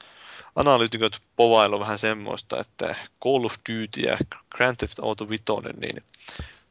[0.57, 4.19] analyytikot povailu vähän semmoista, että Call of Duty ja
[4.51, 5.43] Grand Theft Auto 5
[5.81, 6.03] niin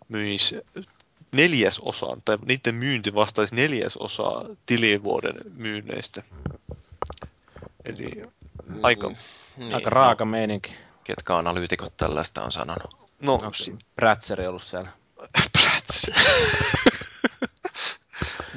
[0.08, 0.56] myisi
[1.32, 6.24] neljäsosaan, tai niiden myynti vastaisi neljäsosaa tilivuoden myynneistä.
[7.86, 8.12] Eli
[8.84, 9.12] aika,
[9.58, 10.76] Niin, Aika raaka meininki.
[11.04, 13.08] Ketkä analyytikot tällaista on sanonut?
[13.22, 13.52] no, Onko
[13.96, 14.90] Prätseri ollut siellä?
[15.52, 16.08] Prats.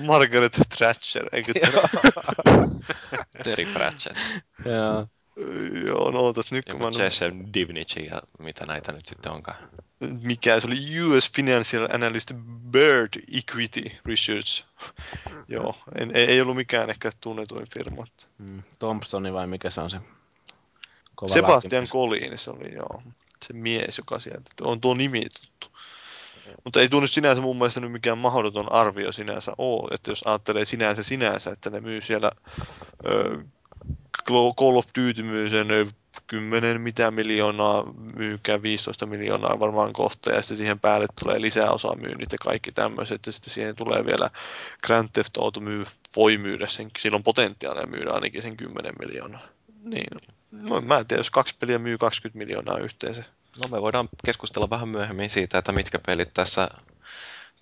[0.07, 1.53] Margaret Thatcher, eikö
[3.45, 4.19] Terry Pratchett,
[4.65, 5.07] Joo.
[5.87, 7.05] Joo, no kun joku mä...
[7.05, 9.57] Jesse Divnici ja mitä näitä nyt sitten onkaan.
[10.23, 11.01] Mikä se oli?
[11.01, 12.33] US Financial Analyst
[12.71, 14.65] Bird Equity Research.
[15.49, 18.07] Joo, en, ei, ei ollut mikään ehkä tunnetuin firma.
[18.39, 18.63] Mm.
[18.79, 20.01] Thompsoni vai mikä se on se?
[21.15, 21.87] Kova Sebastian.
[21.87, 23.03] Colin, se oli joo,
[23.45, 25.79] se mies, joka sieltä, on tuo nimi tuttu.
[26.65, 30.65] Mutta ei tunnu sinänsä mun mielestä nyt mikään mahdoton arvio sinänsä ole, että jos ajattelee
[30.65, 32.31] sinänsä sinänsä, että ne myy siellä
[33.07, 33.39] ö,
[34.29, 35.87] Call of Duty myy sen ö,
[36.27, 41.97] 10 mitä miljoonaa, myykää 15 miljoonaa varmaan kohta, ja sitten siihen päälle tulee lisää osa
[41.97, 44.31] myynnit ja kaikki tämmöiset, ja sitten siihen tulee vielä
[44.83, 45.85] Grand Theft Auto myy,
[46.17, 49.43] voi myydä sen, sillä on potentiaalia myydä ainakin sen 10 miljoonaa.
[49.85, 50.21] Niin,
[50.53, 53.25] no mä en tiedä, jos kaksi peliä myy 20 miljoonaa yhteensä.
[53.63, 56.69] No me voidaan keskustella vähän myöhemmin siitä, että mitkä pelit tässä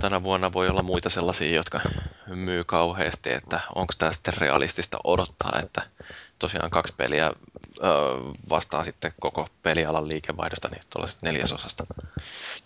[0.03, 1.81] tänä vuonna voi olla muita sellaisia, jotka
[2.27, 5.83] myy kauheasti, että onko tämä sitten realistista odottaa, että
[6.39, 7.33] tosiaan kaksi peliä ö,
[8.51, 11.87] vastaa sitten koko pelialan liikevaihdosta, niin tuollaisesta neljäsosasta.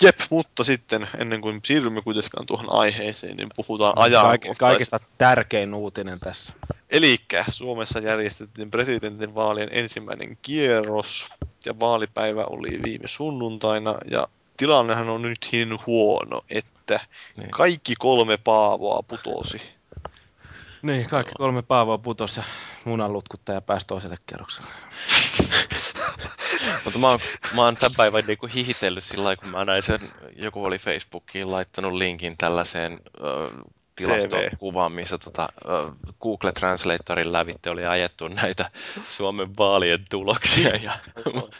[0.03, 4.67] Jep, mutta sitten ennen kuin siirrymme kuitenkaan tuohon aiheeseen, niin puhutaan Kaik- ajankohtaisesta.
[4.67, 6.55] kaikista tärkein uutinen tässä.
[6.91, 7.19] Eli
[7.51, 11.29] Suomessa järjestettiin presidentinvaalien ensimmäinen kierros
[11.67, 14.29] ja vaalipäivä oli viime sunnuntaina ja
[14.63, 17.01] tilannehan on nyt niin huono, että
[17.37, 17.51] Niin.
[17.51, 19.63] kaikki kolme Paavoa putosi.
[20.83, 22.43] Niin, kaikki kolme Paavoa putos ja
[22.85, 24.71] munanlutkuttaja pääsi toiselle kierrokselle.
[26.85, 27.19] Mutta mä oon,
[27.55, 30.01] mä oon tämän päivän niinku hihitellyt sillä lailla, kun mä näin sen,
[30.37, 33.51] joku oli Facebookiin laittanut linkin tällaiseen ö,
[34.07, 35.49] tilastokuvaan, missä tota,
[36.23, 38.71] Google Translatorin lävitte oli ajettu näitä
[39.11, 40.93] Suomen vaalien tuloksia ja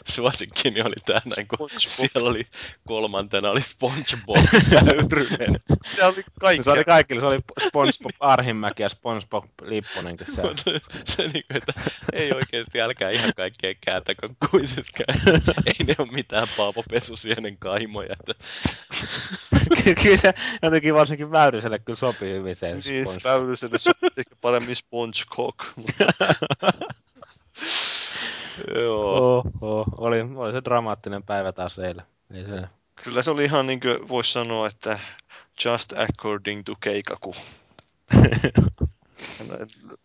[0.07, 2.47] suosikkini oli tämä näin, kun siellä oli
[2.87, 4.37] kolmantena oli SpongeBob
[4.71, 5.59] Väyrynen.
[5.85, 6.63] Se oli kaikki.
[6.63, 10.53] Se oli kaikille, se oli SpongeBob Arhimäki ja SpongeBob Lipponenkin siellä.
[10.65, 11.73] Mutta se niinku, että
[12.13, 15.41] ei oikeasti, älkää ihan kaikkea kääntäkö kuitenkaan.
[15.65, 18.15] Ei ne ole mitään Paavo Pesusienen kaimoja.
[18.19, 18.33] Että
[20.03, 23.07] kyllä se jotenkin varsinkin Väyryselle kyllä sopii se Niin,
[23.77, 25.57] sopii ehkä paremmin SpongeCock.
[25.75, 26.03] Mutta...
[28.75, 29.43] Joo.
[29.61, 32.05] Oho, oli, oli se dramaattinen päivä taas eilen.
[32.33, 32.61] Ei se,
[33.03, 34.99] Kyllä se oli ihan niin kuin voisi sanoa, että
[35.65, 37.35] just according to Keikaku.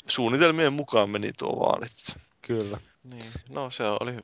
[0.07, 2.17] Suunnitelmien mukaan meni tuo vaalit.
[2.43, 2.81] kyllä.
[3.03, 4.15] Niin, no se oli,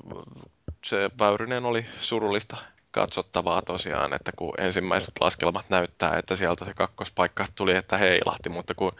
[0.84, 2.56] se Väyrynen oli surullista
[2.94, 8.74] katsottavaa tosiaan, että kun ensimmäiset laskelmat näyttää, että sieltä se kakkospaikka tuli, että heilahti, mutta
[8.74, 8.92] kun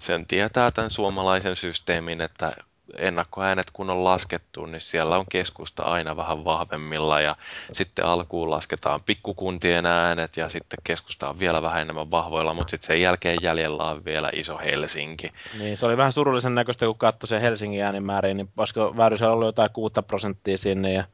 [0.00, 2.52] sen tietää tämän suomalaisen systeemin, että
[2.98, 7.36] ennakkoäänet kun on laskettu, niin siellä on keskusta aina vähän vahvemmilla ja
[7.72, 12.86] sitten alkuun lasketaan pikkukuntien äänet ja sitten keskusta on vielä vähän enemmän vahvoilla, mutta sitten
[12.86, 15.32] sen jälkeen jäljellä on vielä iso Helsinki.
[15.58, 19.48] Niin, se oli vähän surullisen näköistä, kun katsoi sen Helsingin äänimääriin, niin olisiko Väyrysellä ollut
[19.48, 21.04] jotain 6 prosenttia sinne ja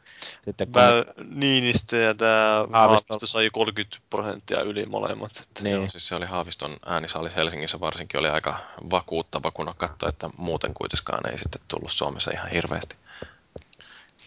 [0.44, 0.82] sitten kun...
[0.82, 2.78] Vä- Niinistö ja tämä Haavisto.
[2.78, 5.30] Haavisto sai 30 prosenttia yli molemmat.
[5.42, 8.58] Että niin, Joo, siis se oli Haaviston äänisaalis Helsingissä varsinkin oli aika
[8.90, 12.96] vakuuttava, kun katsoi, että muuten kuitenkaan ei sitten tullut Suomessa ihan hirveästi.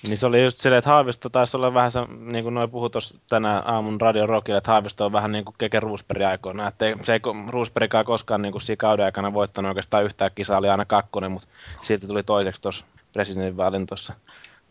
[0.03, 2.89] niin se oli just silleen, että Haavisto taisi olla vähän se, niin kuin noin puhui
[2.89, 6.85] tuossa tänään aamun Radio Rockilla, että Haavisto on vähän niin kuin Keke Roosberg aikoina, että
[6.85, 7.19] ei, se ei
[7.49, 11.47] Roosbergkaan koskaan niin kuin siinä kauden aikana voittanut oikeastaan yhtään kisaa, oli aina kakkonen, mutta
[11.81, 14.13] silti tuli toiseksi tuossa presidentinvaalin tuossa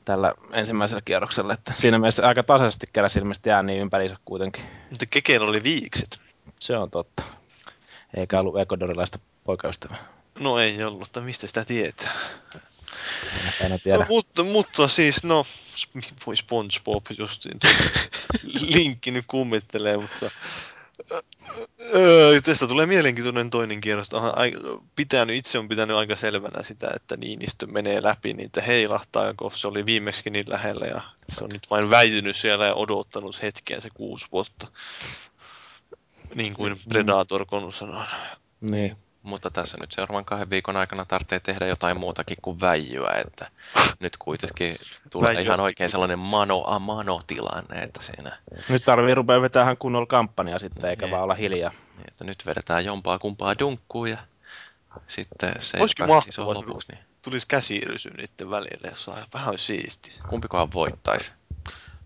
[0.05, 4.64] tällä ensimmäisellä kierroksella, että siinä mielessä aika tasaisesti keräsi ilmeisesti ääniä ympäriinsä kuitenkin.
[4.90, 6.20] Mutta Kekeillä oli viikset.
[6.60, 7.22] Se on totta.
[8.16, 10.19] Eikä ollut ekodorilaista poikaystävää.
[10.39, 12.12] No ei ollut, mutta mistä sitä tietää?
[13.60, 13.99] En tiedä.
[13.99, 15.47] No, mutta, mutta siis, no,
[16.26, 17.59] voi SpongeBob justiin
[18.75, 20.31] linkki nyt kummittelee, mutta
[21.94, 24.10] Öö, tästä tulee mielenkiintoinen toinen kierros.
[24.97, 29.52] Pitänyt, itse on pitänyt aika selvänä sitä, että Niinistö menee läpi, niin että heilahtaa, kun
[29.52, 33.81] se oli viimeksi niin lähellä ja se on nyt vain väitynyt siellä ja odottanut hetkeä
[33.81, 34.67] se kuusi vuotta.
[36.34, 38.05] Niin kuin Predator Konu sanoo.
[38.60, 38.97] Niin.
[39.23, 43.50] Mutta tässä nyt seuraavan kahden viikon aikana tarvitsee tehdä jotain muutakin kuin väijyä, että
[44.00, 44.76] nyt kuitenkin
[45.10, 45.47] tulee Väijy.
[45.47, 50.58] ihan oikein sellainen mano a mano tilanne, että siinä, Nyt tarvii rupea vetämään kunnolla kampanjaa
[50.58, 51.10] sitten, eikä Niin.
[51.10, 51.73] vaan olla hiljaa.
[52.08, 54.18] että nyt vedetään jompaa kumpaa dunkkuun ja
[55.07, 59.65] sitten se, Olisikin mahtavaa, on lopuksi, niin Tulisi käsirysy niiden välille, jos saa vähän olisi
[59.65, 60.15] siistiä.
[60.28, 61.32] kumpikohan voittaisi.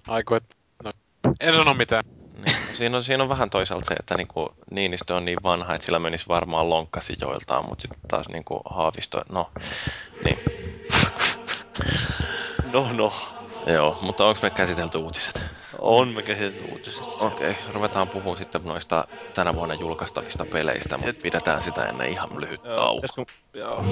[0.09, 0.93] Aiku, et, no,
[1.41, 2.05] en sano mitään.
[2.35, 2.57] Niin.
[2.75, 5.99] Siinä, on, siinä on vähän toisaalta se, että niinku Niinistö on niin vanha, että sillä
[5.99, 9.51] menisi varmaan lonkkasi joiltaan, mutta sitten taas niinku Haavisto, no,
[10.25, 10.39] niin,
[12.73, 13.13] No no,
[13.67, 15.43] joo, mutta onko me käsitelty uutiset?
[15.79, 17.27] on me käsitelty uutisesta.
[17.27, 19.05] Okei, okay, ruvetaan puhumaan sitten noista
[19.35, 23.01] tänä vuonna julkaistavista peleistä, mutta pidetään sitä ennen ihan lyhyt tauko.
[23.01, 23.85] Pitäisikö- Joo.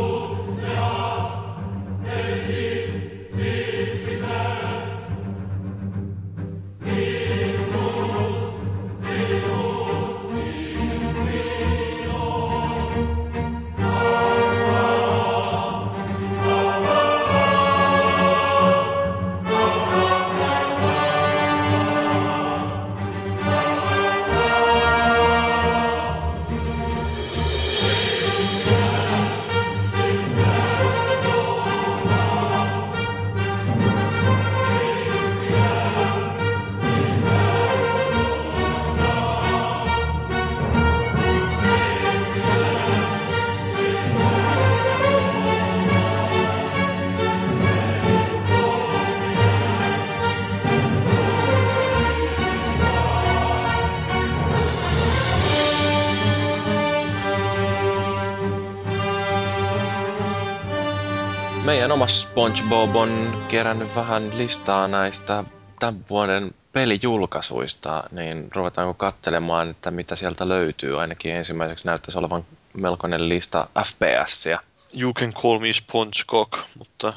[61.72, 65.44] Meidän oma SpongeBob on kerännyt vähän listaa näistä
[65.80, 71.00] tämän vuoden pelijulkaisuista, niin ruvetaanko katselemaan, että mitä sieltä löytyy.
[71.00, 72.44] Ainakin ensimmäiseksi näyttäisi olevan
[72.74, 74.60] melkoinen lista FPSiä.
[75.00, 77.12] You can call me SpongeCock, mutta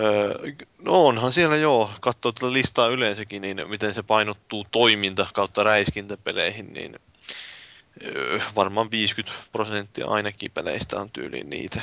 [0.00, 5.62] öö, no onhan siellä joo, katsoo tätä listaa yleensäkin, niin miten se painottuu toiminta kautta
[5.62, 7.00] räiskintäpeleihin, niin
[8.04, 11.80] öö, varmaan 50 prosenttia ainakin peleistä on tyyliin niitä.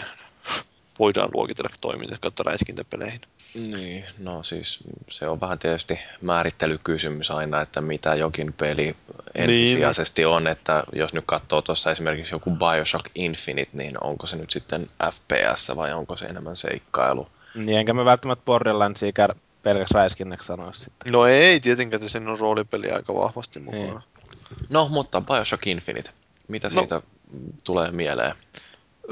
[1.00, 3.22] Voidaan luokitella toiminta kautta räiskintäpeleihin.
[3.54, 4.80] Niin, no siis
[5.10, 8.96] se on vähän tietysti määrittelykysymys aina, että mitä jokin peli
[9.36, 14.52] ensisijaisesti on, että jos nyt katsoo tuossa esimerkiksi joku Bioshock Infinite, niin onko se nyt
[14.52, 17.28] sitten FPS vai onko se enemmän seikkailu?
[17.56, 19.12] Niin, enkä mä välttämättä Borderlandsia
[19.64, 21.12] pelkäs räiskinnäksi sanoisi sitten.
[21.12, 23.84] No ei, tietenkään, että siinä on roolipeli aika vahvasti mukana.
[23.84, 24.02] Niin.
[24.70, 26.12] No, mutta Bioshock Infinite,
[26.48, 26.80] mitä No.
[26.80, 27.02] siitä
[27.64, 28.36] tulee mieleen?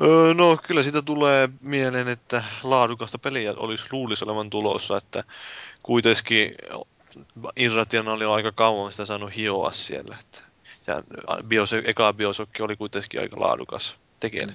[0.02, 5.24] Öö, no kyllä siitä tulee mieleen, että laadukasta peliä olisi luulisi olevan tulossa, että
[5.84, 6.56] kuitenkin
[7.56, 10.18] Irrationaali on aika kauan sitä saanut hioa siellä.
[10.20, 10.42] Että,
[10.88, 11.04] ja
[11.48, 14.48] Bios, eka Biosokki oli kuitenkin aika laadukas tekijä.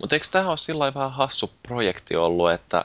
[0.00, 2.84] Mutta eikö tämä ole sillä vähän hassu projekti ollut, että äh,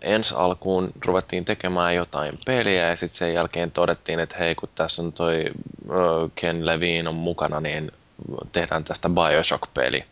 [0.00, 5.02] ensi alkuun ruvettiin tekemään jotain peliä ja sitten sen jälkeen todettiin, että hei kun tässä
[5.02, 7.92] on toi äh, Ken Levine on mukana, niin
[8.52, 10.04] tehdään tästä Bioshock-peli.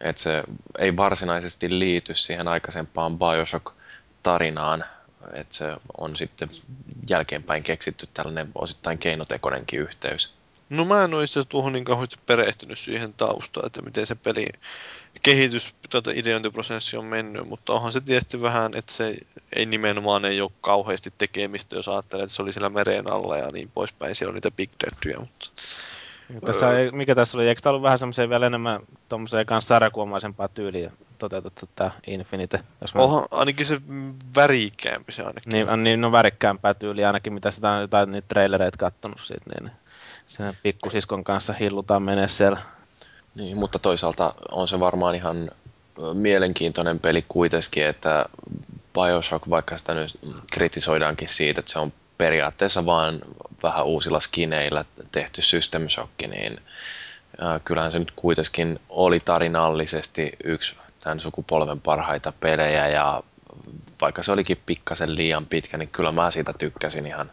[0.00, 0.42] Että se
[0.78, 4.84] ei varsinaisesti liity siihen aikaisempaan Bioshock-tarinaan,
[5.32, 6.48] että se on sitten
[7.10, 10.34] jälkeenpäin keksitty tällainen osittain keinotekoinenkin yhteys.
[10.70, 14.46] No mä en ole itse tuohon niin kauheasti perehtynyt siihen taustaan, että miten se peli
[15.22, 19.16] kehitys, tuota ideointiprosessi on mennyt, mutta onhan se tietysti vähän, että se
[19.56, 23.50] ei nimenomaan ei ole kauheasti tekemistä, jos ajattelee, että se oli siellä meren alla ja
[23.50, 24.70] niin poispäin, siellä on niitä big
[25.18, 25.50] mutta
[26.40, 30.48] Tässä, ei- mikä tässä oli, eikö tämä ollut vähän semmoiseen vielä enemmän tuommoiseen kanssa sarjakuomaisempaa
[30.48, 32.60] tyyliä toteutettu tämä Infinite?
[32.80, 33.80] Jos mä, onhan ainakin se
[34.36, 35.52] värikkäämpi se ainakin.
[35.52, 39.72] niin, niin no värikkäämpää tyyliä ainakin, mitä sitä on jotain niitä trailereita kattonut siitä, niin
[40.26, 42.58] sen pikkusiskon kanssa hillutaan menee siellä.
[43.34, 45.50] Niin, mutta toisaalta on se varmaan ihan
[46.12, 48.26] mielenkiintoinen peli kuitenkin, että
[48.94, 50.18] Bioshock, vaikka sitä nyt
[50.52, 53.20] kritisoidaankin siitä, että se on periaatteessa vaan
[53.64, 56.60] vähän uusilla skineillä tehty System Shock, niin
[57.64, 63.22] kyllähän se nyt kuitenkin oli tarinallisesti yksi tämän sukupolven parhaita pelejä ja
[64.00, 67.30] vaikka se olikin pikkasen liian pitkä, niin kyllä mä siitä tykkäsin ihan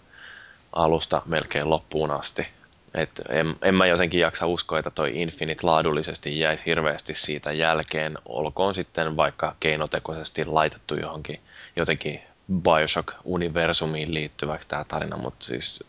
[0.73, 2.47] alusta melkein loppuun asti.
[2.93, 8.17] Et en, en mä jotenkin jaksa uskoa, että toi Infinite laadullisesti jäisi hirveästi siitä jälkeen,
[8.25, 11.39] olkoon sitten vaikka keinotekoisesti laitettu johonkin
[11.75, 15.83] jotenkin Bioshock-universumiin liittyväksi tämä tarina, mutta siis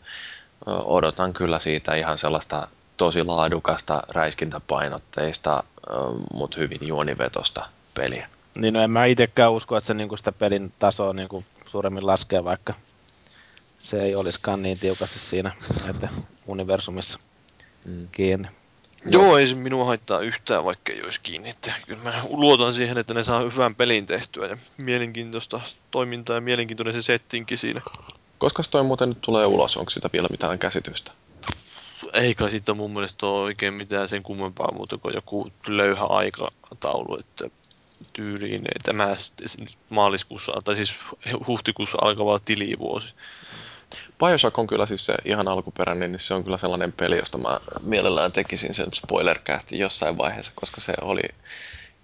[0.66, 5.65] odotan kyllä siitä ihan sellaista tosi laadukasta, räiskintäpainotteista,
[6.32, 8.28] mutta hyvin juonivetosta peliä.
[8.55, 12.44] Niin no en mä itsekään usko, että se niinku sitä pelin tasoa niinku suuremmin laskee,
[12.44, 12.74] vaikka
[13.78, 15.52] se ei olisikaan niin tiukasti siinä
[15.91, 16.08] että
[16.47, 17.18] universumissa
[17.84, 18.08] Mm.
[18.12, 18.49] kiinni.
[19.06, 21.48] Joo, ei se minua haittaa yhtään, vaikka ei olisi kiinni.
[21.48, 26.40] Että kyllä mä luotan siihen, että ne saa hyvän pelin tehtyä ja mielenkiintoista toimintaa ja
[26.40, 27.81] mielenkiintoinen se settinki siinä.
[28.39, 31.12] Koska toi muuten nyt tulee ulos, onko sitä vielä mitään käsitystä?
[32.12, 37.50] Eikä sitten mun mielestä ole oikein mitään sen kummempaa muuta kuin joku löyhä aikataulu, että
[38.12, 39.16] tyyliin tämä
[39.90, 40.94] maaliskuussa, tai siis
[41.47, 43.14] huhtikuussa alkava tilivuosi.
[44.26, 47.60] Bioshock on kyllä siis se ihan alkuperäinen, niin se on kyllä sellainen peli, josta mä
[47.83, 51.23] mielellään tekisin sen spoilercastin jossain vaiheessa, koska se oli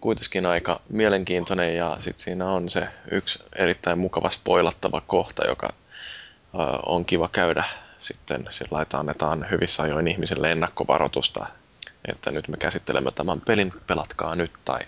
[0.00, 6.58] kuitenkin aika mielenkiintoinen ja sitten siinä on se yksi erittäin mukava spoilattava kohta, joka ö,
[6.86, 7.64] on kiva käydä
[7.98, 11.47] sitten sillä että annetaan hyvissä ajoin ihmiselle ennakkovaroitusta,
[12.08, 14.80] että nyt me käsittelemme tämän pelin, pelatkaa nyt tai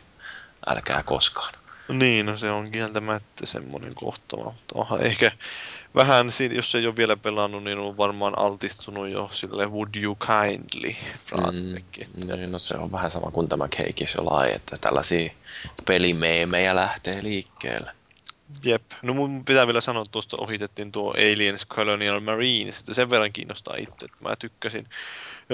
[0.67, 1.55] älkää koskaan.
[1.89, 4.45] Niin, no se on kieltämättä semmoinen kohtava.
[4.45, 5.31] Mutta onhan ehkä
[5.95, 10.95] vähän, jos ei ole vielä pelannut, niin on varmaan altistunut jo sille would you kindly.
[11.37, 11.75] Mm,
[12.27, 15.33] niin, no se on vähän sama kuin tämä Cake is Lie, että tällaisia
[15.87, 17.93] pelimeemejä lähtee liikkeelle.
[18.65, 18.83] Jep.
[19.03, 23.33] No mun pitää vielä sanoa, että tuosta ohitettiin tuo Aliens Colonial Marines, että sen verran
[23.33, 24.87] kiinnostaa itse, että mä tykkäsin.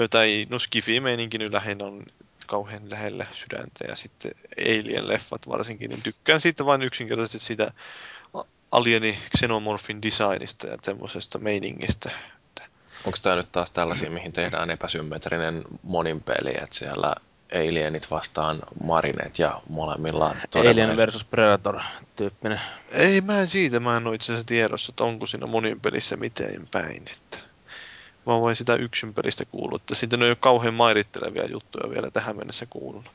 [0.09, 2.05] Tai no Skifi-meininki nyt lähinnä on
[2.47, 7.71] kauhean lähellä sydäntä ja sitten Alien-leffat varsinkin, niin tykkään siitä vain yksinkertaisesti sitä
[8.71, 12.11] alieni xenomorphin designista ja semmoisesta meiningistä.
[13.05, 17.15] Onko tämä nyt taas tällaisia, mihin tehdään epäsymmetrinen monin peli, että siellä
[17.53, 20.71] alienit vastaan marinet ja molemmilla todella...
[20.71, 21.79] Alien versus Predator
[22.15, 22.61] tyyppinen.
[22.91, 26.17] Ei mä en siitä, mä en ole itse asiassa tiedossa, että onko siinä monin pelissä
[26.17, 27.37] miten päin, että
[28.25, 32.11] mä oon vain sitä yksin pelistä kuullut, että siitä ei ole kauhean mairittelevia juttuja vielä
[32.11, 33.11] tähän mennessä kuulunut.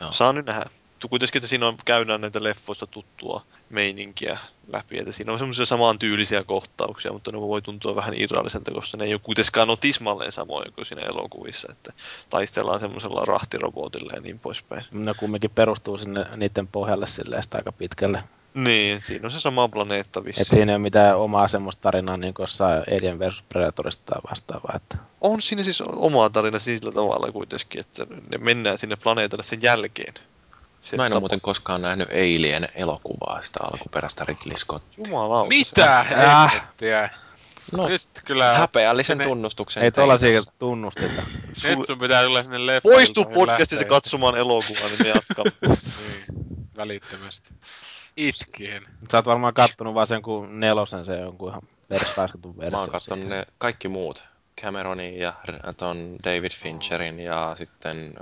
[0.00, 0.12] Joo.
[0.12, 0.64] Saa nyt nähdä.
[1.10, 4.38] Kuitenkin, että siinä on, käydään näitä leffoista tuttua meininkiä
[4.72, 9.04] läpi, että siinä on semmoisia samantyylisiä kohtauksia, mutta ne voi tuntua vähän irralliselta, koska ne
[9.04, 11.92] ei ole kuitenkaan ole tismalleen samoja kuin siinä elokuvissa, että
[12.30, 14.84] taistellaan semmoisella rahtirobotilla ja niin poispäin.
[14.90, 18.22] Ne kumminkin perustuu sinne niiden pohjalle silleen aika pitkälle.
[18.54, 20.46] Niin, siinä on se sama planeetta Et vissiin.
[20.46, 24.72] siinä ei ole mitään omaa semmoista tarinaa niin kuin jossain Alien versus Predatorista tai vastaavaa.
[24.76, 24.98] Että...
[25.20, 30.14] On siinä siis oma tarina sillä tavalla kuitenkin, että ne mennään sinne planeetalle sen jälkeen.
[30.86, 35.04] Se Mä en ole tapa- muuten koskaan nähnyt Alien elokuvaa, sitä alkuperäistä Ridley Scottia.
[35.06, 35.48] Jumalauta.
[35.48, 37.10] Mitä Äh.
[37.72, 38.52] No, Nyt kyllä...
[38.54, 40.52] häpeällisen sinne- tunnustuksen Ei tuollaisia tässä.
[40.58, 41.22] tunnusteta.
[41.64, 42.88] Nyt sun pitää tulla sinne leffa.
[42.88, 45.52] Poistu podcastissa katsomaan elokuvaa, niin me jatkamme.
[45.98, 46.24] Niin,
[46.76, 47.54] välittömästi.
[48.16, 48.82] Itkien.
[49.10, 52.70] Sä oot varmaan kattonut vaan sen kuin nelosen, se jonkun ihan verskaiskutun versio.
[52.76, 54.24] Mä oon katsonut ne kaikki muut.
[54.62, 55.32] Cameronin ja
[55.76, 58.14] ton David Fincherin ja sitten,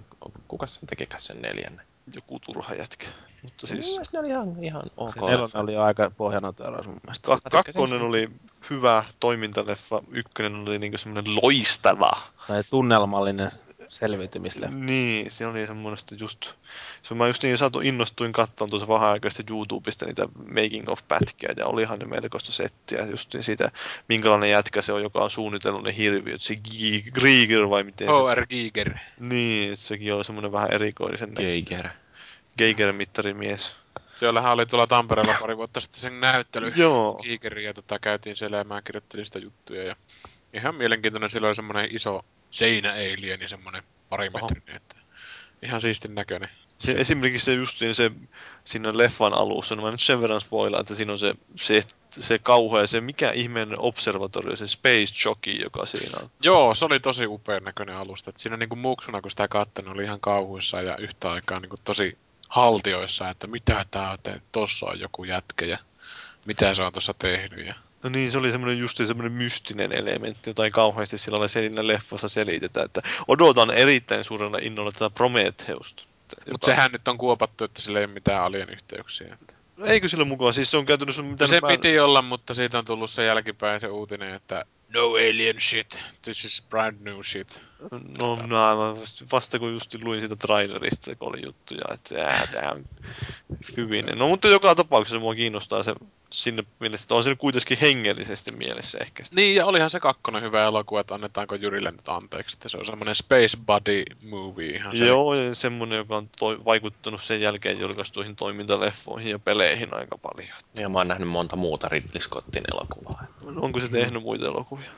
[0.48, 1.86] kuka sen tekikään sen neljännen?
[2.14, 3.06] Joku turha jätkä.
[3.42, 3.94] Mutta Siis...
[3.94, 5.14] siis ne oli ihan, ihan ok.
[5.14, 7.26] Se nelonen oli aika pohjanoteeras mun mielestä.
[7.26, 8.30] ka- kakkonen oli
[8.70, 12.12] hyvä toimintaleffa, ykkönen oli niinku semmoinen loistava.
[12.46, 13.50] Se oli tunnelmallinen
[13.88, 14.76] selviytymisleffa.
[14.76, 16.52] Niin, se oli semmoista just...
[17.02, 21.00] Se mä just niin saatu innostuin katsomaan tuossa vähän aikaa sitten YouTubesta niitä making of
[21.08, 23.70] pätkiä ja olihan ne melkoista settiä just niin siitä,
[24.08, 26.54] minkälainen jätkä se on, joka on suunnitellut ne hirviöt, se
[27.12, 28.08] Grieger vai miten.
[28.08, 28.46] H.R.
[28.46, 28.94] Giger.
[29.20, 31.88] Niin, sekin oli semmoinen vähän erikoisen Geiger.
[32.58, 33.74] Geiger-mittarimies.
[34.16, 36.72] Siellähän oli tuolla Tampereella pari vuotta sitten sen näyttely.
[36.76, 37.20] Joo.
[37.22, 39.84] Gigerin ja tota, käytiin siellä ja mä kirjoittelin sitä juttuja.
[39.84, 39.96] Ja
[40.52, 42.24] ihan mielenkiintoinen, sillä oli semmoinen iso
[42.54, 44.76] seinäalieni, semmoinen parimetrinen.
[44.76, 44.96] Että
[45.62, 46.48] ihan siistin näköinen.
[46.78, 48.10] Se, esimerkiksi se justiin se
[48.64, 52.38] siinä leffan alussa, no mä nyt sen verran spoilaan, että siinä on se, se, se
[52.38, 56.30] kauhea, se mikä ihmeen observatorio, se Space Jockey, joka siinä on.
[56.42, 58.30] Joo, se oli tosi upean näköinen alusta.
[58.30, 62.18] Et siinä niinku muksuna, kun sitä katsoin, oli ihan kauhuissa ja yhtä aikaa niinku tosi
[62.48, 65.78] haltioissa, että mitä tää on, että tossa on joku jätkä ja
[66.44, 67.66] mitä se on tuossa tehnyt.
[67.66, 67.74] Ja...
[68.04, 71.86] No niin, se oli semmoinen justiin semmoinen mystinen elementti, jota ei kauheasti sillä lailla siinä
[71.86, 76.04] leffassa selitetä, että odotan erittäin suurella innolla tätä Prometheusta.
[76.30, 79.38] Mutta Joka- sehän nyt on kuopattu, että sillä ei ole mitään alien yhteyksiä.
[79.84, 80.54] Eikö sillä mukaan?
[80.54, 83.88] Siis se on käytännössä mitä Se piti olla, mutta siitä on tullut se jälkipäin se
[83.88, 87.62] uutinen, että no alien shit, this is brand new shit.
[88.18, 88.96] No, no aivan
[89.32, 92.84] vasta- kun just luin siitä trailerista, kun oli juttuja, että on
[93.76, 94.06] hyvin.
[94.16, 95.94] No mutta joka tapauksessa mua kiinnostaa se
[96.42, 99.22] sinne mielessä, että on se kuitenkin hengellisesti mielessä ehkä.
[99.36, 102.84] Niin, ja olihan se kakkonen hyvä elokuva, että annetaanko Jyrille nyt anteeksi, että se on
[102.84, 105.06] semmoinen space buddy movie ihan se.
[105.06, 110.56] Joo, ja semmonen, joka on toi, vaikuttanut sen jälkeen julkaistuihin toimintaleffoihin ja peleihin aika paljon.
[110.78, 113.26] Ja mä oon nähnyt monta muuta Ridley Scottin elokuvaa.
[113.56, 114.90] Onko se tehnyt muita elokuvia?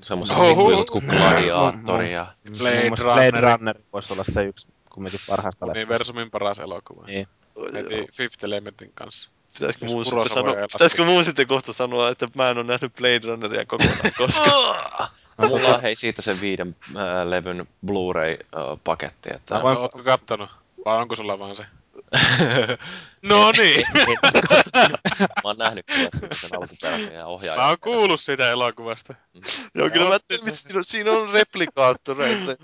[0.00, 2.26] semmoiset pikkuilut kuin Gladiatori ja...
[2.58, 3.58] Blade muassa Blade Runner.
[3.58, 5.78] Runner voisi olla se yksi kumminkin parhaasta leffoista.
[5.80, 7.06] Universumin paras elokuva.
[7.06, 7.26] Niin.
[7.74, 9.30] Heti Fifth Elementin kanssa.
[9.54, 11.12] Pitäisikö Jos muu, sitten sanoa, pitäisikö laske.
[11.12, 15.08] muu sitten kohta sanoa, että mä en ole nähnyt Blade Runneria kokonaan koskaan.
[15.38, 19.54] Mulla on hei siitä se viiden äh, levyn Blu-ray-paketti, että...
[19.54, 20.50] Mä voin- Ootko kattonut?
[20.84, 21.66] Vai onko sulla vaan se?
[23.22, 23.86] no niin!
[25.20, 27.62] Mä oon nähnyt kyllä sen alkuperäisen ja ohjaajan.
[27.64, 29.14] Mä oon kuullut siitä elokuvasta.
[29.74, 30.48] Joo, kyllä mä Ostin tiedän, sen.
[30.52, 32.56] että siinä on, siinä on replikaattoreita.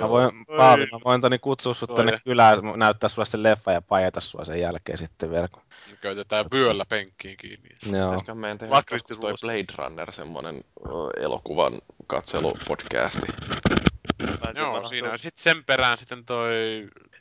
[0.00, 1.96] Mä voin, Paavi, mä voin Toni kutsua sut Oi.
[1.96, 5.48] tänne kylään, näyttää sulle sen leffa ja paijata sua sen jälkeen sitten vielä.
[5.48, 5.62] kun-
[6.00, 7.68] Käytetään vyöllä penkkiin kiinni.
[7.92, 8.04] Joo.
[8.06, 8.82] Pitäisikö meidän tehdä
[9.20, 9.34] toi.
[9.40, 10.64] Blade Runner, semmonen
[11.20, 11.72] elokuvan
[12.06, 13.26] katselupodcasti.
[14.18, 16.52] Mä Joo, varmaan siinä on sitten sen perään sitten toi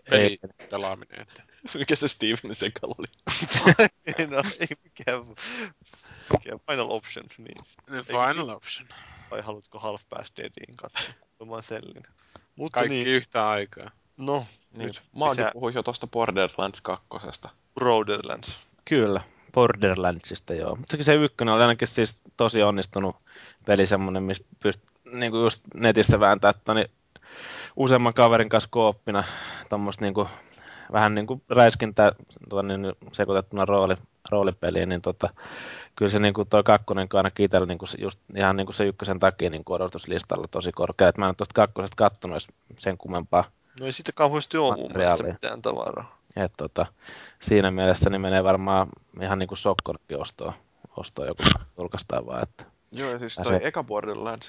[0.09, 1.21] peli pelaaminen.
[1.21, 1.43] Että.
[1.77, 3.07] Mikä se Steven Segal oli?
[4.29, 5.25] no, ei mikään,
[6.33, 7.63] mikään final option, niin.
[7.85, 8.87] The final option.
[9.31, 11.13] Vai haluatko Half Past Deadiin katsoa?
[11.39, 12.03] Oman sellin.
[12.55, 13.91] Mutta Kaikki niin, yhtä aikaa.
[14.17, 14.45] no,
[14.77, 15.51] Niin, Nyt Maagi lisää.
[15.53, 17.05] puhui jo tosta Borderlands 2.
[17.79, 18.59] Borderlands.
[18.85, 19.21] Kyllä,
[19.53, 20.75] Borderlandsista joo.
[20.75, 23.15] Mutta se ykkönen oli ainakin siis tosi onnistunut
[23.65, 26.85] peli semmonen, missä pyst niinku just netissä vääntää toni
[27.75, 29.23] useamman kaverin kanssa kooppina
[29.69, 30.29] tommoista niinku,
[30.91, 32.11] vähän niinku räiskintää
[32.49, 33.95] tuonne niin sekoitettuna rooli,
[34.29, 35.29] roolipeliin, niin tota,
[35.95, 39.49] kyllä se niinku toi kakkonen ainakin itsellä niinku se just ihan niinku se ykkösen takia
[39.49, 41.07] niinku odotuslistalla tosi korkea.
[41.07, 42.47] Et mä en ole tosta kakkosesta kattonut
[42.77, 43.43] sen kummempaa.
[43.79, 46.17] No ei siitä kauheasti ole mun mielestä mitään tavaraa.
[46.35, 46.85] Et tota,
[47.41, 48.87] siinä mielessä niin menee varmaan
[49.21, 50.53] ihan niin kuin Sokkonakin ostoa,
[50.97, 51.43] ostoa joku
[51.77, 52.43] julkaistaan vaan.
[52.43, 52.74] Että.
[52.91, 53.85] Joo, ja siis toi se- eka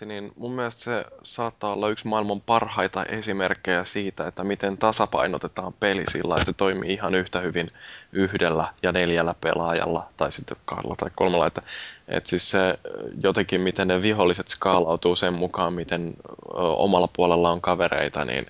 [0.07, 6.05] niin mun mielestä se saattaa olla yksi maailman parhaita esimerkkejä siitä, että miten tasapainotetaan peli
[6.11, 7.71] sillä, että se toimii ihan yhtä hyvin
[8.13, 11.63] yhdellä ja neljällä pelaajalla, tai sitten kahdella tai kolmella, että,
[12.09, 12.79] että siis se
[13.23, 16.15] jotenkin, miten ne viholliset skaalautuu sen mukaan, miten
[16.77, 18.47] omalla puolella on kavereita, niin,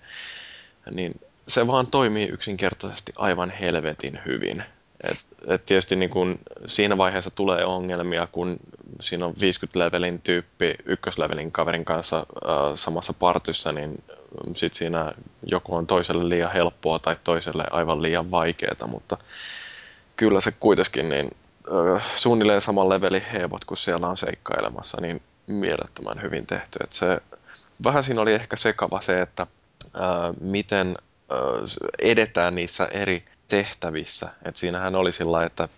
[0.91, 4.65] niin se vaan toimii yksinkertaisesti aivan helvetin hyvin.
[5.05, 8.57] Et, et tietysti niin kun siinä vaiheessa tulee ongelmia, kun
[9.01, 12.25] siinä on 50-levelin tyyppi ykköslevelin kaverin kanssa äh,
[12.75, 14.05] samassa partyssa, niin
[14.55, 19.19] sit siinä joku on toiselle liian helppoa tai toiselle aivan liian vaikeaa, mutta
[20.17, 21.31] kyllä se kuitenkin niin,
[21.95, 26.79] äh, suunnilleen saman levelin heevot, kun siellä on seikkailemassa, niin mielettömän hyvin tehty.
[26.85, 27.19] Et se,
[27.85, 29.47] vähän siinä oli ehkä sekava se, että
[29.97, 30.03] äh,
[30.41, 30.97] miten
[31.33, 31.39] äh,
[31.99, 34.29] edetään niissä eri tehtävissä.
[34.45, 35.69] Et siinähän oli sillä että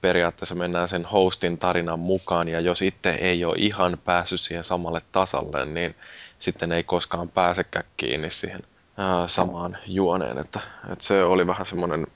[0.00, 5.00] periaatteessa mennään sen hostin tarinan mukaan, ja jos itse ei ole ihan päässyt siihen samalle
[5.12, 5.94] tasalle, niin
[6.38, 8.62] sitten ei koskaan pääsekään kiinni siihen
[8.96, 10.38] ää, samaan juoneen.
[10.38, 10.60] Että,
[10.92, 12.06] että se oli vähän semmoinen,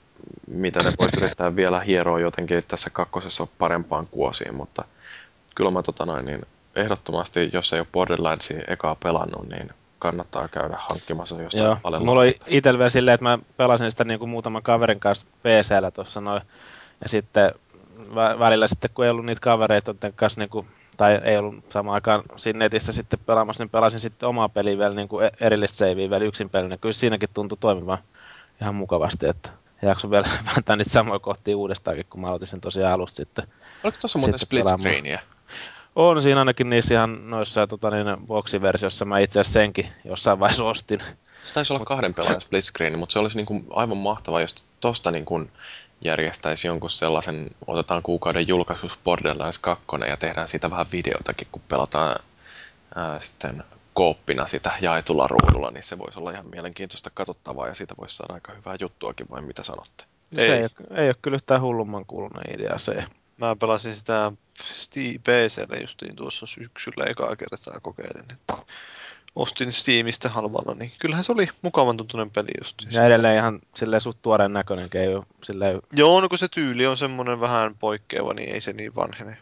[0.47, 4.85] mitä ne voisi yrittää vielä hieroa jotenkin tässä kakkosessa parempaan kuosiin, mutta
[5.55, 6.41] kyllä mä tota noin, niin
[6.75, 9.69] ehdottomasti, jos ei ole Borderlandsia ekaa pelannut, niin
[10.01, 14.03] kannattaa käydä hankkimassa jostain Joo, paljon mulla oli itsellä vielä silleen, että mä pelasin sitä
[14.03, 16.41] niin kuin muutaman kaverin kanssa PCllä tuossa noin.
[17.03, 17.51] Ja sitten
[17.97, 21.93] vä- välillä sitten, kun ei ollut niitä kavereita, kanssa niin kuin, tai ei ollut samaan
[21.93, 25.77] aikaan siinä netissä sitten pelaamassa, niin pelasin sitten omaa peliä vielä niin kuin e- erillistä
[25.77, 26.77] savea vielä yksin pelinä.
[26.77, 27.97] Kyllä siinäkin tuntui toimivan
[28.61, 29.49] ihan mukavasti, että
[29.81, 33.47] jakso vielä vääntää niitä samoja kohtia uudestaankin, kun mä aloitin sen tosiaan alusta sitten.
[33.83, 35.19] Oliko tuossa muuten split pelaamaan.
[35.95, 39.05] On siinä ainakin niissä ihan noissa tota, niin, boksiversiossa.
[39.05, 40.99] Mä itse asiassa senkin jossain vaiheessa ostin.
[41.41, 44.55] Se taisi olla kahden pelaajan split screen, mutta se olisi niin kuin aivan mahtavaa, jos
[44.79, 45.51] tosta niin kuin
[46.03, 52.19] järjestäisi jonkun sellaisen, otetaan kuukauden julkaisus Borderlands 2 ja tehdään siitä vähän videotakin, kun pelataan
[52.95, 53.63] ää, sitten
[53.93, 58.33] kooppina sitä jaetulla ruudulla, niin se voisi olla ihan mielenkiintoista katsottavaa ja siitä voisi saada
[58.33, 60.03] aika hyvää juttuakin, vai mitä sanotte?
[60.37, 60.47] Ei.
[60.47, 63.05] Se ei, ole, ei ole kyllä yhtään hullumman kuulunen idea se.
[63.41, 64.31] Mä pelasin sitä
[64.63, 68.31] Steam PClle justiin tuossa syksyllä ekaa kertaa kokeilin.
[68.31, 68.57] Että
[69.35, 72.93] ostin Steamista halvalla, niin kyllähän se oli mukavan tuntunen peli justiin.
[72.93, 75.81] Ja edelleen ihan silleen suht tuoreen näköinen, ei ole silleen...
[75.93, 79.37] Joo, no kun se tyyli on semmonen vähän poikkeava, niin ei se niin vanhene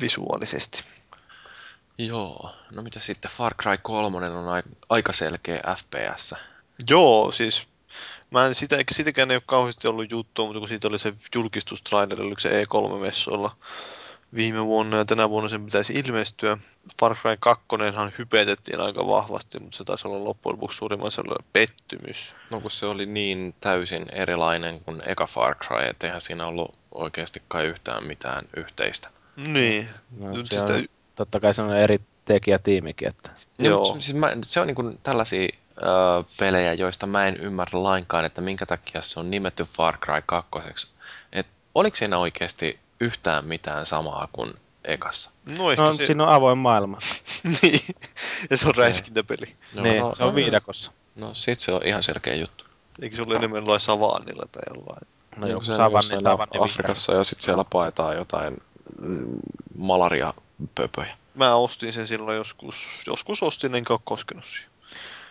[0.00, 0.84] visuaalisesti.
[1.98, 6.34] Joo, no mitä sitten Far Cry 3 on ai- aika selkeä FPS.
[6.90, 7.68] Joo, siis
[8.32, 12.22] mä en sitä, sitäkään ei ole kauheasti ollut juttua, mutta kun siitä oli se julkistustraileri,
[12.22, 13.50] oliko se E3-messuilla
[14.34, 16.58] viime vuonna ja tänä vuonna sen pitäisi ilmestyä.
[17.00, 17.64] Far Cry 2
[18.18, 21.10] hypetettiin aika vahvasti, mutta se taisi olla loppujen lopuksi suurimman
[21.52, 22.34] pettymys.
[22.50, 26.74] No kun se oli niin täysin erilainen kuin eka Far Cry, et eihän siinä ollut
[26.94, 29.08] oikeasti kai yhtään mitään yhteistä.
[29.36, 29.88] Niin.
[30.18, 33.30] No, Nyt se sitä, on, totta kai se on eri tekijätiimikin, että...
[33.58, 33.68] Joo.
[33.68, 33.78] Joo.
[33.78, 38.24] No, siis mä, se on niin kuin tällaisia ö, pelejä, joista mä en ymmärrä lainkaan,
[38.24, 40.88] että minkä takia se on nimetty Far Cry 2.
[41.32, 45.30] Et oliko siinä oikeasti yhtään mitään samaa kuin ekassa.
[45.58, 46.06] No ehkä No, se...
[46.06, 46.98] siinä on avoin maailma.
[47.62, 47.80] niin.
[48.50, 49.56] Ja se on räiskintäpeli.
[49.74, 50.92] No, niin, no, se on no, viidakossa.
[51.16, 52.64] No sit se on ihan selkeä juttu.
[53.02, 55.06] Eikö se ole enemmän jollain savannilla tai jollain?
[55.36, 58.56] No Niin joku savanni, savanni Afrikassa ja sitten siellä paetaan jotain
[59.00, 59.38] mm,
[59.76, 61.16] malaria-pöpöjä.
[61.34, 64.71] Mä ostin sen silloin joskus, joskus ostin enkä ole koskenut siihen.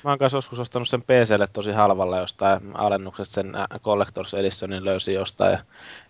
[0.04, 4.86] Mä oon kanssa joskus ostanut sen PClle tosi halvalla jostain alennuksesta sen ä, Collector's Editionin
[4.86, 5.52] löysin jostain.
[5.52, 5.60] Ja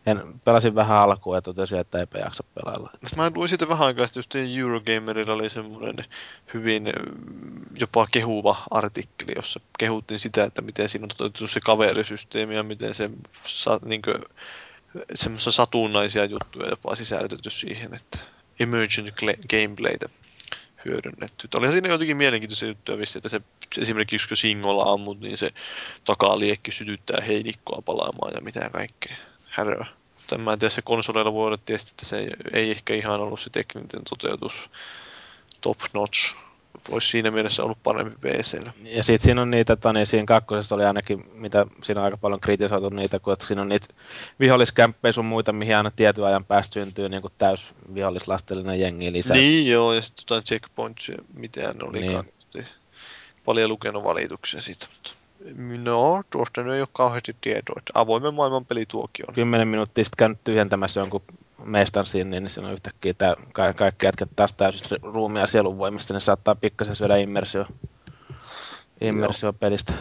[0.06, 2.90] en, pelasin vähän alkuun ja totesin, että eipä jaksa pelailla.
[3.18, 6.06] Mä luin siitä vähän aikaa just Eurogamerilla oli semmoinen
[6.54, 12.56] hyvin mm, jopa kehuva artikkeli, jossa kehuttiin sitä, että miten siinä on toteutettu se kaverisysteemi
[12.56, 13.10] ja miten se
[13.46, 14.02] sa, niin
[15.14, 18.18] semmoisia satunnaisia juttuja jopa sisällytetty siihen, että
[18.60, 19.14] emergent
[19.50, 20.10] gameplaytä
[20.86, 21.46] hyödynnetty.
[21.46, 23.42] Että Olihan siinä jotenkin mielenkiintoisia juttuja vissi, että se
[23.78, 25.54] esimerkiksi kun singolla ammut, niin se
[26.06, 29.16] takaliekki sytyttää heinikkoa palaamaan ja mitä kaikkea
[29.50, 29.86] häröä.
[30.16, 33.20] Mutta mä en tiedä, se konsoleilla voi olla tietysti, että se ei, ei ehkä ihan
[33.20, 34.70] ollut se tekninen toteutus
[35.62, 36.36] top notch.
[36.90, 38.74] Voisi siinä mielessä ollut parempi PCllä.
[38.84, 42.18] Ja sitten siinä on niitä, tota, niin siinä kakkosessa oli ainakin, mitä siinä on aika
[42.18, 43.88] paljon kritisoitu niitä, kun että siinä on niitä
[44.40, 49.38] viholliskämppejä sun muita, mihin aina tietyn ajan päästä syntyy niin kuin täys vihollislastellinen jengi lisää.
[49.38, 52.26] Niin joo, ja sitten jotain checkpoints, mitään ne olikaan.
[52.54, 52.66] Niin.
[53.46, 55.12] Paljon lukenut valituksia siitä, mutta
[55.84, 59.36] no, tuosta nyt ei ole kauheasti tietoa, että avoimen maailman peli tuokin on.
[59.36, 61.22] Kymmenen minuuttia sitten käynyt tyhjentämässä jonkun
[61.64, 66.22] mestan siinä, niin siinä on yhtäkkiä tää, ka- kaikki jätkät taas täysin ruumia sielunvoimista, niin
[66.22, 67.66] saattaa pikkasen syödä immersio,
[69.02, 69.94] immersio pelistä.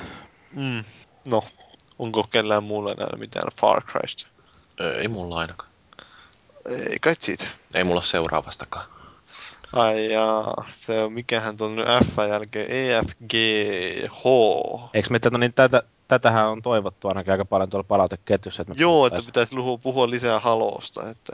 [0.52, 0.84] Mm.
[1.30, 1.44] No,
[1.98, 4.26] onko kellään muulla enää mitään Far Crysta?
[4.98, 5.70] Ei mulla ainakaan.
[6.90, 7.46] Ei kai siitä.
[7.74, 8.86] Ei mulla seuraavastakaan.
[9.72, 14.24] Ai jaa, se on mikähän tuon nyt F jälkeen, E EFGH.
[14.94, 18.62] Eikö me tätä, niin tätä, tätähän on toivottu ainakin aika paljon tuolla palauteketjussa.
[18.62, 21.32] Että Joo, että pitäisi puhua lisää Halosta, että...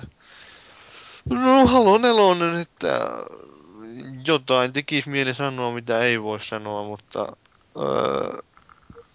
[1.30, 3.00] No, Halo nelonen, että
[4.26, 7.36] jotain tekisi mieli sanoa, mitä ei voi sanoa, mutta...
[7.76, 8.38] Öö,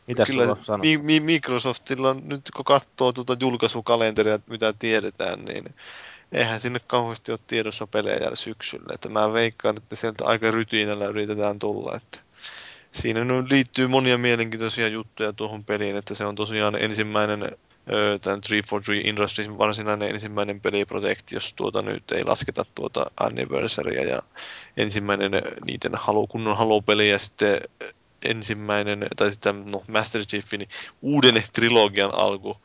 [0.07, 5.75] Mitä kyllä sulla mi- mi- Microsoftilla nyt kun katsoo tuota julkaisukalenteria, mitä tiedetään, niin
[6.31, 8.91] eihän sinne kauheasti ole tiedossa pelejä syksyllä.
[8.93, 11.95] Että mä veikkaan, että sieltä aika rytinällä yritetään tulla.
[11.95, 12.19] Että
[12.91, 13.19] siinä
[13.51, 17.57] liittyy monia mielenkiintoisia juttuja tuohon peliin, että se on tosiaan ensimmäinen
[18.21, 24.21] tämän 343 Industries varsinainen ensimmäinen peliprojekti, jos tuota nyt ei lasketa tuota anniversarya ja
[24.77, 25.31] ensimmäinen
[25.65, 27.61] niiden halu, kunnon halupeli ja sitten
[28.21, 30.67] ensimmäinen, tai sitten no, Master Chiefin
[31.01, 32.57] uuden trilogian alku.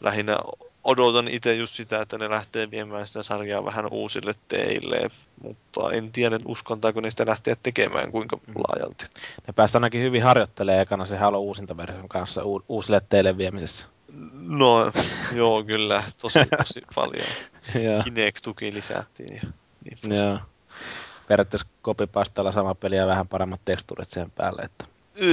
[0.00, 0.38] Lähinnä
[0.84, 5.10] odotan itse just sitä, että ne lähtee viemään sitä sarjaa vähän uusille teille,
[5.42, 9.04] mutta en tiedä, uskontaako ne sitä lähteä tekemään kuinka laajalti.
[9.46, 13.86] Ne pääsi ainakin hyvin harjoittelemaan ekana se Halo uusintaversion kanssa u- uusille teille viemisessä.
[14.32, 14.92] No,
[15.36, 17.26] joo, kyllä, tosi, tosi paljon.
[18.04, 19.34] Kinect-tuki lisättiin.
[19.34, 19.48] Ja
[19.84, 20.16] niin.
[20.16, 20.38] Joo.
[21.28, 24.62] Periaatteessa kopipastalla sama peli ja vähän paremmat tekstuurit sen päälle.
[24.62, 24.84] Että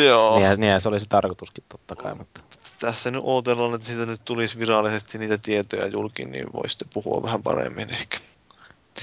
[0.06, 2.41] Joo, niinhän, niinhän se oli se tarkoituskin totta kai, mutta
[2.80, 7.43] tässä nyt odotellaan, että siitä nyt tulisi virallisesti niitä tietoja julkiin, niin voisitte puhua vähän
[7.43, 8.17] paremmin ehkä.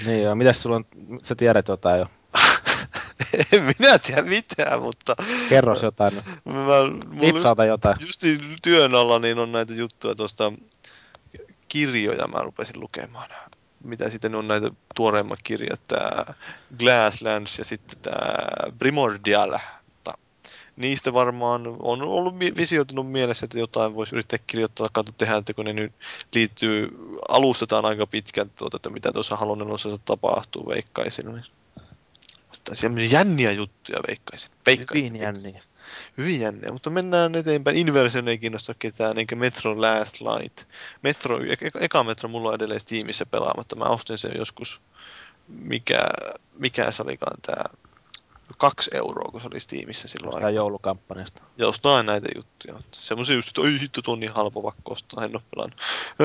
[0.07, 0.35] niin joo.
[0.35, 0.85] Mitäs sulla on,
[1.23, 2.07] sä tiedät jotain jo?
[3.53, 5.17] En minä tiedä mitään, mutta
[5.49, 6.15] Kerros jotain.
[6.45, 6.53] mä,
[7.21, 7.97] Lipsauta jotain.
[8.01, 10.53] just, just työn alla niin on näitä juttuja tuosta
[11.69, 13.31] kirjoja mä rupesin lukemaan.
[13.85, 16.35] Mitä sitten on näitä tuoreimmat kirjat, tää
[16.79, 19.59] Glasslands ja sitten tää Primordial.
[20.77, 25.65] Niistä varmaan on ollut visioitunut mielessä, että jotain voisi yrittää kirjoittaa, katso tehdä, että kun
[25.65, 25.93] ne nyt
[26.35, 26.89] liittyy,
[27.29, 31.33] alustetaan aika pitkälti tuota, että mitä tuossa Halonelosessa tapahtuu, veikkaisin.
[31.33, 31.45] Niin.
[32.73, 34.51] Semmoisia jänniä juttuja veikkaisin.
[34.67, 35.13] veikkaisin.
[35.13, 35.63] Hyvin jänniä.
[36.19, 37.77] Hyvin jänniä, mutta mennään eteenpäin.
[37.77, 40.65] Inversion ei kiinnosta ketään, eikä Metro Last Light.
[41.03, 43.77] Metro, eka, eka Metro mulla on edelleen Steamissa pelaamatta.
[43.77, 44.81] Mä ostin sen joskus,
[45.49, 46.09] mikä,
[46.59, 47.65] mikä se olikaan tää,
[48.57, 51.43] kaksi euroa, kun se oli Steamissa silloin Jostain joulukampanjasta.
[51.59, 52.79] Jostain näitä juttuja.
[52.93, 55.81] Semmoisia just, että oi hitto, tuo on niin halpa vaikka ostaa, en oo pelannut.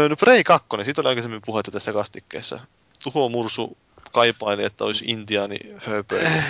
[0.09, 2.59] No Prey 2, siitä oli aikaisemmin puhetta tässä kastikkeessa.
[3.03, 3.77] Tuho Mursu
[4.11, 6.29] kaipaili, että olisi intiaani höpöily.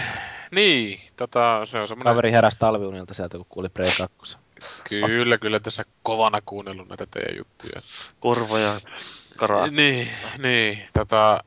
[0.56, 2.12] Niin, tota, se on semmoinen...
[2.12, 4.38] Kaveri heräsi talviunilta sieltä, kun kuuli Prey 2.
[4.84, 7.82] Kyllä, kyllä tässä kovana kuunnellut näitä teidän juttuja.
[8.20, 8.72] Korva ja
[9.38, 9.68] kara.
[9.68, 10.08] Niin,
[10.38, 11.44] niin, tota,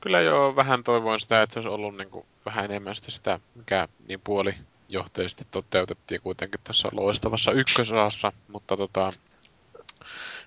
[0.00, 3.40] kyllä jo vähän toivoin sitä, että se olisi ollut niin kuin vähän enemmän sitä, sitä
[3.54, 9.12] mikä niin puolijohteisesti toteutettiin kuitenkin tässä loistavassa ykkösosassa, mutta tota,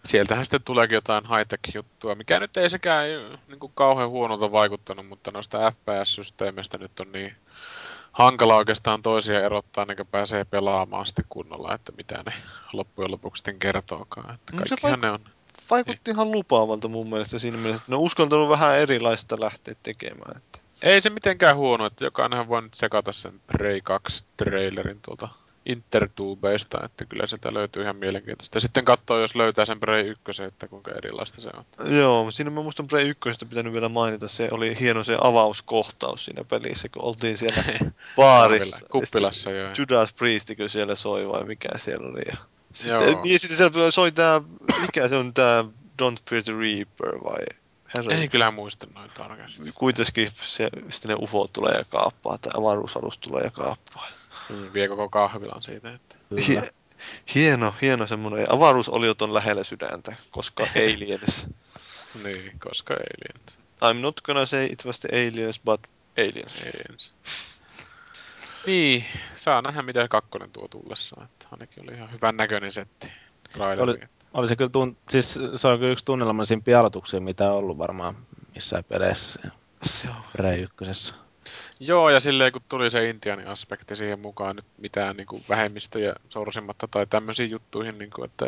[0.05, 3.05] sieltähän sitten tuleekin jotain high-tech-juttua, mikä nyt ei sekään
[3.47, 7.35] niin kuin kauhean huonolta vaikuttanut, mutta noista FPS-systeemeistä nyt on niin
[8.11, 12.33] hankala oikeastaan toisia erottaa, niin kuin pääsee pelaamaan sitten kunnolla, että mitä ne
[12.73, 14.33] loppujen lopuksi sitten kertookaan.
[14.35, 15.19] Että No se kaikkihan ne on.
[15.71, 20.37] vaikutti ihan lupaavalta mun mielestä siinä mielessä, että ne on uskaltanut vähän erilaista lähteä tekemään.
[20.37, 20.59] Että.
[20.81, 25.29] Ei se mitenkään huono, että jokainenhan voi nyt sekata sen Prey 2 trailerin tuolta
[25.67, 28.59] Intertubeista, että kyllä sieltä löytyy ihan mielenkiintoista.
[28.59, 31.95] Sitten katsoo, jos löytää sen Prey 1, että kuinka erilaista se on.
[31.97, 36.43] Joo, siinä mä muistan Prey 1 pitänyt vielä mainita, se oli hieno se avauskohtaus siinä
[36.43, 37.63] pelissä, kun oltiin siellä
[38.15, 38.85] baarissa.
[38.91, 39.71] Kuppilassa, joo.
[39.77, 42.21] Judas Priestikö siellä soi vai mikä siellä oli.
[42.25, 42.37] Ja
[42.85, 42.99] Joo.
[42.99, 44.41] sitten, niin sitten siellä soi tää,
[44.81, 45.63] mikä se on tää
[46.01, 47.45] Don't Fear the Reaper vai
[47.97, 48.15] herra.
[48.15, 49.63] Ei kyllä muista noin tarkasti.
[49.75, 54.07] Kuitenkin se, sitten ne ufot tulee ja kaappaa, tai avaruusalus tulee ja kaappaa.
[54.49, 56.15] Mm, vie koko kahvilan siitä, että...
[56.29, 56.61] Kyllä.
[57.35, 58.45] Hieno, hieno semmoinen.
[58.53, 61.47] Avaruusoliot on lähellä sydäntä, koska aliens.
[62.23, 63.57] Niin, koska aliens.
[63.81, 65.81] I'm not gonna say it was the aliens, but
[66.17, 66.61] aliens.
[66.61, 67.13] aliens.
[68.67, 71.25] Niin, saa nähdä mitä kakkonen tuo tullessaan.
[71.25, 73.11] Että ainakin oli ihan hyvän näköinen setti.
[73.53, 73.91] Traileri.
[73.91, 73.99] Oli-
[74.33, 78.15] Oli se kyllä, tun- siis se on kyllä yksi tunnelmallisimpia aloituksia, mitä on ollut varmaan
[78.55, 79.39] missään peleissä
[79.83, 80.15] Se on.
[80.33, 81.13] Prey ykkösessä.
[81.79, 86.13] Joo, ja silleen kun tuli se intiaani aspekti siihen mukaan nyt mitään niin kuin vähemmistöjä
[86.29, 88.45] sorsimatta tai tämmöisiin juttuihin, niin kuin, että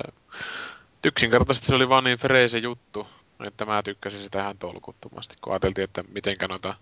[1.04, 3.08] yksinkertaisesti se oli vaan niin freese juttu,
[3.48, 6.76] että mä tykkäsin sitä ihan tolkuttomasti, kun ajateltiin, että mitenkä noita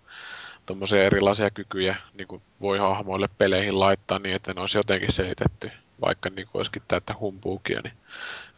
[0.66, 5.70] tuommoisia erilaisia kykyjä niin kuin voi hahmoille peleihin laittaa niin, että ne olisi jotenkin selitetty,
[6.00, 7.94] vaikka niin kuin olisikin täyttä humpuukia, niin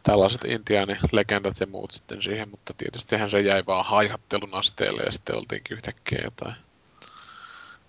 [0.03, 5.11] tällaiset intiaani legendat ja muut sitten siihen, mutta tietystihän se jäi vaan haihattelun asteelle ja
[5.11, 6.55] sitten oltiinkin yhtäkkiä jotain.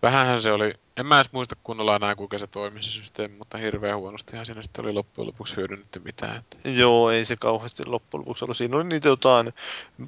[0.02, 3.58] Vähänhän se oli, en mä edes muista kunnolla enää kuinka se toimi se systeemi, mutta
[3.58, 6.36] hirveän huonostihan siinä sitten oli loppujen lopuksi hyödynnetty mitään.
[6.36, 6.68] Että.
[6.68, 8.56] Joo, ei se kauheasti loppujen lopuksi ollut.
[8.56, 9.52] Siinä oli niitä jotain,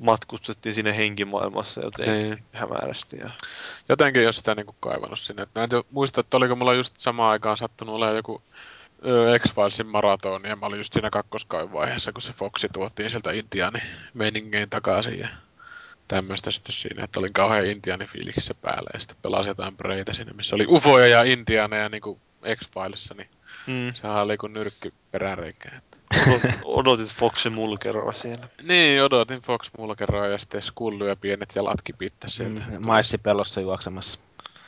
[0.01, 2.45] matkustettiin siinä henkimaailmassa jotenkin Niin.
[2.53, 3.17] hämärästi.
[3.17, 3.31] Ja...
[3.89, 5.43] Jotenkin jos sitä niinku kaivannut sinne.
[5.43, 8.43] Et Mä en muista, että oliko mulla just samaan aikaan sattunut olemaan joku
[9.39, 13.79] X-Filesin maratoni, ja mä olin just siinä kakkoskauden vaiheessa, kun se Foxi tuotiin sieltä Intiani
[14.15, 15.29] meiningein takaisin, ja
[16.09, 20.33] tämmöistä sitten siinä, että olin kauhean Intiani fiiliksissä päällä, ja sitten pelasin jotain Breitä siinä,
[20.33, 22.21] missä oli ufoja ja Intianeja niinku
[22.57, 23.29] X-Filessa, niin
[23.67, 23.95] Mm.
[23.95, 25.79] sehän oli kuin nyrkky peräreikään.
[25.79, 25.97] Että.
[26.15, 28.49] Odot- Odotit Foxin mulkeroa siellä.
[28.63, 32.63] Niin, odotin Fox mulkeroa ja sitten Skullu ja pienet jalatkin pitää sieltä.
[32.69, 34.19] Mm, maissipellossa juoksemassa.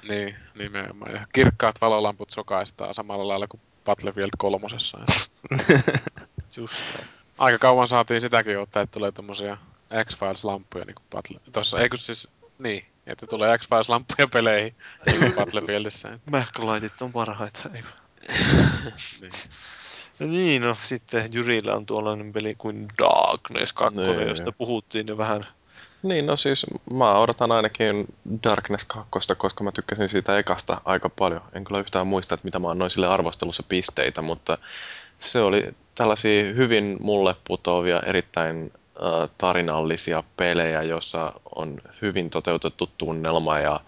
[0.09, 1.13] Niin, nimenomaan.
[1.13, 4.99] Ja kirkkaat valolamput sokaistaa samalla lailla kuin Battlefield kolmosessa.
[6.57, 6.75] Just.
[7.39, 9.57] Aika kauan saatiin sitäkin ottaa, että tulee tommosia
[10.05, 11.41] X-Files-lampuja niin kuin Battle...
[11.53, 12.29] Tossa, ei kun siis...
[12.59, 14.75] Niin, että tulee X-Files-lampuja peleihin
[15.07, 16.19] niin kuin Battlefieldissä.
[16.31, 17.71] Mähkälaitit on parhaita.
[17.75, 17.89] Eikö?
[19.21, 19.33] Niin.
[20.21, 24.29] Ja niin, no sitten Jyrillä on tuollainen peli kuin Darkness 2, Niin.
[24.29, 25.47] josta puhuttiin jo vähän.
[26.03, 28.07] Niin, no siis mä odotan ainakin
[28.43, 31.43] Darkness 2, koska mä tykkäsin siitä ekasta aika paljon.
[31.53, 34.59] En kyllä yhtään muista, että mitä mä annoin sille arvostelussa pisteitä, mutta
[35.19, 38.73] se oli tällaisia hyvin mulle putoavia, erittäin
[39.39, 43.81] tarinallisia pelejä, jossa on hyvin toteutettu tunnelma ja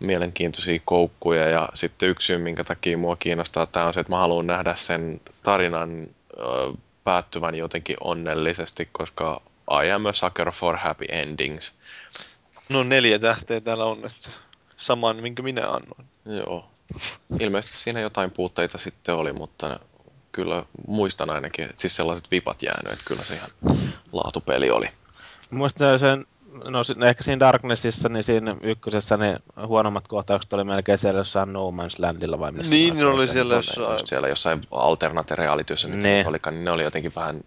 [0.00, 1.48] mielenkiintoisia koukkuja.
[1.48, 4.74] Ja sitten yksi syy, minkä takia mua kiinnostaa tämä on se, että mä haluan nähdä
[4.74, 9.40] sen tarinan äh, päättyvän jotenkin onnellisesti, koska
[9.84, 11.74] I am a sucker for happy endings.
[12.68, 14.30] No neljä tähteä täällä on, että
[14.76, 16.04] saman minkä minä annoin.
[16.24, 16.70] Joo.
[17.40, 19.80] Ilmeisesti siinä jotain puutteita sitten oli, mutta
[20.38, 23.50] kyllä muistan ainakin, että siis sellaiset vipat jäänyt, että kyllä se ihan
[24.12, 24.90] laatupeli oli.
[25.50, 26.26] Muistan sen,
[26.64, 31.52] no si- ehkä siinä Darknessissa, niin siinä ykkösessä niin huonommat kohtaukset oli melkein siellä jossain
[31.52, 32.70] No Man's Landilla vai missä.
[32.74, 33.58] Niin, ne oli oikein siellä on.
[33.58, 36.02] jossain- Just siellä jossain alternate realityssä nyt Niin.
[36.14, 36.28] niin.
[36.28, 37.44] olikaan, niin ne oli jotenkin vähän...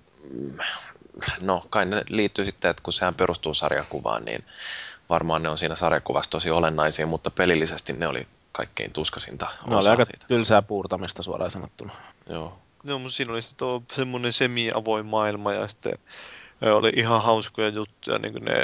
[1.42, 4.44] No, kai ne liittyy sitten, että kun sehän perustuu sarjakuvaan, niin
[5.10, 9.88] varmaan ne on siinä sarjakuvassa tosi olennaisia, mutta pelillisesti ne oli kaikkein tuskasinta Ne oli
[9.90, 10.26] aika siitä.
[10.28, 11.94] tylsää puurtamista suoraan sanottuna.
[12.30, 12.58] Joo.
[12.84, 15.98] Mutta siinä oli sitten semmoinen semi-avoin maailma ja sitten
[16.62, 18.64] oli ihan hauskoja juttuja, niin kuin ne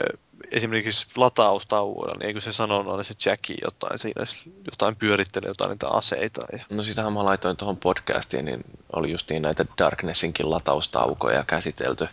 [0.51, 4.25] esimerkiksi lataustauoilla, niin eikö se sanonut aina se Jackie jotain siinä,
[4.65, 6.41] jotain pyörittelee jotain niitä aseita.
[6.51, 6.59] Ja...
[6.69, 8.63] No sitähän mä laitoin tuohon podcastiin, niin
[8.93, 12.07] oli justiin näitä Darknessinkin lataustaukoja käsitelty.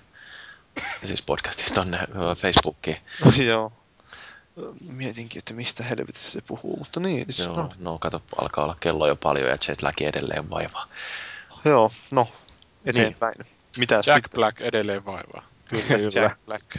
[1.03, 2.97] Ja siis podcastit tonne ö, Facebookiin.
[3.47, 3.73] Joo.
[4.89, 7.27] Mietinkin, että mistä helvetissä se puhuu, mutta niin.
[7.31, 10.87] Siis, Joo, no, no kato, alkaa olla kello jo paljon ja jetlag edelleen vaivaa.
[11.65, 12.29] Joo, no,
[12.87, 13.35] eteenpäin.
[13.39, 13.55] Niin.
[13.79, 14.31] Mitä Jack sitten?
[14.35, 15.43] Black edelleen vaivaa.
[15.69, 16.77] Kyllä, Jack Black.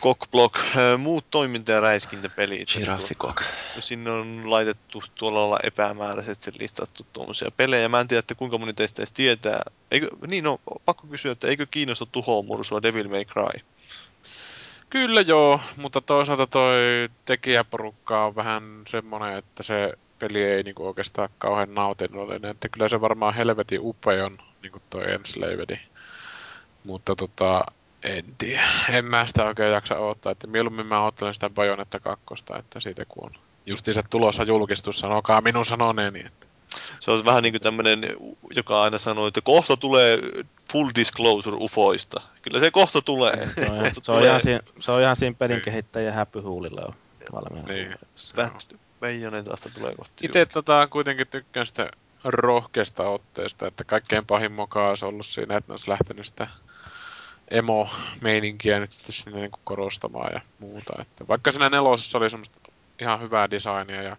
[0.00, 0.56] Cockblock,
[0.98, 2.68] muut toiminta- ja räiskintäpelit.
[2.68, 3.42] Giraffikok.
[3.80, 7.88] Sinne on laitettu tuolla lailla epämääräisesti listattu tuommoisia pelejä.
[7.88, 9.62] Mä en tiedä, että kuinka moni teistä edes tietää.
[9.90, 13.60] Eikö, niin no, pakko kysyä, että eikö kiinnosta tuhoon mursua Devil May Cry?
[14.90, 21.28] Kyllä joo, mutta toisaalta toi tekijäporukka on vähän semmonen, että se peli ei niinku oikeastaan
[21.38, 22.50] kauhean nautinnollinen.
[22.50, 25.78] Että kyllä se varmaan helvetin upea on, niinku toi Enslavedi.
[26.84, 27.64] Mutta tota,
[28.02, 28.62] En tiedä.
[28.90, 30.32] En mä sitä oikein jaksa odottaa.
[30.32, 33.30] Että mieluummin mä odottelen sitä Bajonetta kakkosta, että siitä kun on
[33.66, 36.20] justiinsa tulossa julkistus, sanokaa minun sanoneeni.
[36.26, 36.46] Että
[37.00, 38.00] Se on vähän niin kuin tämmöinen,
[38.56, 40.18] joka aina sanoo, että kohta tulee
[40.72, 42.20] full disclosure ufoista.
[42.42, 43.48] Kyllä se kohta tulee.
[43.54, 44.28] Se on, Kohta se on, tulee.
[44.28, 46.94] ihan, siinä, se on ihan siinä pelin kehittäjän häpyhuulilla on
[47.32, 47.68] valmiina.
[47.68, 47.94] Niin.
[49.04, 50.14] Bat- Bayonetasta tulee kohta.
[50.22, 51.90] Itse tota, kuitenkin tykkään sitä
[52.24, 56.48] rohkeasta otteesta, että kaikkein pahin moka olisi ollut siinä, että ne olisi lähtenyt sitä
[57.50, 60.92] emo-meininkiä nyt sitten sinne niin korostamaan ja muuta.
[61.02, 64.16] Että vaikka siinä nelosessa oli semmoista ihan hyvää designia ja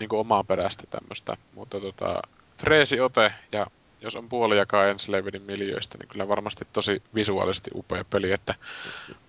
[0.00, 2.22] niin kuin omaa perästä tämmöistä, mutta tota,
[2.58, 3.66] freesi ote ja
[4.00, 8.54] jos on puoli jakaa Enslavedin miljöistä, niin kyllä varmasti tosi visuaalisesti upea peli, että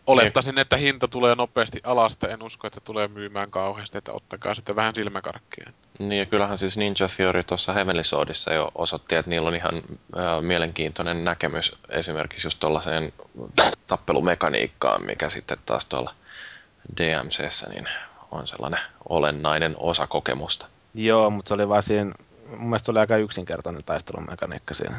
[0.07, 4.55] olettaisin, että hinta tulee nopeasti alas, että en usko, että tulee myymään kauheasti, että ottakaa
[4.55, 5.71] sitten vähän silmäkarkkia.
[5.99, 9.75] Niin ja kyllähän siis Ninja Theory tuossa Heavenly Swordissa jo osoitti, että niillä on ihan
[9.75, 13.13] äh, mielenkiintoinen näkemys esimerkiksi just tuollaiseen
[13.87, 16.13] tappelumekaniikkaan, mikä sitten taas tuolla
[16.97, 17.87] DMCssä niin
[18.31, 18.79] on sellainen
[19.09, 20.67] olennainen osa kokemusta.
[20.93, 22.11] Joo, mutta se oli vaan siinä,
[22.49, 24.97] mun mielestä oli aika yksinkertainen taistelumekaniikka siinä.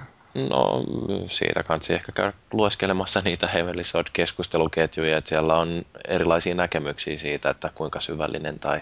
[0.51, 0.85] No
[1.27, 7.71] siitä kansi ehkä käydä lueskelemassa niitä Heavenly Sword-keskusteluketjuja, että siellä on erilaisia näkemyksiä siitä, että
[7.75, 8.81] kuinka syvällinen tai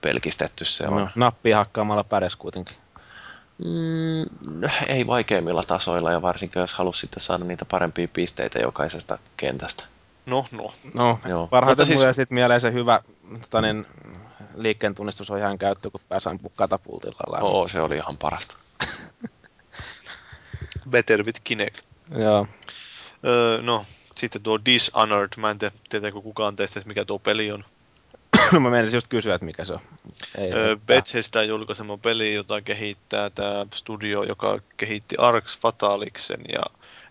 [0.00, 0.96] pelkistetty se on.
[0.96, 2.76] No, nappia hakkaamalla pärjäs kuitenkin.
[3.58, 9.84] Mm, ei vaikeimmilla tasoilla ja varsinkin jos halusi sitten saada niitä parempia pisteitä jokaisesta kentästä.
[10.26, 10.74] No, no.
[10.94, 11.46] No, Joo.
[11.46, 12.16] parhaiten Mutta siis...
[12.16, 13.00] sitten mieleen se hyvä
[13.40, 13.86] tota niin,
[14.54, 17.32] liikkeen tunnistus on ihan käyttö, kun pääsee ampua katapultilla.
[17.32, 17.42] läpi.
[17.42, 18.56] Oo, se oli ihan parasta.
[20.90, 21.80] Better with Kinect.
[22.18, 22.46] Joo.
[23.24, 25.28] Öö, no, sitten tuo Dishonored.
[25.36, 27.64] Mä en tiedä, tietääkö kukaan teistä, mikä tuo peli on.
[28.60, 29.80] mä menisin just kysyä, että mikä se on.
[30.38, 36.62] Ei, Öö, Bethesda julkaisema peli, jota kehittää tämä studio, joka kehitti Arx Fataliksen ja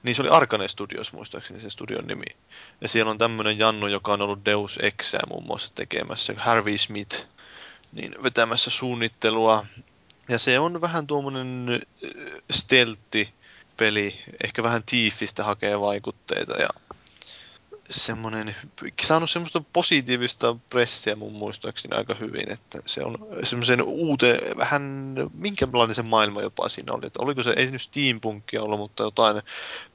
[0.04, 2.26] niin se oli Arkane Studios muistaakseni se studion nimi.
[2.82, 7.26] Ja siellä on tämmönen Jannu, joka on ollut Deus Exää muun muassa tekemässä, Harvey Smith,
[7.94, 9.66] niin vetämässä suunnittelua.
[10.30, 11.82] Ja se on vähän tuommoinen
[12.52, 13.34] steltti
[13.78, 16.70] peli, ehkä vähän tiifistä hakee vaikutteita ja
[17.90, 18.56] semmoinen,
[19.02, 25.96] saanut semmoista positiivista pressiä mun muistaakseni aika hyvin, että se on semmoisen uuteen, vähän, minkälainen
[25.96, 29.42] se maailma jopa siinä oli, että oliko se, ei se nyt steampunkia ollut, mutta jotain,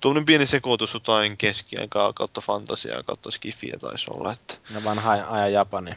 [0.01, 5.52] tuommoinen pieni sekoitus jotain keskiaikaa kautta fantasiaa kautta skifiä taisi olla, että Ne vanha ajan
[5.52, 5.91] Japani.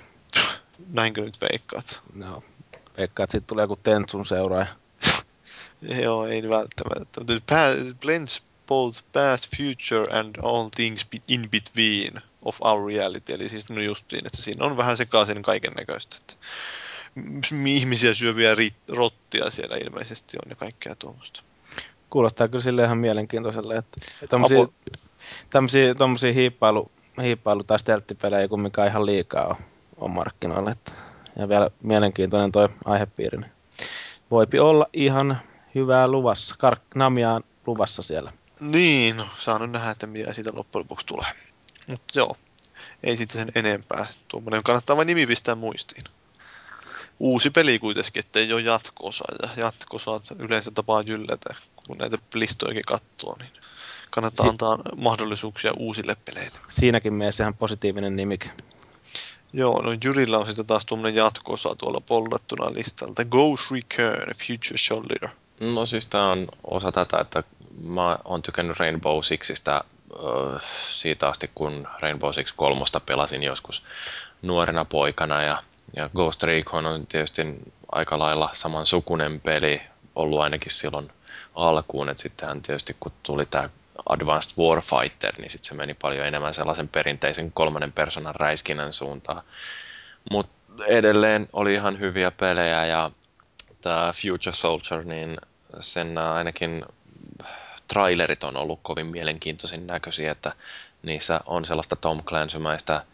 [0.87, 2.01] Näinkö nyt veikkaat?
[2.13, 2.43] No,
[2.97, 4.67] veikkaa, että siitä tulee joku Tentsun seuraaja.
[6.03, 7.19] Joo, ei välttämättä.
[7.19, 13.33] Mutta pa- blends both past, future and all things in between of our reality.
[13.33, 16.17] Eli siis no justiin, että siinä on vähän sekaisin kaiken näköistä.
[17.67, 21.43] Ihmisiä syöviä ri- rottia siellä ilmeisesti on ja kaikkea tuommoista.
[22.09, 24.01] Kuulostaa kyllä sille ihan mielenkiintoiselle, että
[25.49, 29.55] tämmöisiä, tämmöisiä hiippailu, hiippailu tai stelttipelejä kumminkaan ihan liikaa on,
[30.01, 30.71] on markkinoilla.
[30.71, 30.91] Että,
[31.35, 33.37] ja vielä mielenkiintoinen toi aihepiiri.
[33.37, 33.51] niin
[34.31, 35.41] Voipi olla ihan
[35.75, 36.55] hyvää luvassa.
[36.59, 38.31] Kark, Namiaan luvassa siellä.
[38.59, 41.29] Niin, no, saa nyt nähdä, että mitä siitä loppujen lopuksi tulee.
[41.87, 42.35] Mutta joo,
[43.03, 44.07] ei sitten sen enempää.
[44.27, 46.03] Tuommoinen kannattaa vain nimi pistää muistiin.
[47.19, 49.23] Uusi peli kuitenkin, ettei ole jatko-osa.
[49.41, 51.55] Ja jatko-osat yleensä tapaa jyllätä,
[51.87, 53.51] kun näitä listojakin katsoo, niin
[54.09, 56.57] kannattaa Si- antaa mahdollisuuksia uusille peleille.
[56.67, 58.49] Siinäkin mielessä ihan positiivinen nimike.
[59.53, 63.25] Joo, no Jyrillä on sitten taas tuommoinen jatko-osa tuolla pollattuna listalta.
[63.25, 65.29] Ghost Recurn, Future Soldier.
[65.59, 67.43] No siis tämä on osa tätä, että
[67.83, 69.81] mä oon tykännyt Rainbow Sixistä
[70.23, 73.83] öö, siitä asti, kun Rainbow Six kolmosta pelasin joskus
[74.41, 75.57] nuorena poikana ja,
[75.95, 77.41] ja Ghost Recon on tietysti
[77.91, 79.81] aika lailla saman sukunen peli
[80.15, 81.11] ollut ainakin silloin
[81.55, 83.69] alkuun, että sittenhän tietysti kun tuli tämä
[84.09, 89.43] Advanced Warfighter, niin sitten se meni paljon enemmän sellaisen perinteisen kolmannen persoonan räiskinnän suuntaan.
[90.31, 93.11] Mutta edelleen oli ihan hyviä pelejä ja
[93.81, 95.37] tämä Future Soldier, niin
[95.79, 96.85] sen ainakin
[97.87, 100.53] trailerit on ollut kovin mielenkiintoisin näköisiä, että
[101.03, 103.05] niissä on sellaista Tom Clancymäistä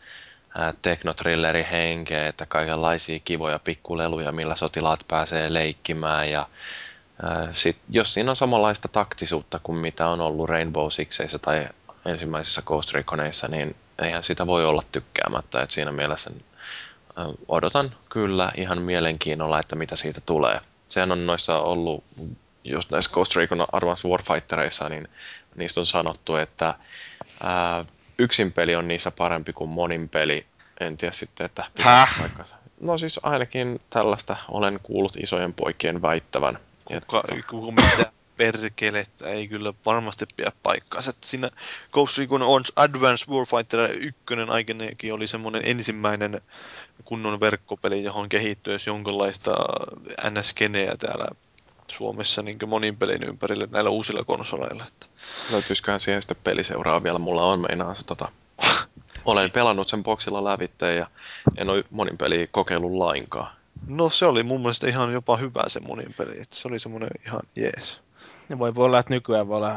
[0.81, 6.47] teknotrilleri-henkeä, että kaikenlaisia kivoja pikkuleluja, millä sotilaat pääsee leikkimään ja
[7.51, 11.67] sit, jos siinä on samanlaista taktisuutta kuin mitä on ollut Rainbow Sixeissä tai
[12.05, 16.31] ensimmäisissä Ghost Reconeissa, niin eihän sitä voi olla tykkäämättä, että siinä mielessä
[17.47, 20.61] odotan kyllä ihan mielenkiinnolla, että mitä siitä tulee.
[20.87, 22.03] Sehän on noissa ollut,
[22.63, 25.07] just näissä Ghost Recon Advanced Warfightereissa, niin
[25.55, 26.75] niistä on sanottu, että
[27.43, 27.85] ää,
[28.17, 30.45] yksin peli on niissä parempi kuin monin peli.
[30.79, 31.65] En tiedä sitten, että...
[32.19, 32.55] Paikkansa.
[32.81, 36.59] No siis ainakin tällaista olen kuullut isojen poikien väittävän.
[36.87, 38.11] Kuka, kuka mitä?
[38.37, 41.09] perkelettä ei kyllä varmasti pidä paikkaansa.
[41.09, 41.49] Että Siinä
[41.91, 44.15] Ghost Recon on Advanced Warfighter 1
[44.49, 46.41] aikanaankin oli semmoinen ensimmäinen
[47.05, 49.51] kunnon verkkopeli, johon kehittyi jonkinlaista
[50.29, 51.27] NS-keneä täällä
[51.87, 54.83] Suomessa niin monin pelin ympärille näillä uusilla konsoleilla.
[54.87, 55.05] Että
[55.51, 57.19] Löytyisiköhän siihen sitten peliseuraa vielä?
[57.19, 58.29] Mulla on meinaa se tota...
[59.25, 61.07] Olen pelannut sen boksilla lävitteen ja
[61.57, 63.56] en ole monin peliä kokeillut lainkaan.
[63.87, 67.09] No se oli mun mielestä ihan jopa hyvä se monin peli, että se oli semmoinen
[67.25, 68.01] ihan jees.
[68.49, 69.75] Ja voi, voi olla, että nykyään voi olla,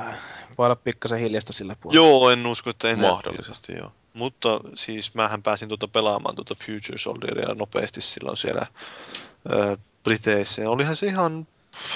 [0.59, 2.07] voi olla pikkasen hiljasta sillä puolella.
[2.07, 3.11] Joo, en usko, että enää.
[3.11, 3.93] Mahdollisesti, joo.
[4.15, 8.67] Mutta siis mähän pääsin tuota pelaamaan tuota Future Soldieria nopeasti silloin siellä
[9.53, 10.63] ö, Briteissä.
[10.63, 11.47] Ja olihan se ihan,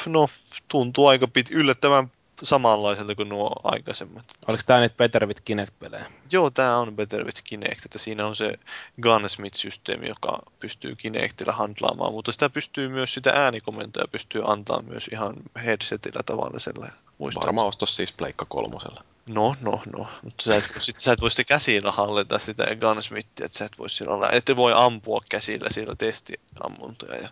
[0.07, 0.29] no
[0.69, 2.11] tuntuu aika pit, yllättävän
[2.43, 4.25] samanlaiselta kuin nuo aikaisemmat.
[4.49, 6.07] Oliko tämä niitä Better with Kinect-pelejä?
[6.33, 8.59] Joo, tämä on Better with Kinect, että siinä on se
[9.03, 15.35] Gunsmith-systeemi, joka pystyy Kinectillä handlaamaan, mutta sitä pystyy myös, sitä äänikomentoja pystyy antaa myös ihan
[15.65, 16.89] headsetillä tavallisella.
[17.21, 19.05] Varmaan ostos siis Pleikka kolmosella.
[19.27, 20.07] No, no, no.
[20.23, 23.79] Mutta sä et, sit sä et voi sitä käsillä hallita sitä gunsmithia, että sä et
[23.79, 27.23] voi sillä olla, ette voi ampua käsillä siellä testiammuntoja.
[27.23, 27.29] Ja...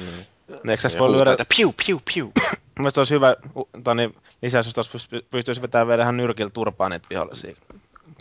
[0.00, 0.26] Niin.
[0.48, 2.32] No, Eikö tässä voi lyödä, piu, piu, piu.
[2.78, 3.36] Mielestäni olisi hyvä
[3.84, 7.54] tani, lisäys, jos tuossa pysty- pystyisi vetämään vielä ihan nyrkillä turpaan niitä vihollisia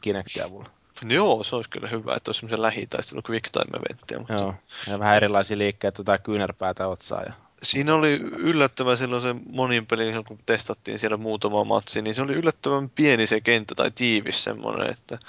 [0.01, 0.69] Kinectin avulla.
[1.07, 4.53] Joo, se olisi kyllä hyvä, että olisi semmoisia lähitaistelun quick time eventtiä, mutta Joo.
[4.87, 7.23] Ja vähän erilaisia liikkeitä, tai kyynärpäätä otsaa.
[7.23, 7.33] Ja...
[7.63, 12.33] Siinä oli yllättävän silloin se monin pelin, kun testattiin siellä muutama matsi, niin se oli
[12.33, 15.19] yllättävän pieni se kenttä tai tiivis semmoinen, että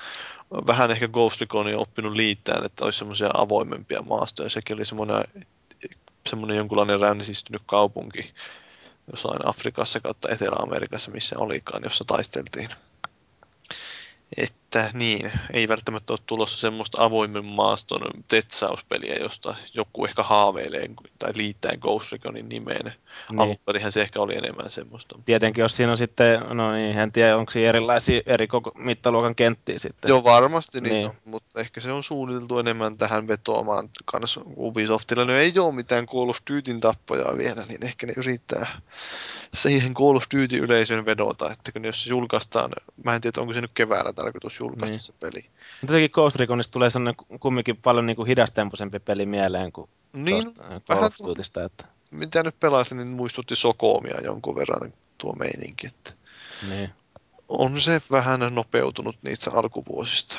[0.67, 4.51] vähän ehkä Ghost Recon on oppinut liittään, että olisi semmoisia avoimempia maastoja.
[4.51, 5.25] Sekin oli semmoinen,
[6.29, 8.35] semmoinen jonkunlainen ränsisttynyt kaupunki
[9.11, 12.69] jossain Afrikassa kautta Etelä-Amerikassa, missä olikaan, jossa taisteltiin.
[14.37, 21.31] Että niin, ei välttämättä ole tulossa semmoista avoimen maaston tetsauspeliä, josta joku ehkä haaveilee tai
[21.35, 22.93] liittää Ghost Reconin nimeen.
[23.33, 23.91] Niin.
[23.93, 25.19] Se ehkä oli enemmän semmoista.
[25.27, 29.35] Tietenkin, jos siinä on sitten, no niin, en tiedä, onko siinä erilaisia eri koko mittaluokan
[29.35, 30.09] kenttiä sitten.
[30.09, 31.07] Joo, varmasti niin, Niin.
[31.07, 35.25] on, mutta ehkä se on suunniteltu enemmän tähän vetoamaan kans Ubisoftilla.
[35.25, 38.81] No ei ole mitään Call of Dutyn tappoja vielä, niin ehkä ne yrittää
[39.55, 42.71] siihen Call of Duty yleisön vedota, että kun jos se julkaistaan,
[43.05, 45.01] mä en tiedä, onko se nyt keväällä tarkoitus julkaista Niin.
[45.01, 45.41] se peli.
[45.81, 50.45] Mutta jotenkin Ghost Reconista tulee sellainen kumminkin paljon niin kuin hidastempoisempi peli mieleen kuin Niin,
[50.55, 51.65] tuosta Call of Dutysta.
[51.65, 56.13] Että, mitä nyt pelasin, niin muistutti Sokoomia jonkun verran tuo meininki, että
[56.69, 56.91] niin.
[57.49, 60.39] on se vähän nopeutunut niistä alkuvuosista.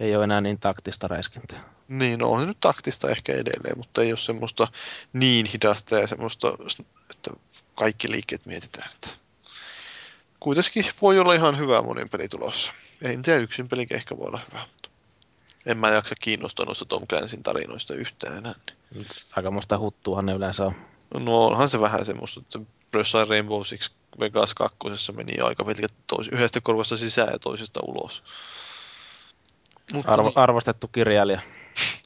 [0.00, 1.64] Ei ole enää niin taktista räiskintää.
[1.88, 4.68] Niin, no, on se nyt taktista ehkä edelleen, mutta ei ole semmoista
[5.12, 6.52] niin hidasta ja semmoista,
[7.26, 8.90] että kaikki liikkeet mietitään.
[8.94, 9.08] Että
[10.40, 12.72] kuitenkin voi olla ihan hyvä monin peli tulossa.
[13.02, 14.88] En tiedä, yksin peli ehkä voi olla hyvä, mutta
[15.66, 18.54] en mä jaksa kiinnostaa noista Tom Clancy'n tarinoista yhtään enää.
[19.36, 20.74] Aika musta huttuuhan ne yleensä on.
[21.14, 22.58] No onhan se vähän semmoista, että
[22.94, 24.78] jossain Rainbow Six Vegas 2
[25.12, 28.24] meni aika pitkät tois, yhdestä korvasta sisään ja toisesta ulos.
[29.92, 31.40] Mutta Arvo, niin, arvostettu kirjailija.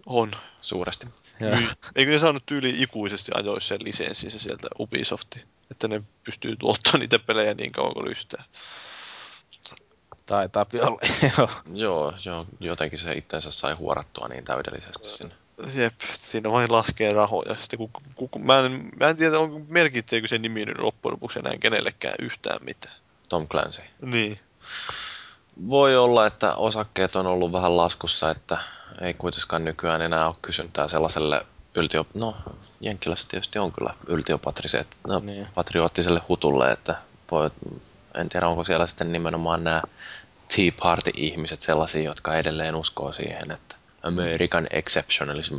[0.06, 0.30] on.
[0.60, 1.06] Suuresti.
[1.40, 5.44] Myy- Eikö ne saanut tyyli ikuisesti ajoissa sen lisenssinsä sieltä Ubisofti?
[5.70, 8.44] Että ne pystyy tuottamaan niitä pelejä niin kauan kuin lystää.
[10.26, 10.98] Taitaa olla,
[11.38, 11.50] joo.
[11.74, 15.34] Joo, joo, jotenkin se itsensä sai huorattua niin täydellisesti sinne.
[15.74, 17.56] Jep, siinä vain laskee rahoja.
[17.60, 21.12] Sitten kun, kun, kun, mä, en, mä en tiedä, onko merkitseekö se nimi nyt loppujen
[21.12, 22.94] lopuksi enää kenellekään yhtään mitään.
[23.28, 23.82] Tom Clancy.
[24.02, 24.40] Niin.
[25.68, 28.58] Voi olla, että osakkeet on ollut vähän laskussa, että
[29.00, 31.40] ei kuitenkaan nykyään enää ole kysyntää sellaiselle
[31.74, 32.06] yltio...
[32.14, 32.36] No,
[32.80, 35.46] Jenkkilässä tietysti on kyllä yltiopatriseet, no, Niin.
[35.54, 36.94] patrioottiselle hutulle, että
[37.30, 37.50] voi,
[38.14, 39.82] en tiedä onko siellä sitten nimenomaan nämä
[40.56, 45.58] Tea Party-ihmiset sellaisia, jotka edelleen uskoo siihen, että American exceptionalism.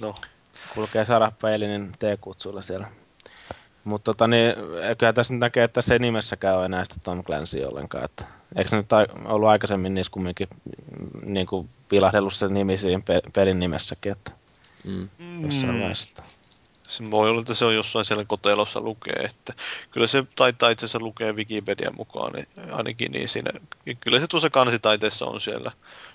[0.00, 0.14] No,
[0.74, 2.86] Kulkee Sarahpäilinin T-kutsuilla siellä.
[3.84, 4.54] Mutta tota, niin,
[4.98, 8.04] kyllä tässä nyt näkee, että se nimessäkään ole enää sitä Tom Clancy ollenkaan.
[8.04, 8.24] Että,
[8.56, 8.86] eikö se nyt
[9.24, 14.32] ollut aikaisemmin niissä kumminkin mm, niin kuin vilahdellut se nimi siinä pe- pelin nimessäkin, että
[14.84, 15.08] Mm.
[15.42, 16.22] jossain mm, vaiheessa.
[16.88, 19.52] se voi olla, että se on jossain siellä kotelossa lukee, että
[19.90, 23.50] kyllä se taitaa itse asiassa lukea Wikipedian mukaan niin ainakin niin siinä,
[24.00, 25.72] kyllä se tuossa kansitaiteessa on siellä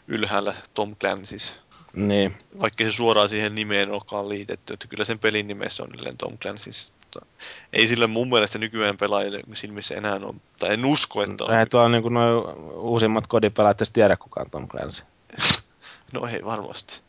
[0.08, 1.56] ylhäällä Tom Clancy's,
[1.94, 6.34] Niin, vaikka se suoraan siihen nimeen olekaan liitetty, että kyllä sen pelin nimessä on Tom
[6.34, 6.95] Clancy's.
[7.16, 7.30] Mutta
[7.74, 11.52] ei sillä mun mielestä nykyään pelaajille silmissä enää on, tai en usko, että on.
[11.52, 15.04] eihän tuolla niin noin uusimmat kodipelaajat edes tiedä kukaan Tom Clancy.
[16.14, 17.02] No ei varmasti.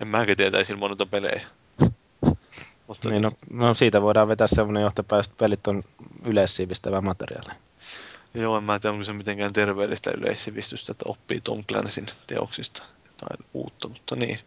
[0.00, 1.40] En mäkään tietäisi ilman noita pelejä.
[2.86, 5.82] Mutta Niin, no, no, siitä voidaan vetää semmoinen johtopäätös, että pelit on
[6.24, 7.54] yleissiivistävää materiaalia.
[8.34, 12.82] Joo, en mä tiedä, onko se mitenkään terveellistä yleissivistystä, että oppii Tom Clancy'n teoksista
[13.22, 14.38] jotain uutta, mutta niin.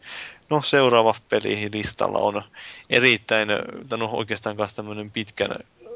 [0.49, 2.43] No seuraava peli listalla on
[2.89, 3.49] erittäin,
[3.89, 5.55] tai no oikeastaan kanssa tämmöinen pitkän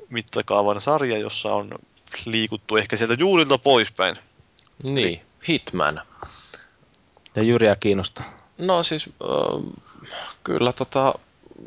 [0.10, 1.70] mittakaavan sarja, jossa on
[2.26, 4.16] liikuttu ehkä sieltä juurilta poispäin.
[4.84, 6.02] Niin, Hitman.
[7.36, 8.26] Ja Jyriä kiinnostaa.
[8.58, 9.74] No siis, äh,
[10.44, 11.14] kyllä tota,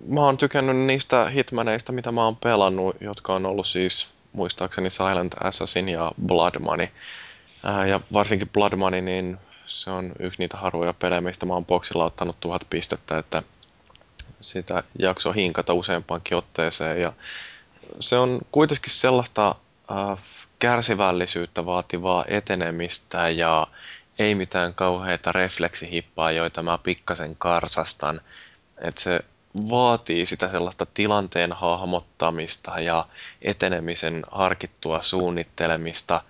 [0.09, 5.35] mä oon tykännyt niistä hitmaneista, mitä mä oon pelannut, jotka on ollut siis muistaakseni Silent
[5.41, 6.89] Assassin ja Blood Money.
[7.67, 9.39] Äh, ja varsinkin Blood Money, niin
[9.69, 13.43] se on yksi niitä harvoja pelejä, mistä mä oon boksilla ottanut tuhat pistettä, että
[14.41, 17.01] sitä jakso hinkata useampaankin otteeseen.
[17.01, 17.13] Ja
[18.01, 19.55] se on kuitenkin sellaista
[19.91, 20.19] äh,
[20.59, 23.67] kärsivällisyyttä vaativaa etenemistä ja
[24.19, 28.21] ei mitään kauheita refleksihippaa, joita mä pikkasen karsastan.
[28.79, 29.21] Että se
[29.71, 33.07] vaatii sitä sellaista tilanteen hahmottamista ja
[33.43, 36.23] etenemisen harkittua suunnittelemista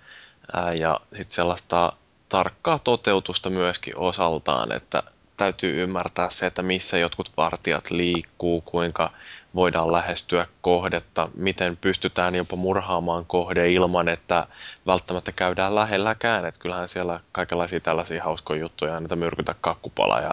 [0.53, 1.93] ää, ja sitten sellaista
[2.29, 5.03] tarkkaa toteutusta myöskin osaltaan, että
[5.37, 9.11] täytyy ymmärtää se, että missä jotkut vartijat liikkuu, kuinka
[9.55, 14.47] voidaan lähestyä kohdetta, miten pystytään jopa murhaamaan kohde ilman, että
[14.85, 16.45] välttämättä käydään lähelläkään.
[16.45, 20.31] Että kyllähän siellä kaikenlaisia tällaisia hauskoja juttuja, että myrkytä kakkupala ja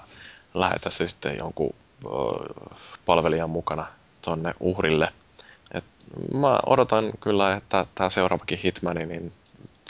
[0.54, 1.74] lähetä se sitten jonkun
[3.06, 3.86] palvelijan mukana
[4.22, 5.08] tonne uhrille.
[5.72, 5.84] Et
[6.34, 9.32] mä odotan kyllä, että tämä seuraavakin Hitmani niin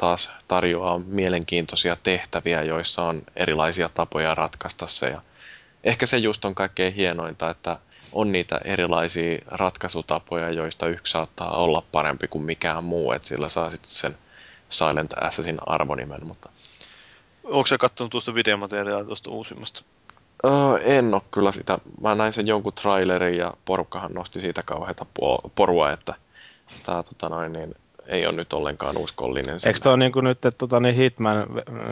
[0.01, 5.09] taas tarjoaa mielenkiintoisia tehtäviä, joissa on erilaisia tapoja ratkaista se.
[5.09, 5.23] Ja
[5.85, 7.79] ehkä se just on kaikkein hienointa, että
[8.13, 13.71] on niitä erilaisia ratkaisutapoja, joista yksi saattaa olla parempi kuin mikään muu, että sillä saa
[13.71, 14.19] sitten sen
[14.69, 16.27] Silent Assassin arvonimen.
[16.27, 16.51] Mutta...
[17.45, 19.83] Onko sä katsonut tuosta videomateriaalia tuosta uusimmasta?
[20.45, 21.79] Öö, en ole kyllä sitä.
[22.01, 25.07] Mä näin sen jonkun trailerin ja porukkahan nosti siitä kauheata
[25.55, 26.15] porua, että
[26.83, 27.75] tää, tota noin, niin,
[28.07, 29.59] ei ole nyt ollenkaan uskollinen.
[29.67, 31.47] Eikö tuo niin nyt, että tota, niin Hitman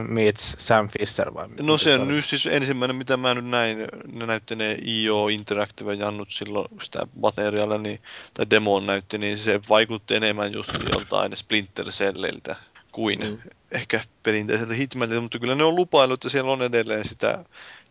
[0.08, 1.48] meets Sam Fisher vai?
[1.60, 3.78] No se on nyt siis ensimmäinen, mitä mä nyt näin,
[4.12, 8.02] ne näytti ne IO Interactive Jannut silloin sitä materiaalia, niin,
[8.34, 12.56] tai demoon näytti, niin se vaikutti enemmän just joltain Splinter Celliltä
[12.92, 13.38] kuin mm.
[13.72, 17.44] ehkä perinteiseltä Hitmanilta, mutta kyllä ne on lupailut, että siellä on edelleen sitä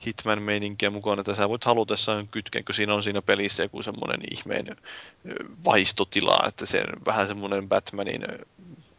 [0.05, 4.65] Hitman-meininkiä mukana, että sä voit halutessaan kytkeä, kun siinä on siinä pelissä joku semmoinen ihmeen
[5.65, 8.25] vaistotila, että se vähän semmoinen Batmanin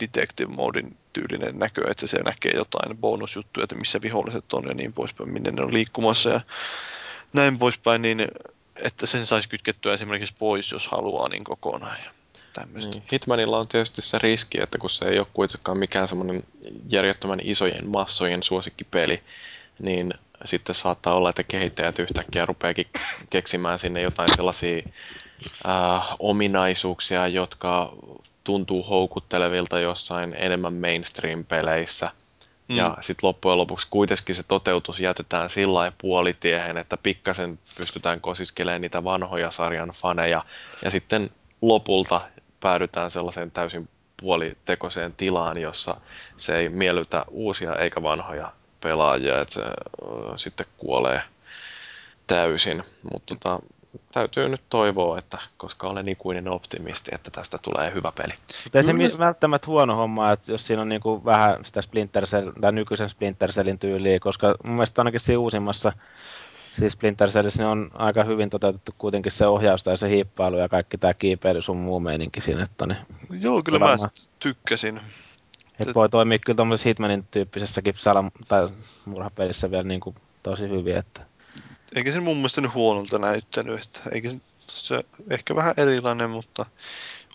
[0.01, 4.93] detective modin tyylinen näkö, että se näkee jotain bonusjuttuja, että missä viholliset on ja niin
[4.93, 6.41] poispäin, minne ne on liikkumassa ja
[7.33, 8.29] näin poispäin, niin
[8.77, 11.97] että sen saisi kytkettyä esimerkiksi pois, jos haluaa, niin kokonaan.
[12.05, 12.11] Ja
[12.91, 13.03] Niin.
[13.13, 16.45] Hitmanilla on tietysti se riski, että kun se ei ole kuitenkaan mikään semmoinen
[16.89, 19.23] järjettömän isojen massojen suosikkipeli,
[19.81, 22.87] niin sitten saattaa olla, että kehittäjät yhtäkkiä rupeakin
[23.31, 24.83] keksimään sinne jotain sellaisia
[25.69, 27.93] äh, ominaisuuksia, jotka
[28.45, 32.11] tuntuu houkuttelevilta jossain enemmän mainstream-peleissä.
[32.69, 32.77] Mm.
[32.77, 39.05] Ja sitten loppujen lopuksi kuitenkin se toteutus jätetään sillä puolitiehen, että pikkasen pystytään kosiskelemaan niitä
[39.05, 40.45] vanhoja sarjan faneja.
[40.85, 41.31] Ja sitten
[41.63, 42.21] lopulta
[42.61, 43.89] päädytään sellaiseen täysin
[44.21, 45.97] puolitekoiseen tilaan, jossa
[46.37, 48.53] se ei miellytä uusia eikä vanhoja
[48.85, 49.63] pelaajia, että se
[50.37, 51.23] sitten kuolee
[52.27, 52.83] täysin.
[53.13, 53.59] Mutta tota,
[54.13, 58.35] täytyy nyt toivoa, että koska olen ikuinen optimisti, että tästä tulee hyvä peli.
[58.65, 62.51] Mutta ei se välttämättä huono homma, että jos siinä on niinku vähän sitä Splinter Cell,
[62.61, 65.93] tai nykyisen Splinter Cellin tyyliä, koska mun mielestä ainakin siinä uusimmassa
[66.81, 70.69] siis Splinter Cellissä niin on aika hyvin toteutettu kuitenkin se ohjaus ja se hiippailu ja
[70.69, 72.63] kaikki tämä kiipeily sun muu meininki siinä.
[72.63, 72.99] Että niin
[73.41, 73.97] Joo, kyllä mä
[74.39, 75.01] tykkäsin.
[75.81, 78.69] Et voi toimia kyllä tuommoisessa Hitmanin tyyppisessäkin salam- tai
[79.05, 80.97] murhapelissä vielä niin kuin tosi hyvin.
[80.97, 81.27] Että...
[81.97, 83.85] Eikä se mun mielestä nyt huonolta näyttänyt.
[83.85, 84.37] Että eikä se,
[84.69, 86.67] se ehkä vähän erilainen, mutta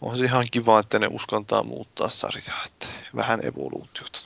[0.01, 2.65] on se ihan kiva, että ne uskaltaa muuttaa sarjaa.
[2.65, 2.85] Että
[3.15, 4.19] vähän evoluutiota.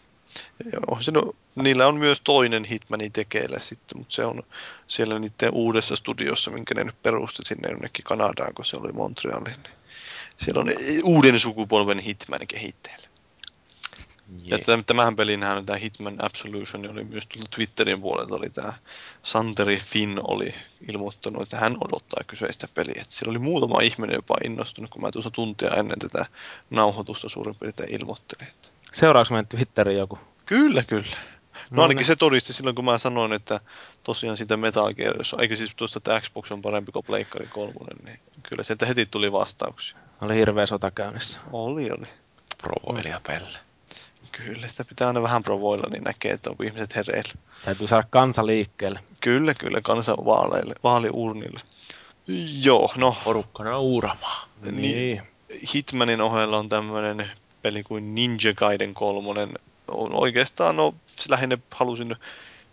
[0.73, 4.43] Ja on se, no, niillä on myös toinen Hitmanin tekeillä sitten, mutta se on
[4.87, 9.43] siellä niiden uudessa studiossa, minkä ne nyt perusti sinne jonnekin Kanadaan, kun se oli Montrealin.
[9.43, 9.75] Niin
[10.37, 10.69] siellä on
[11.03, 13.12] uuden sukupolven Hitman kehitteillä.
[14.43, 18.73] Ja tämähän pelinhän, tämä Hitman Absolution, oli myös tullut Twitterin puolelta, oli tämä
[19.23, 20.55] Santeri Finn oli
[20.89, 23.01] ilmoittanut, että hän odottaa kyseistä peliä.
[23.01, 26.25] Että siellä oli muutama ihminen jopa innostunut, kun mä tuossa tuntia ennen tätä
[26.69, 28.47] nauhoitusta suurin piirtein ilmoittelin.
[28.47, 28.67] Että...
[28.91, 30.19] Seuraavaksi meidän Twitteriin joku?
[30.45, 31.17] Kyllä, kyllä.
[31.53, 32.05] No, no ainakin niin.
[32.05, 33.59] se todisti silloin, kun mä sanoin, että
[34.03, 38.19] tosiaan sitä Metal Gear, eikä siis tuosta, että Xbox on parempi kuin Pleikkari 3, niin
[38.43, 39.97] kyllä sieltä heti tuli vastauksia.
[40.21, 41.39] Oli hirveä sota käynnissä.
[41.51, 42.07] Oli, oli.
[42.57, 43.72] Provoilija pelle.
[44.37, 47.33] Kyllä, sitä pitää aina vähän provoilla, niin näkee, että onko ihmiset hereillä.
[47.65, 48.99] Täytyy saada kansa liikkeelle.
[49.19, 51.61] Kyllä, kyllä, kansa vaaleille, vaaliurnille.
[52.63, 53.15] Joo, no.
[53.23, 54.47] Porukkana uuramaan.
[54.61, 54.75] Niin.
[54.75, 55.21] niin.
[55.75, 57.31] Hitmanin ohella on tämmöinen
[57.61, 59.49] peli kuin Ninja Gaiden kolmonen.
[59.87, 60.95] On oikeastaan, no,
[61.29, 62.15] lähinnä halusin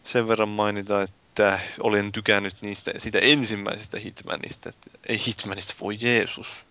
[0.04, 4.68] sen verran mainita, että olen tykännyt niistä, siitä ensimmäisestä Hitmanista.
[4.68, 6.66] Että, ei Hitmanista, voi Jeesus.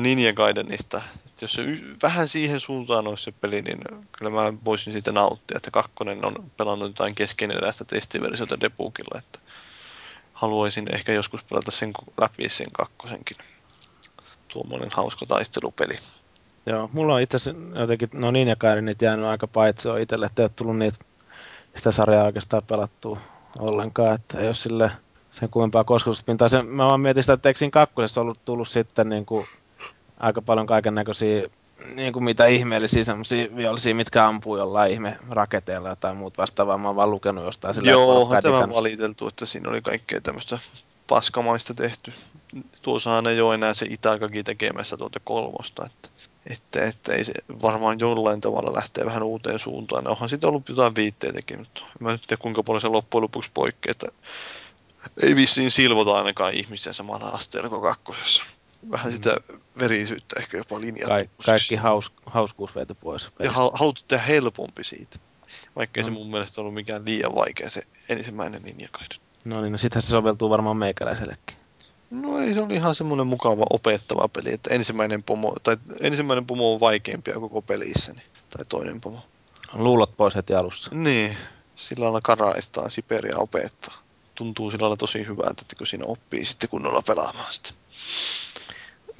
[0.00, 1.02] Ninja Gaidenista.
[1.16, 3.78] Että jos se y- vähän siihen suuntaan olisi se peli, niin
[4.18, 9.38] kyllä mä voisin siitä nauttia, että kakkonen on pelannut jotain keskeneräistä testiversiota Debugilla, että
[10.32, 13.36] haluaisin ehkä joskus pelata sen läpi sen kakkosenkin.
[14.52, 15.98] Tuommoinen hauska taistelupeli.
[16.66, 20.26] Joo, mulla on itse asiassa jotenkin, no niin ja Kairi, niitä jäänyt aika paitsi itselle,
[20.26, 20.98] että ei ole tullut niitä,
[21.76, 23.20] sitä sarjaa oikeastaan pelattua
[23.58, 24.90] ollenkaan, että ei ole sille
[25.30, 26.48] sen kummempaa kosketuspintaa.
[26.48, 29.46] Se, mä vaan mietin sitä, että eikö siinä kakkosessa ollut tullut sitten niin kuin,
[30.20, 31.48] aika paljon kaiken näköisiä
[31.94, 36.78] niin kuin mitä ihmeellisiä semmoisia vihollisia, mitkä ampuu jollain ihme raketeilla tai muut vastaavaa.
[36.78, 40.58] Mä oon vaan lukenut jostain sillä Joo, on tämä valiteltu, että siinä oli kaikkea tämmöistä
[41.08, 42.12] paskamaista tehty.
[42.82, 46.08] Tuossahan ei ole enää se Itakaki tekemässä tuota kolmosta, että,
[46.46, 47.32] että, että ei se
[47.62, 50.08] varmaan jollain tavalla lähtee vähän uuteen suuntaan.
[50.08, 53.50] Onhan siitä ollut jotain viitteitäkin, mutta mä en nyt tiedä kuinka paljon se loppujen lopuksi
[53.54, 54.08] poikkeaa, että
[55.22, 58.44] ei vissiin silvota ainakaan ihmisiä samalla asteella kuin kakkosessa.
[58.90, 59.36] Vähän sitä
[59.78, 61.08] verisyyttä ehkä jopa linjattu.
[61.14, 63.30] Ka- kaikki haus, hauskuus veety pois.
[63.38, 65.18] Ja hal- haluttu tehdä helpompi siitä.
[65.76, 66.14] Vaikkei se No.
[66.16, 69.18] mun mielestä ollut mikään liian vaikea se ensimmäinen Ninja Gaiden.
[69.44, 71.56] No niin, no sitähän se soveltuu varmaan meikäläisellekin.
[72.10, 76.74] No ei, se oli ihan semmoinen mukava opettava peli, että ensimmäinen pomo, tai ensimmäinen pomo
[76.74, 79.20] on vaikeampia koko pelissä, niin, tai toinen pomo.
[79.72, 80.90] Luulot pois heti alussa.
[80.94, 81.36] Niin,
[81.76, 83.94] sillä lailla karaistaan Siperia opettaa.
[84.34, 87.70] Tuntuu sillä lailla tosi hyvältä, että kun siinä oppii sitten kunnolla pelaamaan sitä.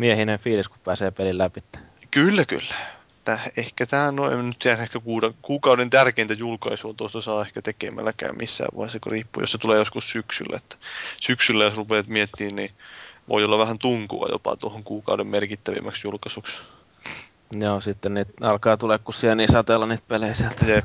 [0.02, 1.62] Miehinen fiilis, kun pääsee pelin läpi.
[2.10, 2.74] Kyllä, kyllä.
[3.24, 5.00] Tää, ehkä tämä on, en nyt tiedä, ehkä
[5.42, 10.10] kuukauden tärkeintä julkaisua tuosta saa ehkä tekemälläkään missään vaiheessa, kun riippuu, jos se tulee joskus
[10.10, 10.56] syksyllä.
[10.56, 10.76] Että
[11.20, 12.70] syksyllä, jos rupeat miettimään, niin
[13.28, 16.58] voi olla vähän tunkua jopa tuohon kuukauden merkittävimmäksi julkaisuksi.
[17.52, 20.66] Joo, sitten niitä alkaa tulee kun siellä niin sateella niitä pelejä sieltä.
[20.66, 20.84] Jep.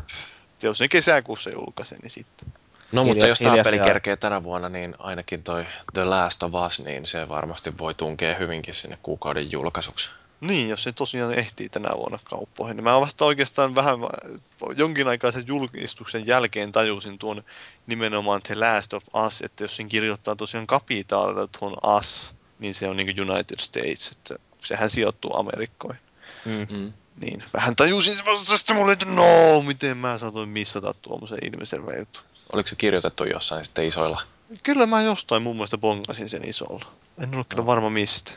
[0.64, 2.54] Jos ne kesäkuussa julkaisee, niin sitten.
[2.92, 6.52] No mutta Hilja- jos tämä peli kerkee tänä vuonna, niin ainakin toi The Last of
[6.68, 10.10] Us, niin se varmasti voi tunkea hyvinkin sinne kuukauden julkaisuksi.
[10.42, 12.78] Niin, jos se tosiaan ehtii tänä vuonna kauppoihin.
[12.78, 14.00] Niin mä vasta oikeastaan vähän
[14.76, 17.44] jonkin aikaa sen julkistuksen jälkeen tajusin tuon
[17.88, 22.88] nimenomaan The Last of Us, että jos sen kirjoittaa tosiaan kapitaalilla tuon Us, niin se
[22.88, 26.02] on niin kuin United States, että sehän sijoittuu Amerikkoihin.
[26.46, 26.68] Mm.
[26.70, 26.94] Mm.
[27.22, 32.00] Niin, vähän tajusin se vasta sitten mulle, että no, miten mä saatoin missata tuommoisen ilmiselvän
[32.00, 32.24] jutun.
[32.54, 34.22] Oliko se kirjoitettu jossain sitten isoilla?
[34.64, 36.86] Kyllä mä jostain mun mielestä bongasin sen isolla.
[37.24, 37.66] En ole kyllä No.
[37.68, 38.32] varma mistä.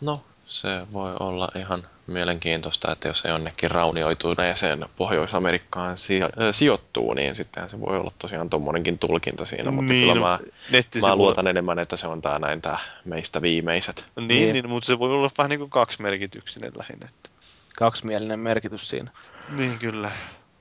[0.00, 7.14] No, se voi olla ihan mielenkiintoista, että jos se jonnekin raunioituneeseen Pohjois-Amerikkaan sijo- äh, sijoittuu,
[7.14, 10.38] niin sittenhän se voi olla tosiaan tommonenkin tulkinta siinä, mutta niin, kyllä mä,
[10.70, 14.04] nettisivuilla- mä luotan enemmän, että se on tää näin tää meistä viimeiset.
[14.16, 14.52] Niin, Niin.
[14.52, 17.08] niin, mutta se voi olla vähän niin kuin kaksimerkityksinen lähinnä.
[17.08, 17.30] Että.
[17.76, 19.10] Kaksimielinen merkitys siinä.
[19.48, 20.10] Niin kyllä.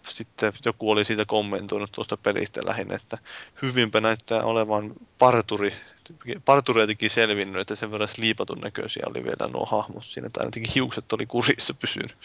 [0.09, 3.17] Sitten joku oli siitä kommentoinut tuosta pelistä lähinnä, että
[3.61, 5.73] hyvinpä näyttää olevan parturi,
[6.45, 11.13] partureitakin selvinnyt, että sen verran sliipatun näköisiä oli vielä nuo hahmot siinä, tai ainakin hiukset
[11.13, 12.15] oli kurissa pysynyt.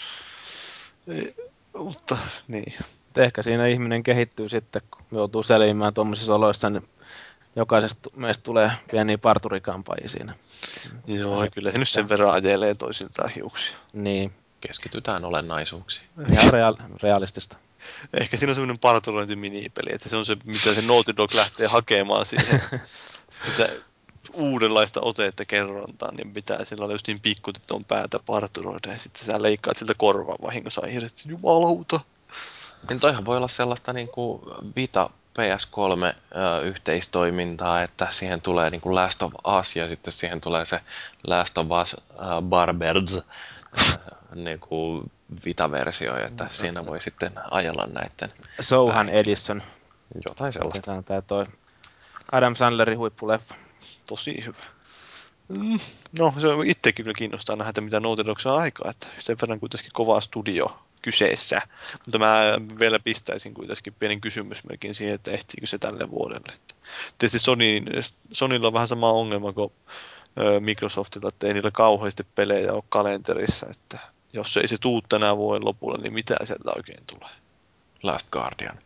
[1.08, 1.34] Ei,
[1.74, 2.74] mutta niin.
[3.16, 6.88] Ehkä siinä ihminen kehittyy sitten, kun joutuu selviämään tuommoisissa oloissa, niin
[7.56, 10.34] jokaisesta meistä tulee pieniä parturikampaajia siinä.
[11.06, 13.76] Joo, ja kyllä se nyt sen verran ajelee toisiltaan hiuksia.
[13.92, 16.08] Niin, Keskitytään olennaisuuksiin.
[16.32, 17.56] ihan real- realistista.
[18.20, 21.66] Ehkä siinä on semmoinen parturointi minipeli, että se on se, mitä se Naughty Dog lähtee
[21.66, 22.62] hakemaan siihen.
[23.46, 23.68] sitä
[24.32, 29.42] uudenlaista otetta kerrontaan, niin pitää sillä olla just niin pikkutytön päätä parturoida, ja sitten sä
[29.42, 31.22] leikkaat siltä korvaa vahingossa irti.
[31.26, 32.00] Jumalauta.
[32.88, 34.42] Niin toihan voi olla sellaista niin kuin
[34.76, 40.40] Vita PS3 ö, yhteistoimintaa, että siihen tulee niin kuin Last of Us ja sitten siihen
[40.40, 40.80] tulee se
[41.26, 43.18] Last of Us äh, Barbers
[44.34, 45.10] niin kuin
[45.44, 49.18] Vita-versio, että siinä voi sitten ajella näiden Sohan Päin.
[49.18, 49.62] Edison.
[50.24, 50.78] jotain sellaista.
[50.78, 51.46] Otetaan tää toi
[52.32, 53.54] Adam Sandlerin huippuleffa.
[54.08, 54.62] Tosi hyvä.
[55.48, 55.78] Mm,
[56.18, 59.36] No, se on itsekin kyllä kiinnostaa nähdä, että mitä Naughty Dog saa aikaa, että sen
[59.40, 61.62] verran kuitenkin kova studio kyseessä.
[62.06, 62.42] Mutta mä
[62.78, 66.52] vielä pistäisin kuitenkin pienen kysymysmerkin siihen, että ehtiikö se tälle vuodelle.
[66.54, 66.74] Että
[67.18, 67.82] tietysti Sony,
[68.32, 69.72] Sonylla on vähän sama ongelma kuin
[70.60, 73.98] Microsoftilla, että ei niillä kauheasti pelejä ole kalenterissa, että
[74.32, 77.30] jos ei se tuu tänä vuoden lopulla, niin mitä sieltä oikein tulee?
[78.02, 78.78] Last Guardian.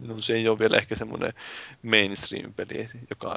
[0.00, 1.32] No se ei ole vielä ehkä semmoinen
[1.82, 3.36] mainstream-peli, joka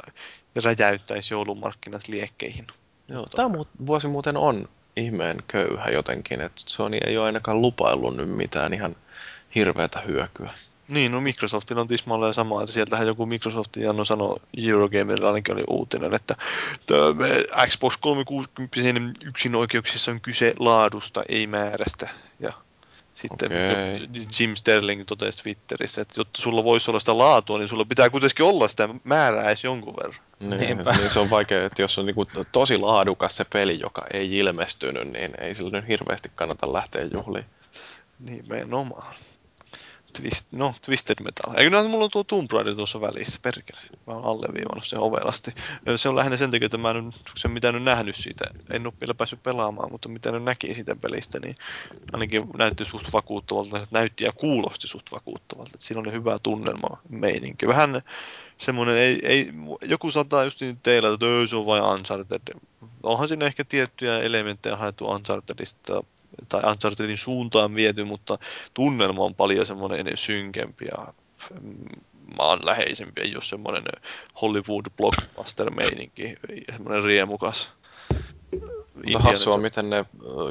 [0.64, 2.66] räjäyttäisi joulumarkkinat liekkeihin.
[3.08, 8.16] Joo, tämä mu- vuosi muuten on ihmeen köyhä jotenkin, että Sony ei ole ainakaan lupaillut
[8.16, 8.96] nyt mitään ihan
[9.54, 10.50] hirveätä hyökyä.
[10.90, 15.64] Niin, no Microsoftilla on tismalleen sama, että sieltähän joku Microsoftin Janno sanoi Eurogamerilla ainakin oli
[15.68, 16.36] uutinen, että
[16.86, 17.28] tää me
[17.68, 22.08] Xbox 360 yksin oikeuksissa on kyse laadusta, ei määrästä.
[22.40, 22.52] Ja
[23.14, 27.84] Sitten jo- Jim Sterling totesi Twitterissä, että jotta sulla voisi olla sitä laatua, niin sulla
[27.84, 30.20] pitää kuitenkin olla sitä määrää edes jonkun verran.
[30.40, 34.38] Niin, niin se on vaikea, että jos on niinku tosi laadukas se peli, joka ei
[34.38, 37.44] ilmestynyt, niin ei sillä nyt hirveästi kannata lähteä juhliin.
[38.18, 39.14] Nimenomaan.
[40.12, 41.54] Twist, no, Twisted Metal.
[41.58, 43.80] Eikö näin, mulla on tuo Tomb Raider tuossa välissä, perkele.
[44.06, 45.54] Mä oon alleviivannut sen ovelasti.
[45.96, 48.86] Se on lähinnä sen takia, että mä en nyt, sen mitä nyt nähnyt siitä, en
[48.86, 51.54] ole vielä päässyt pelaamaan, mutta mitä nyt näki siitä pelistä, niin
[52.12, 55.70] ainakin näytti suht vakuuttavalta, näytti ja kuulosti suht vakuuttavalta.
[55.74, 57.68] Että siinä oli hyvä tunnelma, meininki.
[57.68, 58.02] Vähän
[58.58, 62.58] semmoinen, ei, ei, joku saattaa just niin teillä, että "Öö, se on vain Uncharted.
[63.02, 66.02] Onhan siinä ehkä tiettyjä elementtejä haettu Unchartedista
[66.48, 68.38] tai Unchartedin suuntaan viety, mutta
[68.74, 71.14] tunnelma on paljon semmoinen synkempi ja
[72.36, 73.84] maanläheisempi, ei ole semmoinen
[74.42, 76.36] Hollywood blockbuster-meininki,
[76.72, 77.72] semmoinen riemukas.
[79.18, 80.04] Hassua, miten ne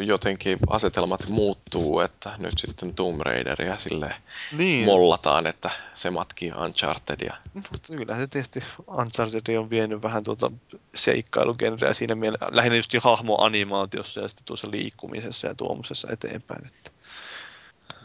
[0.05, 4.15] jotenkin asetelmat muuttuu, että nyt sitten Tomb Raideria sille
[4.57, 7.35] niin, mollataan, että se matkii Unchartedia.
[7.53, 10.51] mutta kyllähän se tietysti Uncharted on vienyt vähän tuota
[10.95, 16.65] seikkailugenreä siinä mielessä, lähinnä just hahmoanimaatiossa ja sitten tuossa liikkumisessa ja tuomisessa eteenpäin.
[16.65, 16.91] Että.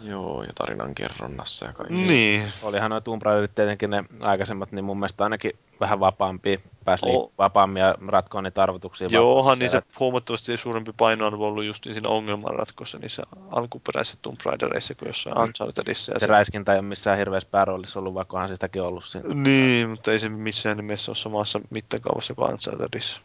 [0.01, 2.13] Joo, ja tarinan kerronnassa ja kaikissa.
[2.13, 7.07] Niin, Olihan nuo Tomb Raiderit tietenkin ne aikaisemmat, niin mun mielestä ainakin vähän vapaampia, pääsi
[7.07, 7.33] oh.
[7.39, 9.09] vapaammin ja ratkoon niitä arvotuksia.
[9.11, 15.07] Joohan niin se huomattavasti suurempi painoarvo ollut just siinä ongelmanratkossa niissä alkuperäisissä Tomb Raidereissa kuin
[15.07, 16.13] jossain Unchartedissa.
[16.13, 19.35] Se se, räiskintä ei ole missään hirveässä pääroolissa ollut, vaikka onhan se sitäkin ollut siinä.
[19.35, 23.21] niin, mutta ei se missään nimessä ole samassa mittakaavassa kuin Unchartedissa.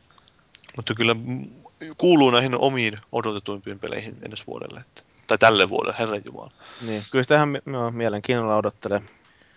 [0.76, 1.16] Mutta kyllä
[1.98, 4.80] kuuluu näihin omiin odotetuimpiin peleihin ensi vuodelle.
[4.80, 6.52] Että, tai tälle vuodelle, herran jumala.
[6.82, 9.02] Niin, kyllä sitä ihan mi- joo, mielenkiinnolla odottelee.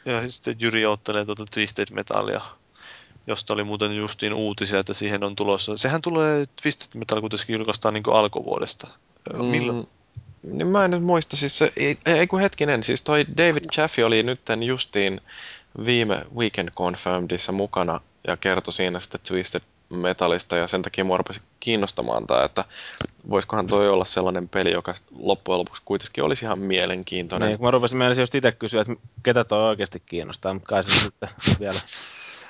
[0.05, 2.41] Ja sitten Jyri ottelee tuota Twisted Metalia,
[3.26, 5.76] josta oli muuten justiin uutisia, että siihen on tulossa.
[5.76, 8.89] Sehän tulee, Twisted Metal kuitenkin julkaistaan niin alkuvuodesta.
[9.33, 9.44] Mm.
[9.44, 9.78] Milloin?
[9.78, 13.65] Mm, niin mä en nyt muista, siis se, ei, ei kun hetkinen, siis toi David
[13.73, 15.20] Chaffee oli nytten justiin
[15.84, 19.62] viime Weekend Confirmedissa mukana ja kertoi siinä sitten Twisted
[19.95, 22.65] Metalista ja sen takia mua rupesi kiinnostamaan tämä, että
[23.31, 27.49] voisikohan toi olla sellainen peli, joka loppujen lopuksi kuitenkin olisi ihan mielenkiintoinen.
[27.49, 30.85] Niin, kun mä rupesin mielessä just itse kysyä, että ketä toi oikeasti kiinnostaa, mutta kai
[30.85, 31.29] se sitten
[31.61, 31.81] vielä.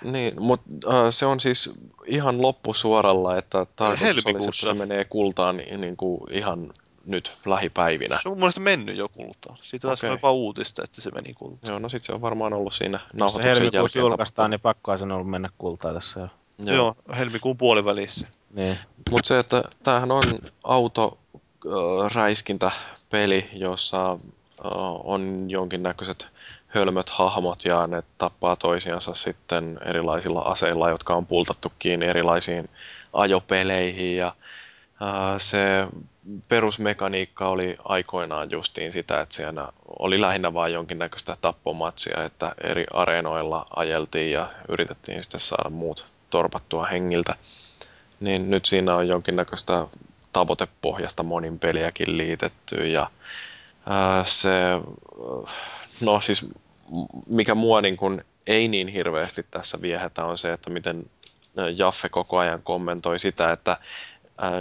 [0.04, 1.70] Niin, mutta äh, se on siis
[2.06, 6.72] ihan loppusuoralla, että tarkoitus olisi, että se menee kultaan niin, niin kuin ihan
[7.06, 8.18] nyt lähipäivinä.
[8.22, 9.58] Se on mun mielestä mennyt jo kultaan.
[9.60, 10.10] Siitä taas okay.
[10.10, 11.70] jopa uutista, että se meni kultaan.
[11.70, 14.60] Joo, no sit se on varmaan ollut siinä Jos se nauhoituksen helmikuussa jälkeen julkaistaan, niin
[14.60, 16.28] pakkoa sen ollut mennä kultaa tässä jo.
[16.58, 16.76] Joo.
[16.76, 18.26] Joo, helmikuun puolivälissä.
[18.54, 18.78] Niin.
[19.10, 24.18] Mutta se, että tämähän on auto äh, räiskintäpeli, jossa äh,
[25.04, 26.28] on jonkinnäköiset
[26.66, 32.68] hölmöt hahmot ja ne tappaa toisiansa sitten erilaisilla aseilla, jotka on pultattu kiinni erilaisiin
[33.12, 34.26] ajopeleihin ja
[35.02, 35.86] äh, se
[36.48, 43.66] perusmekaniikka oli aikoinaan justiin sitä, että siinä oli lähinnä vain jonkinnäköistä tappomatsia, että eri areenoilla
[43.76, 47.34] ajeltiin ja yritettiin sitten saada muut torpattua hengiltä.
[48.20, 49.86] Niin nyt siinä on jonkinnäköistä
[50.32, 53.10] tavoitepohjasta monin peliäkin liitetty ja
[53.86, 54.50] ää, se,
[56.00, 56.46] no siis
[57.26, 61.10] mikä mua niin kuin ei niin hirveästi tässä viehätä on se, että miten
[61.76, 63.76] Jaffe koko ajan kommentoi sitä, että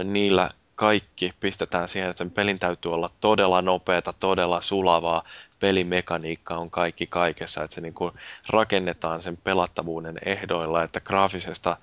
[0.04, 5.24] niillä kaikki pistetään siihen, että sen pelin täytyy olla todella nopeata, todella sulavaa,
[5.60, 8.12] pelimekaniikka on kaikki kaikessa, että se niin kuin
[8.48, 11.76] rakennetaan sen pelattavuuden ehdoilla, että graafisesta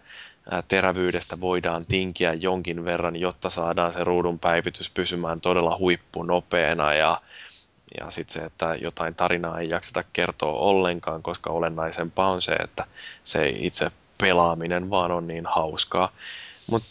[0.67, 7.17] terävyydestä voidaan tinkiä jonkin verran, jotta saadaan se ruudun päivitys pysymään todella huippunopeana ja
[7.99, 12.85] ja sitten se, että jotain tarinaa ei jakseta kertoa ollenkaan, koska olennaisempaa on se, että
[13.23, 16.11] se itse pelaaminen vaan on niin hauskaa.
[16.71, 16.87] Mutta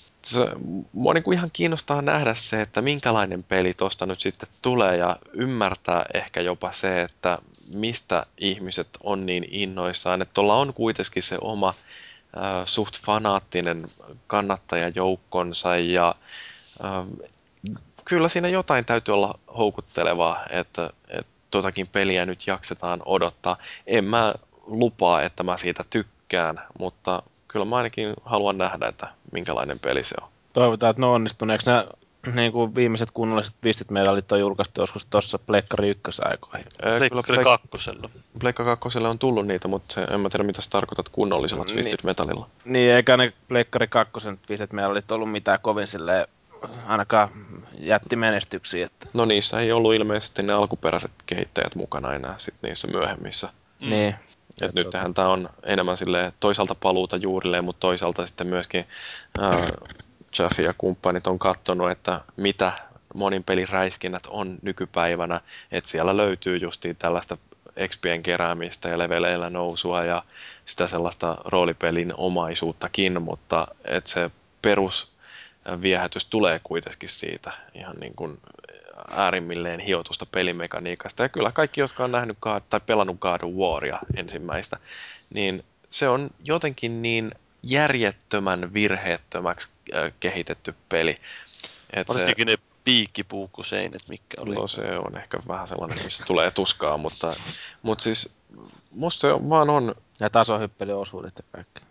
[0.92, 6.04] mua niinku ihan kiinnostaa nähdä se, että minkälainen peli tosta nyt sitten tulee ja ymmärtää
[6.14, 7.38] ehkä jopa se, että
[7.72, 13.88] mistä ihmiset on niin innoissaan, että tuolla on kuitenkin se oma äh, suht fanaattinen
[14.26, 16.14] kannattajajoukkonsa ja
[16.84, 17.06] äh,
[18.04, 23.56] kyllä siinä jotain täytyy olla houkuttelevaa, että, että totakin peliä nyt jaksetaan odottaa.
[23.86, 24.34] En mä
[24.66, 30.14] lupaa, että mä siitä tykkään, mutta kyllä mä ainakin haluan nähdä, että minkälainen peli se
[30.22, 30.28] on.
[30.52, 31.48] Toivotaan, että ne onnistuu.
[31.50, 31.84] Eikö nämä
[32.34, 36.66] niin kuin viimeiset kunnolliset pistit medalit on julkaistu joskus tuossa Pleikkari ykkösaikoihin?
[36.82, 38.10] Ää, Kyllä Pleik- kakkosella.
[38.40, 41.74] Pleikka 2 on tullut niitä, mutta se, en mä tiedä mitä sä tarkoitat kunnollisella Niin.
[41.74, 42.48] Twisted Metalilla.
[42.64, 46.26] Niin, eikä ne Pleikkari kakkosen pistet medalit ollut mitään kovin silleen,
[46.86, 47.28] ainakaan
[47.78, 48.86] jätti menestyksiä.
[48.86, 49.06] Että.
[49.14, 53.48] No niissä ei ollut ilmeisesti ne alkuperäiset kehittäjät mukana enää sit niissä myöhemmissä.
[53.80, 53.90] Mm.
[53.90, 54.14] Niin.
[54.60, 58.84] Et nythän tämä on enemmän sille toisaalta paluuta juurilleen, mutta toisaalta sitten myöskin
[59.38, 59.70] ää,
[60.38, 62.72] Jaffe ja kumppanit on katsonut, että mitä
[63.14, 65.40] monin pelin räiskinnät on nykypäivänä,
[65.72, 67.38] että siellä löytyy justiin tällaista
[67.76, 70.22] expien keräämistä ja leveleillä nousua ja
[70.64, 74.30] sitä sellaista roolipelin omaisuuttakin, mutta että se
[74.62, 75.12] perus
[75.82, 78.38] viehätys tulee kuitenkin siitä ihan niin kuin
[79.16, 81.22] äärimmilleen hiotusta pelimekaniikasta.
[81.22, 84.76] Ja kyllä kaikki, jotka on nähnyt God, tai pelannut God of Waria ensimmäistä,
[85.34, 91.16] niin se on jotenkin niin järjettömän virheettömäksi äh, kehitetty peli.
[91.92, 94.54] Et se, Varsinkin ne piikkipuukkuseinät, mitkä oli.
[94.54, 97.36] no se on ehkä vähän sellainen, missä tulee tuskaa, mutta,
[97.82, 98.38] mutta siis
[98.90, 101.87] musta se on- vaan on Ja tasohyppelyosuudet ja kaikki.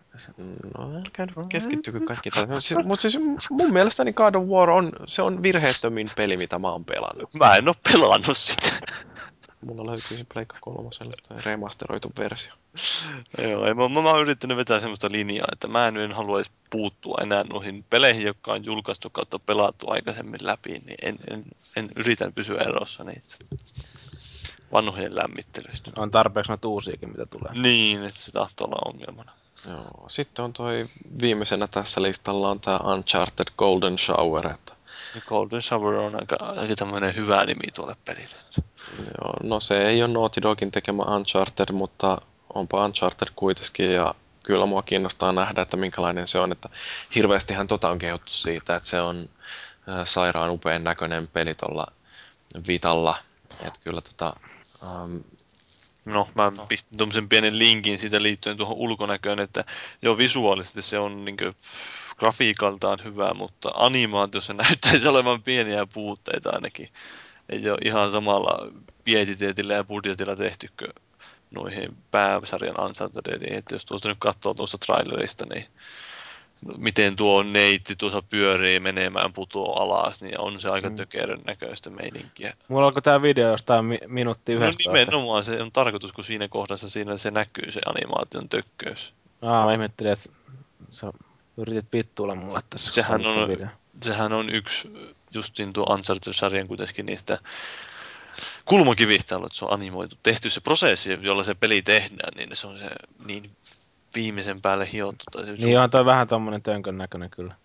[0.78, 2.50] No, älkää nyt keskittykö kaikki tähän.
[2.84, 3.18] Mutta siis
[3.50, 7.34] mun mielestäni God of War on, se on virheettömin peli, mitä mä oon pelannut.
[7.34, 8.68] Mä en oo pelannut sitä.
[9.62, 11.14] Mulla löytyy se Pleikka kolmoselle
[11.46, 12.54] remasteroitu versio.
[13.42, 16.52] Joo, ei, mä, mä, mä oon yrittänyt vetää semmoista linjaa, että mä en, en haluaisi
[16.70, 21.44] puuttua enää noihin peleihin, jotka on julkaistu kautta pelattu aikaisemmin läpi, niin en, en,
[21.76, 23.36] en yritä pysyä erossa niitä
[24.72, 25.92] vanhojen lämmittelyistä.
[25.98, 27.54] On tarpeeksi noita uusiakin, mitä tulee.
[27.54, 29.32] Niin, että se tahtoo olla ongelmana.
[29.68, 30.06] Joo.
[30.08, 30.86] Sitten on toi
[31.22, 34.48] viimeisenä tässä listalla on tää Uncharted Golden Shower.
[34.48, 34.74] Että,
[35.28, 38.36] Golden Shower on aika, aika tämmöinen hyvä nimi tuolle pelille.
[38.98, 42.22] joo, no se ei ole Naughty Dogin tekemä Uncharted, mutta
[42.54, 44.16] onpa Uncharted kuitenkin ja
[44.46, 46.52] kyllä mua kiinnostaa nähdä, että minkälainen se on.
[46.52, 46.70] Että
[47.16, 49.30] hirveästihän tota on kehuttu siitä, että se on
[49.90, 51.88] äh, sairaan upean näköinen peli tuolla
[52.68, 53.18] Vitalla.
[53.62, 54.34] Että kyllä tota,
[54.84, 55.18] ähm,
[56.08, 59.64] No, mä pistin tuommoisen pienen linkin siitä liittyen tuohon ulkonäköön, että
[60.02, 61.38] jo visuaalisesti se on niin
[62.18, 66.90] grafiikaltaan hyvä, mutta animaatiossa näyttäisi olevan pieniä puutteita ainakin.
[67.50, 68.72] Ei ole ihan samalla
[69.04, 70.88] pietiteetillä ja budjetilla tehtykö
[71.52, 73.54] noihin pääsarjan Unchartediin.
[73.54, 75.66] Että jos tuosta nyt katsoo tuosta trailerista, niin
[76.78, 80.96] miten tuo neitti tuossa pyörii menemään, putoo alas, niin on se aika Mm.
[80.96, 82.54] tökerön näköistä meininkiä.
[82.68, 84.94] Mulla alkoi tää video jostain mi- minuutti No 11.
[84.94, 89.14] nimenomaan se on tarkoitus, kun siinä kohdassa siinä se näkyy se animaation tökköys.
[89.42, 90.30] Aa, mä ihmettelin, että
[90.92, 91.12] sä
[91.58, 92.92] yritit vittuilla mulle tässä.
[92.94, 93.68] Sehän on- video.
[94.04, 94.92] Sehän on yksi
[95.34, 97.38] justiin tuo Uncharted-sarjan kuitenkin niistä
[98.66, 100.16] kulmakivistä ollut, että se on animoitu.
[100.24, 102.90] Tehty se prosessi, jolla se peli tehdään, niin se on se
[103.26, 103.52] niin
[104.18, 105.24] viimeisen päälle hiottu.
[105.32, 107.56] Tai se Niin on toi vähän tommonen tönkön näköinen kyllä.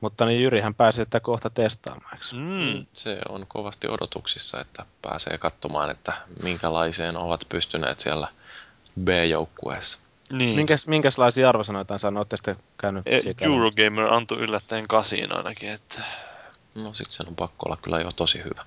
[0.00, 2.26] Mutta niin Jyrihän pääsi sitä kohta testaamaan, eikö?
[2.32, 8.28] Mm, se on kovasti odotuksissa, että pääsee katsomaan, että minkälaiseen ovat pystyneet siellä
[9.04, 9.98] B-joukkueessa.
[10.32, 10.56] niin.
[10.56, 12.18] Minkäs, minkälaisia arvosanoita saanut?
[12.18, 13.20] Olette sitten käynyt E-?
[13.40, 16.02] Eurogamer antoi yllättäen kasiin ainakin, että
[16.74, 18.64] No sit sen on pakko olla kyllä jo tosi hyvä.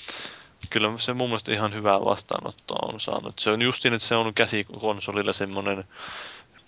[0.70, 3.38] kyllä se mun mielestä ihan hyvää vastaanottoa on saanut.
[3.38, 5.84] Se on justiin, että se on käsikonsolilla semmoinen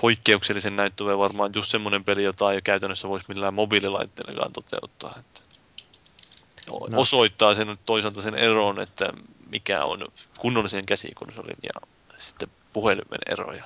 [0.00, 5.14] poikkeuksellisen näyttävä varmaan just semmoinen peli, jota ei käytännössä voisi millään mobiililaitteellakaan toteuttaa.
[5.18, 5.40] Että
[6.90, 7.00] No.
[7.00, 9.12] osoittaa sen toisaalta sen eron, että
[9.50, 13.52] mikä on kunnollisen käsikonsolin ja sitten puhelimen ero.
[13.52, 13.64] Ja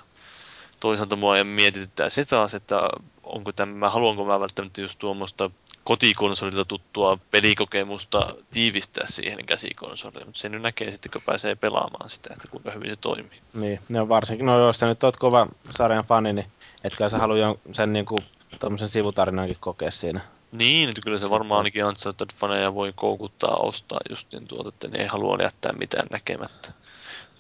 [0.81, 2.81] toisaalta mua mietityttää se taas, että
[3.23, 5.51] onko tämä, haluanko mä välttämättä just tuommoista
[5.85, 12.31] kotikonsolilta tuttua pelikokemusta tiivistää siihen käsikonsoliin, mutta sen nyt näkee sitten, kun pääsee pelaamaan sitä,
[12.33, 13.41] että kuinka hyvin se toimii.
[13.55, 14.47] Niin, ne on varsinkin.
[14.47, 16.47] No jos sä nyt oot kova sarjan fani, niin
[16.85, 18.19] etkä sä halua sen niinku
[18.59, 20.21] tommosen sivutarinankin kokea siinä.
[20.53, 25.07] Niin, että kyllä se varmaan ainakin Uncharted-faneja voi koukuttaa ostaa justiin tuota, että ne ei
[25.07, 26.73] halua jättää mitään näkemättä.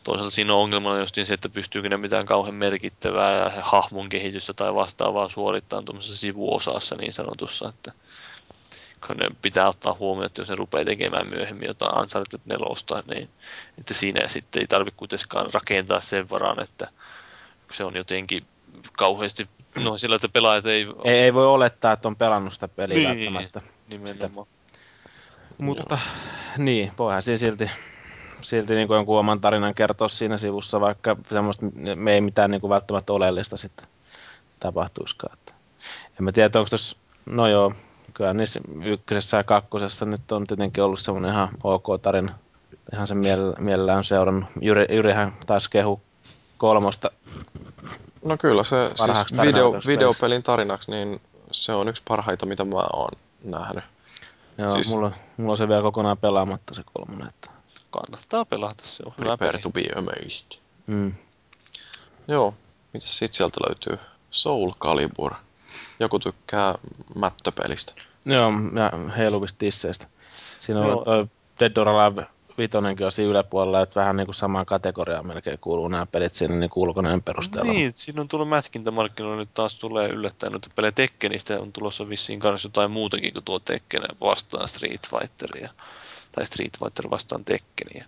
[0.02, 4.74] Toisaalta siinä on ongelmana justiin se, että pystyykö ne mitään kauhean merkittävää hahmon kehitystä tai
[4.74, 7.92] vastaavaa suorittaa tuommoisessa sivuosassa niin sanotussa, että
[9.08, 13.28] ne pitää ottaa huomioon, että jos ne rupeaa tekemään myöhemmin jotain Uncharted 4, niin
[13.78, 16.88] että siinä sitten ei tarvitse kuitenkaan rakentaa sen varaan, että
[17.72, 18.46] se on jotenkin
[18.92, 19.48] kauheasti,
[19.84, 23.34] no sillä, että pelaajat ei, Ei, ei voi olettaa, että on pelannut sitä peliä Niin.
[23.34, 23.62] välttämättä.
[23.88, 24.46] nimenomaan.
[25.58, 25.98] Mutta
[26.58, 27.70] niin, voihan siinä silti,
[28.42, 32.60] silti niin kuin jonkun oman tarinan kertoa siinä sivussa, vaikka semmoista me ei mitään niin
[32.60, 33.86] kuin välttämättä oleellista sitten
[34.60, 35.38] tapahtuisikaan.
[36.18, 37.72] En mä tiedä, onko tuossa, no joo,
[38.14, 42.34] kyllä niissä ykkösessä ja kakkosessa nyt on tietenkin ollut semmoinen ihan ok tarina.
[42.92, 44.48] Ihan sen miele- mielellään on seurannut.
[44.60, 46.00] Jyri, Jyrihän taas kehu
[46.58, 47.10] kolmosta.
[48.24, 53.10] No kyllä se siis video, videopelin tarinaksi, niin se on yksi parhaita, mitä mä oon
[53.44, 53.84] nähnyt.
[54.58, 57.28] Joo, Siis- mulla, mulla on se vielä kokonaan pelaamatta se kolmonen.
[57.28, 57.50] Että.
[57.90, 60.58] Kannattaa pelata, se on hyvä Prepare to be amazed.
[60.86, 61.12] Mm.
[62.28, 62.54] Joo,
[62.92, 63.98] mitäs sit sieltä löytyy?
[64.30, 65.34] Soul Calibur.
[66.00, 66.74] Joku tykkää
[67.16, 67.92] mättöpelistä.
[68.24, 70.06] Joo, ja heiluvista tisseistä.
[70.58, 70.98] Siinä Joo.
[70.98, 71.26] on toi
[71.60, 72.26] Dead or Alive
[72.58, 76.54] vitonenkin on siinä yläpuolella, että vähän niin kuin samaan kategoriaan melkein kuuluu nämä pelit siinä
[76.54, 77.72] niin ulkonäön perusteella.
[77.72, 82.40] Niin, siinä on tullut mätkintämarkkinoilla nyt taas tulee yllättäen noita pelejä Tekkenistä on tulossa vissiin
[82.40, 85.70] kanssa jotain muutakin kuin tuo Tekken vastaan Street Fighteria.
[86.32, 88.04] Tai Street Fighter vastaan Tekkeniä.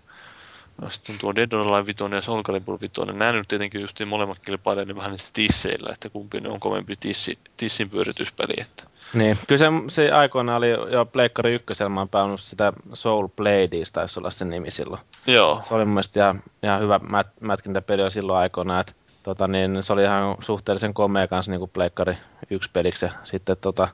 [0.83, 2.95] No, sitten tuo Dead or Alive 5 ja Soul Calibur 5.
[3.13, 6.97] Nämä nyt tietenkin just molemmat kilpailee niin vähän niistä tisseillä, että kumpi ne on kovempi
[7.01, 8.55] tissi, tissin pyörityspeli.
[8.61, 8.85] Että.
[9.15, 14.21] Niin, kyllä se, se aikoina oli jo Pleikkari ykkösellä, mä oon sitä Soul Bladea, taisi
[14.21, 15.03] olla sen nimi silloin.
[15.27, 15.63] Joo.
[15.69, 19.83] Se oli mun mielestä ihan, ihan hyvä mät, mätkintäpeli jo silloin aikoina, että tota, niin,
[19.83, 22.17] se oli ihan suhteellisen komea kanssa niin kuin Pleikkari
[22.51, 23.89] yksi peliksi ja sitten tota,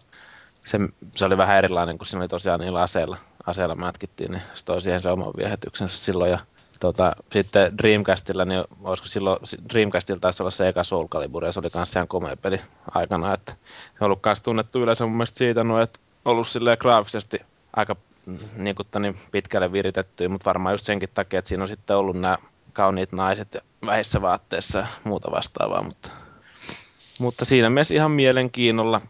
[0.64, 0.78] se,
[1.16, 4.82] se, oli vähän erilainen, kun siinä oli tosiaan niillä aseilla, aseilla mätkittiin, niin se toi
[4.82, 6.38] siihen se oman viehätyksensä silloin ja
[6.80, 9.40] tota, sitten Dreamcastilla, niin olisiko silloin,
[9.72, 12.60] Dreamcastilla taisi olla se eka Soul Calibur, ja se oli myös ihan komea peli
[12.94, 16.76] aikana, että se on ollut myös tunnettu yleensä mun mielestä siitä, no, että ollut silleen
[16.80, 17.40] graafisesti
[17.76, 21.68] aika mm, niin kuin, niin pitkälle viritetty, mutta varmaan just senkin takia, että siinä on
[21.68, 22.38] sitten ollut nämä
[22.72, 26.10] kauniit naiset vähissä vaatteissa ja muuta vastaavaa, mutta,
[27.20, 29.00] mutta siinä mielessä ihan mielenkiinnolla.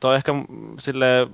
[0.00, 0.32] Toi ehkä
[0.78, 1.28] sille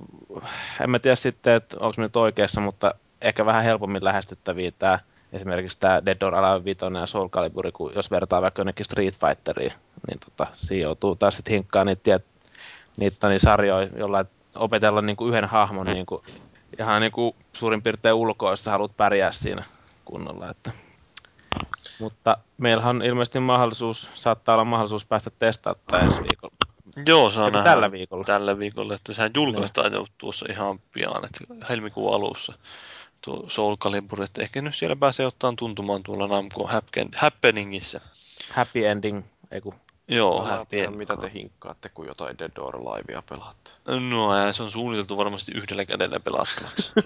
[0.81, 4.99] en mä tiedä sitten, että onko nyt oikeassa, mutta ehkä vähän helpommin lähestyttäviä tämä
[5.33, 9.19] esimerkiksi tämä Dead or Alive 5 ja Soul Calibur, kun jos vertaa vaikka jonnekin Street
[9.19, 9.73] Fighteriin,
[10.07, 12.19] niin tota, siinä joutuu taas sitten hinkkaa niitä,
[12.97, 14.25] niitä niin sarjoja, jolla
[14.55, 16.21] opetella niin kuin yhden hahmon niin kuin,
[16.79, 19.63] ihan niin kuin suurin piirtein ulkoa, jos haluat pärjää siinä
[20.05, 20.49] kunnolla.
[20.49, 20.71] Että.
[22.01, 26.55] Mutta meillä on ilmeisesti mahdollisuus, saattaa olla mahdollisuus päästä testaamaan ensi viikolla.
[27.05, 28.23] Joo, saa nähdä tällä viikolla.
[28.23, 32.53] Tällä viikolla, että sehän julkaistaan jo tuossa ihan pian, että helmikuun alussa
[33.27, 36.69] tuo Soul Calibur, että ehkä nyt siellä pääsee ottaan tuntumaan tuolla Namco
[37.15, 38.01] Happeningissä.
[38.53, 39.73] Happy ending, eiku.
[40.07, 40.97] Joo, Mä happy tiedän, end.
[40.97, 43.71] mitä te hinkkaatte, kun jotain Dead or Alivea pelaatte.
[44.09, 46.91] No, ja se on suunniteltu varmasti yhdellä kädellä pelattavaksi.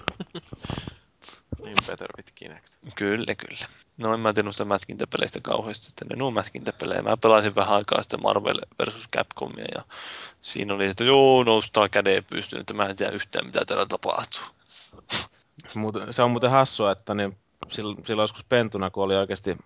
[1.64, 2.66] Niin Better with Kinect.
[2.94, 3.66] kyllä, kyllä.
[3.96, 7.02] No en mä tiedä noista mätkintäpeleistä kauheasti, että ne on mätkintäpelejä.
[7.02, 9.84] Mä pelasin vähän aikaa sitten Marvel versus Capcomia ja
[10.40, 14.42] siinä oli, että joo, noustaa käden pystyyn, että mä en tiedä yhtään mitä täällä tapahtuu.
[16.10, 17.36] Se on muuten hassua, että niin
[17.68, 19.56] silloin, silloin joskus pentuna, kun oli oikeasti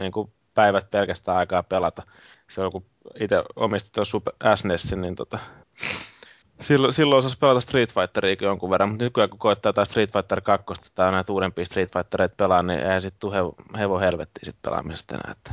[0.00, 2.02] niin kuin päivät pelkästään aikaa pelata.
[2.50, 2.84] Silloin kun
[3.20, 5.38] itse omistin tuon Super SNESin, niin tota,
[6.60, 10.40] silloin, silloin osasi pelata Street Fighteriakin jonkun verran, mutta nykyään kun koittaa taas Street Fighter
[10.40, 10.64] 2
[10.94, 15.14] tai näitä uudempia Street Fightereita pelaa, niin ei sitten tule hevo, hevo helvettiä sit pelaamisesta
[15.14, 15.32] enää.
[15.32, 15.52] Että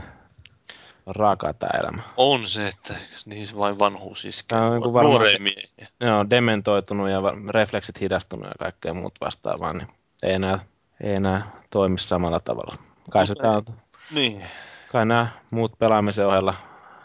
[1.06, 2.02] on raakaa tämä elämä.
[2.18, 2.94] On se, että
[3.26, 4.58] niin se vain vanhuus iskee.
[4.58, 5.88] Tää on niinku varmaan miehiä.
[6.00, 9.88] Joo, dementoitunut ja refleksit hidastunut ja kaikkea muut vastaavaa, niin
[10.24, 10.60] ei enää,
[11.04, 12.76] ei enää toimi samalla tavalla.
[13.12, 13.64] Kai, se Mutta- on,
[14.12, 14.44] Niin.
[14.92, 16.54] kai nämä muut pelaamisen ohella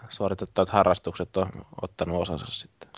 [0.08, 1.47] suoritettavat harrastukset on
[1.82, 2.90] ottanut osansa sitten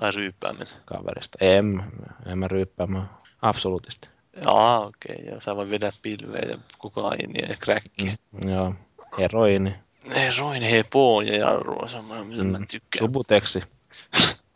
[0.00, 0.68] Ai ryyppääminen.
[0.84, 1.38] kaverista.
[1.40, 1.84] En,
[2.26, 3.06] en mä ryyppää, mä
[3.42, 4.08] absoluutisti.
[4.44, 5.16] Jaa, okei.
[5.22, 5.34] Okay.
[5.34, 8.12] Ja sä voi vedä pilveä ja kokainia ja crackia.
[8.32, 8.48] Mm.
[8.48, 8.74] Joo,
[9.18, 9.74] heroini,
[10.14, 12.66] Ei roin hepoon ja jarru on semmoinen, mitä mä Mm.
[12.70, 12.98] tykkään.
[13.04, 13.62] subuteksi.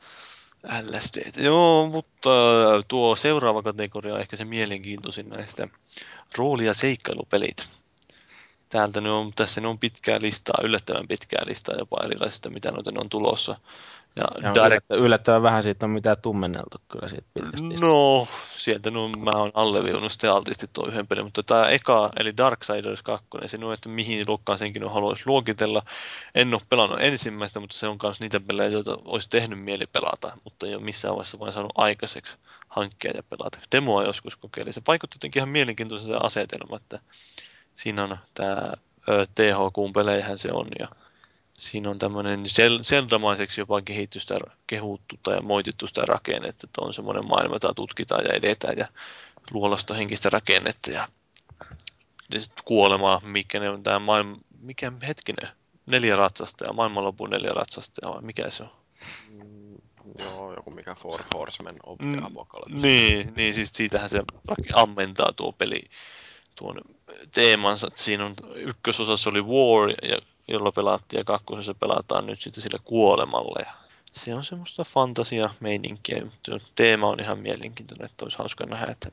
[0.64, 1.42] LSD.
[1.42, 2.30] Joo, mutta
[2.88, 5.68] tuo seuraava kategoria on ehkä se mielenkiintoisin näistä
[6.38, 7.68] rooli- ja seikkailupelit.
[8.68, 12.90] Täältä ne on, tässä ne on pitkää listaa, yllättävän pitkää listaa jopa erilaisista, mitä noita
[12.90, 13.56] ne on tulossa.
[14.16, 17.86] Ja, Ja Direct, yllättä, yllättävän vähän siitä on mitään tummenneltu kyllä siitä pitkästä listasta.
[17.86, 22.36] no, sieltä no, mä oon alleviivannut sitten altisti tuo yhden pelin, mutta tämä eka, eli
[22.36, 25.82] Darksiders 2, se on, että mihin luokkaan senkin on haluaisi luokitella.
[26.34, 30.32] En ole pelannut ensimmäistä, mutta se on myös niitä pelejä, joita olisi tehnyt mieli pelata,
[30.44, 32.36] mutta ei ole missään vaiheessa vain saanut aikaiseksi
[32.68, 33.58] hankkia ja pelata.
[33.72, 34.72] Demoa joskus kokeilin.
[34.72, 36.98] Se vaikutti jotenkin ihan mielenkiintoisen se asetelma, että
[37.74, 38.72] siinä on tämä
[39.34, 40.88] THQ pelejähän se on ja
[41.62, 44.34] siinä on tämmöinen sel- seldamaiseksi jopa kehitystä,
[44.66, 48.86] kehuttu tai moitittu sitä rakennetta, että on semmoinen maailma, jota tutkitaan ja edetään ja
[49.50, 51.08] luolasta henkistä rakennetta ja,
[52.32, 55.48] ja sit kuolema, mikä ne on tämä maailma, mikä hetkinen,
[55.86, 58.70] neljä ratsasta ja maailmanlopun neljä ratsasta vai mikä se on?
[59.32, 59.76] Mm,
[60.18, 62.86] joo, joku mikä Four Horsemen of Mm, the Apocalypse.
[62.86, 64.22] Niin, niin siis siitähän se
[64.74, 65.82] ammentaa tuo peli
[66.54, 66.80] tuon
[67.34, 67.88] teemansa.
[67.96, 73.60] Siinä on ykkösosassa oli War, ja, jolla pelattiin, ja kakkosessa pelataan nyt sitten sillä kuolemalla.
[73.60, 73.72] Ja
[74.12, 79.08] se on semmoista fantasia-meininkiä, mutta teema on ihan mielenkiintoinen, että olisi hauska nähdä, että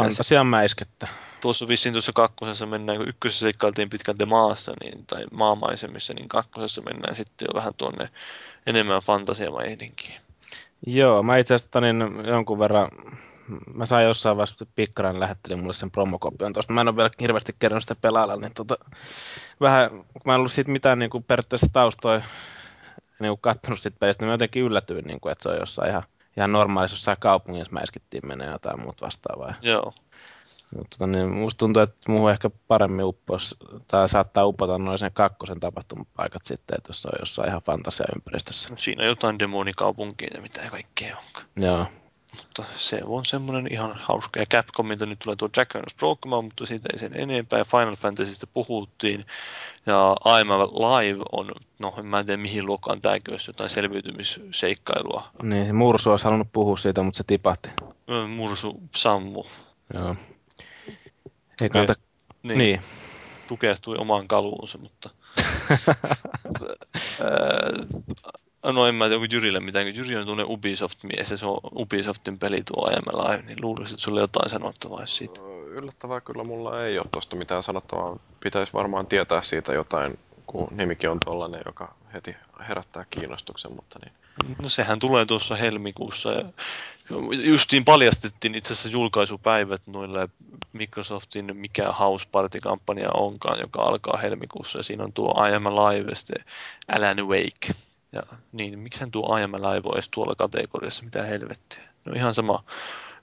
[0.00, 1.08] Fantasian mäiskettä.
[1.40, 6.82] tuossa vissiin tuossa kakkosessa mennään, kun ykkösessä seikkailtiin pitkälti maassa niin, tai maamaisemissa, niin kakkosessa
[6.82, 8.08] mennään sitten jo vähän tuonne
[8.66, 10.20] enemmän fantasiameininkiin.
[10.86, 12.88] Joo, mä itse asiassa niin jonkun verran,
[13.74, 16.72] mä sain jossain vaiheessa, Pikkaran lähetteli mulle sen promokopion tuosta.
[16.72, 18.74] Mä en ole vielä hirveästi kerännyt sitä pelailla, niin tota,
[19.60, 22.22] vähän, kun mä en ollut siitä mitään niin kuin periaatteessa taustoja
[23.20, 25.90] niin kuin kattonut siitä pelistä, niin mä jotenkin yllätyin, niin kuin, että se on jossain
[25.90, 26.02] ihan,
[26.36, 29.54] ihan normaalissa jossain kaupungissa mäiskittiin menee jotain muuta vastaavaa.
[29.62, 29.92] Joo.
[30.76, 35.12] Mutta tota, niin musta tuntuu, että muuhun ehkä paremmin uppos, tai saattaa upota noin sen
[35.12, 38.68] kakkosen tapahtumapaikat sitten, että jos se on jossain ihan fantasiaympäristössä.
[38.70, 41.46] No, siinä on jotain demonikaupunkia ja mitä kaikkea onkaan.
[41.56, 41.86] Joo,
[42.36, 44.40] Mutta se on semmoinen ihan hauska.
[44.40, 47.64] Ja Capcomilta nyt tulee tuo Jack and Brokeman, mutta siitä ei sen enempää.
[47.64, 49.24] Final Fantasystä puhuttiin.
[49.86, 55.30] Ja I'm Live on, no mä en tiedä mihin luokkaan tämäkin olisi jotain selviytymisseikkailua.
[55.42, 57.68] niin Mursu olisi halunnut puhua siitä, mutta se tipahti.
[58.28, 59.44] Mursu Sammu.
[59.94, 60.16] Joo.
[61.60, 61.94] Ei kannata...
[62.42, 62.80] Niin, Niin.
[63.48, 65.10] tukehtui omaan kaluunsa, mutta...
[68.62, 71.46] Ää, no en mä tiedä, onko Jyrille mitään, kun Jyri on tuonne Ubisoft-mies ja se
[71.46, 75.40] on Ubisoftin peli tuo IML niin luulisin, että sulla jotain sanottavaa siitä.
[75.68, 78.16] Yllättävää kyllä mulla ei ole tuosta mitään sanottavaa.
[78.40, 82.36] Pitäisi varmaan tietää siitä jotain, kun nimikin on tollanen, joka heti
[82.68, 84.12] herättää kiinnostuksen, mutta niin.
[84.62, 86.44] No sehän tulee tuossa helmikuussa ja
[87.30, 90.28] justiin paljastettiin itse asiassa julkaisupäivät noille
[90.72, 96.12] Microsoftin mikä House Party-kampanja onkaan, joka alkaa helmikuussa ja siinä on tuo I Am Alive
[96.28, 96.44] ja
[96.96, 97.85] Alan Wake.
[98.12, 101.82] Ja niin, miksään tuo I Am Alive on edes tuolla kategoriassa, mitä helvettiä.
[102.04, 102.64] No ihan sama.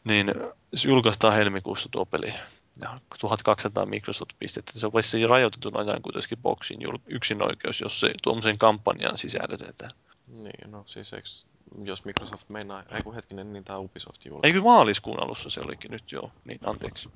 [0.03, 0.33] Niin
[0.73, 2.33] se julkaistaan helmikuussa tuo peli.
[2.81, 4.79] Ja 1200 Microsoft-pistettä.
[4.79, 9.91] Se on vissiin rajoitetun ajan kuitenkin boksin yksinoikeus, jos se tuommoisen kampanjan sisällytetään.
[10.27, 11.47] Niin, no siis eiks,
[11.83, 14.47] jos Microsoft meinaa, ei kun hetkinen, niin tää Ubisoft julkaisi.
[14.47, 17.09] Eikö maaliskuun alussa se olikin nyt joo, niin anteeksi.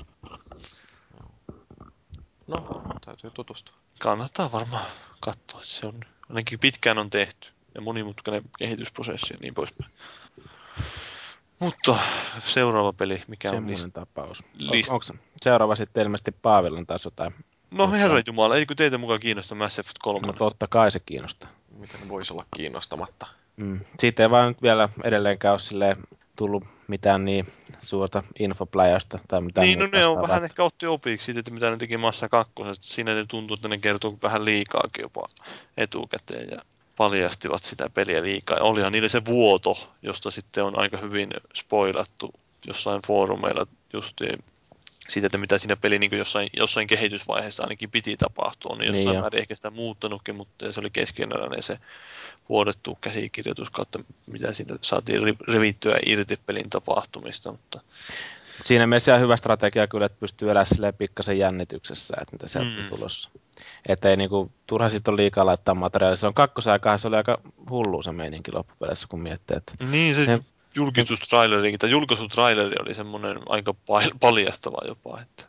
[2.47, 3.75] No, täytyy tutustua.
[3.99, 4.85] Kannattaa varmaan
[5.19, 9.91] katsoa, se on ainakin pitkään on tehty ja monimutkainen kehitysprosessi ja niin poispäin.
[11.59, 11.97] Mutta
[12.39, 13.93] seuraava peli, mikä on Semmoinen list...
[13.93, 14.43] tapaus.
[14.59, 17.33] list- On, onko seuraava sitten ilmeisesti Paavilon taas jotain?
[17.71, 20.27] No herra jumala, eikö teitä mukaan kiinnosta Mass Effect 3?
[20.27, 21.49] No totta kai se kiinnostaa.
[21.79, 23.27] Miten voisi olla kiinnostamatta?
[23.57, 23.79] Mm.
[23.99, 25.97] Siitä ei vaan nyt vielä edelleenkään ole silleen
[26.35, 27.47] tullut mitään niin
[27.79, 31.69] suurta infopläjästä tai mitään niin, no ne on vähän ehkä otti opiksi siitä, että mitä
[31.69, 32.53] ne teki Massa 2.
[32.81, 35.27] Siinä ne tuntuu, että ne kertoo vähän liikaakin jopa
[35.77, 36.61] etukäteen ja
[36.97, 38.57] paljastivat sitä peliä liikaa.
[38.59, 42.33] Olihan niillä se vuoto, josta sitten on aika hyvin spoilattu
[42.67, 44.43] jossain foorumeilla justiin
[45.07, 49.15] siitä, että mitä siinä peli niin jossain, jossain kehitysvaiheessa ainakin piti tapahtua, niin Niin jossain
[49.15, 49.21] jo.
[49.21, 51.79] määrin ehkä sitä muuttanutkin, mutta se oli keskeneräinen se
[52.49, 57.81] vuodettu käsikirjoitus kautta, mitä siitä saatiin revittyä irti pelin tapahtumista, mutta
[58.65, 62.69] Siinä mielessä ihan hyvä strategia kyllä, että pystyy elämään silleen pikkasen jännityksessä, että mitä sieltä
[62.69, 62.83] Mm.
[62.83, 63.29] on tulossa.
[63.87, 66.15] Että ei niinku, turha sitten ole liikaa laittaa materiaalia.
[66.15, 70.39] Silloin kakkosaikaan se oli aika hullu se meininki loppupeleissä, kun miettii, että Niin, se Ne-
[70.75, 75.21] julkistustraileri, tai julkaisutraileri oli semmoinen aika pal- paljastava jopa.
[75.21, 75.43] Että.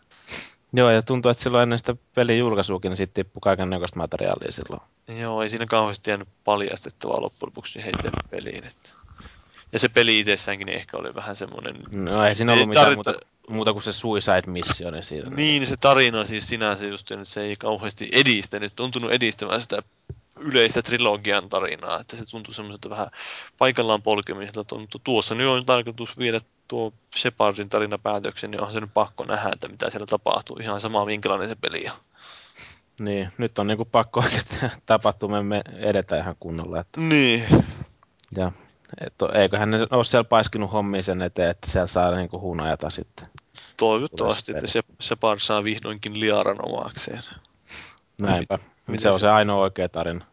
[0.72, 4.52] Joo, ja tuntuu, että silloin ennen sitä pelin julkaisuukin, niin siitä tippui kaiken näköistä materiaalia
[4.52, 4.82] silloin.
[5.20, 8.64] Joo, ei siinä kauheasti jäänyt paljastettavaa loppujen lopuksi heiteen peliin.
[8.64, 8.90] Että.
[9.72, 11.76] Ja se peli itsessäänkin ehkä oli vähän semmoinen...
[11.90, 15.30] No ei siinä Ei ollut mitään tarvita- muuta, muuta kuin se Suicide Mission siinä.
[15.30, 19.82] Niin, se tarina siis sinänsä just, että se ei kauheasti edistänyt, tuntunut edistämään sitä
[20.40, 23.10] yleistä trilogian tarinaa, että se tuntui semmoiselta vähän
[23.58, 28.80] paikallaan polkemiselta, mutta tuossa nyt on tarkoitus viedä tuo Shepardin tarina päätöksen, niin onhan se
[28.80, 30.56] nyt pakko nähdä, että mitä siellä tapahtuu.
[30.62, 31.96] Ihan sama, minkälainen se peli on.
[32.98, 34.56] Niin, nyt on niinku pakko oikeasti
[34.86, 36.80] tapahtumemme edetä ihan kunnolla.
[36.80, 37.44] Että, Niin.
[38.36, 38.52] ja,
[39.00, 43.28] et, eiköhän ne ole siellä paiskinut hommia sen eteen, että siellä saa niinku hunajata sitten.
[43.76, 47.22] Toivottavasti, että se se Shepard saa vihdoinkin Liaran omakseen.
[48.20, 48.58] Näinpä.
[48.86, 50.24] Miten se on se- ainoa oikea tarina.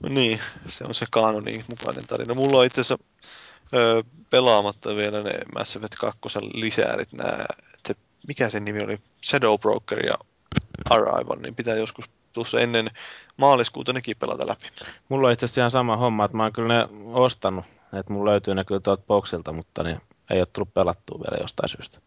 [0.00, 2.34] No niin, se on se kanonin mukainen tarina.
[2.34, 3.04] Mulla on itse asiassa
[3.74, 6.18] ö, pelaamatta vielä ne Mass Effect 2
[6.54, 7.46] lisäärit, nää,
[7.88, 7.94] se,
[8.26, 10.14] mikä sen nimi oli, Shadow Broker ja
[10.90, 12.90] Arrival, niin pitää joskus tuossa ennen
[13.36, 14.66] maaliskuuta nekin pelata läpi.
[15.08, 17.64] Mulla on itse asiassa ihan sama homma, että mä oon kyllä ne ostanut.
[18.00, 20.00] Että mulla löytyy ne kyllä tuolta boksilta, mutta niin
[20.30, 22.00] ei ole tullut pelattua vielä jostain syystä.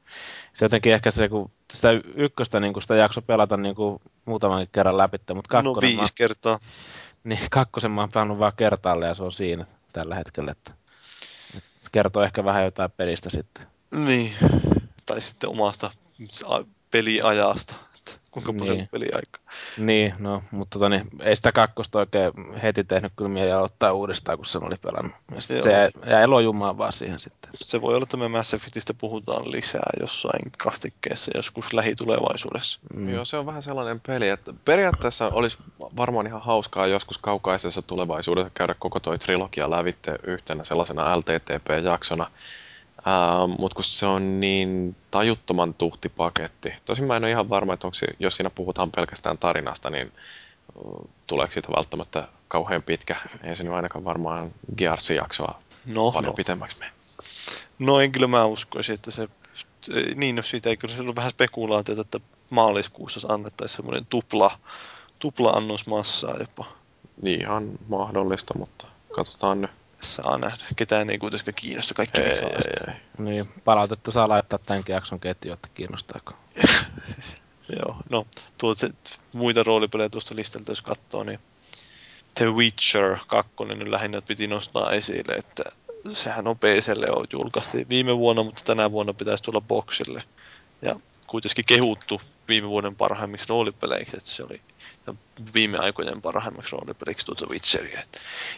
[0.54, 4.68] Se jotenkin ehkä se, kun sitä ykköstä niin kun sitä jakso pelata niin kuin muutaman
[4.72, 6.60] kerran läpi, mutta no kakkosen, mä, viisi kertaa.
[7.24, 10.52] niin, kakkosen mä oon pelannut vaan kertaalle ja se on siinä tällä hetkellä.
[10.52, 10.74] Että,
[11.56, 13.68] että kertoo ehkä vähän jotain pelistä sitten.
[13.92, 14.34] Niin,
[15.06, 15.92] tai sitten omasta
[16.92, 17.76] peliajasta,
[18.44, 18.90] kuinka paljon Niin.
[18.92, 19.42] peliaikaa.
[19.78, 22.32] Niin, no, mutta tota, niin, ei sitä kakkosta oikein
[22.64, 25.16] heti tehnyt kyllä mieli aloittaa uudestaan, kun sen oli pelannut.
[25.36, 25.62] Ja sit Joo.
[25.62, 27.52] se jäi, jäi lojumaan vaan siihen sitten.
[27.56, 32.80] Se voi olla, että me Mass Effectistä puhutaan lisää jossain kastikkeessa joskus lähitulevaisuudessa.
[32.94, 33.10] Mm.
[33.10, 35.58] Joo, se on vähän sellainen peli, että periaatteessa olisi
[35.98, 42.32] varmaan ihan hauskaa joskus kaukaisessa tulevaisuudessa käydä koko toi trilogia lävitte yhtenä sellaisena LTTP-jaksona.
[43.08, 46.74] Uh, Mutta kun se on niin tajuttoman tuhti paketti.
[46.86, 50.12] Tosin mä en ole ihan varma, että onko se, jos siinä puhutaan pelkästään tarinasta, niin
[50.76, 53.16] uh, tuleeko siitä välttämättä kauhean pitkä.
[53.44, 56.34] Ei se nyt ainakaan varmaan Gearsin jaksoa No, paljon no.
[56.36, 56.92] pitemmäksi mene.
[57.80, 59.30] no en kyllä mä uskoisin, että se
[60.16, 62.20] niin no siitä ei kyllä se ollut vähän spekulaatiota, että
[62.50, 64.60] maaliskuussa annettaisiin semmoinen tupla,
[65.20, 66.66] tupla annos massaa jopa.
[67.26, 69.72] Ihan mahdollista, mutta katsotaan nyt.
[70.02, 70.64] Saa nähdä.
[70.76, 72.50] Ketään ei kuitenkaan kiinnosta, kaikki Ei, ei,
[72.88, 72.94] ei.
[73.18, 76.34] Niin, palautetta saa laittaa tämänkin jakson ketju, että kiinnostaako.
[77.80, 78.28] Joo, no
[78.58, 78.90] tuot se,
[79.34, 81.40] muita roolipelejä tuosta listalta jos katsoo, niin
[82.34, 85.64] The Witcher 2 nyt lähinnä piti nostaa esille, että
[86.14, 90.24] sehän on PClle on julkaistiin viime vuonna, mutta tänä vuonna pitäisi tulla boxille.
[90.82, 94.62] Ja kuitenkin kehuttu viime vuoden parhaimmiksi roolipeleiksi, että se oli
[95.08, 95.14] ja
[95.54, 97.92] viime aikojen parhaimmaksi roolipeliksi tuota Witcheria.
[97.94, 98.04] Ihan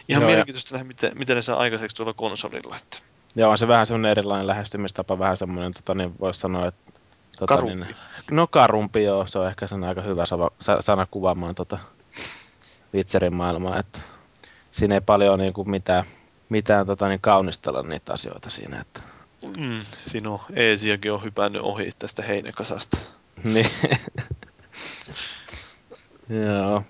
[0.08, 2.76] Joo, ja- mielenkiintoista nähdä, miten, miten ne saa aikaiseksi tuolla konsolilla.
[2.76, 2.98] Että
[3.34, 6.92] Joo, on se vähän semmoinen erilainen lähestymistapa, vähän semmoinen, tota, niin voisi sanoa, että...
[7.38, 7.84] Tota, Karumpi.
[7.84, 7.96] Niin,
[8.30, 11.78] no karumpi, joo, se on ehkä sen aika hyvä sana, sa- sana kuvaamaan tota
[12.94, 14.00] Witcherin maailmaa, että
[14.70, 16.04] siinä ei paljon niin kuin mitään,
[16.48, 19.02] mitään tota, niin kaunistella niitä asioita siinä, että
[19.56, 22.96] mm, siinä on Eesiakin on hypännyt ohi tästä heinäkasasta.
[23.44, 23.70] Niin.
[26.46, 26.84] joo,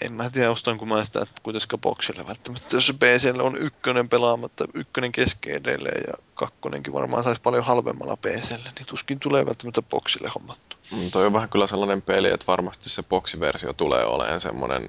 [0.00, 2.76] En mä tiedä, ostanko mä sitä kuitenkaan boksille välttämättä.
[2.76, 8.70] Jos PClle on ykkönen pelaamatta, ykkönen kesken edelleen ja kakkonenkin varmaan saisi paljon halvemmalla PClle,
[8.76, 10.76] niin tuskin tulee välttämättä boksille hommattu.
[10.92, 14.88] Mm, Toi on vähän kyllä sellainen peli, että varmasti se boksiversio tulee olemaan semmoinen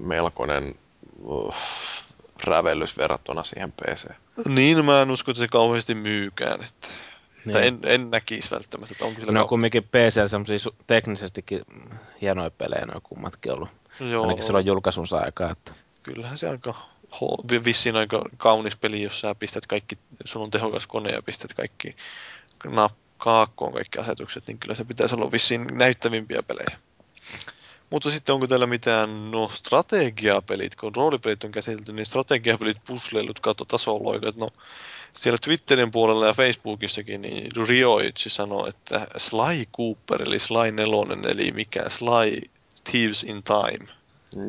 [0.00, 0.74] melkoinen
[1.18, 1.54] uh,
[2.44, 4.08] rävellys verrattuna siihen PC.
[4.48, 6.62] Niin, mä en usko, että se kauheasti myykään.
[6.62, 6.88] Että,
[7.46, 7.78] että niin.
[7.84, 11.62] en, en näkisi välttämättä, että onko sillä on kauheasti- kumminkin PC semmoisia su- teknisestikin
[12.22, 13.68] hienoja pelejä, ne on kummatkin ollut.
[14.00, 16.74] Joo, Ainakin silloin julkaisunsa aikaa, että kyllähän se aika
[17.64, 21.96] vissiin aika kaunis peli, jos sä pistät kaikki, sun on tehokas kone ja pistät kaikki
[22.66, 26.78] nap- kaakkoon kaikki asetukset, niin kyllä se pitäisi olla vissiin näyttävimpiä pelejä.
[27.90, 33.64] Mutta sitten onko täällä mitään, no strategiapelit, kun roolipelit on käsitelty, niin strategiapelit, pusleilut kautta
[33.64, 34.48] tasoloikat, no
[35.16, 41.52] siellä Twitterin puolella ja Facebookissakin, niin Rioichi sanoi, että Sly Cooper, eli Sly 4, eli
[41.52, 42.40] mikä Sly
[42.90, 43.88] Thieves in Time,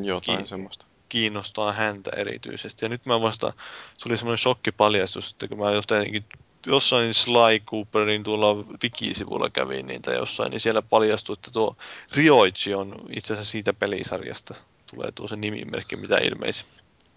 [0.04, 0.86] Jotain Kiin- semmoista.
[1.08, 2.84] kiinnostaa häntä erityisesti.
[2.84, 3.52] Ja nyt mä vasta,
[3.98, 6.24] se oli semmoinen shokkipaljastus, että kun mä jotenkin
[6.66, 11.76] jossain Sly Cooperin tuolla wiki-sivulla kävin niin, tai jossain, niin siellä paljastui, että tuo
[12.16, 14.54] Rioichi on itse asiassa siitä pelisarjasta.
[14.90, 16.66] Tulee tuo se nimimerkki, mitä ilmeisin.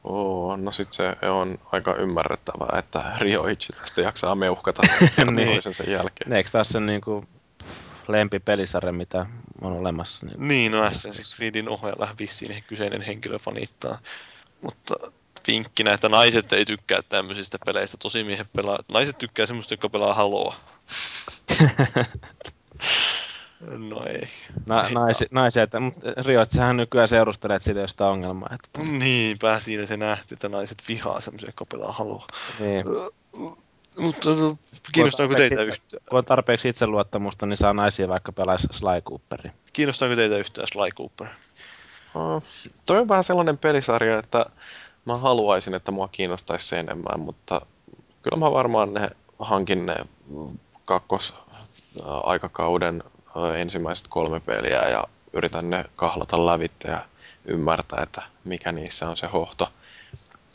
[0.04, 4.82] Oo, no sit se on aika ymmärrettävää, että Rioichi tästä jaksaa meuhkata
[5.36, 5.62] Niin.
[5.62, 6.34] sen jälkeen.
[6.34, 7.28] eikö tässä niin kuin
[8.08, 9.26] lempipelisarja, mitä
[9.62, 10.26] on olemassa?
[10.26, 10.48] Niin...
[10.48, 14.00] Niin, no Assassin's Creedin ohella vissiin kyseinen henkilö fanittaa.
[14.62, 14.96] Mutta
[15.48, 17.98] vinkkinä, että naiset ei tykkää tämmöisistä peleistä.
[17.98, 18.80] Tosi miehen pelaa.
[18.92, 20.56] Naiset tykkää semmoista, joka pelaa haloa.
[23.90, 24.28] No ei.
[24.66, 28.50] Na, naisi, naisia, että, mutta Rio, että sähän nykyään seurustelet sille josta ongelmaa.
[28.54, 32.28] Että, Niinpä siinä se nähty, että naiset vihaa semmoisia, jotka pelaa haloa.
[32.60, 32.86] niin.
[33.98, 34.58] Mutta no,
[34.92, 39.52] kiinnostaako teitä, tarpeeksi yhtään, Kun on tarpeeksi itseluottamusta, niin saa naisia vaikka pelaisi Sly Cooperia.
[39.74, 41.28] kiinnostaako teitä yhtään Sly Cooper?
[42.16, 42.44] Oh,
[42.86, 44.46] toi on vähän sellainen pelisarja, että
[45.06, 47.62] mä haluaisin, että mua kiinnostaisi se enemmän, mutta
[48.22, 49.10] kyllä mä varmaan ne
[49.40, 49.96] hankin ne
[50.86, 51.34] kakkos
[52.06, 53.12] ää, aikakauden ää,
[53.58, 55.04] ensimmäiset kolme peliä ja
[55.34, 57.06] yritän ne kahlata lävitte ja
[57.46, 59.70] ymmärtää, että mikä niissä on se hohto.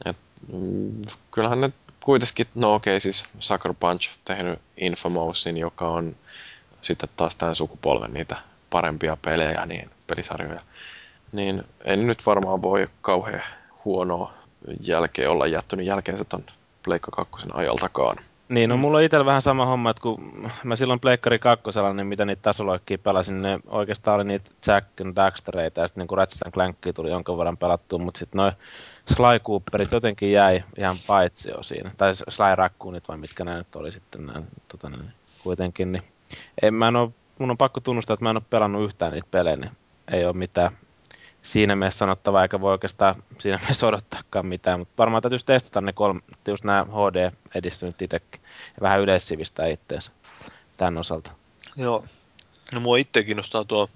[0.04, 0.16] Et,
[0.52, 6.16] mm, kyllähän ne kuitenkin, no okei, siis Sucker Punch tehnyt Infamousin, joka on
[6.82, 8.36] sitten taas tämän sukupolven niitä
[8.70, 10.60] parempia pelejä, niin pelisarjoja
[11.32, 13.42] niin en nyt varmaan voi kauhean
[13.84, 14.32] huonoa
[14.80, 16.46] jälkeen olla jättänyt jälkeensä ton
[16.84, 18.16] Pleikka 2 ajaltakaan.
[18.48, 22.06] Niin, no mulla on itsellä vähän sama homma, että kun mä silloin Pleikkari kakkosella, niin
[22.06, 26.54] mitä niitä tasoloikkia pelasin, ne oikeastaan oli niitä Jack and Daxtereita, ja sitten niin Ratchet
[26.54, 28.52] Clankia tuli jonkun verran pelattua, mutta sitten noin
[29.16, 31.90] Sly Cooperit jotenkin jäi ihan paitsi jo siinä.
[31.96, 35.92] Tai Sly Raccoonit vai mitkä nämä nyt oli sitten nämä, tota, niin, kuitenkin.
[35.92, 36.02] Niin.
[36.62, 39.28] En, mä en oo, mun on pakko tunnustaa, että mä en ole pelannut yhtään niitä
[39.30, 39.70] pelejä, niin
[40.12, 40.72] ei ole mitään
[41.46, 45.92] siinä mielessä sanottavaa, eikä voi oikeastaan siinä mielessä odottaakaan mitään, mutta varmaan täytyisi testata ne
[45.92, 48.40] kolme, just nämä HD-edistynyt itsekin,
[48.76, 50.10] ja vähän yleissivistää itteensä
[50.76, 51.30] tämän osalta.
[51.76, 52.04] Joo.
[52.72, 53.88] No mua itse kiinnostaa tuo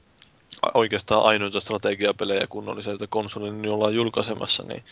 [0.74, 4.84] oikeastaan ainoita strategiapelejä kunnolliselta konsolin, ollaan julkaisemassa, niin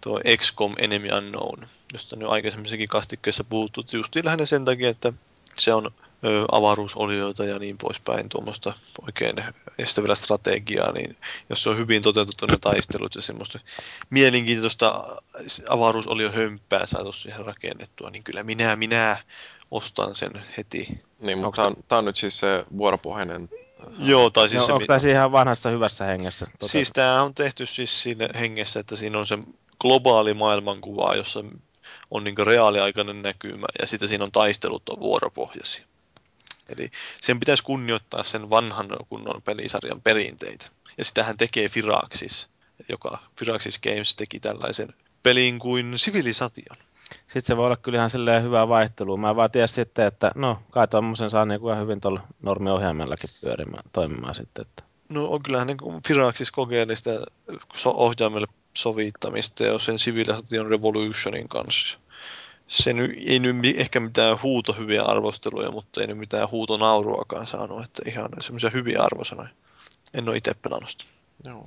[0.00, 5.12] tuo XCOM Enemy Unknown, josta nyt aikaisemmissakin kastikkeissa puhuttu, justiin lähinnä sen takia, että
[5.56, 5.90] se on
[6.24, 8.72] ö, avaruusolioita ja niin poispäin, tuommoista
[9.06, 9.36] oikein
[9.78, 11.16] estävillä strategiaa, niin
[11.50, 13.60] jos se on hyvin toteutettu ne taistelut ja semmoista
[14.10, 15.18] mielenkiintoista
[15.68, 19.16] avaruusoliohömppää saatu siihen rakennettua, niin kyllä minä, minä
[19.70, 21.02] ostan sen heti.
[21.22, 21.56] Niin, mutta
[21.88, 23.48] tää on, on nyt siis se vuoropohjainen
[23.98, 26.46] Joo, tai siis no, se, onko tämä ihan vanhassa hyvässä hengessä?
[26.58, 29.38] Tota, Siis tämä on tehty siis siinä hengessä, että siinä on se
[29.80, 31.44] globaali maailmankuva, jossa
[32.10, 35.84] on niin reaaliaikainen näkymä ja sitten siinä on taistelut on vuoropohjaisia.
[36.76, 36.90] Eli
[37.20, 40.66] sen pitäisi kunnioittaa sen vanhan kunnon pelisarjan perinteitä.
[40.98, 42.48] Ja sitähän tekee Firaxis,
[42.88, 46.76] joka Firaxis Games teki tällaisen pelin kuin Civilization.
[47.26, 49.16] Sitten se voi olla kyllä ihan silleen hyvää vaihtelua.
[49.16, 53.82] Mä vaan tiesin sitten, että no, kai tuommoisen saa niin kuin hyvin tuolla normiohjaimellakin pyörimään,
[53.92, 54.62] toimimaan sitten.
[54.62, 54.82] Että.
[55.08, 57.10] No on kyllähän niin kuin Firaxis kokeili sitä
[57.84, 61.98] ohjaimelle sovittamista ja sen Civilization Revolutionin kanssa.
[62.70, 68.02] Se nyt, ei nyt ehkä mitään huutohyviä arvosteluja, mutta ei nyt mitään huutonauruakaan saanut, että
[68.06, 69.48] ihan semmoisia hyviä arvosanoja.
[70.14, 71.04] En ole itse pelannut sitä.
[71.44, 71.64] Joo.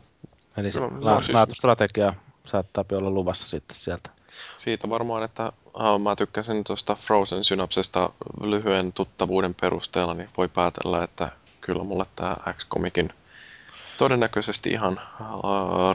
[0.57, 2.13] Eli se la- siis- laatustrategia
[2.45, 4.09] saattaa olla luvassa sitten sieltä.
[4.57, 8.09] Siitä varmaan, että ah, mä tykkäsin tuosta Frozen Synapsesta
[8.41, 13.09] lyhyen tuttavuuden perusteella, niin voi päätellä, että kyllä mulle tämä X-Comicin
[13.97, 15.27] todennäköisesti ihan äh,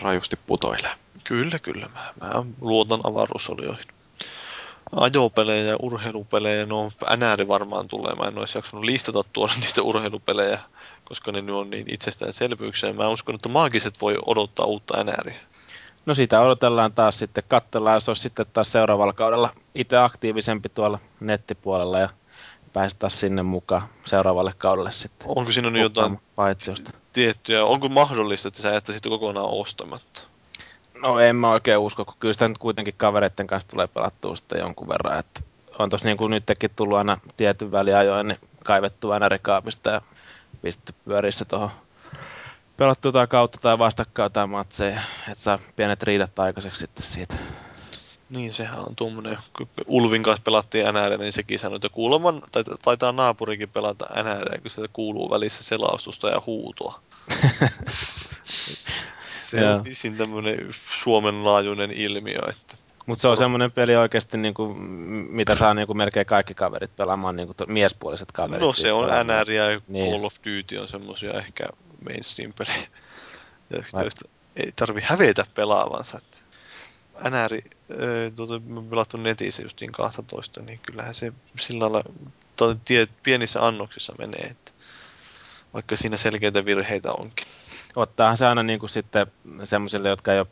[0.03, 0.93] rajusti putoilee.
[1.25, 1.89] Kyllä, kyllä.
[1.95, 3.98] Mä, mä luotan avaruusolioihin.
[4.97, 8.15] Ajopelejä ja urheilupelejä, no NR varmaan tulee.
[8.15, 10.61] Mä en olisi jaksanut listata tuolla niitä urheilupelejä,
[11.05, 12.93] koska ne nyt on niin itsestäänselvyyksiä.
[12.93, 15.41] Mä uskon, että maagiset voi odottaa uutta NRiä.
[16.07, 20.99] No sitä odotellaan taas sitten, katsellaan, jos olisi sitten taas seuraavalla kaudella itse aktiivisempi tuolla
[21.21, 22.09] nettipuolella ja
[22.73, 25.29] pääsi taas sinne mukaan seuraavalle kaudelle sitten.
[25.37, 26.91] Onko siinä nyt jotain Paitsiosta.
[27.13, 30.28] tiettyjä, onko mahdollista, että sä jättäisit kokonaan ostamatta?
[31.03, 34.61] No en mä oikein usko, kun kyllä sitä nyt kuitenkin kavereiden kanssa tulee pelattua sitten
[34.61, 35.19] jonkun verran.
[35.19, 35.41] Että
[35.79, 40.01] on tossa niin kuin nytkin tullut aina tietyn väliajoin niin kaivettu aina rekaapista ja
[40.63, 41.71] pistetty pyörissä tuohon
[42.77, 47.37] pelattu tai kautta tai vastakkain jotain matseja, että saa pienet riidat aikaiseksi sitten siitä.
[48.31, 52.65] Niin, sehän on tuommoinen, kun Ulvin kanssa pelattiin NR, niin sekin sanoi, että kuuleman, tai
[52.85, 57.01] taitaa naapurikin pelata NR, kun sieltä kuuluu välissä selaustusta ja huutoa.
[59.39, 59.75] Se Joo.
[59.75, 60.69] on vissiin tämmöinen
[61.03, 62.77] Suomen laajuinen ilmiö, että
[63.07, 64.79] Mutta se on semmoinen peli oikeasti, niin kuin,
[65.31, 68.61] mitä saa niin kuin melkein kaikki kaverit pelaamaan, niin kuin to, miespuoliset kaverit.
[68.61, 69.09] no siis se on.
[69.27, 70.13] NR ja Niin.
[70.13, 71.67] Call of Duty on semmoisia ehkä
[72.09, 72.89] mainstream-pelejä,
[73.71, 76.19] joista ei tarvi hävetä pelaavansa.
[76.19, 76.39] Että
[77.31, 77.55] NR,
[77.91, 78.61] ö, tuota,
[78.91, 82.03] pelattu netissä justiin 12, niin kyllähän se sillä lailla
[82.57, 84.73] to- tie, pienissä annoksissa menee, että
[85.75, 87.47] vaikka siinä selkeitä virheitä onkin.
[87.99, 89.27] Ottaahan se aina niin kuin sitten
[89.65, 90.47] semmoisille, jotka ei ole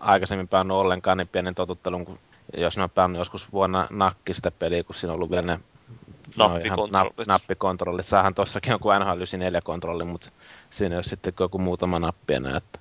[0.00, 2.18] aikaisemmin pelannut ollenkaan, niin pienen totuttelun, kun
[2.58, 5.60] jos ne on pelannut joskus vuonna nakki sitä peliä, kun siinä on ollut vielä ne
[6.36, 7.18] no, Nappikontrollit.
[7.18, 8.06] nap- nappikontrollit.
[8.06, 10.28] Saahan tossakin joku NHL 94 kontrolli, mutta
[10.70, 12.56] siinä ole sitten joku muutama nappi enää.
[12.56, 12.78] Että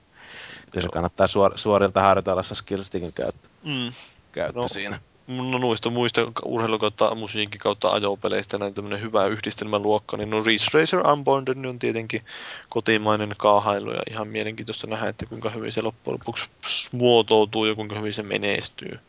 [0.71, 3.93] kyllä se kannattaa suor- suorilta harjoitella se skillstickin käyttö, Mm.
[4.31, 4.67] käyttö No.
[4.67, 4.99] siinä.
[5.27, 10.65] No noista muista urheilu kautta musiikin kautta ajopeleistä näin tämmönen hyvä yhdistelmäluokka, niin no Ridge
[10.73, 12.21] Racer Unbounded niin on tietenkin
[12.69, 16.49] kotimainen kaahailu ja ihan mielenkiintoista nähdä, että kuinka hyvin se loppujen lopuksi
[16.91, 18.99] muotoutuu ja kuinka hyvin se menestyy.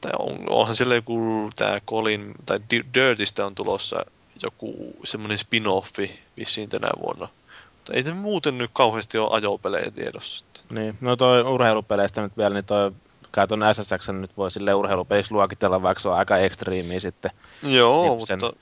[0.00, 4.06] Tai on, onhan siellä joku tää Colin, tai Di- Dirtistä on tulossa
[4.42, 7.28] joku semmoinen spin-offi vissiin tänä vuonna.
[7.74, 10.44] Mutta ei muuten nyt kauheasti ole ajopelejä tiedossa.
[10.70, 12.92] Niin, no toi urheilupeleistä nyt vielä, niin toi
[13.32, 17.30] kai ton SSX nyt voi sille urheilupeliksi luokitella, vaikka se on aika ekstriimiä sitten.
[17.62, 18.60] Joo, Niin sen- mutta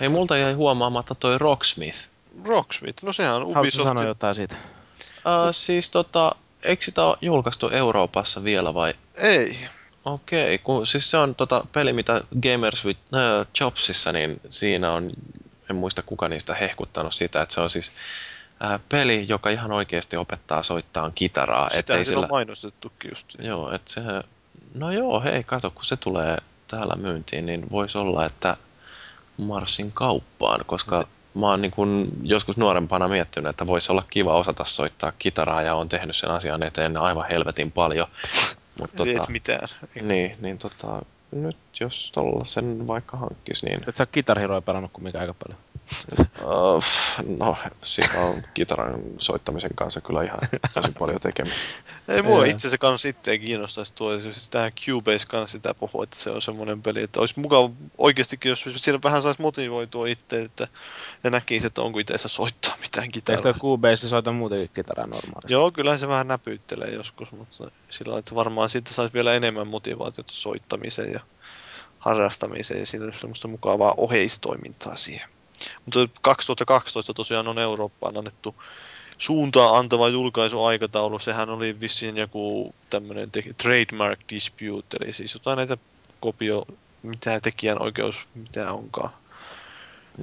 [0.00, 1.98] Hei, multa jäi huomaamatta toi Rocksmith.
[2.44, 3.84] Rocksmith, no sehän on Haluatko Ubisoft.
[3.88, 4.56] sanoa jotain siitä?
[5.16, 8.94] Uh, siis tota, eikö sitä ole julkaistu Euroopassa vielä vai?
[9.14, 9.58] Ei.
[10.04, 15.10] Okei, kun siis se on tota peli, mitä Gamers with äh, Jobsissa, niin siinä on,
[15.70, 17.92] en muista kuka niistä hehkuttanut sitä, että se on siis
[18.88, 21.68] peli, joka ihan oikeasti opettaa soittaa kitaraa.
[21.68, 22.24] Sitä ettei sillä...
[22.24, 23.26] on mainostettukin just.
[23.38, 24.00] Joo, että se,
[24.74, 28.56] no joo, hei, kato, kun se tulee täällä myyntiin, niin voisi olla, että
[29.36, 34.64] marssin kauppaan, koska mä oon niin kun joskus nuorempana miettinyt, että voisi olla kiva osata
[34.64, 38.06] soittaa kitaraa ja on tehnyt sen asian eteen aivan helvetin paljon.
[38.80, 39.10] Mutta Tota...
[39.10, 39.68] Et mitään.
[40.02, 44.92] niin, niin tota, nyt jos tuolla sen vaikka hankkis, niin Et sä Guitar Heroa pelannut
[44.92, 45.60] kumminkaan aika paljon.
[46.42, 46.84] Uh,
[47.38, 50.38] no, siinä on kitaran soittamisen kanssa kyllä ihan
[50.74, 51.74] tosi paljon tekemistä.
[52.08, 56.16] Ei mua itse asiassa kans itseä kiinnostaisi tuo, siis tähän Cubase kanssa sitä puhua, että
[56.16, 60.68] se on semmoinen peli, että olisi mukava oikeastikin, jos siellä vähän saisi motivoitua itse, että
[61.24, 63.42] ja näkisi, että onko itse soittaa mitään Eikö kitaraa.
[63.42, 65.52] toi Cubase soita muutenkin kitaraa normaalisti?
[65.52, 70.32] Joo, kyllä se vähän näpyttelee joskus, mutta sillä että varmaan siitä saisi vielä enemmän motivaatiota
[70.34, 71.20] soittamiseen ja
[71.98, 75.28] harrastamiseen ja siinä olisi semmoista mukavaa oheistoimintaa siihen.
[75.84, 78.54] Mutta 2012 tosiaan on Eurooppaan annettu
[79.18, 81.18] suuntaa antava julkaisuaikataulu.
[81.18, 85.76] Sehän oli vissiin joku tämmöinen te- trademark dispute, eli siis jotain näitä
[86.20, 86.66] kopio,
[87.02, 89.10] mitä tekijän oikeus, mitä onkaan.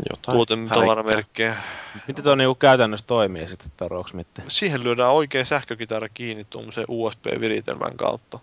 [0.09, 1.55] Jotain Tuoten tavaramerkkejä.
[2.07, 4.29] Miten tuo niinku käytännössä toimii sitten tuo Rocksmith?
[4.47, 8.39] Siihen lyödään oikein sähkökitara kiinni tuommoisen USB-viritelmän kautta.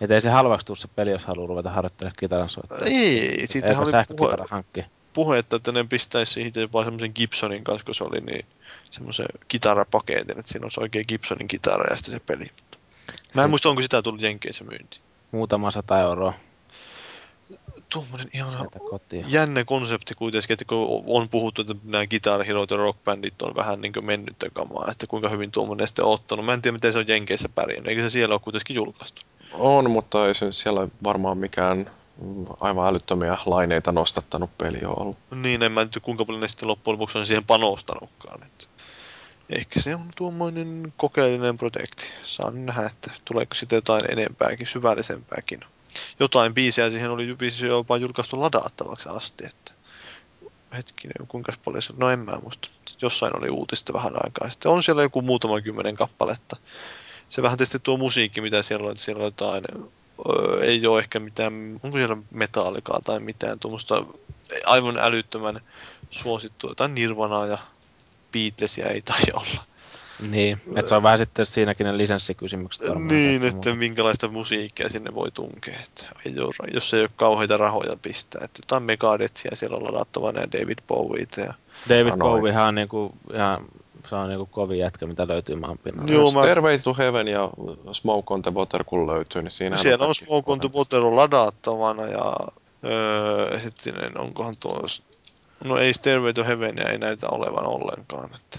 [0.00, 2.78] Että ei se halvaksi se peli, jos haluaa ruveta harjoittelemaan kitaran soittaa.
[2.78, 4.84] Ei, siitä oli puhe, hankki.
[5.16, 8.46] Puhetta, että ne pistäisi siihen jopa semmoisen Gibsonin kanssa, kun se oli niin
[8.90, 12.44] semmoisen kitarapaketin, että siinä olisi oikein Gibsonin kitara ja sitten se peli.
[13.34, 15.00] Mä en muista, onko sitä tullut Jenkeissä myynti.
[15.32, 16.34] Muutama sata euroa
[17.88, 18.68] Tuommoinen ihan
[19.26, 23.80] jännä konsepti kuitenkin, että kun on puhuttu, että nämä Guitar Hero ja rockbändit on vähän
[23.80, 26.46] niin mennyttä kamaa, että kuinka hyvin tuommoinen sitten on ottanut.
[26.46, 29.22] Mä en tiedä, miten se on Jenkeissä pärjännyt, eikö se siellä ole kuitenkin julkaistu?
[29.52, 31.90] On, mutta ei se siellä varmaan mikään
[32.60, 35.18] aivan älyttömiä laineita nostattanut peli ole ollut.
[35.30, 38.42] Niin, en mä nyt kuinka paljon ne sitten loppujen lopuksi on siihen panostanutkaan.
[38.42, 38.64] Että
[39.50, 42.06] ehkä se on tuommoinen kokeellinen projekti.
[42.24, 45.60] Saan nähdä, että tuleeko sitten jotain enempääkin, syvällisempääkin.
[46.20, 47.36] Jotain biisejä siihen oli
[47.68, 49.72] jopa julkaistu ladaattavaksi asti, että
[50.76, 52.68] hetkinen, kuinka paljon se, no en mä muista,
[53.02, 54.72] jossain oli uutista vähän aikaa sitten.
[54.72, 56.56] On siellä joku muutama kymmenen kappaletta.
[57.28, 59.64] Se vähän tietysti tuo musiikki, mitä siellä on, että siellä on jotain,
[60.60, 64.04] ei ole ehkä mitään, onko siellä metallikaa tai mitään tuommoista
[64.66, 65.60] aivan älyttömän
[66.10, 67.58] suosittua, jotain Nirvanaa ja
[68.32, 69.64] Beatlesia ei tai olla.
[70.20, 73.08] Niin, että se on vähän sitten siinäkin ne lisenssikysymykset varmaan.
[73.08, 73.74] Niin, että muuta.
[73.74, 75.78] minkälaista musiikkia sinne voi tunkea.
[75.84, 78.40] Että ei ole, jos ei ole kauheita rahoja pistää.
[78.44, 81.40] Että jotain Megadethia siellä on ladattavana ja David Bowieita.
[81.40, 81.54] Ja...
[81.88, 82.16] David.
[82.18, 83.66] Bowiehan on niinku, ihan,
[84.08, 86.12] se on niinku kovin jätkä, mitä löytyy maan pinnalla.
[86.12, 87.50] Joo, mä- Stairway to Heaven ja
[87.92, 91.16] Smoke on the Water kun löytyy, niin siinä Siellä on Smoke on the Water on
[91.16, 92.36] ladattavana ja
[92.84, 94.82] öö, sitten onkohan tuo...
[95.64, 98.30] No ei Stairway to Heavenia ei näytä olevan ollenkaan.
[98.34, 98.58] Että...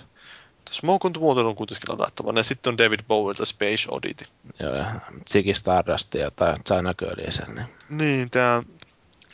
[0.71, 4.25] Smoke on the Water on kuitenkin ladattavana ja sitten on David Bowieilta Space Oddity.
[4.59, 4.85] Joo, ja
[5.29, 7.55] Ziggy Stardust ja tai China Girlia sen.
[7.55, 7.67] Niin.
[7.89, 8.63] Niin, tämä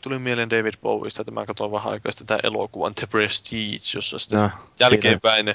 [0.04, 4.40] tuli mieleen David Bowieista, että mä katsoin vähän aikaa tämän elokuvan The Prestige, jossa sitten
[4.40, 4.50] No,
[4.80, 5.46] jälkeenpäin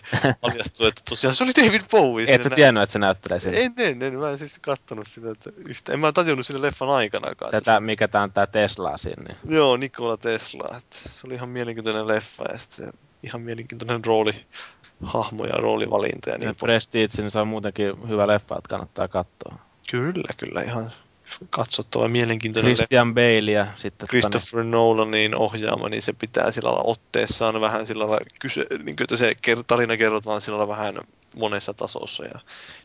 [0.41, 2.27] paljastui, että tosiaan se oli David Bowie.
[2.29, 3.59] Et sä tiennyt, että se näyttelee siinä?
[3.59, 6.89] En, en, en, mä en siis kattonut sitä, että yhtä, en mä tajunnut sinne leffan
[6.89, 7.55] aikanakaan.
[7.55, 9.23] että Tätä, mikä tää on tää Tesla siinä.
[9.29, 9.57] Niin.
[9.57, 14.47] Joo, Nikola Tesla, että se oli ihan mielenkiintoinen leffa ja sitten se ihan mielenkiintoinen rooli,
[15.03, 16.57] hahmo ja roolivalinta ja niin.
[16.57, 19.59] Prestige, niin se on muutenkin hyvä leffa, että kannattaa katsoa.
[19.91, 20.93] Kyllä, kyllä, ihan
[21.51, 22.75] katsottava mielenkiintoinen.
[22.75, 24.09] Christian Bale ja sitten...
[24.09, 29.03] Christopher Nolanin ohjaama, niin se pitää sillä lailla otteessaan vähän sillä lailla, kyse, niin kuin,
[29.05, 30.99] että se tarina kerrotaan sillä lailla vähän
[31.37, 32.39] monessa tasossa ja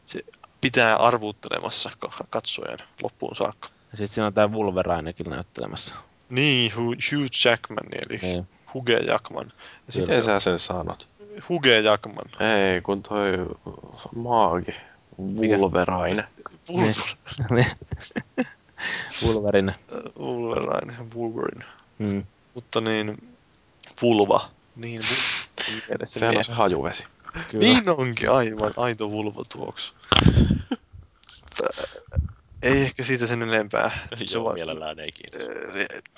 [0.06, 0.26] se
[0.62, 3.70] pitää arvuuttelemassa ka- katsojan loppuun saakka.
[3.92, 5.96] Ja sitten siinä on tää Wolverinekin näyttelemässä.
[6.30, 8.48] Niin, Hu- Hugh Jackman, eli niin.
[8.74, 9.52] Huge Jackman.
[9.88, 11.08] Ja sitten Miten sä sen sanot?
[11.50, 12.26] Huge Jackman.
[12.40, 13.32] Ei, kun toi
[14.16, 14.76] maagi.
[15.20, 16.24] Wolverine.
[19.25, 19.75] Wolverine.
[20.19, 20.95] Wolverine.
[21.16, 21.66] Wolverine.
[22.00, 22.24] Mm.
[22.53, 23.35] Mutta niin,
[24.01, 24.50] vulva.
[24.75, 26.06] Niin, vulva.
[26.06, 27.03] Sehän on se hajuvesi.
[27.51, 27.66] Kyllä.
[27.67, 29.93] Niin onkin, aivan aito vulvatuoksu.
[32.61, 33.92] ei ehkä siitä sen enempää.
[34.16, 35.42] Se Joo, vaan- mielellään ei kiitos.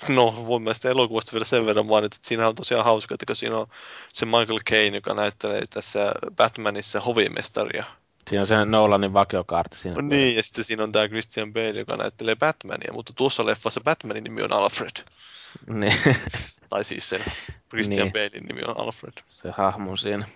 [0.08, 3.26] No, voin mä sitä elokuvasta vielä sen verran mainita, että siinä on tosiaan hauska, että
[3.26, 3.66] kun siinä on
[4.12, 7.84] se Michael Caine, joka näyttelee tässä Batmanissa hovimestaria.
[8.28, 9.94] Siinä on se Nolanin vakiokaarti siinä.
[10.02, 13.80] No niin, ja sitten siinä on tämä Christian Bale, joka näyttelee Batmania, mutta tuossa leffassa
[13.80, 15.04] Batmanin nimi on Alfred.
[15.66, 15.92] niin.
[16.70, 17.24] Tai siis sen
[17.70, 18.12] Christian Niin.
[18.12, 19.12] Balein nimi on Alfred.
[19.24, 20.26] se hahmo siinä.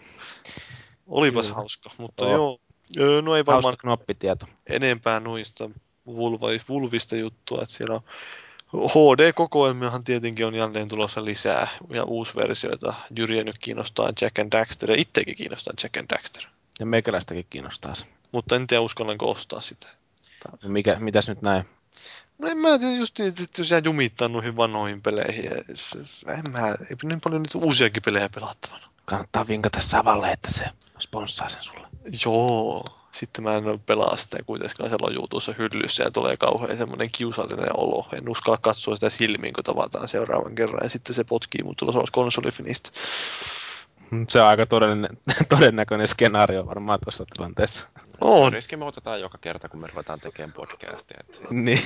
[1.06, 1.56] Olipas Kyllä.
[1.56, 2.34] hauska, mutta Joo.
[2.34, 2.58] joo.
[2.98, 4.46] Öö, No ei varmaan Hauska knoppitieto.
[4.66, 5.70] enempää noista
[6.06, 8.00] vulva- vulvista juttua, että siellä on
[8.90, 12.94] HD-kokoelmiahan tietenkin on jälleen tulossa lisää ja uusi versioita.
[13.16, 16.42] Jyriä nyt kiinnostaa Jack and Daxter ja itsekin kiinnostaa Jack and Daxter.
[16.80, 18.06] Ja meikäläistäkin kiinnostaa se.
[18.32, 19.88] Mutta en tiedä uskallanko ostaa sitä.
[20.62, 21.64] No Mikä, mitäs nyt näin?
[22.38, 25.44] No en mä tiedä just niin, että jos jää jumittaa noihin vanhoihin peleihin.
[25.44, 25.50] Ja,
[26.34, 28.86] en mä, ei niin paljon niitä uusiakin pelejä pelattavana.
[29.04, 30.64] Kannattaa vinkata Savalle, että se
[30.98, 31.86] sponssaa sen sulle.
[32.24, 32.96] Joo.
[33.12, 37.76] Sitten mä en pelaa sitä kuitenkaan siellä on juutussa hyllyssä ja tulee kauhean semmoinen kiusallinen
[37.76, 38.08] olo.
[38.12, 40.80] En uskalla katsoa sitä silmiin, kun tavataan seuraavan kerran.
[40.82, 42.90] Ja sitten se potkii mut ulos konsolifinista.
[44.28, 45.10] Se on aika todellinen,
[45.48, 47.86] todennäköinen skenaario varmaan tuossa tilanteessa.
[48.20, 48.52] On.
[48.52, 51.20] Riski me otetaan joka kerta, kun me ruvetaan tekemään podcastia.
[51.20, 51.82] Että niin.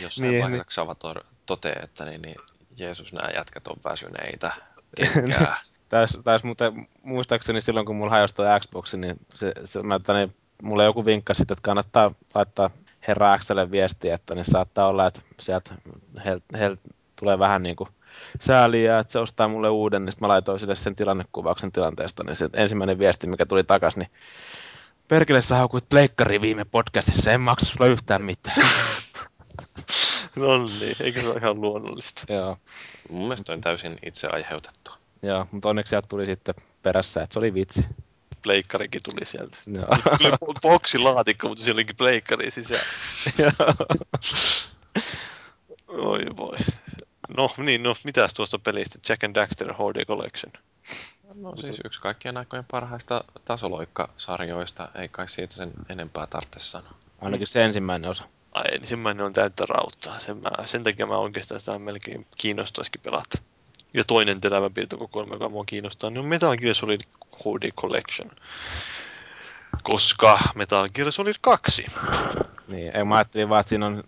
[0.00, 2.36] jossain Niin, niin, vaiheessa Xava to- toteaa, että niin, niin,
[2.76, 4.52] Jeesus, nämä jätkät on väsyneitä.
[4.96, 5.56] Kenkää.
[5.88, 10.12] Taisi, tais muuten, muistaakseni silloin, kun mulla hajosi tuo Xbox, niin se, se, mä, että
[10.12, 12.70] niin, mulle joku vinkka sitten, että kannattaa laittaa
[13.08, 15.74] herra Xlle viestiä, että niin saattaa olla, että sieltä
[16.26, 16.76] heiltä heil
[17.20, 17.88] tulee vähän niin kuin
[18.40, 22.36] sääliä, että se ostaa mulle uuden, niin sitten mä laitoin sille sen tilannekuvauksen tilanteesta, niin
[22.36, 24.10] se ensimmäinen viesti, mikä tuli takas, niin
[25.08, 28.56] Perkele, sä haukuit pleikkari viime podcastissa, en maksa sulle yhtään mitään.
[30.36, 32.22] No niin, eikö se ole ihan luonnollista?
[32.32, 32.56] Joo,
[33.10, 34.96] Mun mielestä on täysin itse aiheutettua.
[35.22, 37.84] joo, mutta onneksi sieltä tuli sitten perässä, että se oli vitsi.
[38.42, 39.58] Pleikkarikin tuli sieltä.
[39.66, 40.16] Joo.
[40.18, 42.82] Tuli boksilaatikko, mutta siellä olikin pleikkari sisällä.
[45.88, 46.56] Oi voi.
[47.36, 48.98] No niin, no mitäs tuosta pelistä?
[49.08, 50.52] Jack and Daxter HD Collection.
[51.34, 56.94] No siis yksi kaikkien aikojen parhaista tasoloikkasarjoista, ei kai siitä sen enempää tarvitse sanoa.
[57.20, 58.24] Ainakin se ensimmäinen osa.
[58.52, 60.18] Ai ensimmäinen on täyttä rauttaa.
[60.18, 63.38] Sen, mä, sen takia mä oikeastaan sitä melkein kiinnostaisikin pelata.
[63.94, 67.00] Ja toinen terävä piirtokokoelma, joka mua kiinnostaa, niin on Metal Gear Solid
[67.36, 68.30] HD Collection.
[69.82, 71.86] Koska Metal Gear Solid 2.
[72.68, 74.04] Niin, ei, mä ajattelin vaan, että siinä on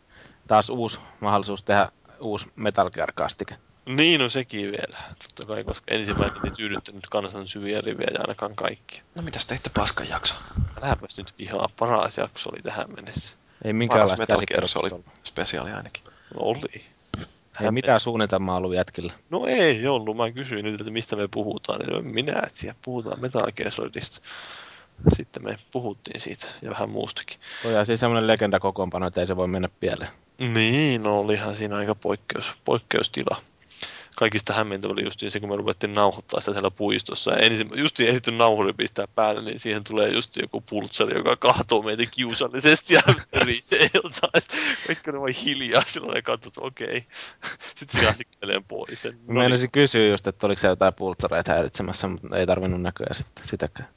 [0.46, 1.88] taas uusi mahdollisuus tehdä
[2.22, 3.54] uusi Metal Gear-kastike.
[3.86, 4.98] Niin on sekin vielä.
[5.22, 9.02] Totta kai, koska ensimmäinen ei tyydyttänyt kansan syviä rivejä ainakaan kaikki.
[9.14, 10.34] No mitäs teitte paskan jakso?
[10.82, 13.36] Äläpäs nyt vihaa, paras jakso oli tähän mennessä.
[13.64, 15.06] Ei minkäänlaista Metal Gear ollut.
[15.24, 16.04] spesiaali ainakin.
[16.04, 16.84] No oli.
[17.60, 19.12] Ei mitään suunnitelmaa ollut jätkillä.
[19.30, 20.16] No ei ollut.
[20.16, 21.80] Mä kysyin nyt, että mistä me puhutaan.
[21.80, 24.20] Niin no minä et siellä puhutaan Metal Gear Solidista.
[25.16, 27.40] Sitten me puhuttiin siitä ja vähän muustakin.
[27.62, 30.10] Toi on siis semmoinen legenda kokoonpano, että ei se voi mennä pieleen.
[30.42, 33.42] Niin, no olihan siinä aika poikkeus, poikkeustila.
[34.16, 37.30] Kaikista hämmentävä oli just se, kun me ruvettiin nauhoittaa sitä siellä puistossa.
[37.30, 41.82] Ja ensin, just ehditty nauhuri pistää päälle, niin siihen tulee just joku pultsari, joka kahtoo
[41.82, 43.02] meitä kiusallisesti ja
[43.44, 44.42] risee jotain.
[44.86, 47.06] Kaikki oli vain hiljaa silloin ja katsot, että okei.
[47.76, 49.04] Sitten se lähti kävelemään pois.
[49.04, 53.14] Mä no meinasin kysyä just, että oliko se jotain pultsareita häiritsemässä, mutta ei tarvinnut näköjään
[53.14, 53.88] sitten sitäkään.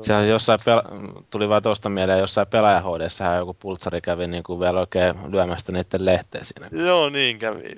[0.00, 4.60] Se on jossain, pel- tuli vaan tuosta mieleen, jossain pelaajahoidessahan joku pultsari kävi niin kuin
[4.60, 6.84] vielä oikein lyömästä niiden lehteä siinä.
[6.84, 7.76] Joo, niin kävi.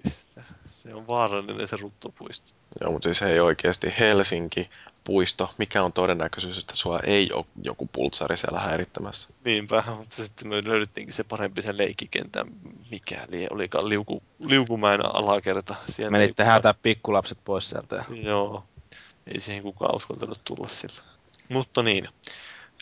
[0.87, 2.53] Se on vaarallinen se ruttopuisto.
[2.81, 4.71] Joo, mutta siis ei oikeasti Helsinki,
[5.07, 9.29] puisto, mikä on todennäköisyys, että sua ei ole joku pultsari siellä häirittämässä?
[9.45, 12.47] Niinpä, mutta sitten me löydettiinkin se parempi se leikkikentän,
[12.91, 15.75] mikäli olikaan liuku, liukumäen alakerta.
[15.89, 18.05] Siellä Menitte ei häätää pikkulapset pois sieltä.
[18.23, 18.65] Joo,
[19.27, 21.03] ei siihen kukaan uskaltanut tulla sillä.
[21.49, 22.09] Mutta niin,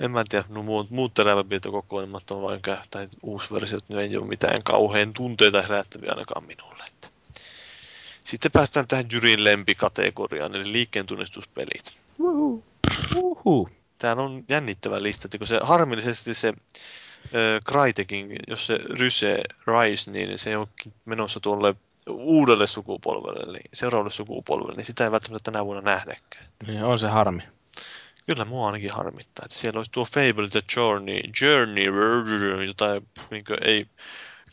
[0.01, 2.61] en mä tiedä, no muut, muut teräväpiirtokokoelmat on vain
[2.91, 6.85] tai uusi versio, ne ei ole mitään kauhean tunteita herättäviä ainakaan minulle.
[6.87, 7.09] Että.
[8.25, 11.99] Sitten päästään tähän Jyrin lempikategoriaan, eli liikkeen tunnistuspelit.
[13.99, 16.53] Täällä on jännittävä lista, että kun se harmillisesti se
[17.35, 21.75] ö, Crytekin, jos se Ryse Rise, niin se onkin menossa tuolle
[22.09, 26.47] uudelle sukupolvelle, eli seuraavalle sukupolvelle, niin sitä ei välttämättä tänä vuonna nähdäkään.
[26.67, 27.43] Niin, on se harmi.
[28.27, 32.87] Kyllä mua ainakin harmittaa, että siellä olisi tuo Fable The Journey, Journey, jota
[33.31, 33.87] niin ei,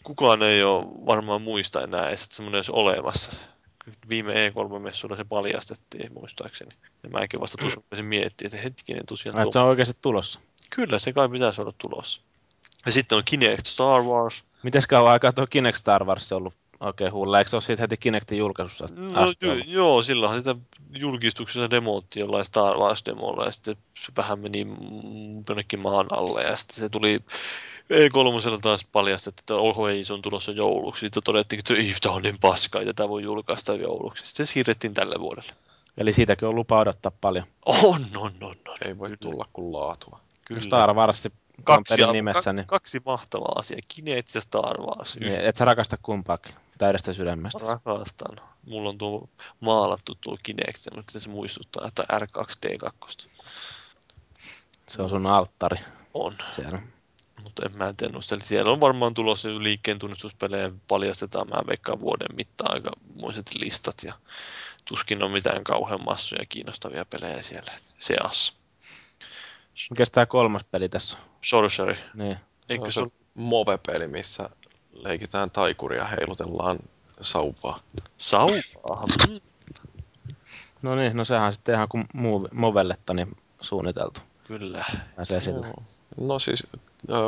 [0.04, 3.32] kukaan ei ole varmaan muista enää että semmoinen olisi olemassa.
[4.10, 6.72] Viime E3-messuilla se paljastettiin muistaakseni.
[7.04, 10.40] Ja mäkin vasta tuossa rupesin miettiä, että hetkinen tosiaan Ai, se on oikeasti tulossa.
[10.70, 12.22] Kyllä, se kai pitäisi olla tulossa.
[12.86, 14.46] Ja sitten on Kinect Star Wars.
[14.64, 17.40] Mites kauan aikaa tuo Kinect Star Wars on ollut oikein huulla?
[17.40, 19.68] Eikö se ole siitä heti Kinectin julkaisussa No asti jo, ollut?
[19.68, 20.56] joo, silloinhan sitä
[20.94, 24.68] julkistuksessa demootti jollain Star Wars-demolla ja sitten se vähän meni
[25.50, 27.20] jonnekin maan alle ja sitten se tuli
[27.92, 31.00] E3 taas paljastettu, että oho ei, se on tulossa jouluksi.
[31.00, 34.26] Sitten todettiin, että ei, tämä on niin paskaa, ja tätä voi julkaista jouluksi.
[34.26, 35.54] Sitten se siirrettiin tälle vuodelle.
[35.98, 37.46] Eli siitäkin on lupa odottaa paljon.
[37.66, 38.78] On, on, on, on.
[38.86, 40.20] Ei voi tulla kuin laatua.
[40.48, 40.62] Kyllä.
[40.62, 41.32] Star Wars on
[41.64, 43.80] kaksi, nimessä, ka- niin, kaksi mahtavaa asiaa.
[43.88, 45.18] Kinect ja Star Wars.
[45.20, 47.60] niin et sä rakasta kumpaakin täydestä sydämestä.
[47.68, 48.38] Rakastan.
[48.66, 49.30] Mulla on tuo
[49.60, 53.28] maalattu tuo Kinect, mutta se muistuttaa, että R2D2
[54.88, 55.78] Se on sun alttari
[56.14, 56.36] on.
[56.52, 56.80] siellä.
[57.44, 58.36] Mutta en mä tiedä noista.
[58.36, 64.04] Eli siellä on varmaan tulossa liikkeen tunnistuspelejä paljastetaan mä veikkaan vuoden mittaan aika muiset listat
[64.04, 64.14] ja
[64.86, 68.54] tuskin on mitään kauhean massoja kiinnostavia pelejä siellä seassa.
[69.90, 71.24] Mikäs tää kolmas peli tässä on?
[71.42, 71.96] Sorcery.
[72.14, 72.38] Niin.
[72.70, 74.50] Eikö on se ole Move-peli, missä
[74.94, 76.80] leikitään taikuria ja heilutellaan
[77.22, 77.80] sauvaa.
[78.18, 79.06] sauvaa?
[80.82, 84.22] No niin, no sehän on sitten ihan kuin move, Movelletta niin suunniteltu.
[84.44, 84.86] Kyllä.
[85.16, 85.54] Pääsee.
[85.54, 85.84] Joo.
[86.18, 86.68] No siis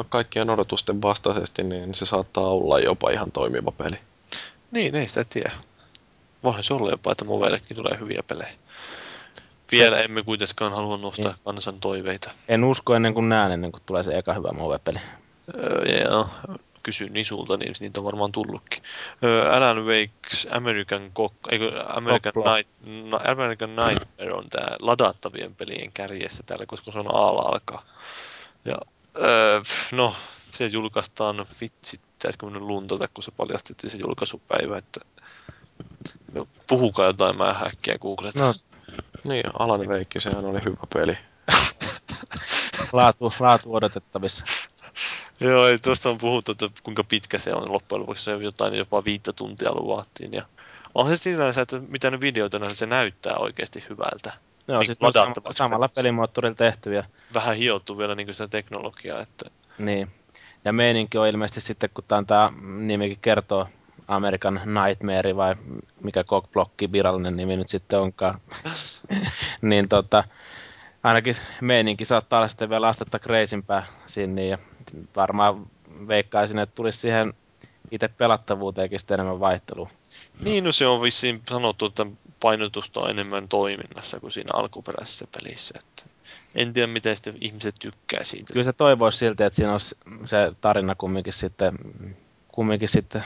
[0.10, 3.98] kaikkien odotusten vastaisesti, niin se saattaa olla jopa ihan toimiva peli.
[4.72, 5.52] Niin, ei sitä tiedä.
[6.43, 8.53] Voihan se olla jopa, että Movellekin tulee hyviä pelejä.
[9.72, 11.42] Vielä emme kuitenkaan halua nostaa Niin.
[11.43, 12.32] kansan toiveita.
[12.48, 15.00] En usko ennen kuin näen, ennen kuin tulee se eka hyvä Move-peli.
[15.56, 16.30] Öö, joo,
[16.84, 18.84] kysyn niin sulta, niin niitä on varmaan tullutkin.
[19.24, 22.34] Öö, Alan Wake's American, Cock, eikö, American.
[22.35, 22.69] Night,
[23.11, 27.84] no, American Nightmare on tää ladattavien pelien kärjessä täällä, koska se on aala alkaa.
[28.66, 28.77] Ja,
[29.17, 29.61] öö,
[29.92, 30.16] no,
[30.51, 35.00] se julkaistaan, vitsi, pitäisikö minun luntata, kun se paljastettiin se julkaisupäivä, että
[36.33, 38.42] no, puhukaa jotain, mä häkkiä googletan.
[38.42, 38.53] No,
[39.24, 41.17] Niin, Alan Wake, sehän oli hyvä peli.
[42.93, 44.45] laatu, laatu odotettavissa.
[45.40, 48.24] Joo, ei tuosta on puhuttu, että kuinka pitkä se on loppujen lopuksi.
[48.24, 50.33] Se on jotain jopa viittä tuntia luvattiin.
[50.33, 50.45] Ja
[50.95, 54.33] on se sinänsä, että mitä ne videoita se näyttää oikeasti hyvältä.
[54.67, 58.48] Joo, Niin, siis ne on sam- samalla pelimoottorilla tehty ja Vähän hiottu vielä niin sitä
[58.48, 59.22] teknologiaa.
[59.22, 59.45] Että...
[59.77, 60.08] niin.
[60.66, 63.67] Ja meininki on ilmeisesti sitten, kun tämä, tää nimikin kertoo,
[64.08, 65.56] American Nightmare vai
[66.03, 68.42] mikä Cockblocki virallinen nimi nyt sitten onkaan.
[69.61, 70.24] niin tota,
[71.03, 74.58] ainakin meininki saattaa olla sitten vielä astetta kreisimpää sinne ja
[75.16, 75.66] varmaan
[76.08, 77.33] veikkaisin, että tulisi siihen
[77.92, 79.90] itse pelattavuuteenkin sitten enemmän vaihtelua.
[80.40, 82.06] Niin, no se on vissiin sanottu, että
[82.43, 85.80] painotusta on enemmän toiminnassa kuin siinä alkuperäisessä pelissä.
[85.80, 86.03] Että
[86.55, 88.53] en tiedä, miten sitten ihmiset tykkää siitä.
[88.53, 91.77] Kyllä se toivoisi silti, että siinä olisi se tarina kumminkin sitten,
[92.47, 93.23] kumminkin sitten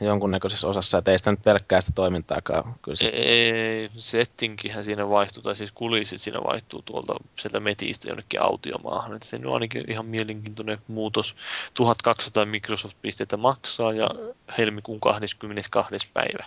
[0.00, 2.74] jonkunnäköisessä osassa, että ei sitä nyt pelkkää sitä toimintaakaan.
[2.82, 8.42] Kyllä se, Ei, settinkihän siinä vaihtuu, tai siis kulissit siinä vaihtuu tuolta sieltä metistä jonnekin
[8.42, 9.16] autiomaahan.
[9.16, 11.36] Että se on ainakin ihan mielenkiintoinen muutos.
[11.74, 14.10] 1200 Microsoft-pisteitä maksaa ja
[14.58, 16.08] helmikuun 22.
[16.12, 16.44] päivä.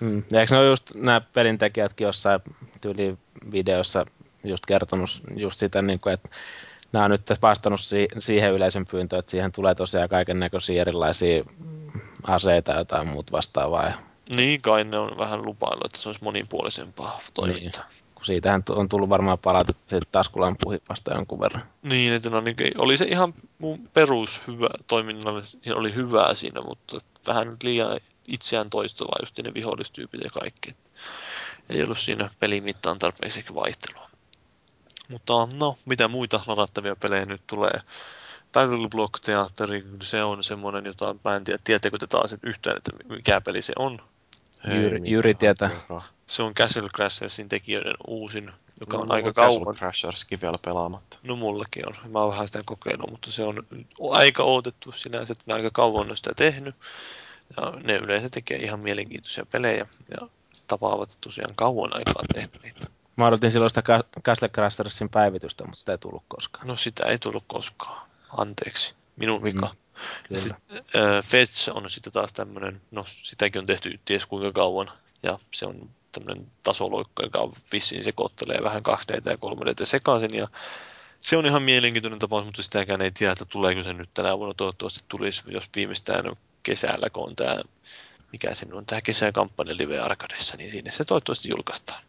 [0.00, 0.22] Mm.
[0.30, 2.40] Ja eikö ne ole just nämä pelintekijätkin jossain
[2.80, 3.18] tyyli
[3.52, 4.04] videossa
[4.44, 6.28] just kertonut just sitä, niin kuin, että
[6.92, 11.44] nämä on nyt vastannut si- siihen yleisön pyyntöön, että siihen tulee tosiaan kaiken näköisiä erilaisia
[12.22, 13.84] aseita ja jotain muut vastaavaa.
[13.84, 13.92] Ja
[14.36, 17.84] Niin kai ne on vähän lupailu, että se olisi monipuolisempaa toimintaa.
[18.14, 21.62] kun siitähän on tullut varmaan palautetta siitä taskulampuihin vasta jonkun verran.
[21.82, 25.42] Niin, että no, niin, oli se ihan mun perus hyvä, toiminnalle
[25.74, 30.76] oli hyvää siinä, mutta vähän nyt liian itseään toistavaa just ne vihollistyypit ja kaikki.
[31.68, 34.10] Ei ollut siinä pelimittaan tarpeeksi vaihtelua.
[35.08, 37.80] Mutta no, mitä muita ladattavia pelejä nyt tulee?
[38.52, 42.76] Battle Block Teatteri, se on semmoinen, jota mä en tiedä, tietääkö te taas että yhtään,
[42.76, 43.98] että mikä peli se on.
[45.04, 45.70] Jyri- tietää.
[46.26, 49.74] Se on Castle Crashersin tekijöiden uusin, joka No, on aika Castle kauan.
[49.74, 51.18] Crasherskin vielä pelaamatta.
[51.22, 51.94] No mullakin on.
[52.12, 53.66] Mä oon vähän sitä kokeillut, mutta se on
[54.10, 56.74] aika odotettu sinänsä, että ne aika kauan on sitä tehnyt.
[57.56, 59.86] Ja ne yleensä tekee ihan mielenkiintoisia pelejä
[60.20, 60.28] ja
[60.66, 62.86] tapaavat tosiaan kauan aikaa tehnyt niitä.
[63.16, 66.66] Mä odotin silloin sitä Ca- Castle Crashersin päivitystä, mutta sitä ei tullut koskaan.
[66.66, 68.08] No sitä ei tullut koskaan.
[68.36, 68.94] Anteeksi.
[69.16, 69.66] Minun vika.
[69.66, 69.98] Mm,
[70.30, 74.90] ja sit, äh, Fetch on sitten taas tämmönen, no sitäkin on tehty ties kuinka kauan.
[75.22, 80.34] Ja se on tämmönen tasoloikka, joka vissiin sekoittelee vähän 2D ja 3D sekaisin.
[80.34, 80.48] Ja
[81.18, 84.54] se on ihan mielenkiintoinen tapaus, mutta sitäkään ei tiedä, että tuleeko se nyt tänä vuonna.
[84.54, 86.32] Toivottavasti tulisi, jos viimeistään
[86.68, 87.56] kesällä, kun on tämä,
[88.32, 92.02] mikä se on, tämä kesäkampanja Live Arcadessa, niin sinne se toivottavasti julkaistaan.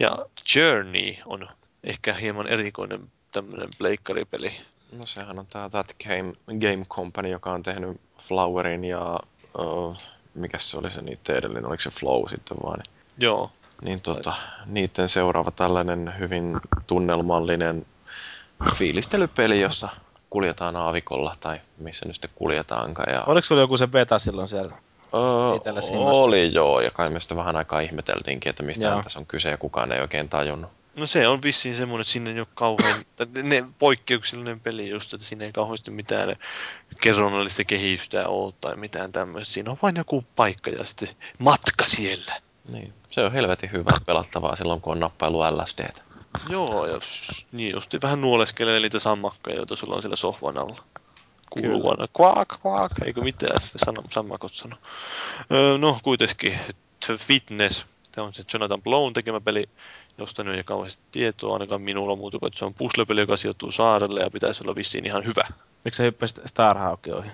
[0.00, 0.18] Ja
[0.54, 1.48] Journey on
[1.84, 4.52] ehkä hieman erikoinen tämmöinen pleikkaripeli.
[4.92, 9.20] No sehän on tää That Game, Game Company, joka on tehnyt Flowerin ja
[9.58, 9.96] uh,
[10.34, 12.80] mikä se oli se niiden edellinen, oliko se Flow sitten vaan.
[13.18, 13.50] Joo,
[13.82, 14.32] Niin tota,
[14.66, 17.86] niiden seuraava tällainen hyvin tunnelmallinen
[18.74, 19.88] fiilistelypeli, jossa
[20.36, 23.14] kuljetaan aavikolla tai missä nyt sitten kuljetaankaan.
[23.14, 24.72] Ja, Oliko sulla joku se beta silloin siellä?
[25.14, 25.20] öö,
[25.94, 29.02] oli joo, ja kai me sitä vähän aikaa ihmeteltiinkin, että mistä Joo.
[29.02, 30.70] tässä on kyse ja kukaan ei oikein tajunnut.
[30.96, 35.14] No se on vissiin semmoinen, että sinne ei ole kauhean, tai ne poikkeuksellinen peli just,
[35.14, 36.36] että siinä ei kauheasti mitään
[37.00, 39.54] kerronnallista kehitystä ole tai mitään tämmöistä.
[39.54, 41.08] Siinä on vain joku paikka ja sitten
[41.38, 42.32] matka siellä.
[42.74, 46.05] Niin, se on helvetin hyvää pelattavaa silloin, kun on nappailu LSDtä.
[46.48, 46.98] Joo, ja
[47.52, 50.84] niin justi vähän nuoleskelee niitä sammakkoja, joita sulla on siellä sohvan alla.
[51.50, 54.76] Kuuluu aina kvak, kvak, eikö mitään sitten sano, sammakot sano.
[55.52, 56.58] Öö, no kuitenkin,
[57.06, 59.68] The Fitness, tämä on se Jonathan Blown tekemä peli,
[60.18, 63.36] josta nyt ei ole kauheasti tietoa ainakaan minulla muuta kuin, että se on puzzle-peli, joka
[63.36, 65.48] sijoittuu saarelle ja pitäisi olla vissiin ihan hyvä.
[65.84, 67.30] Miksi sä hyppäsit Starhawkin ohi?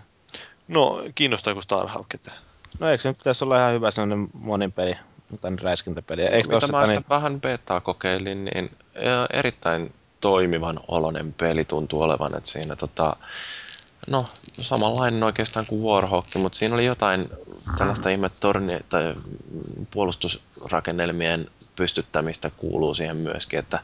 [0.68, 2.36] No, kiinnostaako Starhawk ketään?
[2.80, 4.96] No eikö se nyt pitäisi olla ihan hyvä sellainen monin peli,
[5.40, 6.22] tai räiskintäpeli?
[6.22, 8.70] Eikö Mitä mä että sitä niin, vähän betaa kokeilin, niin
[9.32, 13.16] erittäin toimivan olonen peli tuntuu olevan, että siinä tota,
[14.06, 14.24] no
[14.58, 17.30] samanlainen oikeastaan kuin Warhawk, mutta siinä oli jotain
[17.76, 19.14] tällaista ihme torni- tai
[19.92, 23.78] puolustusrakennelmien pystyttämistä kuuluu siihen myöskin, että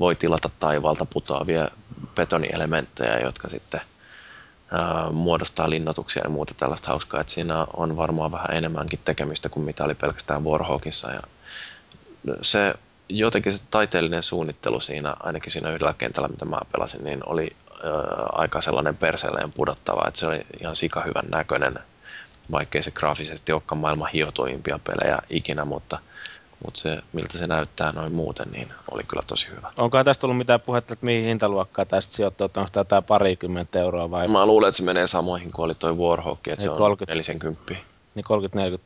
[0.00, 1.68] voi tilata taivaalta putoavia
[2.14, 3.80] betonielementtejä, jotka sitten
[5.12, 9.84] muodostaa linnoituksia ja muuta tällaista hauskaa, että siinä on varmaan vähän enemmänkin tekemistä kuin mitä
[9.84, 11.10] oli pelkästään Warhawkissa.
[11.10, 11.20] Ja
[12.40, 12.74] se
[13.08, 17.90] jotenkin se taiteellinen suunnittelu siinä, ainakin siinä yhdellä kentällä, mitä mä pelasin, niin oli ö,
[18.32, 21.78] aika sellainen perseelleen pudottava, että se oli ihan sikahyvän näköinen,
[22.52, 25.98] vaikkei se graafisesti olekaan maailman hiotuimpia pelejä ikinä, mutta,
[26.64, 29.70] mutta se, miltä se näyttää noin muuten, niin oli kyllä tosi hyvä.
[29.76, 34.10] onkohan tästä tullut mitään puhetta, että mihin hintaluokkaan tästä sijoittuu, että onko tämä parikymmentä euroa
[34.10, 36.78] vai Mä luulen, että se menee samoihin kuin oli toi Warhawk, että se Ei, on
[36.78, 37.32] 30.
[37.32, 37.74] 40.
[38.14, 38.24] niin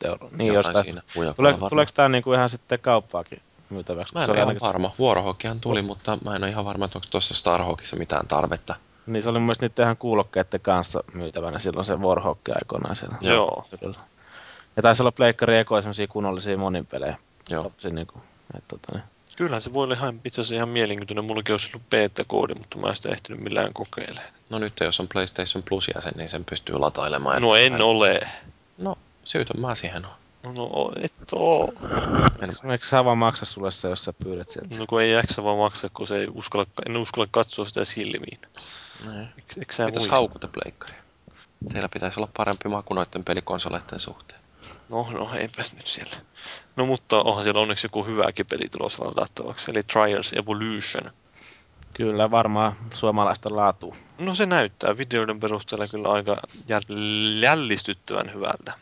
[0.03, 0.29] 30-40 euroa?
[0.37, 0.83] Niin, jostain.
[0.85, 1.01] siinä
[1.35, 4.13] Tuleeko, tuleeko tämä niinku ihan sitten kauppaakin myytäväksi?
[4.13, 4.91] Mä en Se ole ihan ainakin- varma.
[5.01, 8.75] Warhawkihan tuli, mutta mä en ole ihan varma, että onko tuossa Starhawkissa mitään tarvetta.
[9.05, 13.15] Niin se oli mielestä niiden ihan kuulokkeiden kanssa myytävänä silloin se Warhawk aikoinaan siellä.
[13.21, 13.65] Joo.
[13.79, 13.95] Kyllä.
[14.75, 16.85] Ja taisi olla Pleikkari Eko semmosia kunnollisia monin
[17.49, 17.63] Joo.
[17.63, 18.21] Topsin niinku,
[18.57, 19.03] et, tota, niin.
[19.35, 21.25] Kyllähän se voi olla ihan, itse asiassa ihan mielenkiintoinen.
[21.25, 24.33] Mullakin olisi ollut beta-koodi, mutta mä en sitä ehtinyt millään kokeilemaan.
[24.49, 27.41] No nyt jos on PlayStation Plus jäsen, niin sen pystyy latailemaan.
[27.41, 27.81] No en eteenpäin.
[27.81, 28.19] ole.
[28.77, 30.11] No syytön mä siihen on.
[30.57, 31.73] No et oo.
[32.71, 34.75] Eikö sä vaan maksa sulle se, jos sä pyydät sieltä?
[34.75, 38.39] No kun ei jaksa vaan maksaa, kun se ei uskalla, en uskalla katsoa sitä silmiin.
[39.05, 39.19] Niin.
[39.19, 40.15] Eikö, eikö sä Mitäs muista?
[40.15, 41.01] haukuta pleikkaria?
[41.71, 44.41] Teillä pitäisi olla parempi maku noiden pelikonsoleiden suhteen.
[44.89, 46.15] No, no, eipäs nyt siellä.
[46.75, 51.11] No mutta onhan siellä onneksi joku hyväkin peli tulossa ladattavaksi, eli Trials Evolution.
[51.93, 53.95] Kyllä, varmaan suomalaista laatua.
[54.19, 58.73] No se näyttää videoiden perusteella kyllä aika jäl- jällistyttävän hyvältä.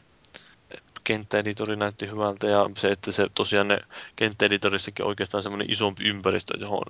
[1.03, 3.77] Kenttäeditori näytti hyvältä ja se, että se tosiaan ne
[4.16, 6.85] kenttäeditorissakin oikeastaan semmoinen isompi ympäristö, johon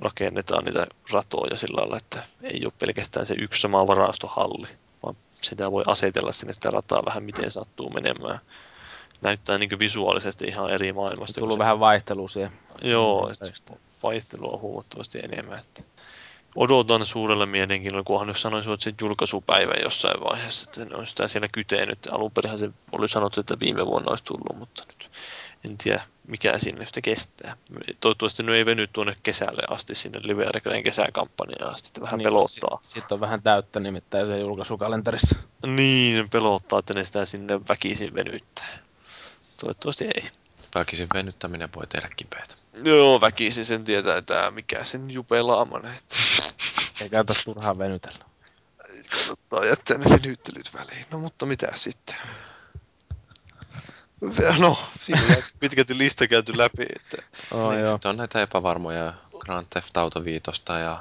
[0.00, 4.68] rakennetaan niitä ratoja sillä lailla, että ei ole pelkästään se yksi sama varastohalli,
[5.40, 8.38] sitä voi asetella sinne sitä rataa vähän miten sattuu menemään.
[9.20, 11.40] Näyttää niin visuaalisesti ihan eri maailmasta.
[11.40, 12.52] Tullut se- vähän vaihtelua siihen.
[12.82, 15.58] Joo, että vaihtelua on huomattavasti enemmän.
[15.58, 15.82] Että
[16.56, 21.28] odotan suurella mielenkiinnolla, kunhan nyt sanoisin, että se julkaisupäivä jossain vaiheessa, että ne on sitä
[21.28, 22.08] siellä kytenyt.
[22.12, 25.10] Alun perinhän se oli sanottu, että viime vuonna olisi tullut, mutta nyt
[25.70, 27.56] en tiedä, mikä sinne sitä kestää.
[28.00, 32.24] Toivottavasti ne ei veny tuonne kesälle asti, sinne Live Arcadeen kesäkampanjaan asti, että vähän Niin,
[32.24, 32.80] pelottaa.
[32.82, 35.36] Sitten on vähän täyttä nimittäin se julkaisukalenterissa.
[35.66, 38.78] Niin, pelottaa, että ne sitä sinne väkisin venyttää.
[39.60, 40.30] Toivottavasti ei.
[40.74, 42.54] Väkisin venyttäminen voi tehdä kipeätä.
[42.82, 46.16] Joo, väkisin sen tietää, että mikä sen jupelaamana, että
[47.00, 48.24] Ei käytä turhaan venytellä.
[49.10, 51.06] kannattaa jättää ne venyttelyt väliin.
[51.10, 52.16] No mutta mitä sitten?
[54.58, 57.16] No, siinä on pitkälti lista käyty läpi, että
[57.50, 57.92] Oh, niin, joo.
[57.92, 60.42] sitten on näitä epävarmoja Grand Theft Auto 5
[60.82, 60.98] ja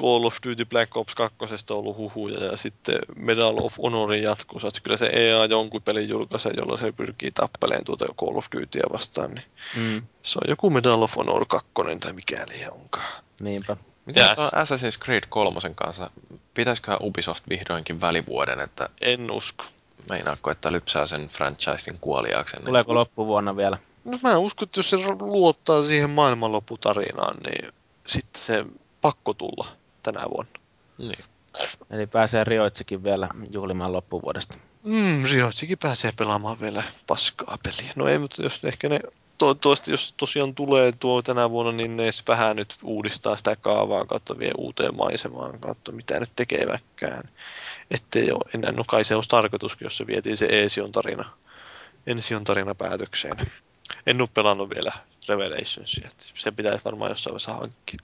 [0.00, 1.36] Call of Duty Black Ops 2
[1.70, 4.68] on ollut huhuja ja sitten Medal of Honorin jatkossa.
[4.68, 8.82] Että kyllä se EA jonkun pelin julkaisee, jolla se pyrkii tappeleen tuota Call of Dutyä
[8.92, 9.44] vastaan, niin
[9.76, 11.68] Mm, se on joku Medal of Honor 2
[12.00, 13.22] tai mikäli onkaan.
[13.40, 13.76] niinpä.
[14.16, 14.26] Yes.
[14.28, 14.38] yes.
[14.38, 16.10] Assassin's Creed 3 kanssa?
[16.54, 19.64] Pitäisiköhän Ubisoft vihdoinkin välivuoden, että En usko.
[20.10, 22.64] Meinaako, että lypsää sen franchisin kuoliaakseen?
[22.64, 23.78] Tuleeko loppuvuonna vielä?
[24.04, 27.72] No mä uskon, että jos se luottaa siihen maailmanlopputarinaan, niin
[28.06, 28.64] sitten se
[29.00, 29.66] pakko tulla
[30.02, 30.52] tänä vuonna.
[31.02, 31.24] Niin.
[31.90, 34.54] Eli pääsee Rioitsikin vielä juhlimaan loppuvuodesta.
[34.84, 37.92] Mm, Riotsikin pääsee pelaamaan vielä paskaa peliä.
[37.96, 39.00] No ei, mutta jos ehkä ne,
[39.42, 44.04] toivottavasti jos tosiaan tulee tuo tänä vuonna, niin ne edes vähän nyt uudistaa sitä kaavaa
[44.04, 47.22] kautta vie uuteen maisemaan kautta mitä nyt tekeväkään.
[47.90, 51.30] Ettei ole enää, no kai se olisi tarkoituskin, jos se vietiin se Eesion tarina,
[52.06, 53.36] Ension tarina päätökseen.
[54.06, 54.92] En ole pelannut vielä
[55.28, 57.98] Revelationsia, että se pitäisi varmaan jossain vaiheessa hankkia.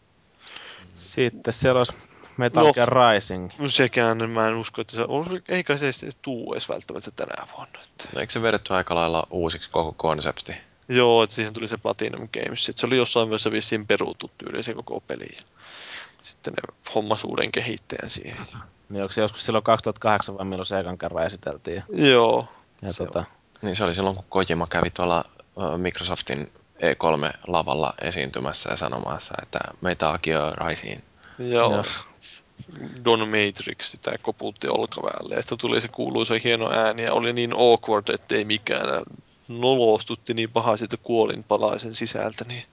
[0.95, 1.93] Sitten siellä olisi
[2.37, 2.73] Metal No.
[2.73, 3.51] Gear Rising.
[3.59, 7.47] No sekään, mä en usko, että se on, eikä se edes tuu edes välttämättä tänä
[7.57, 7.81] vuonna.
[7.83, 8.09] Että.
[8.15, 10.68] No, eikö se vedetty aika lailla uusiksi koko konsepti?
[10.89, 12.69] Joo, että siihen tuli se Platinum Games.
[12.69, 15.37] Että se oli jossain vaiheessa vissiin peruttu tyyli se koko peli.
[15.37, 15.45] Ja
[16.23, 18.47] Sitten ne hommas uuden kehittäjän siihen.
[18.89, 21.83] Niin onko se joskus silloin 2008 vai milloin se ekan kerran esiteltiin?
[21.89, 22.49] Joo.
[22.83, 23.25] Ja Se tota,
[23.63, 25.25] Niin se oli silloin, kun Kojima kävi tuolla
[25.77, 31.05] Microsoftin E3-lavalla esiintymässä ja sanomassa, että meitä Akio Raisiin.
[31.39, 31.73] Joo.
[31.73, 31.85] Joo.
[33.05, 35.35] Don Matrix sitä koputti olkaväelle.
[35.35, 39.03] Ja sitten tuli se kuuluisa hieno ääni ja oli niin awkward, ettei mikään.
[39.49, 42.45] Nolostutti niin pahasti, että kuolin palaisen sisältä.
[42.45, 42.65] Niin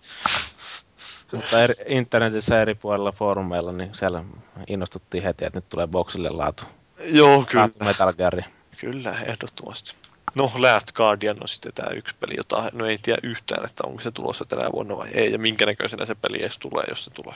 [1.31, 4.23] mutta eri, internetissä eri puolilla foorumeilla, niin siellä
[4.67, 6.63] innostuttiin heti, että nyt tulee boksille laatu.
[7.11, 7.61] Joo, kyllä.
[7.61, 8.41] Laatu Metal Gear.
[8.77, 9.95] Kyllä, ehdottomasti.
[10.35, 14.01] No, Last Guardian on sitten tämä yksi peli, jota no ei tiedä yhtään, että onko
[14.01, 17.11] se tulossa tänä vuonna vai ei, ja minkä näköisenä se peli edes tulee, jos se
[17.11, 17.35] tulee.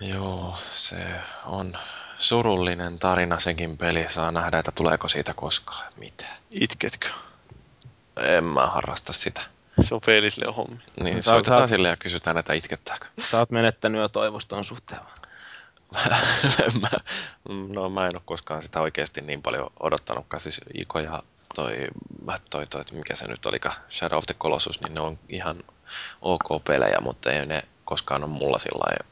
[0.00, 1.06] Joo, se
[1.46, 1.78] on
[2.16, 4.06] surullinen tarina sekin peli.
[4.08, 6.36] Saa nähdä, että tuleeko siitä koskaan mitään.
[6.50, 7.08] Itketkö?
[8.16, 9.40] En mä harrasta sitä.
[9.82, 10.78] Se on Felisle hommi.
[11.00, 13.06] Niin, No, soitetaan sä- sille ja kysytään, että itkettääkö.
[13.30, 15.00] Sä oot menettänyt jo toivoston suhteen.
[16.80, 16.88] mä,
[17.74, 20.40] no mä en ole koskaan sitä oikeasti niin paljon odottanutkaan.
[20.40, 21.22] Siis Iko ja
[21.54, 21.76] toi,
[22.50, 25.64] toi, toi, mikä se nyt olikaan, Shadow of the Colossus, niin ne on ihan
[26.22, 29.06] ok pelejä, mutta ei ne koskaan ole mulla sillä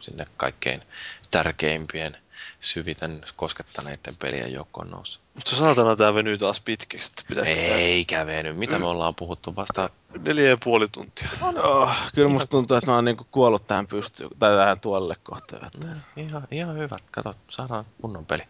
[0.00, 0.82] sinne kaikkein
[1.30, 2.16] tärkeimpien
[2.60, 5.22] syviten koskettaneiden pelien joukkoon noussut.
[5.34, 8.52] Mutta saatana tää venyy taas pitkäksi, että pitäisi Ei käveny.
[8.52, 9.90] Mitä me ollaan puhuttu vasta?
[10.18, 11.28] neljä ja puoli tuntia.
[11.62, 15.66] Oh, kyllä musta tuntuu, että mä oon niinku kuollut tähän pystyyn, tai tähän tuolelle kohtaan.
[15.66, 16.96] Että Ihan, ihan hyvä.
[17.10, 18.42] Kato, saadaan kunnon peli.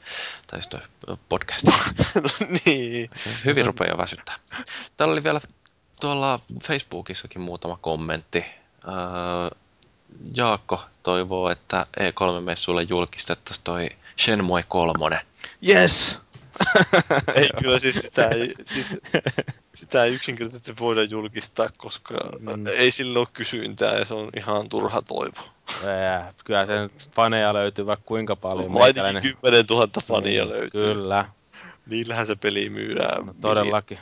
[0.46, 0.60] Tai
[1.06, 1.66] toi podcast.
[2.14, 3.10] no niin.
[3.44, 4.36] Hyvin rupeaa jo väsyttää.
[4.96, 5.40] Täällä oli vielä
[6.00, 8.44] tuolla Facebookissakin muutama kommentti.
[8.88, 9.58] Öö,
[10.36, 13.88] Jaakko toivoo, että E3-messuille julkistettaisiin toi
[14.20, 15.20] Shenmue 3.
[15.68, 16.18] Yes!
[17.34, 18.96] Ei kyllä siis sitä ei, siis,
[19.74, 22.66] sitä ei yksinkertaisesti voida julkistaa, koska Mm.
[22.66, 25.40] ei sillä ole kysyntää ja se on ihan turha toivo.
[25.86, 28.64] Äh, kyllä sen faneja löytyy vaikka kuinka paljon.
[28.66, 30.80] Ainakin Meikäläinen- 10 000 fania Niin, löytyy.
[30.80, 31.24] Kyllä.
[31.86, 33.26] Niillähän se peli myydään.
[33.26, 33.98] No, todellakin.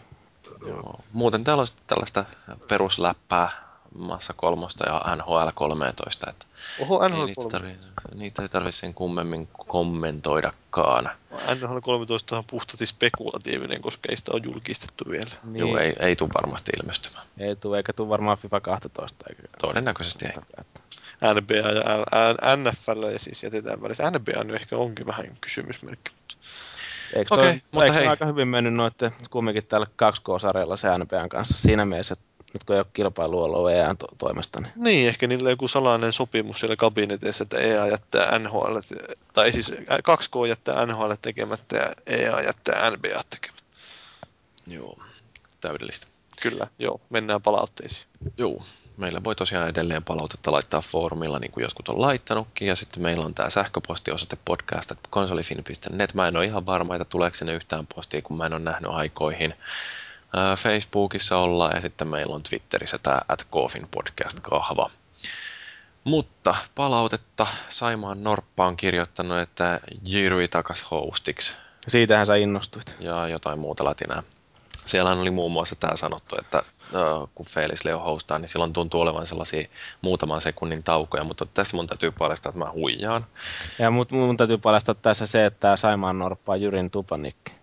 [0.67, 1.01] Joo.
[1.13, 2.25] Muuten täällä on tällaista
[2.69, 6.47] perusläppää Massa kolmosta ja NHL 13, että
[6.81, 7.51] Oho, ei NHL niitä, 13.
[7.51, 11.11] tarvi, niitä ei tarvitse sen kummemmin kommentoidakaan.
[11.61, 15.31] NHL 13 on puhtaasti spekulatiivinen, koska ei sitä ole julkistettu vielä.
[15.45, 15.59] Niin.
[15.59, 17.27] Joo, ei, ei tule varmasti ilmestymään.
[17.39, 19.25] ei tuu, eikä tuu varmaan FIFA 12.
[19.29, 19.43] Eikä...
[19.61, 20.33] Todennäköisesti ei.
[21.35, 24.11] NBA ja L- L- NFL ja siis jätetään välissä.
[24.11, 26.13] NBA nyt ehkä onkin vähän kysymysmerkki.
[26.19, 26.37] mutta
[27.17, 28.07] Eikö, Okei, toi, mutta eikö hei.
[28.07, 32.77] aika hyvin mennyt noitten kumminkin tällä 2K-sarjalla se NBAn kanssa siinä mielessä, että nyt kun
[32.77, 36.61] ei ole kilpailua ollut EAN to- toimesta, niin Niin, ehkä niillä on joku salainen sopimus
[36.61, 38.79] siellä kabineteissa, että EA jättää NHL,
[39.33, 39.71] tai siis
[40.03, 43.63] 2K jättää NHL tekemättä ja EA jättää NBA tekemättä.
[44.67, 44.99] Joo,
[45.61, 46.07] täydellistä.
[46.43, 48.07] Kyllä, joo, mennään palautteisiin.
[48.39, 48.63] Joo,
[48.97, 53.25] meillä voi tosiaan edelleen palautetta laittaa foorumilla, niin kuin joskus on laittanutkin, ja sitten meillä
[53.25, 56.15] on tämä sähköpostiosoite podcast.konsolifin.net.
[56.15, 58.91] Mä en ole ihan varma, että tuleeko sinne yhtään postia, kun mä en ole nähnyt
[58.91, 59.55] aikoihin.
[60.59, 63.49] Facebookissa ollaan, ja sitten meillä on Twitterissä tämä at
[63.91, 64.91] podcast kahva.
[66.05, 71.55] Mutta palautetta Saimaan Norppa on kirjoittanut, että Jiri takas hostiksi
[71.89, 72.97] siitähän sä innostuit.
[73.01, 74.23] ja jotain muuta latinaa.
[74.85, 79.01] Siellä oli muun muassa tämä sanottu, että uh, kun Felis Leo hostaa, niin silloin tuntuu
[79.01, 79.69] olevan sellaisia
[80.01, 83.27] muutaman sekunnin taukoja, mutta tässä mun täytyy paljastaa, että mä huijaan.
[83.79, 87.58] Ja mut, mun täytyy paljastaa tässä se, että Saimaan Norppa on Jyrin tupanikki.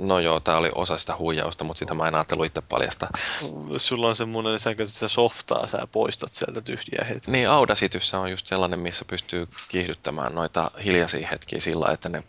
[0.00, 3.10] No joo, tämä oli osa sitä huijausta, mutta sitä mä en ajatellut itse paljastaa.
[3.70, 7.32] Jos sulla on semmoinen, sä käytät sitä softaa, sä poistat sieltä tyhjiä hetkiä.
[7.32, 12.24] Niin, Audacityssä on just sellainen, missä pystyy kiihdyttämään noita hiljaisia hetkiä sillä, että ne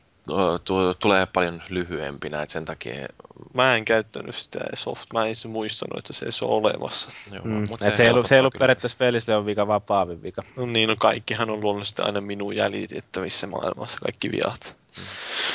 [1.00, 3.08] tulee paljon lyhyempinä, että sen takia...
[3.54, 7.10] Mä en käyttänyt sitä soft, mä en muistanut, että se ei ole olemassa.
[7.32, 7.68] Joo, Mm.
[7.70, 10.42] mut se, ei ollut, se ei ollut periaatteessa Felisle on vika, vaan Paavin vika.
[10.56, 14.76] No niin, no kaikkihan on luonnollisesti aina minun jäljitettävissä maailmassa, kaikki viat.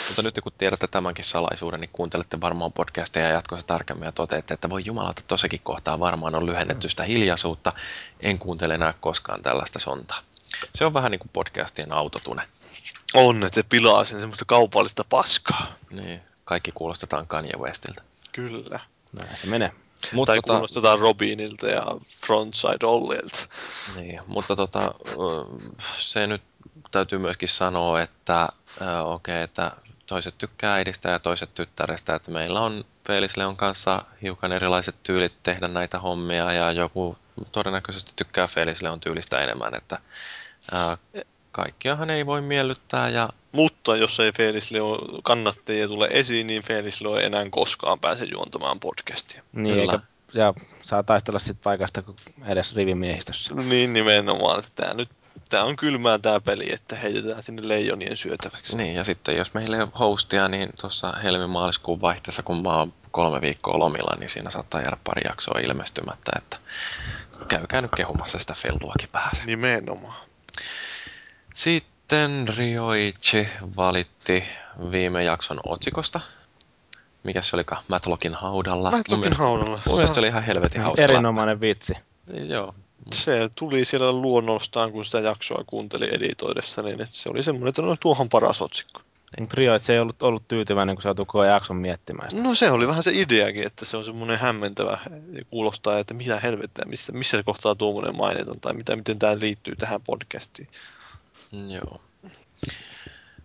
[0.07, 4.71] Mutta nyt kun tiedätte tämänkin salaisuuden, niin kuuntelette varmaan podcasteja jatkossa tarkemmin ja toteatte, että
[4.71, 7.73] voi jumalauta, tossakin kohtaa varmaan on lyhennetty sitä hiljaisuutta.
[8.21, 10.19] En kuuntele enää koskaan tällaista sontaa.
[10.75, 12.43] Se on vähän niin kuin podcastien autotune.
[13.15, 15.67] On, että se pilaa sen semmoista kaupallista paskaa.
[15.91, 18.03] Niin, kaikki kuulostetaan Kanye Westiltä.
[18.33, 18.81] Kyllä.
[19.23, 19.73] Näin se menee.
[20.13, 21.87] Mutta tai tota, kuulostetaan Robinilta ja
[22.27, 23.49] Frontside Ollilta.
[23.97, 24.95] niin, mutta tota,
[25.99, 26.43] se nyt
[26.91, 28.49] täytyy myöskin sanoa, että
[28.81, 29.73] ö, okei, okay, että
[30.07, 35.35] toiset tykkää äidistä ja toiset tyttärestä, että meillä on Felis Leon kanssa hiukan erilaiset tyylit
[35.43, 37.19] tehdä näitä hommia ja joku
[37.53, 39.99] todennäköisesti tykkää Felis Leon tyylistä enemmän, että
[40.73, 40.99] ää,
[41.53, 47.01] kaikkiahan ei voi miellyttää ja Mutta jos ei Felis Leo kannattajia tule esiin, niin Felis
[47.01, 49.43] Leo ei enää koskaan pääse juontamaan podcastia.
[49.53, 49.93] Niin, Kyllä.
[49.93, 50.01] eikä,
[50.35, 52.17] ja saa taistella sit paikasta kuin
[52.47, 53.55] edes rivimiehistössä.
[53.55, 54.63] Niin, nimenomaan.
[54.75, 55.09] Tää nyt
[55.51, 58.77] tää on kylmää tää peli, että heitetään sinne leijonien syötäväksi.
[58.77, 62.93] niin, ja sitten jos meillä ei ole hostia, niin tuossa helmi-maaliskuun vaihteessa, kun mä oon
[63.11, 66.57] kolme viikkoa lomilla, niin siinä saattaa jäädä pari jaksoa ilmestymättä, että
[67.49, 69.33] käykää nyt kehumassa sitä felluakin vähän.
[69.47, 70.27] Nimenomaan.
[71.55, 74.45] Sitten Rioichi valitti
[74.91, 76.21] viime jakson otsikosta.
[77.23, 77.83] Mikä se olikaan?
[77.89, 78.91] Matlockin haudalla.
[78.91, 79.81] Matlockin haudalla.
[79.87, 81.03] Mun mielestä se oli ihan helvetin hauska.
[81.03, 81.95] Erinomainen vitsi.
[82.47, 82.75] Joo.
[83.13, 87.83] Se tuli siellä luonnostaan, kun sitä jaksoa kuunteli editoidessa, niin että se oli semmoinen, että
[87.83, 89.01] no tuohon paras otsikko.
[89.41, 92.43] Mutta Rio, se ei ollut, ollut tyytyväinen, kun se joutui koko jakson miettimään sitä.
[92.43, 94.99] No se oli vähän se ideakin, että se on semmoinen hämmentävä
[95.33, 99.77] ja kuulostaa, että mitä helvettiä, missä, missä kohtaa tuommoinen mainitaan tai mitä, miten tämä liittyy
[99.77, 100.69] tähän podcastiin.
[101.69, 102.01] Joo.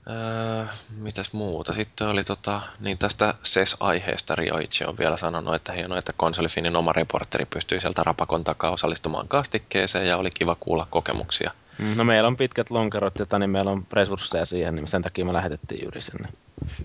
[0.10, 0.66] Öö,
[0.98, 1.74] mitäs muuta?
[1.74, 6.94] Sitten oli tota, niin tästä SES-aiheesta Rioichi on vielä sanonut, että hienoa, että konsolifinin oma
[6.94, 11.52] reporteri pystyy sieltä rapakon takaa osallistumaan kastikkeeseen ja oli kiva kuulla kokemuksia.
[11.96, 15.34] No meillä on pitkät lonkerot, jota, niin meillä on resursseja siihen, niin sen takia me
[15.34, 16.30] lähetettiin Jyri sinne.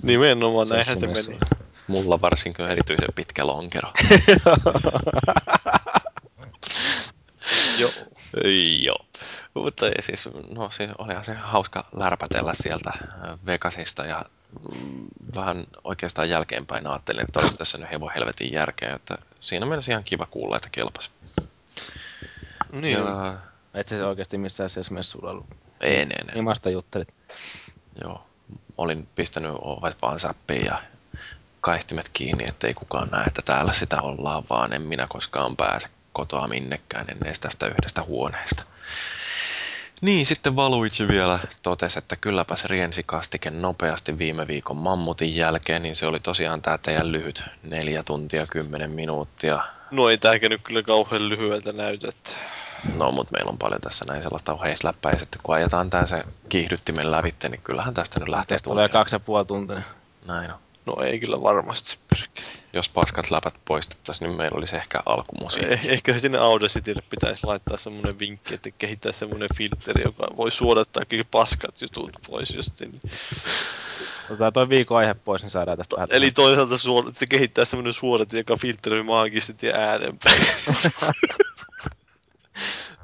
[0.03, 1.39] Nimenomaan näinhän se meni.
[1.87, 3.93] Mulla varsinkin on erityisen pitkä lonkero.
[7.79, 7.91] Joo.
[8.87, 9.07] Joo.
[9.55, 14.25] Mutta ei siis, no se olihan se hauska lärpätellä sieltä äh, Vegasista ja
[14.73, 19.93] mm, vähän oikeastaan jälkeenpäin ajattelin, että olisi tässä nyt hevon helvetin järkeä, että siinä mielessä
[19.93, 21.11] ihan kiva kuulla, että kelpas.
[22.73, 23.39] Niin, Ja,
[23.75, 25.47] Et se oikeasti missään siellä messuilla ollut.
[25.81, 27.15] ei, ne, ne, Imasta juttelit.
[28.03, 28.27] joo.
[28.79, 30.83] Olin pistänyt ovet vaan säppiin ja
[31.61, 36.49] kaihtimet kiinni, ettei kukaan näe, että täällä sitä ollaan, vaan en minä koskaan pääse kotoa
[36.49, 38.63] minnekään ennen tästä yhdestä huoneesta.
[40.01, 45.97] Niin, sitten Valuigi vielä totesi, että kylläpäs riensi kastike nopeasti viime viikon mammutin jälkeen, niin
[45.97, 49.63] se oli tosiaan tämä teidän lyhyt neljä tuntia, kymmenen minuuttia.
[49.91, 52.09] no ei tääkään nyt kyllä kauhean lyhyeltä näytä.
[52.09, 52.31] Että...
[52.95, 56.25] No, mutta meillä on paljon tässä näin sellaista oheisläppää, ja sitten kun ajetaan tämä se
[56.49, 59.83] kiihdyttimen lävitte, niin kyllähän tästä nyt lähtee Tästä tulee kaksi ja puoli tuntia.
[60.27, 60.70] Näin on.
[60.87, 61.99] No ei kyllä varmasti.
[62.09, 62.47] perkele.
[62.73, 65.73] Jos paskat läpät poistettaisiin, niin meillä olisi ehkä alkumusiikki.
[65.73, 71.01] Eh, Ehkä sinne Audacitylle pitäisi laittaa semmoinen vinkki, että kehittää semmoinen filtteri, joka voi suodattaa
[71.01, 72.99] kaikki paskat jutut pois just sinne.
[74.31, 76.09] Otetaan toi viikon aihe pois, niin saadaan tästä vähän.
[76.13, 80.47] Eli toisaalta suor- että kehittää semmoinen suodatin, joka filtteröi maagisesti ja äänenpäin.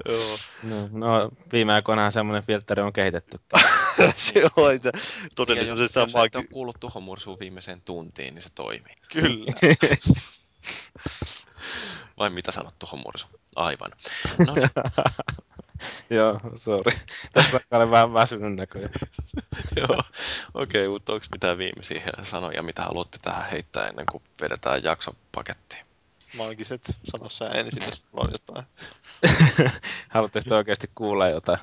[0.08, 3.40] Joo, No, no viime aikoinahan semmoinen filtteri on kehitetty.
[4.16, 5.02] se on, että jos,
[5.36, 8.94] todellisuudessa jos on et ole kuullut tuhomursuun viimeiseen tuntiin, niin se toimii.
[9.12, 9.52] Kyllä.
[12.18, 13.26] Vai mitä sanot tuhomursu?
[13.56, 13.92] Aivan.
[14.46, 14.70] No niin,
[16.18, 16.92] Joo, sorry.
[17.32, 18.92] Tässä olen vähän väsynyt näköjään.
[19.76, 20.02] joo.
[20.54, 25.86] Okei, mutta onko mitään viimeisiä sanoja, mitä haluatte tähän heittää ennen kuin vedetään jakson pakettiin?
[26.36, 28.66] Maagiset, sano sä ensin, jos on jotain.
[30.14, 31.58] Haluatteko te oikeasti kuulla jotain?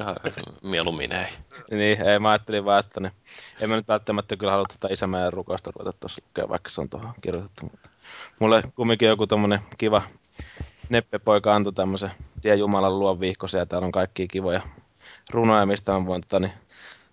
[0.00, 0.16] Ihan
[0.62, 1.26] mieluummin ei.
[1.70, 3.12] Niin, ei, mä ajattelin vaan, että niin,
[3.60, 6.88] en mä nyt välttämättä kyllä halua tätä isämäen rukasta ruveta tuossa lukea, vaikka se on
[6.88, 7.64] tuohon kirjoitettu.
[7.70, 7.90] Mutta
[8.40, 10.02] mulle kumminkin joku tommonen kiva
[10.88, 12.10] neppepoika antoi tämmöisen
[12.42, 14.62] Tie Jumalan luon viikkosen, ja täällä on kaikkia kivoja
[15.30, 16.52] runoja, mistä mä voin tota, niin,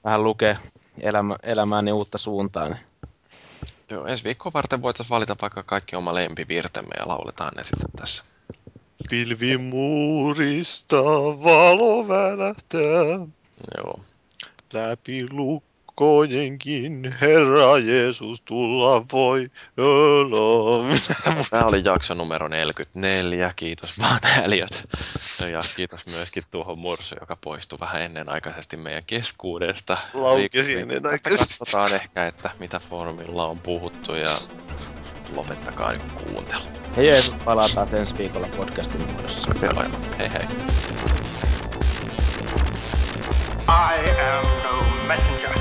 [0.03, 0.57] vähän lukea
[1.01, 2.69] elämä, elämääni uutta suuntaa.
[2.69, 2.79] Niin.
[3.89, 8.23] Joo, ensi viikkoa varten voitaisiin valita vaikka kaikki oma lempivirtemme ja lauletaan ne sitten tässä.
[9.09, 11.03] Pilvimuurista
[11.43, 13.27] valo välähtää,
[13.77, 13.99] Joo.
[14.73, 19.51] läpi lukkojenkin Herra Jeesus tulla voi.
[19.77, 20.85] Olo.
[21.49, 23.53] Tämä oli jakso numero 44.
[23.55, 24.83] Kiitos vaan Elliot.
[25.51, 29.97] Ja kiitos myöskin tuohon Mursu, joka poistui vähän ennenaikaisesti meidän keskuudesta.
[30.13, 31.29] Laukesi ennenaikaisesti.
[31.29, 34.35] Tästä katsotaan ehkä, että mitä foorumilla on puhuttu ja
[35.35, 36.61] lopettakaa nyt kuuntelu.
[36.97, 39.51] Hei Jeesus, palataan ensi viikolla podcastin muodossa.
[39.61, 39.83] Joo.
[40.19, 40.47] Hei hei.
[43.67, 45.53] I am no messenger.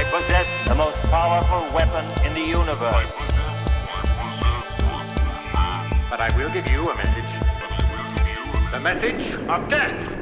[0.00, 3.12] I possess the most powerful weapon in the universe.
[6.10, 7.28] But I will give you a message.
[8.72, 10.21] The message of death.